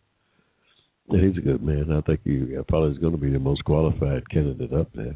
he's 1.20 1.36
a 1.36 1.42
good 1.42 1.62
man. 1.62 1.92
I 1.92 2.00
think 2.02 2.20
he 2.24 2.56
uh, 2.56 2.62
probably 2.68 2.92
is 2.92 2.98
going 2.98 3.12
to 3.12 3.20
be 3.20 3.30
the 3.30 3.38
most 3.38 3.64
qualified 3.64 4.28
candidate 4.30 4.72
up 4.72 4.88
there, 4.94 5.14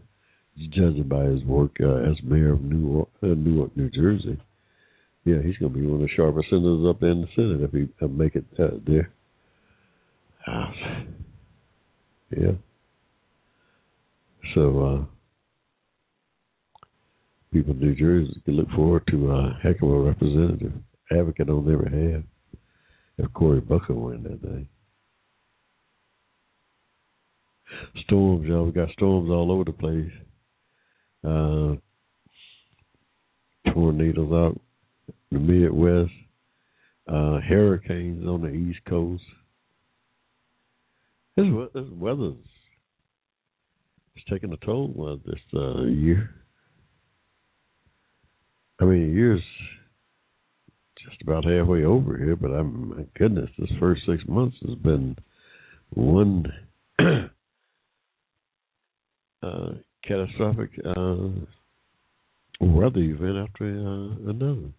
judging 0.56 1.08
by 1.08 1.24
his 1.24 1.42
work 1.44 1.72
uh, 1.80 2.10
as 2.10 2.16
mayor 2.22 2.52
of 2.52 2.62
Newark, 2.62 3.08
uh, 3.22 3.28
Newark, 3.28 3.76
New 3.76 3.90
Jersey. 3.90 4.38
Yeah, 5.24 5.40
he's 5.42 5.56
going 5.56 5.72
to 5.72 5.78
be 5.78 5.86
one 5.86 6.02
of 6.02 6.08
the 6.08 6.14
sharpest 6.14 6.50
senators 6.50 6.86
up 6.88 7.02
in 7.02 7.22
the 7.22 7.28
Senate 7.34 7.62
if 7.62 7.72
he 7.72 7.88
uh, 8.04 8.08
make 8.08 8.36
it 8.36 8.44
uh, 8.58 8.76
there. 8.86 9.10
Uh, 10.46 10.70
yeah. 12.36 12.52
So 14.54 14.84
uh, 14.84 15.04
people 17.52 17.72
in 17.72 17.80
New 17.80 17.94
Jersey 17.94 18.40
can 18.44 18.54
look 18.56 18.70
forward 18.70 19.04
to 19.10 19.32
a 19.32 19.58
heck 19.62 19.82
of 19.82 19.88
a 19.88 20.00
representative, 20.00 20.72
advocate 21.10 21.48
on 21.48 21.66
their 21.66 21.78
behalf 21.78 22.22
if 23.18 23.32
Cory 23.32 23.60
Booker 23.60 23.94
win 23.94 24.22
that 24.24 24.42
day. 24.42 24.66
Storms, 28.04 28.46
y'all. 28.46 28.66
We 28.66 28.72
got 28.72 28.90
storms 28.90 29.30
all 29.30 29.50
over 29.50 29.64
the 29.64 29.72
place. 29.72 30.10
Uh, 31.24 31.76
tornadoes 33.72 34.32
out 34.32 34.60
the 35.32 35.38
Midwest, 35.38 36.12
uh, 37.08 37.40
hurricanes 37.40 38.26
on 38.26 38.42
the 38.42 38.50
East 38.50 38.80
Coast. 38.86 39.22
This, 41.36 41.46
this 41.74 41.84
weather's 41.92 42.36
it's 44.14 44.24
taking 44.30 44.52
a 44.52 44.56
toll 44.64 45.20
this 45.26 45.40
uh, 45.54 45.82
year. 45.82 46.30
I 48.80 48.84
mean, 48.84 49.14
year's 49.14 49.42
just 51.04 51.20
about 51.22 51.44
halfway 51.44 51.84
over 51.84 52.16
here, 52.16 52.36
but 52.36 52.50
I'm 52.50 52.90
my 52.90 53.04
goodness, 53.18 53.50
this 53.58 53.70
first 53.78 54.02
six 54.06 54.22
months 54.26 54.56
has 54.66 54.76
been 54.76 55.16
one 55.90 56.46
uh, 59.42 59.72
catastrophic 60.06 60.70
uh, 60.84 61.28
weather 62.60 63.00
event 63.00 63.48
after 63.48 63.64
uh, 63.64 64.30
another. 64.30 64.70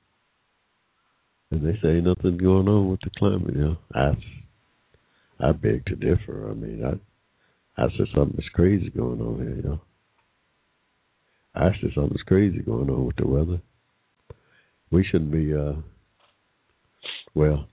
And 1.51 1.61
they 1.61 1.79
say 1.81 2.01
nothing 2.01 2.37
going 2.37 2.67
on 2.67 2.89
with 2.89 2.99
the 3.01 3.11
climate. 3.17 3.55
You 3.55 3.61
know, 3.61 3.77
I 3.93 4.11
I 5.39 5.51
beg 5.51 5.85
to 5.85 5.95
differ. 5.95 6.49
I 6.49 6.53
mean, 6.53 6.83
I 6.83 7.81
I 7.81 7.87
said 7.97 8.07
something's 8.15 8.49
crazy 8.53 8.89
going 8.89 9.21
on 9.21 9.37
here. 9.37 9.55
You 9.55 9.61
know, 9.63 9.81
I 11.53 11.69
said 11.79 11.91
something's 11.93 12.23
crazy 12.23 12.59
going 12.59 12.89
on 12.89 13.05
with 13.05 13.15
the 13.17 13.27
weather. 13.27 13.61
We 14.91 15.03
shouldn't 15.03 15.31
be. 15.31 15.53
uh 15.53 15.73
Well, 17.33 17.67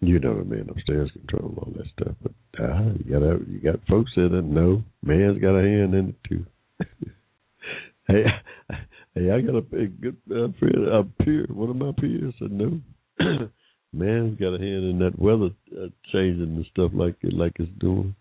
you 0.00 0.18
know 0.18 0.38
the 0.38 0.44
man 0.44 0.68
upstairs 0.70 1.10
control 1.12 1.54
all 1.58 1.72
that 1.76 1.86
stuff, 1.98 2.14
but 2.22 2.32
uh, 2.62 2.92
you 3.04 3.18
got 3.18 3.48
you 3.48 3.60
got 3.60 3.86
folks 3.88 4.12
that 4.16 4.30
know 4.30 4.82
man's 5.02 5.40
got 5.40 5.56
a 5.56 5.62
hand 5.62 5.94
in 5.94 6.08
it 6.08 6.28
too. 6.28 6.46
hey, 8.08 8.24
Hey, 9.18 9.32
I 9.32 9.40
got 9.40 9.54
a, 9.54 9.76
a 9.76 9.86
good 9.86 10.16
uh, 10.30 10.48
friend, 10.58 10.86
a 10.86 11.02
peer, 11.24 11.46
one 11.50 11.70
of 11.70 11.76
my 11.76 11.92
peers 11.98 12.34
said 12.38 12.52
no. 12.52 12.80
Man's 13.92 14.38
got 14.38 14.54
a 14.54 14.58
hand 14.58 14.84
in 14.84 14.98
that 15.00 15.18
weather 15.18 15.50
uh, 15.72 15.88
changing 16.12 16.54
and 16.56 16.66
stuff 16.70 16.92
like 16.94 17.16
it, 17.22 17.32
like 17.32 17.52
it's 17.58 17.70
doing. 17.80 18.14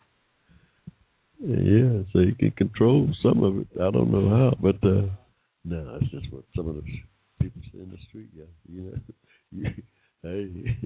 Yeah, 1.40 2.02
so 2.12 2.20
you 2.20 2.34
can 2.34 2.52
control 2.52 3.10
some 3.22 3.44
of 3.44 3.60
it. 3.60 3.68
I 3.76 3.92
don't 3.92 4.12
know 4.12 4.30
how, 4.30 4.54
but 4.60 4.78
uh 4.88 5.08
no, 5.66 6.00
it's 6.02 6.10
just 6.10 6.34
what 6.34 6.46
some 6.56 6.70
of 6.70 6.76
the 6.76 6.82
people 7.42 7.62
say 7.72 7.80
in 7.80 7.92
the 7.92 7.98
street. 8.08 8.30
Yeah, 8.36 8.46
you 8.68 9.00
know, 9.54 9.70
hey. 10.24 10.78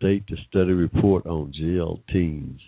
State 0.00 0.26
to 0.28 0.36
study 0.48 0.72
report 0.72 1.26
on 1.26 1.52
teens. 2.10 2.58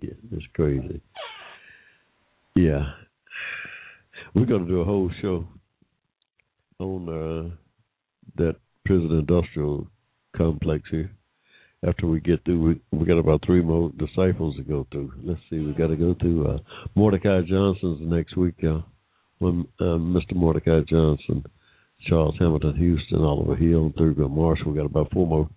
Shit, 0.00 0.16
that's 0.30 0.44
crazy. 0.54 1.00
Yeah. 2.54 2.92
We're 4.34 4.46
going 4.46 4.66
to 4.66 4.70
do 4.70 4.82
a 4.82 4.84
whole 4.84 5.10
show 5.20 5.48
on 6.78 7.08
uh, 7.08 7.56
that 8.36 8.54
prison 8.84 9.18
industrial 9.18 9.88
complex 10.36 10.84
here. 10.92 11.10
After 11.84 12.06
we 12.06 12.20
get 12.20 12.44
through, 12.44 12.80
we, 12.92 12.98
we 12.98 13.04
got 13.04 13.18
about 13.18 13.44
three 13.44 13.62
more 13.62 13.90
disciples 13.98 14.54
to 14.56 14.62
go 14.62 14.86
through. 14.92 15.12
Let's 15.24 15.40
see, 15.50 15.58
we 15.58 15.72
got 15.72 15.88
to 15.88 15.96
go 15.96 16.14
through 16.20 16.46
uh, 16.46 16.58
Mordecai 16.94 17.42
Johnson's 17.48 18.00
next 18.00 18.36
week, 18.36 18.54
y'all. 18.58 18.84
When 19.38 19.66
uh, 19.80 19.98
Mr. 19.98 20.34
Mordecai 20.34 20.80
Johnson, 20.88 21.44
Charles 22.06 22.36
Hamilton, 22.38 22.76
Houston, 22.76 23.22
Oliver 23.22 23.56
Hill, 23.56 23.86
and 23.86 23.94
Thurgood 23.94 24.30
Marshall. 24.30 24.72
We 24.72 24.78
got 24.78 24.86
about 24.86 25.12
four 25.12 25.26
more 25.26 25.48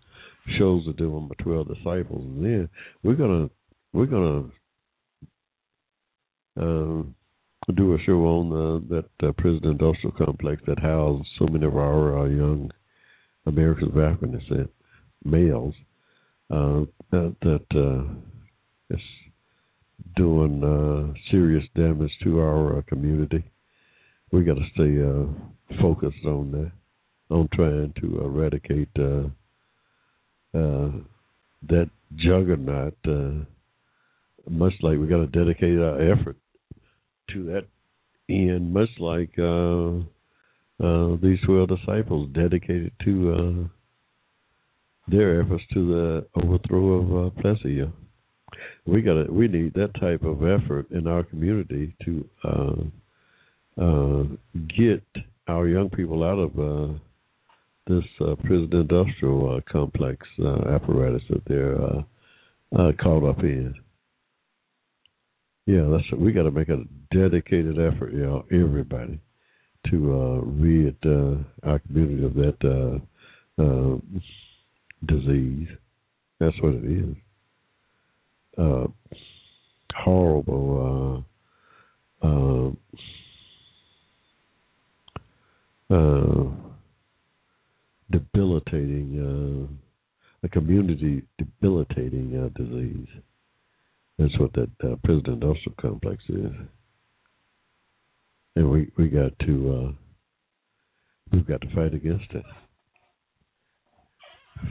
shows 0.58 0.86
to 0.86 0.94
do 0.94 1.16
on 1.16 1.30
the 1.30 1.44
twelve 1.44 1.68
disciples, 1.68 2.26
and 2.26 2.44
then 2.44 2.70
we're 3.04 3.16
gonna 3.16 3.50
we're 3.94 4.06
gonna 4.06 4.46
uh, 6.60 7.04
do 7.76 7.94
a 7.94 8.00
show 8.06 8.26
on 8.26 8.52
uh, 8.52 8.96
that 8.96 9.28
uh, 9.28 9.32
prison 9.38 9.66
industrial 9.66 10.16
complex 10.18 10.62
that 10.66 10.80
housed 10.80 11.28
so 11.38 11.46
many 11.46 11.66
of 11.66 11.78
our 11.78 12.20
uh, 12.20 12.26
young 12.26 12.72
Americans 13.46 13.92
of 13.96 14.02
African 14.02 14.38
descent, 14.38 14.70
males, 15.24 15.74
uh, 16.52 16.82
that, 17.12 17.66
uh, 17.76 18.94
is 18.94 19.02
doing 20.16 20.64
uh, 20.64 21.14
serious 21.32 21.64
damage 21.76 22.12
to 22.24 22.40
our 22.40 22.78
uh, 22.78 22.82
community. 22.84 23.44
We 24.32 24.44
got 24.44 24.56
to 24.56 24.66
stay 24.74 25.02
uh, 25.02 25.82
focused 25.82 26.26
on 26.26 26.52
that, 26.52 26.72
on 27.36 27.50
trying 27.54 27.94
to 28.02 28.22
eradicate 28.22 28.90
uh, 28.98 29.28
uh, 30.58 30.92
that 31.68 31.90
juggernaut. 32.16 32.96
Uh, 33.08 33.46
much 34.50 34.74
like 34.82 34.98
we 34.98 35.08
got 35.08 35.18
to 35.18 35.28
dedicate 35.28 35.80
our 35.80 36.00
effort 36.12 36.38
to 37.34 37.44
that 37.46 37.66
end, 38.30 38.74
much 38.74 38.90
like 39.00 39.32
these 41.22 41.40
twelve 41.46 41.70
disciples 41.70 42.30
dedicated 42.34 42.92
to 43.04 43.70
their 45.12 45.42
efforts 45.42 45.64
to 45.74 45.88
the 45.88 46.42
overthrow 46.44 46.94
of 46.94 47.28
uh, 47.28 47.42
Plessy. 47.42 47.84
We 48.86 49.02
got 49.02 49.32
we 49.32 49.48
need 49.48 49.74
that 49.74 49.94
type 50.00 50.24
of 50.24 50.44
effort 50.44 50.90
in 50.92 51.08
our 51.08 51.24
community 51.24 51.96
to 52.06 52.30
uh, 52.44 52.76
uh, 53.80 54.24
get 54.78 55.04
our 55.48 55.68
young 55.68 55.90
people 55.90 56.24
out 56.24 56.38
of 56.38 56.60
uh, 56.60 56.94
this 57.88 58.04
uh, 58.22 58.36
prison 58.36 58.70
industrial 58.72 59.56
uh, 59.56 59.72
complex 59.72 60.26
uh, 60.40 60.76
apparatus 60.76 61.24
that 61.30 61.42
they're 61.48 61.82
uh, 61.82 62.02
uh, 62.78 62.92
caught 63.02 63.28
up 63.28 63.40
in. 63.40 63.74
Yeah, 65.66 65.88
that's 65.92 66.12
we 66.20 66.32
got 66.32 66.44
to 66.44 66.52
make 66.52 66.70
a 66.70 66.84
dedicated 67.12 67.80
effort, 67.80 68.14
you 68.14 68.26
know, 68.26 68.46
everybody, 68.52 69.20
to 69.90 70.42
rid 70.46 70.98
our 71.64 71.80
community 71.80 72.26
of 72.26 72.34
that 72.36 73.02
disease. 75.06 75.68
That's 76.40 76.56
what 76.62 76.74
it 76.74 76.86
is. 76.86 77.16
Horrible. 79.96 81.26
Uh, 85.90 85.96
uh, 85.96 85.98
uh, 85.98 86.44
debilitating, 88.12 89.70
uh, 90.44 90.46
a 90.46 90.50
community 90.50 91.24
debilitating 91.38 92.36
uh, 92.38 92.50
disease. 92.58 93.08
That's 94.18 94.38
what 94.40 94.54
that 94.54 94.70
uh, 94.84 94.96
prison 95.04 95.34
industrial 95.34 95.76
complex 95.80 96.24
is, 96.30 96.52
and 98.56 98.70
we 98.70 98.92
we 98.98 99.08
got 99.08 99.38
to 99.46 99.74
uh, 99.74 99.92
we've 101.32 101.48
got 101.48 101.62
to 101.62 101.74
fight 101.74 101.94
against 101.94 102.32
it. 102.32 102.46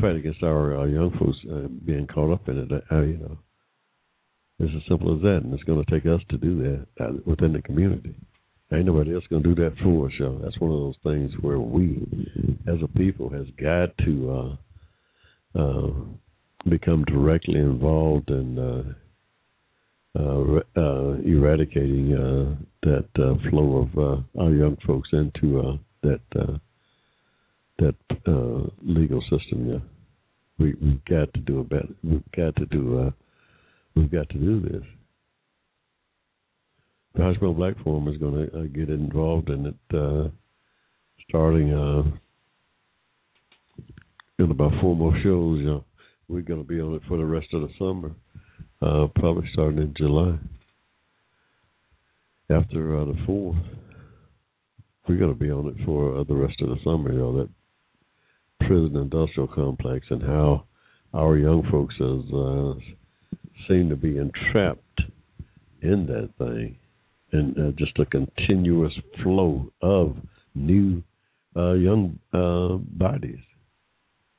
Fight 0.01 0.16
against 0.16 0.43
our, 0.43 0.77
our 0.77 0.89
young 0.89 1.11
folks 1.19 1.39
uh, 1.51 1.69
being 1.86 2.07
caught 2.07 2.32
up 2.32 2.49
in 2.49 2.59
it. 2.59 2.70
Uh, 2.93 3.01
you 3.01 3.16
know, 3.16 3.39
it's 4.59 4.74
as 4.77 4.82
simple 4.89 5.16
as 5.16 5.23
that, 5.23 5.40
and 5.45 5.55
it's 5.55 5.62
going 5.62 5.82
to 5.82 5.90
take 5.90 6.05
us 6.05 6.20
to 6.28 6.36
do 6.36 6.59
that 6.99 7.05
uh, 7.05 7.12
within 7.24 7.55
the 7.55 7.62
community. 7.62 8.15
Ain't 8.70 8.85
nobody 8.85 9.15
else 9.15 9.24
gonna 9.31 9.43
do 9.43 9.55
that 9.55 9.74
for 9.82 10.07
us, 10.07 10.12
y'all. 10.19 10.39
That's 10.43 10.59
one 10.61 10.70
of 10.70 10.78
those 10.78 10.97
things 11.03 11.32
where 11.40 11.59
we, 11.59 12.07
as 12.66 12.77
a 12.82 12.99
people, 12.99 13.31
has 13.31 13.47
got 13.59 13.97
to 14.05 14.57
uh, 15.57 15.59
uh, 15.59 15.90
become 16.69 17.05
directly 17.05 17.59
involved 17.59 18.28
in 18.28 18.59
uh, 18.59 18.82
uh, 20.19 20.61
uh, 20.77 21.15
eradicating 21.24 22.11
that 22.82 23.39
flow 23.49 23.89
of 23.89 24.23
our 24.39 24.51
young 24.51 24.77
folks 24.86 25.09
into 25.12 25.78
that 26.03 26.20
that 27.78 27.95
legal 28.82 29.23
system. 29.23 29.70
Yeah, 29.70 29.78
we 30.59 30.74
we've 30.74 31.05
got 31.07 31.32
to 31.32 31.40
do 31.40 31.61
a 31.61 31.65
better. 31.65 31.89
We've 32.05 32.32
got 32.36 32.55
to 32.57 32.66
do. 32.66 33.15
We've 33.95 34.11
got 34.11 34.28
to 34.28 34.39
do 34.39 34.61
this 34.61 34.85
the 37.14 37.22
Hushmo 37.22 37.56
Black 37.56 37.74
Forum 37.82 38.09
is 38.09 38.18
going 38.18 38.48
to 38.48 38.59
uh, 38.59 38.62
get 38.64 38.90
involved 38.90 39.48
in 39.51 39.66
it 39.66 39.97
uh, 39.97 40.28
starting 41.28 41.72
uh, 41.72 42.02
in 44.39 44.51
about 44.51 44.72
four 44.80 44.94
more 44.94 45.14
shows. 45.22 45.64
Know, 45.64 45.85
we're 46.28 46.43
going 46.43 46.62
to 46.62 46.68
be 46.68 46.80
on 46.80 46.94
it 46.94 47.02
for 47.09 47.16
the 47.16 47.24
rest 47.24 47.48
of 47.52 47.62
the 47.62 47.70
summer, 47.78 48.12
uh, 48.82 49.09
probably 49.14 49.48
starting 49.52 49.78
in 49.78 49.94
July. 49.97 50.39
After 52.51 52.98
uh, 52.98 53.05
the 53.05 53.16
fourth, 53.26 53.59
we're 55.06 55.18
going 55.18 55.32
to 55.32 55.39
be 55.39 55.51
on 55.51 55.68
it 55.68 55.85
for 55.85 56.18
uh, 56.18 56.24
the 56.24 56.35
rest 56.35 56.60
of 56.62 56.68
the 56.68 56.76
summer. 56.85 57.12
You 57.12 57.18
know 57.18 57.39
that 57.39 57.48
prison 58.66 58.97
industrial 58.97 59.48
complex 59.48 60.06
and 60.10 60.22
how 60.22 60.64
our 61.14 61.36
young 61.36 61.62
folks 61.70 61.94
has 61.98 63.66
seem 63.66 63.89
to 63.89 63.97
be 63.97 64.18
entrapped 64.18 65.02
in 65.82 66.06
that 66.06 66.30
thing 66.39 66.76
and 67.33 67.59
uh, 67.59 67.71
just 67.79 67.99
a 67.99 68.07
continuous 68.07 68.93
flow 69.23 69.71
of 69.83 70.17
new 70.55 71.03
uh, 71.57 71.73
young 71.73 72.19
uh, 72.33 72.77
bodies. 72.97 73.39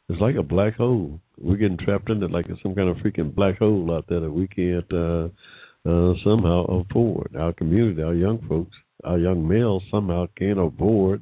It's 0.09 0.21
like 0.21 0.35
a 0.35 0.43
black 0.43 0.75
hole. 0.75 1.19
We're 1.37 1.57
getting 1.57 1.77
trapped 1.77 2.09
in 2.09 2.23
it 2.23 2.31
like 2.31 2.47
some 2.63 2.73
kind 2.73 2.89
of 2.89 2.97
freaking 2.97 3.33
black 3.33 3.59
hole 3.59 3.93
out 3.93 4.05
there 4.09 4.21
that 4.21 4.31
we 4.31 4.47
can't 4.47 4.91
uh, 4.91 5.29
uh, 5.87 6.13
somehow 6.23 6.65
afford. 6.65 7.35
Our 7.37 7.53
community, 7.53 8.01
our 8.01 8.15
young 8.15 8.45
folks, 8.47 8.75
our 9.03 9.19
young 9.19 9.47
males 9.47 9.83
somehow 9.91 10.27
can't 10.37 10.59
afford 10.59 11.21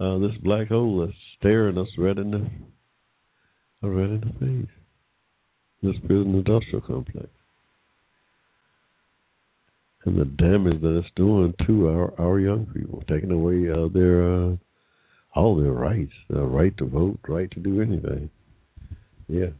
uh, 0.00 0.18
this 0.18 0.36
black 0.42 0.68
hole 0.68 1.04
that's 1.04 1.18
staring 1.38 1.78
us 1.78 1.88
right 1.98 2.16
in 2.16 2.30
the 2.30 3.88
right 3.88 4.10
in 4.10 4.20
the 4.20 4.46
face. 4.46 4.74
This 5.82 5.96
prison 6.06 6.34
industrial 6.36 6.80
complex 6.82 7.28
and 10.04 10.18
the 10.18 10.24
damage 10.24 10.80
that 10.80 10.98
it's 10.98 11.08
doing 11.16 11.54
to 11.66 11.88
our 11.88 12.20
our 12.20 12.40
young 12.40 12.66
people, 12.66 13.02
taking 13.08 13.30
away 13.30 13.70
uh, 13.70 13.88
their 13.92 14.50
uh, 14.50 14.56
all 15.34 15.56
their 15.56 15.72
rights, 15.72 16.12
the 16.28 16.42
right 16.42 16.76
to 16.78 16.86
vote, 16.86 17.18
right 17.28 17.50
to 17.52 17.60
do 17.60 17.80
anything. 17.80 18.30
Yeah, 19.28 19.50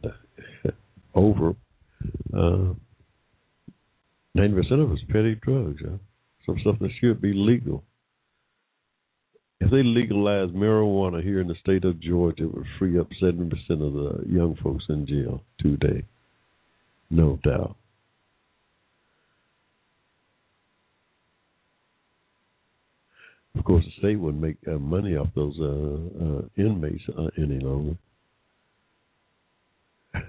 over 1.15 1.55
uh, 2.35 2.73
ninety 4.35 4.53
percent 4.53 4.81
of 4.81 4.91
it's 4.91 5.01
petty 5.07 5.35
drugs. 5.41 5.81
Huh? 5.83 5.97
Some 6.45 6.59
stuff 6.61 6.75
that 6.81 6.91
should 6.99 7.21
be 7.21 7.33
legal. 7.33 7.83
If 9.61 9.71
they 9.71 9.81
legalize 9.81 10.49
marijuana 10.49 11.23
here 11.23 11.39
in 11.39 11.47
the 11.47 11.55
state 11.61 11.85
of 11.85 12.01
Georgia, 12.01 12.43
it 12.43 12.53
would 12.53 12.65
free 12.77 12.99
up 12.99 13.07
seventy 13.21 13.49
percent 13.49 13.81
of 13.81 13.93
the 13.93 14.23
young 14.27 14.57
folks 14.61 14.83
in 14.89 15.07
jail 15.07 15.41
today, 15.59 16.03
no 17.09 17.39
doubt. 17.43 17.77
Of 23.57 23.65
course, 23.65 23.85
the 23.85 23.91
state 23.99 24.15
wouldn't 24.19 24.41
make 24.41 24.57
uh, 24.67 24.79
money 24.79 25.15
off 25.15 25.27
those 25.35 25.55
uh, 25.59 25.65
uh, 26.25 26.41
inmates 26.57 27.03
uh, 27.17 27.27
any 27.37 27.59
longer. 27.59 27.95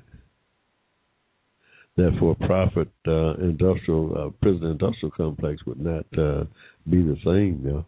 that 1.96 2.16
for-profit 2.18 2.90
uh, 3.08 3.34
industrial 3.34 4.14
uh, 4.16 4.30
prison 4.42 4.66
industrial 4.66 5.10
complex 5.16 5.64
would 5.66 5.80
not 5.80 6.08
be 6.10 7.02
the 7.02 7.16
same, 7.24 7.62
know. 7.64 7.86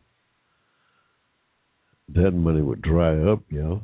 That 2.14 2.30
money 2.30 2.62
would 2.62 2.80
dry 2.82 3.18
up, 3.18 3.40
know. 3.50 3.82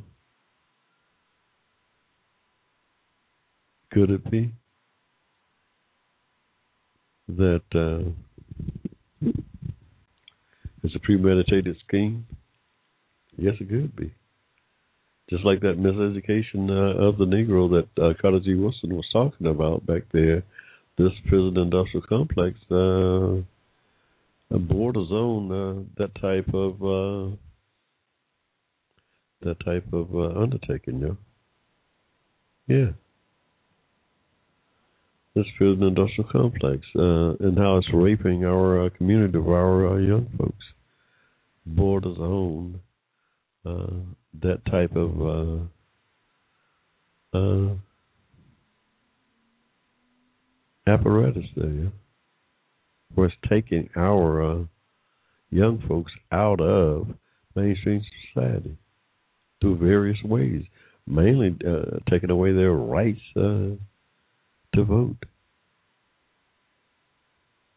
Could 3.91 4.09
it 4.09 4.31
be 4.31 4.51
that 7.27 7.61
it's 10.83 10.95
a 10.95 10.99
premeditated 10.99 11.77
scheme? 11.87 12.25
Yes, 13.37 13.55
it 13.59 13.69
could 13.69 13.95
be. 13.95 14.13
Just 15.29 15.45
like 15.45 15.61
that 15.61 15.79
miseducation 15.79 16.69
uh, 16.69 17.01
of 17.01 17.17
the 17.17 17.25
Negro 17.25 17.69
that 17.71 18.03
uh, 18.03 18.13
Carter 18.21 18.39
G. 18.39 18.55
Woodson 18.55 18.93
was 18.95 19.07
talking 19.11 19.47
about 19.47 19.85
back 19.85 20.03
there, 20.11 20.43
this 20.97 21.11
prison 21.27 21.57
industrial 21.57 22.05
complex 22.07 22.57
uh, 22.69 23.41
borders 24.57 25.09
on 25.11 25.51
uh, 25.51 25.83
that 25.97 26.13
type 26.21 26.53
of 26.53 26.73
uh, 26.83 27.35
that 29.41 29.63
type 29.65 29.91
of 29.91 30.13
uh, 30.13 30.39
undertaking, 30.39 30.99
yeah. 30.99 32.75
Yeah. 32.75 32.91
This 35.35 35.45
prison 35.57 35.83
industrial 35.83 36.29
complex 36.31 36.85
uh, 36.95 37.35
and 37.39 37.57
how 37.57 37.77
it's 37.77 37.87
raping 37.93 38.45
our 38.45 38.85
uh, 38.85 38.89
community 38.91 39.37
of 39.37 39.47
our 39.47 39.95
uh, 39.95 39.97
young 39.97 40.29
folks 40.37 40.63
borders 41.65 42.17
on 42.17 42.79
uh, 43.65 43.87
that 44.41 44.65
type 44.69 44.93
of 44.95 45.21
uh, 45.21 45.59
uh, 47.37 47.73
apparatus 50.87 51.45
there, 51.55 51.91
where 53.15 53.27
it's 53.27 53.35
taking 53.49 53.89
our 53.95 54.43
uh, 54.43 54.63
young 55.49 55.81
folks 55.87 56.11
out 56.31 56.59
of 56.59 57.07
mainstream 57.55 58.03
society 58.33 58.75
through 59.61 59.77
various 59.77 60.21
ways, 60.23 60.63
mainly 61.07 61.55
uh, 61.65 61.99
taking 62.09 62.29
away 62.29 62.51
their 62.51 62.73
rights 62.73 63.21
uh, 63.37 63.69
to 64.75 64.83
vote. 64.83 65.23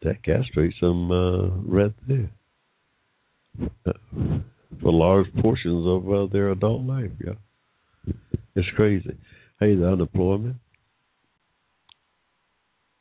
That 0.03 0.21
castrates 0.23 0.79
them 0.79 1.11
right 1.67 1.91
there 2.07 2.29
for 3.83 4.93
large 4.93 5.27
portions 5.41 5.85
of 5.87 6.11
uh, 6.11 6.31
their 6.31 6.51
adult 6.51 6.83
life. 6.83 7.11
Yeah, 7.23 8.13
it's 8.55 8.69
crazy. 8.75 9.17
Hey, 9.59 9.75
the 9.75 9.87
unemployment 9.87 10.57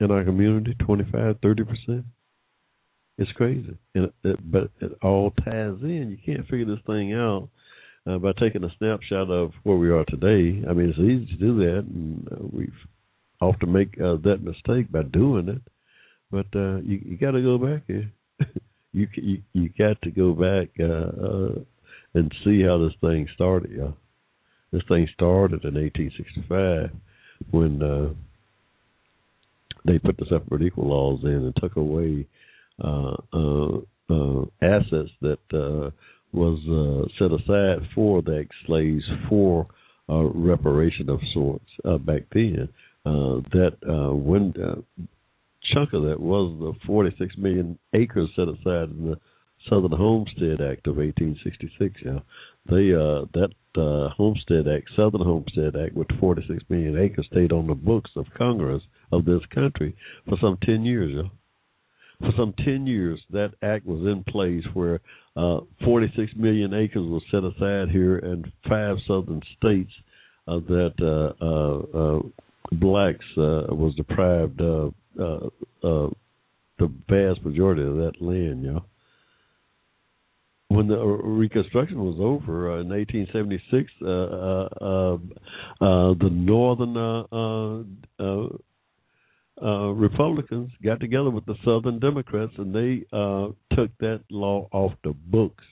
in 0.01 0.11
our 0.11 0.24
community 0.24 0.74
25, 0.85 1.37
30 1.43 1.65
percent. 1.65 2.05
It's 3.19 3.33
crazy, 3.33 3.77
and 3.95 4.12
it, 4.24 4.53
but 4.53 4.70
it 4.81 4.93
all 5.03 5.31
ties 5.45 5.78
in. 5.83 6.11
You 6.11 6.19
can't 6.35 6.47
figure 6.49 6.66
this 6.66 6.85
thing 6.87 7.15
out 7.15 7.49
uh, 8.07 8.19
by 8.19 8.33
taking 8.33 8.62
a 8.62 8.69
snapshot 8.77 9.31
of 9.31 9.53
where 9.62 9.77
we 9.77 9.91
are 9.91 10.05
today. 10.05 10.62
I 10.69 10.74
mean, 10.74 10.91
it's 10.91 10.99
easy 10.99 11.27
to 11.27 11.37
do 11.37 11.57
that, 11.61 11.87
and 11.89 12.28
uh, 12.31 12.45
we've 12.53 12.69
often 13.41 13.73
make 13.73 13.99
uh, 13.99 14.16
that 14.24 14.43
mistake 14.43 14.93
by 14.93 15.03
doing 15.03 15.49
it. 15.49 15.62
But 16.31 16.47
uh, 16.55 16.77
you, 16.83 17.01
you 17.05 17.16
got 17.16 17.31
to 17.33 17.43
go 17.43 17.57
back 17.57 17.83
here. 17.87 18.11
you 18.97 19.09
you 19.14 19.43
you 19.52 19.68
got 19.78 20.01
to 20.02 20.10
go 20.10 20.32
back 20.32 20.68
uh, 20.81 21.27
uh, 21.27 21.60
and 22.14 22.32
see 22.44 22.62
how 22.62 22.78
this 22.78 22.94
thing 23.01 23.28
started. 23.35 23.70
Yeah, 23.77 23.93
this 24.73 24.82
thing 24.89 25.06
started 25.14 25.64
in 25.64 25.74
1865 25.74 26.90
when 27.51 27.82
uh, 27.82 28.14
they 29.85 29.98
put 29.98 30.16
the 30.16 30.24
separate 30.31 30.62
equal 30.62 30.89
laws 30.89 31.20
in 31.24 31.31
and 31.31 31.55
took 31.56 31.77
away 31.77 32.27
uh, 32.82 33.16
uh, 33.32 33.77
uh, 34.09 34.44
assets 34.62 35.10
that 35.20 35.39
uh, 35.52 35.90
was 36.32 36.59
uh, 36.66 37.06
set 37.18 37.32
aside 37.32 37.86
for 37.94 38.23
the 38.23 38.39
ex-slaves 38.39 39.05
for 39.28 39.66
uh, 40.09 40.23
reparation 40.23 41.10
of 41.10 41.20
sorts 41.35 41.68
uh, 41.85 41.98
back 41.98 42.23
then. 42.32 42.68
Uh, 43.05 43.40
that 43.52 43.77
uh, 43.89 44.12
when 44.12 44.52
uh, 44.60 44.74
chunk 45.73 45.93
of 45.93 46.03
that 46.05 46.21
was 46.21 46.57
the 46.61 46.87
46 46.87 47.37
million 47.39 47.79
acres 47.95 48.31
set 48.37 48.49
aside 48.49 48.91
in 48.91 49.11
the 49.11 49.21
Southern 49.69 49.93
Homestead 49.93 50.61
Act 50.61 50.87
of 50.87 50.97
1866. 50.97 52.01
Yeah, 52.05 52.21
they 52.71 52.93
uh, 52.95 53.27
that 53.35 53.51
uh, 53.77 54.11
Homestead 54.15 54.69
Act, 54.69 54.89
Southern 54.97 55.23
Homestead 55.23 55.77
Act, 55.77 55.95
with 55.95 56.09
46 56.21 56.65
million 56.69 56.99
acres, 56.99 57.27
stayed 57.31 57.53
on 57.53 57.67
the 57.67 57.75
books 57.75 58.11
of 58.17 58.27
Congress 58.37 58.83
of 59.13 59.25
this 59.25 59.43
country 59.55 59.97
for 60.29 60.37
some 60.41 60.59
10 60.65 60.85
years. 60.85 61.13
Yeah. 61.15 61.31
For 62.21 62.33
some 62.37 62.55
10 62.65 62.87
years, 62.87 63.21
that 63.31 63.53
act 63.61 63.85
was 63.85 64.01
in 64.07 64.25
place 64.25 64.65
where 64.73 65.01
uh, 65.37 65.61
46 65.85 66.33
million 66.35 66.73
acres 66.73 67.07
was 67.07 67.23
set 67.31 67.45
aside 67.45 67.91
here 67.91 68.19
in 68.19 68.51
five 68.67 68.97
southern 69.07 69.43
states 69.59 69.93
uh, 70.49 70.61
that 70.61 70.95
uh, 70.99 71.45
uh, 71.45 72.17
uh 72.17 72.23
blacks 72.73 73.25
uh, 73.37 73.67
was 73.71 73.95
deprived 73.97 74.61
of 74.61 74.95
the 76.79 76.93
vast 77.09 77.43
majority 77.45 77.83
of 77.83 77.97
that 77.97 78.21
land. 78.21 78.65
Yeah 78.65 78.81
when 80.69 80.89
the 80.89 80.99
Reconstruction 80.99 82.05
was 82.05 82.17
over 82.21 82.73
uh, 82.73 82.81
in 82.81 82.89
1876, 82.89 83.93
uh, 84.03 84.09
uh, 84.09 84.69
um, 84.85 85.33
uh, 85.81 86.15
the 86.23 86.31
Northern 86.31 86.97
uh, 86.97 88.47
uh, 89.63 89.93
Republicans 89.93 90.71
got 90.83 91.01
together 91.01 91.31
with 91.31 91.47
the 91.47 91.55
Southern 91.65 91.99
Democrats, 91.99 92.53
and 92.59 92.75
they 92.75 93.05
took 93.75 93.91
that 94.01 94.21
law 94.31 94.69
off 94.73 94.93
the 95.05 95.15
books. 95.27 95.65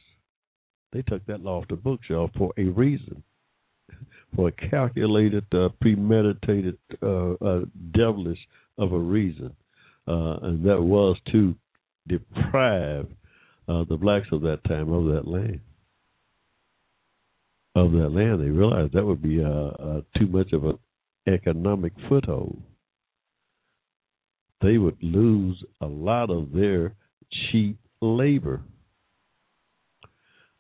They 0.93 1.03
took 1.03 1.27
that 1.27 1.41
law 1.41 1.61
off 1.61 1.69
the 1.69 1.77
books, 1.77 2.07
y'all, 2.09 2.31
for 2.39 2.53
a 2.57 2.65
reason, 2.65 3.23
for 4.35 4.49
a 4.49 4.53
calculated, 4.71 5.45
premeditated, 5.81 6.79
devilish 7.01 8.39
of 8.79 8.93
a 8.93 8.99
reason, 8.99 9.55
and 10.07 10.65
that 10.65 10.81
was 10.83 11.17
to 11.33 11.55
deprive 12.09 13.07
uh, 13.69 13.85
the 13.89 13.97
blacks 13.97 14.29
of 14.33 14.43
that 14.43 14.63
time 14.69 14.93
of 14.93 15.05
that 15.07 15.27
land. 15.27 15.61
Of 17.77 17.93
that 17.93 18.11
land, 18.11 18.41
they 18.41 18.51
realized 18.51 18.93
that 18.93 19.05
would 19.05 19.23
be 19.23 19.43
uh, 19.43 19.49
uh, 19.49 20.01
too 20.17 20.27
much 20.27 20.53
of 20.53 20.65
an 20.65 20.79
economic 21.27 21.93
foothold. 22.09 22.63
They 24.61 24.79
would 24.79 25.03
lose 25.03 25.63
a 25.81 25.87
lot 25.87 26.31
of 26.31 26.53
their 26.53 26.95
cheap 27.51 27.79
labor. 28.01 28.63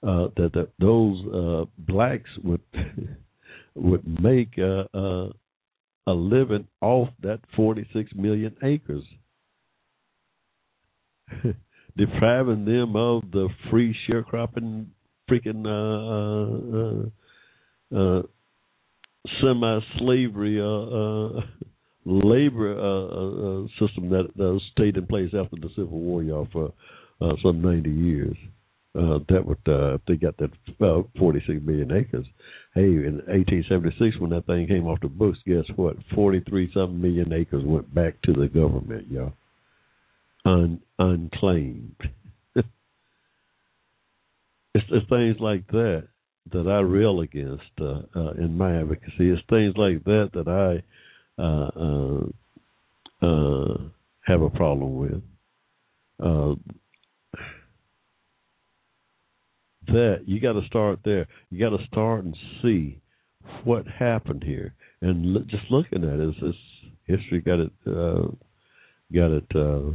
Uh, 0.03 0.29
that, 0.37 0.51
that 0.53 0.69
those 0.79 1.25
uh, 1.33 1.65
blacks 1.79 2.29
would 2.43 2.61
would 3.75 4.23
make 4.23 4.59
uh, 4.59 4.85
uh, 4.97 5.29
a 6.07 6.13
living 6.13 6.67
off 6.81 7.09
that 7.23 7.41
46 7.57 8.13
million 8.15 8.55
acres. 8.63 9.05
depriving 11.97 12.65
them 12.65 12.97
of 12.97 13.23
the 13.31 13.49
free 13.71 13.97
sharecropping 14.09 14.87
freaking 15.31 15.65
uh, 15.67 17.09
uh, 17.97 17.99
uh, 17.99 18.19
uh 18.19 18.23
semi-slavery 19.41 20.61
uh, 20.61 20.65
uh, 20.65 21.41
labor 22.05 23.67
system 23.79 24.11
that, 24.11 24.29
that 24.37 24.61
stayed 24.73 24.97
in 24.99 25.07
place 25.07 25.31
after 25.35 25.57
the 25.57 25.71
Civil 25.75 25.99
War, 25.99 26.23
y'all, 26.23 26.47
for 26.53 26.73
some 27.43 27.63
90 27.63 27.91
years. 27.91 28.37
Uh, 28.97 29.19
that 29.29 29.45
would 29.45 29.59
uh, 29.67 29.95
if 29.95 30.01
they 30.07 30.15
got 30.15 30.37
that 30.37 30.51
uh, 30.81 31.03
46 31.19 31.61
million 31.65 31.91
acres. 31.91 32.27
Hey, 32.75 32.83
in 32.83 33.23
1876, 33.27 34.19
when 34.21 34.31
that 34.31 34.47
thing 34.47 34.69
came 34.69 34.87
off 34.87 35.01
the 35.01 35.09
books, 35.09 35.39
guess 35.47 35.65
what? 35.75 35.97
43 36.15 36.71
something 36.73 37.01
million 37.01 37.33
acres 37.33 37.65
went 37.65 37.93
back 37.93 38.21
to 38.23 38.33
the 38.33 38.47
government, 38.47 39.11
y'all 39.11 39.33
un, 40.45 40.81
unclaimed. 40.99 41.97
it's, 42.55 42.67
it's 44.75 45.09
things 45.09 45.37
like 45.41 45.67
that 45.69 46.09
that 46.53 46.69
I 46.69 46.81
rail 46.81 47.21
against 47.21 47.63
uh, 47.81 48.03
uh, 48.15 48.33
in 48.33 48.59
my 48.59 48.79
advocacy. 48.79 49.31
It's 49.31 49.41
things 49.49 49.75
like 49.77 50.05
that 50.05 50.31
that 50.35 50.47
I 50.47 50.83
uh, 51.43 51.71
uh, 51.81 53.27
uh 53.27 53.79
have 54.27 54.43
a 54.43 54.51
problem 54.51 54.97
with. 54.97 55.23
Uh, 56.23 56.55
that 59.89 60.23
you 60.27 60.41
got 60.41 60.53
to 60.53 60.67
start 60.67 61.01
there. 61.05 61.27
You 61.51 61.59
got 61.59 61.77
to 61.77 61.85
start 61.87 62.25
and 62.25 62.37
see 62.63 63.01
what 63.65 63.87
happened 63.87 64.43
here, 64.45 64.75
and 65.01 65.37
l- 65.37 65.45
just 65.47 65.71
looking 65.71 66.05
at 66.05 66.21
it, 66.21 66.35
it's, 66.41 66.59
history 67.07 67.41
got 67.41 67.61
it 67.61 67.73
uh, 67.87 68.29
got 69.13 69.31
it 69.31 69.45
uh, 69.55 69.91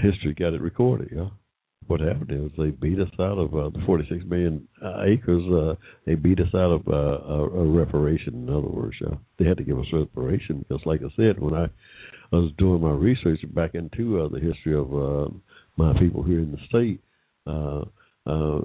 history 0.00 0.34
got 0.38 0.54
it 0.54 0.60
recorded. 0.60 1.10
Yeah, 1.14 1.28
what 1.86 2.00
happened 2.00 2.30
is 2.30 2.50
they 2.56 2.70
beat 2.70 2.98
us 2.98 3.08
out 3.20 3.38
of 3.38 3.54
uh, 3.54 3.70
the 3.70 3.82
46 3.86 4.24
million 4.26 4.66
uh, 4.84 5.02
acres. 5.04 5.42
Uh, 5.50 5.74
they 6.04 6.14
beat 6.14 6.40
us 6.40 6.54
out 6.54 6.72
of 6.72 6.88
uh, 6.88 6.92
a, 6.92 7.44
a 7.60 7.64
reparation. 7.64 8.34
In 8.34 8.48
other 8.48 8.68
words, 8.68 8.96
yeah, 9.00 9.16
they 9.38 9.44
had 9.44 9.56
to 9.58 9.64
give 9.64 9.78
us 9.78 9.86
reparation 9.92 10.64
because, 10.68 10.84
like 10.84 11.00
I 11.00 11.14
said, 11.16 11.40
when 11.40 11.54
I, 11.54 11.66
was 12.32 12.50
doing 12.58 12.82
my 12.82 12.90
research 12.90 13.38
back 13.54 13.74
into 13.74 14.20
uh, 14.20 14.28
the 14.28 14.40
history 14.40 14.74
of 14.74 14.92
uh, 14.92 15.30
my 15.76 15.98
people 15.98 16.22
here 16.22 16.40
in 16.40 16.50
the 16.50 16.58
state, 16.68 17.00
uh, 17.46 17.82
uh, 18.26 18.62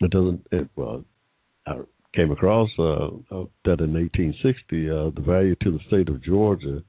it 0.00 0.10
doesn't. 0.10 0.46
It, 0.52 0.68
well, 0.76 1.04
I 1.66 1.74
came 2.14 2.30
across 2.30 2.68
uh, 2.78 3.06
uh, 3.06 3.44
that 3.64 3.80
in 3.80 3.94
1860, 3.94 4.90
uh, 4.90 5.10
the 5.14 5.22
value 5.24 5.54
to 5.62 5.72
the 5.72 5.80
state 5.88 6.08
of 6.08 6.22
Georgia 6.22 6.82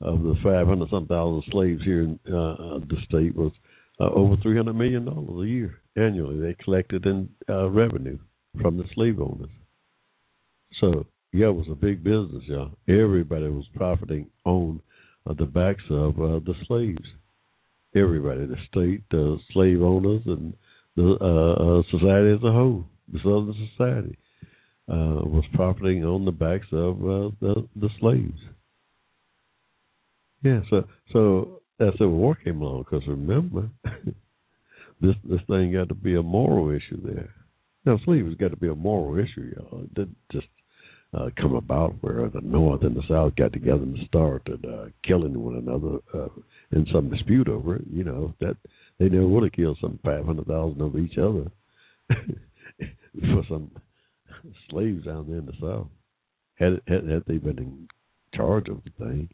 of 0.00 0.22
the 0.22 0.34
500 0.42 0.90
some 0.90 1.06
thousand 1.06 1.42
slaves 1.50 1.82
here 1.84 2.02
in 2.02 2.20
uh, 2.26 2.78
the 2.88 2.96
state 3.08 3.34
was 3.34 3.52
uh, 4.00 4.10
over 4.10 4.36
300 4.42 4.72
million 4.74 5.04
dollars 5.04 5.44
a 5.44 5.48
year 5.48 5.80
annually 5.96 6.40
they 6.40 6.54
collected 6.62 7.04
in 7.06 7.28
uh, 7.48 7.68
revenue 7.68 8.18
from 8.60 8.76
the 8.76 8.84
slave 8.94 9.20
owners. 9.20 9.50
So 10.80 11.06
yeah, 11.32 11.48
it 11.48 11.56
was 11.56 11.66
a 11.70 11.74
big 11.74 12.02
business, 12.02 12.42
y'all. 12.46 12.70
Everybody 12.88 13.48
was 13.48 13.66
profiting 13.74 14.30
on 14.44 14.80
uh, 15.28 15.34
the 15.34 15.44
backs 15.44 15.82
of 15.90 16.18
uh, 16.18 16.40
the 16.44 16.54
slaves. 16.66 17.04
Everybody, 17.94 18.46
the 18.46 18.56
state, 18.70 19.02
the 19.10 19.38
slave 19.52 19.82
owners, 19.82 20.22
and 20.26 20.54
the 20.96 21.16
uh, 21.20 21.80
uh, 21.80 21.82
society 21.90 22.34
as 22.34 22.42
a 22.44 22.52
whole, 22.52 22.84
the 23.12 23.18
Southern 23.18 23.54
society, 23.76 24.18
was 24.86 25.44
profiting 25.54 26.04
on 26.04 26.24
the 26.24 26.32
backs 26.32 26.66
of 26.72 26.98
the 27.00 27.68
the 27.76 27.88
slaves. 28.00 28.38
Yeah, 30.42 30.60
so 30.70 30.84
so 31.12 31.57
that 31.78 31.92
Civil 31.92 32.10
War 32.10 32.34
came 32.34 32.60
along 32.60 32.84
because 32.84 33.06
remember, 33.06 33.68
this 35.00 35.14
this 35.24 35.40
thing 35.48 35.72
got 35.72 35.88
to 35.88 35.94
be 35.94 36.16
a 36.16 36.22
moral 36.22 36.70
issue 36.70 37.00
there. 37.02 37.30
Now, 37.84 37.98
slavery's 38.04 38.36
got 38.36 38.50
to 38.50 38.56
be 38.56 38.68
a 38.68 38.74
moral 38.74 39.18
issue, 39.18 39.52
y'all. 39.56 39.82
It 39.82 39.94
didn't 39.94 40.16
just 40.32 40.48
uh, 41.14 41.30
come 41.40 41.54
about 41.54 41.94
where 42.00 42.28
the 42.28 42.40
North 42.42 42.82
and 42.82 42.94
the 42.94 43.02
South 43.08 43.34
got 43.36 43.52
together 43.52 43.82
and 43.82 43.98
started 44.06 44.64
uh, 44.64 44.86
killing 45.06 45.38
one 45.38 45.56
another 45.56 45.98
uh, 46.14 46.28
in 46.72 46.86
some 46.92 47.08
dispute 47.08 47.48
over 47.48 47.76
it. 47.76 47.84
You 47.90 48.04
know 48.04 48.34
that 48.40 48.56
they 48.98 49.08
never 49.08 49.26
would 49.26 49.44
have 49.44 49.52
killed 49.52 49.78
some 49.80 49.98
five 50.04 50.26
hundred 50.26 50.46
thousand 50.46 50.80
of 50.80 50.98
each 50.98 51.16
other 51.16 51.50
for 53.20 53.42
some 53.48 53.70
slaves 54.70 55.04
down 55.04 55.26
there 55.28 55.38
in 55.38 55.46
the 55.46 55.52
South. 55.60 55.86
Had, 56.56 56.80
had 56.86 57.08
had 57.08 57.22
they 57.26 57.38
been 57.38 57.58
in 57.58 57.88
charge 58.34 58.68
of 58.68 58.82
the 58.84 59.04
thing, 59.04 59.28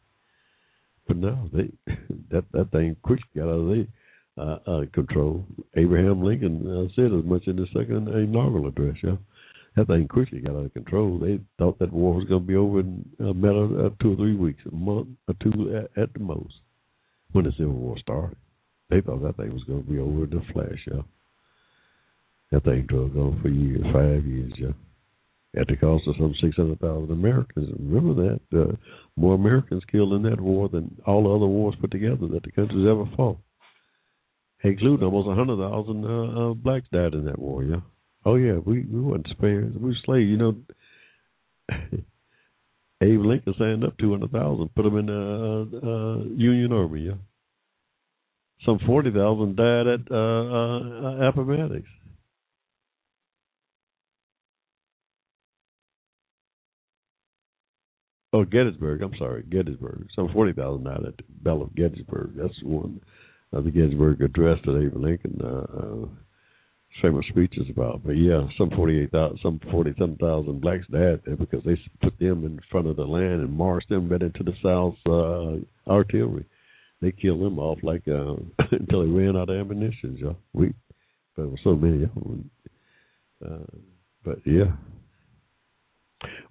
but 1.06 1.16
no, 1.16 1.48
they 1.52 1.70
that 2.30 2.44
that 2.52 2.70
thing 2.70 2.96
quickly 3.02 3.26
got 3.36 3.48
out 3.48 3.60
of 3.60 3.66
the 3.66 3.86
uh, 4.36 4.58
uh, 4.66 4.84
control. 4.92 5.44
Abraham 5.76 6.22
Lincoln 6.22 6.66
uh, 6.66 6.92
said 6.96 7.12
as 7.12 7.24
much 7.24 7.46
in 7.46 7.56
his 7.58 7.68
second 7.68 8.08
inaugural 8.08 8.68
address. 8.68 8.96
Yeah, 9.02 9.16
that 9.76 9.86
thing 9.86 10.08
quickly 10.08 10.40
got 10.40 10.56
out 10.56 10.66
of 10.66 10.74
control. 10.74 11.18
They 11.18 11.40
thought 11.58 11.78
that 11.78 11.92
war 11.92 12.14
was 12.14 12.24
going 12.24 12.42
to 12.42 12.46
be 12.46 12.56
over 12.56 12.80
in 12.80 13.04
a 13.20 13.34
matter 13.34 13.84
of 13.84 13.98
two 13.98 14.12
or 14.12 14.16
three 14.16 14.36
weeks, 14.36 14.62
a 14.70 14.74
month 14.74 15.08
or 15.28 15.34
two 15.42 15.76
at, 15.76 16.02
at 16.02 16.12
the 16.14 16.20
most. 16.20 16.54
When 17.32 17.44
the 17.44 17.52
Civil 17.52 17.74
War 17.74 17.98
started, 17.98 18.36
they 18.90 19.00
thought 19.00 19.22
that 19.22 19.36
thing 19.36 19.52
was 19.52 19.64
going 19.64 19.84
to 19.84 19.90
be 19.90 19.98
over 19.98 20.24
in 20.24 20.32
a 20.34 20.52
flash. 20.52 20.78
Yeah, 20.90 21.02
that 22.52 22.64
thing 22.64 22.86
drug 22.88 23.16
on 23.16 23.40
for 23.42 23.48
years, 23.48 23.82
five 23.92 24.24
years. 24.24 24.52
Yeah 24.56 24.72
at 25.58 25.68
the 25.68 25.76
cost 25.76 26.06
of 26.06 26.14
some 26.18 26.34
600,000 26.40 27.10
Americans. 27.10 27.70
Remember 27.78 28.14
that. 28.22 28.40
Uh, 28.58 28.76
more 29.16 29.34
Americans 29.34 29.82
killed 29.90 30.12
in 30.14 30.22
that 30.22 30.40
war 30.40 30.68
than 30.68 30.96
all 31.06 31.24
the 31.24 31.30
other 31.30 31.46
wars 31.46 31.74
put 31.80 31.90
together 31.90 32.26
that 32.32 32.42
the 32.42 32.52
country's 32.52 32.88
ever 32.88 33.04
fought. 33.16 33.38
Including 34.62 35.04
almost 35.04 35.26
100,000 35.28 36.04
uh, 36.04 36.50
uh, 36.50 36.54
blacks 36.54 36.86
died 36.90 37.14
in 37.14 37.26
that 37.26 37.38
war, 37.38 37.62
yeah. 37.62 37.80
Oh, 38.24 38.36
yeah, 38.36 38.54
we, 38.64 38.80
we 38.80 39.00
weren't 39.00 39.28
spared. 39.30 39.74
We 39.74 39.90
were 39.90 39.96
slaves. 40.04 40.28
You 40.28 40.36
know, 40.38 40.56
Abe 43.04 43.20
Lincoln 43.20 43.54
signed 43.58 43.84
up 43.84 43.98
two 43.98 44.10
hundred 44.12 44.30
thousand, 44.32 44.74
put 44.74 44.82
them 44.82 44.98
in 44.98 45.06
the 45.06 45.80
uh, 45.82 45.86
uh, 45.86 46.24
Union 46.36 46.72
Army. 46.72 47.02
Yeah, 47.02 47.18
some 48.64 48.78
forty 48.86 49.10
thousand 49.10 49.56
died 49.56 49.86
at 49.86 50.10
uh, 50.10 51.28
Appomattox. 51.28 51.82
Oh, 58.34 58.44
Gettysburg. 58.44 59.00
I'm 59.00 59.14
sorry, 59.16 59.44
Gettysburg. 59.48 60.08
Some 60.16 60.28
forty 60.32 60.52
thousand 60.52 60.84
died 60.86 61.04
at 61.06 61.16
the 61.16 61.22
Battle 61.42 61.62
of 61.62 61.76
Gettysburg. 61.76 62.32
That's 62.36 62.58
the 62.60 62.66
one. 62.66 63.00
Uh, 63.56 63.60
the 63.60 63.70
Gettysburg 63.70 64.20
Address 64.22 64.58
that 64.64 64.76
Abe 64.76 64.96
Lincoln 64.96 65.40
uh, 65.40 65.78
uh, 65.78 66.08
famous 67.00 67.24
speeches 67.28 67.68
about. 67.70 68.02
But 68.04 68.16
yeah, 68.16 68.40
some 68.58 68.70
forty 68.70 69.00
eight 69.00 69.12
thousand, 69.12 69.38
some 69.40 69.60
forty 69.70 69.94
some 70.00 70.16
thousand 70.16 70.60
blacks 70.60 70.84
died 70.90 71.20
there 71.24 71.36
because 71.36 71.62
they 71.64 71.78
put 72.02 72.18
them 72.18 72.44
in 72.44 72.58
front 72.72 72.88
of 72.88 72.96
the 72.96 73.04
land 73.04 73.40
and 73.40 73.56
marched 73.56 73.88
them 73.88 74.08
right 74.08 74.20
into 74.20 74.42
the 74.42 74.54
South's 74.60 74.98
uh, 75.06 75.88
artillery. 75.88 76.44
They 77.00 77.12
killed 77.12 77.40
them 77.40 77.60
off 77.60 77.78
like 77.84 78.02
uh, 78.08 78.34
until 78.72 79.02
they 79.02 79.10
ran 79.12 79.36
out 79.36 79.48
of 79.48 79.60
ammunition. 79.60 80.16
Y'all. 80.16 80.38
We, 80.52 80.74
but 81.36 81.42
there 81.42 81.46
were 81.46 81.58
so 81.62 81.76
many 81.76 82.02
of 82.02 82.14
them. 82.14 82.50
Uh, 83.46 83.78
but 84.24 84.38
yeah. 84.44 84.72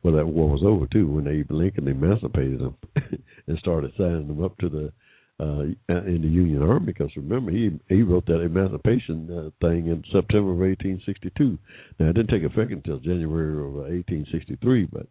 Well, 0.03 0.15
that 0.15 0.25
war 0.25 0.49
was 0.49 0.63
over 0.63 0.87
too 0.87 1.07
when 1.07 1.27
Abe 1.27 1.51
Lincoln 1.51 1.87
emancipated 1.87 2.59
them 2.59 2.77
and 3.47 3.57
started 3.59 3.91
signing 3.97 4.27
them 4.27 4.43
up 4.43 4.57
to 4.59 4.69
the 4.69 4.91
uh, 5.39 5.63
in 5.89 6.21
the 6.21 6.27
Union 6.27 6.61
Army 6.61 6.87
because 6.87 7.09
remember 7.15 7.51
he 7.51 7.71
he 7.89 8.03
wrote 8.03 8.25
that 8.27 8.41
emancipation 8.41 9.29
uh, 9.31 9.65
thing 9.65 9.87
in 9.87 10.03
September 10.11 10.51
of 10.51 10.59
1862. 10.59 11.57
Now 11.99 12.09
it 12.09 12.13
didn't 12.13 12.29
take 12.29 12.43
effect 12.43 12.71
until 12.71 12.99
January 12.99 13.53
of 13.53 13.73
1863, 13.73 14.89
but 14.91 15.07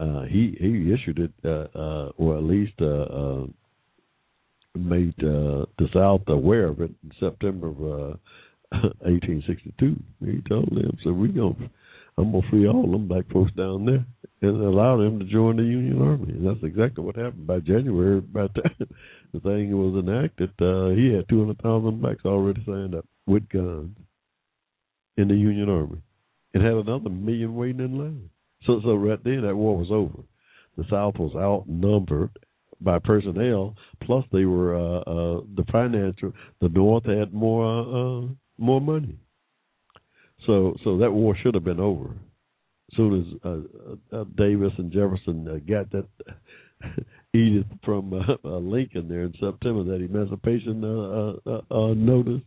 uh, 0.00 0.22
he 0.22 0.56
he 0.60 0.92
issued 0.92 1.18
it 1.18 1.32
uh, 1.44 1.78
uh, 1.78 2.12
or 2.18 2.36
at 2.36 2.44
least 2.44 2.74
uh, 2.80 2.84
uh, 2.84 3.46
made 4.74 5.14
uh, 5.20 5.64
the 5.78 5.88
South 5.92 6.22
aware 6.28 6.68
of 6.68 6.80
it 6.80 6.90
in 7.02 7.12
September 7.18 7.68
of 7.68 7.80
uh, 7.80 8.16
1862. 9.00 9.96
He 10.24 10.42
told 10.48 10.68
them, 10.70 10.96
"So 11.02 11.12
we 11.12 11.28
gonna." 11.28 11.70
I'm 12.16 12.32
gonna 12.32 12.48
free 12.48 12.68
all 12.68 12.90
them 12.90 13.08
black 13.08 13.30
folks 13.32 13.52
down 13.52 13.86
there 13.86 14.04
and 14.40 14.62
allow 14.62 14.96
them 14.96 15.18
to 15.18 15.24
join 15.24 15.56
the 15.56 15.64
Union 15.64 16.00
Army. 16.00 16.32
And 16.32 16.46
that's 16.46 16.62
exactly 16.62 17.04
what 17.04 17.16
happened. 17.16 17.46
By 17.46 17.60
January, 17.60 18.20
by 18.20 18.42
the 18.42 18.62
time 18.62 18.88
the 19.32 19.40
thing 19.40 19.76
was 19.76 20.02
enacted, 20.02 20.50
uh, 20.60 20.90
he 20.90 21.12
had 21.12 21.28
200,000 21.28 22.00
blacks 22.00 22.24
already 22.24 22.62
signed 22.64 22.94
up 22.94 23.06
with 23.26 23.48
guns 23.48 23.96
in 25.16 25.28
the 25.28 25.34
Union 25.34 25.68
Army, 25.68 26.02
and 26.52 26.62
had 26.62 26.74
another 26.74 27.10
million 27.10 27.54
waiting 27.54 27.80
in 27.80 27.98
line. 27.98 28.30
So, 28.66 28.80
so 28.82 28.94
right 28.94 29.22
then 29.24 29.42
that 29.42 29.56
war 29.56 29.76
was 29.76 29.90
over. 29.90 30.22
The 30.76 30.84
South 30.90 31.14
was 31.18 31.34
outnumbered 31.36 32.30
by 32.80 32.98
personnel. 32.98 33.76
Plus, 34.02 34.24
they 34.32 34.44
were 34.44 34.74
uh, 34.74 35.00
uh, 35.00 35.40
the 35.56 35.64
financial. 35.70 36.32
The 36.60 36.68
North 36.68 37.06
had 37.06 37.32
more 37.32 37.64
uh, 37.66 38.26
more 38.58 38.80
money. 38.80 39.16
So, 40.46 40.76
so 40.84 40.98
that 40.98 41.10
war 41.10 41.36
should 41.42 41.54
have 41.54 41.64
been 41.64 41.80
over. 41.80 42.10
As 42.92 42.96
soon 42.96 43.20
as 43.20 43.26
uh, 44.12 44.16
uh, 44.16 44.24
Davis 44.36 44.72
and 44.78 44.92
Jefferson 44.92 45.48
uh, 45.48 45.58
got 45.66 45.90
that 45.92 46.06
edict 47.34 47.70
from 47.84 48.12
uh, 48.12 48.34
uh, 48.44 48.58
Lincoln 48.58 49.08
there 49.08 49.22
in 49.22 49.32
September, 49.40 49.84
that 49.84 50.04
emancipation 50.04 50.84
uh, 50.84 51.50
uh, 51.50 51.62
uh, 51.70 51.94
notice, 51.94 52.42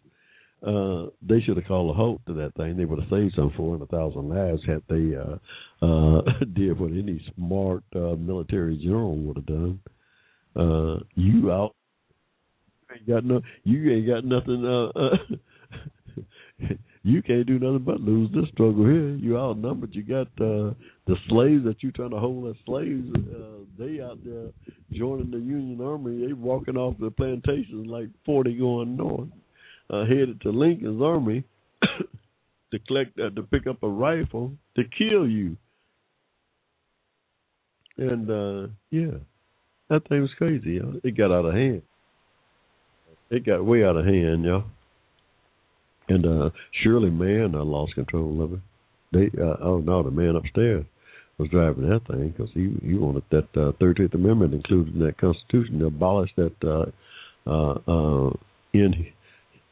uh, 0.66 1.08
they 1.22 1.42
should 1.42 1.58
have 1.58 1.68
called 1.68 1.92
a 1.92 1.94
halt 1.94 2.22
to 2.28 2.34
that 2.34 2.54
thing. 2.56 2.78
They 2.78 2.86
would 2.86 3.00
have 3.00 3.10
saved 3.10 3.34
some 3.36 3.52
four 3.56 3.74
hundred 3.74 3.90
thousand 3.90 4.30
lives 4.30 4.62
had 4.66 4.82
they 4.90 5.16
uh, 5.16 5.86
uh, 5.86 6.22
did 6.54 6.80
what 6.80 6.92
any 6.92 7.24
smart 7.36 7.84
uh, 7.96 8.16
military 8.16 8.78
general 8.78 9.18
would 9.18 9.38
have 9.38 9.46
done. 9.46 9.80
Uh, 10.56 11.00
you 11.14 11.52
out, 11.52 11.76
ain't 12.92 13.08
got 13.08 13.24
no, 13.24 13.42
you 13.64 13.92
ain't 13.92 14.08
got 14.08 14.26
nothing. 14.26 14.66
You 17.08 17.22
can't 17.22 17.48
do 17.48 17.58
nothing 17.58 17.86
but 17.86 18.02
lose 18.02 18.30
this 18.34 18.50
struggle 18.52 18.84
here. 18.84 19.16
You 19.16 19.38
outnumbered. 19.38 19.96
You 19.96 20.04
got 20.04 20.28
uh, 20.42 20.76
the 21.08 21.16
slaves 21.30 21.64
that 21.64 21.82
you 21.82 21.94
trying 21.94 22.10
to 22.10 22.20
hold 22.20 22.50
as 22.50 22.58
slaves. 22.66 23.08
Uh, 23.16 23.64
they 23.80 24.02
out 24.02 24.20
there 24.26 24.50
joining 24.92 25.32
the 25.32 25.38
Union 25.38 25.80
Army. 25.80 26.28
They 26.28 26.34
walking 26.34 26.76
off 26.76 26.96
the 27.00 27.10
plantations 27.10 27.88
like 27.88 28.10
forty 28.26 28.58
going 28.58 28.98
north, 28.98 29.30
uh, 29.90 30.04
headed 30.04 30.42
to 30.42 30.50
Lincoln's 30.50 31.02
army 31.02 31.46
to 31.82 32.80
collect 32.90 33.18
uh, 33.18 33.30
to 33.30 33.42
pick 33.42 33.68
up 33.68 33.84
a 33.84 33.90
rifle 33.90 34.52
to 34.76 34.84
kill 34.98 35.26
you. 35.26 35.56
And 37.98 38.30
uh, 38.30 38.68
yeah, 38.92 39.18
that 39.90 40.06
thing 40.10 40.24
was 40.24 40.32
crazy. 40.38 40.82
It 41.06 41.18
got 41.18 41.32
out 41.32 41.46
of 41.46 41.54
hand. 41.54 41.84
It 43.30 43.46
got 43.46 43.64
way 43.64 43.86
out 43.86 43.96
of 43.96 44.04
hand, 44.04 44.44
y'all. 44.44 44.66
And 46.10 46.26
uh 46.26 46.50
Shirley 46.82 47.10
Mann 47.10 47.56
uh, 47.56 47.64
lost 47.64 47.96
control 47.96 48.42
of 48.44 48.54
it. 48.54 48.60
They 49.12 49.42
uh, 49.42 49.58
oh 49.62 49.80
no, 49.80 50.04
the 50.04 50.12
man 50.12 50.36
upstairs 50.36 50.86
was 51.38 51.50
driving 51.50 51.90
that 51.90 52.08
thing 52.08 52.34
because 52.36 52.52
he 52.54 52.76
he 52.86 52.96
wanted 52.96 53.24
that 53.32 53.48
uh, 53.56 53.72
Thirteenth 53.80 54.16
uh, 54.16 54.18
Amendment 54.18 54.54
included 54.54 54.96
in 54.96 55.06
that 55.06 55.18
Constitution 55.20 55.80
to 55.80 55.86
abolish 55.88 56.32
that 56.36 56.56
uh, 56.64 57.50
uh, 57.50 57.80
uh, 57.88 58.32
in, 58.74 59.08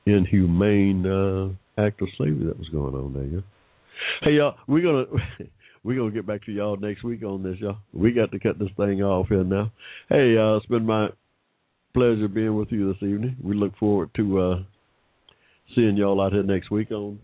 inhumane 0.06 1.06
uh, 1.06 1.82
act 1.82 2.02
of 2.02 2.07
slavery 2.18 2.45
that 2.45 2.57
was 2.57 2.70
going 2.70 2.95
on 2.95 3.14
there. 3.14 3.26
Yeah? 3.26 3.41
Hey 4.22 4.38
y'all, 4.38 4.56
we're 4.68 4.84
gonna 4.84 5.06
we're 5.84 5.98
gonna 5.98 6.12
get 6.12 6.28
back 6.28 6.45
to 6.45 6.52
y'all 6.52 6.78
next 6.78 7.03
week 7.03 7.24
on 7.24 7.44
this, 7.44 7.57
y'all. 7.60 7.78
We 7.94 8.12
got 8.12 8.32
to 8.32 8.40
cut 8.40 8.60
this 8.60 8.70
thing 8.78 9.02
off 9.02 9.28
here 9.28 9.44
now. 9.44 9.72
Hey, 10.10 10.38
uh, 10.38 10.57
it's 10.57 10.66
been 10.68 10.86
my 10.86 11.10
pleasure 11.94 12.28
being 12.28 12.56
with 12.56 12.72
you 12.72 12.94
this 12.94 13.02
evening. 13.02 13.38
We 13.44 13.56
look 13.56 13.76
forward 13.78 14.10
to 14.18 14.40
uh, 14.40 14.56
seeing 15.74 15.98
y'all 15.98 16.22
out 16.22 16.34
here 16.34 16.44
next 16.44 16.70
week 16.70 16.92
on 16.92 17.20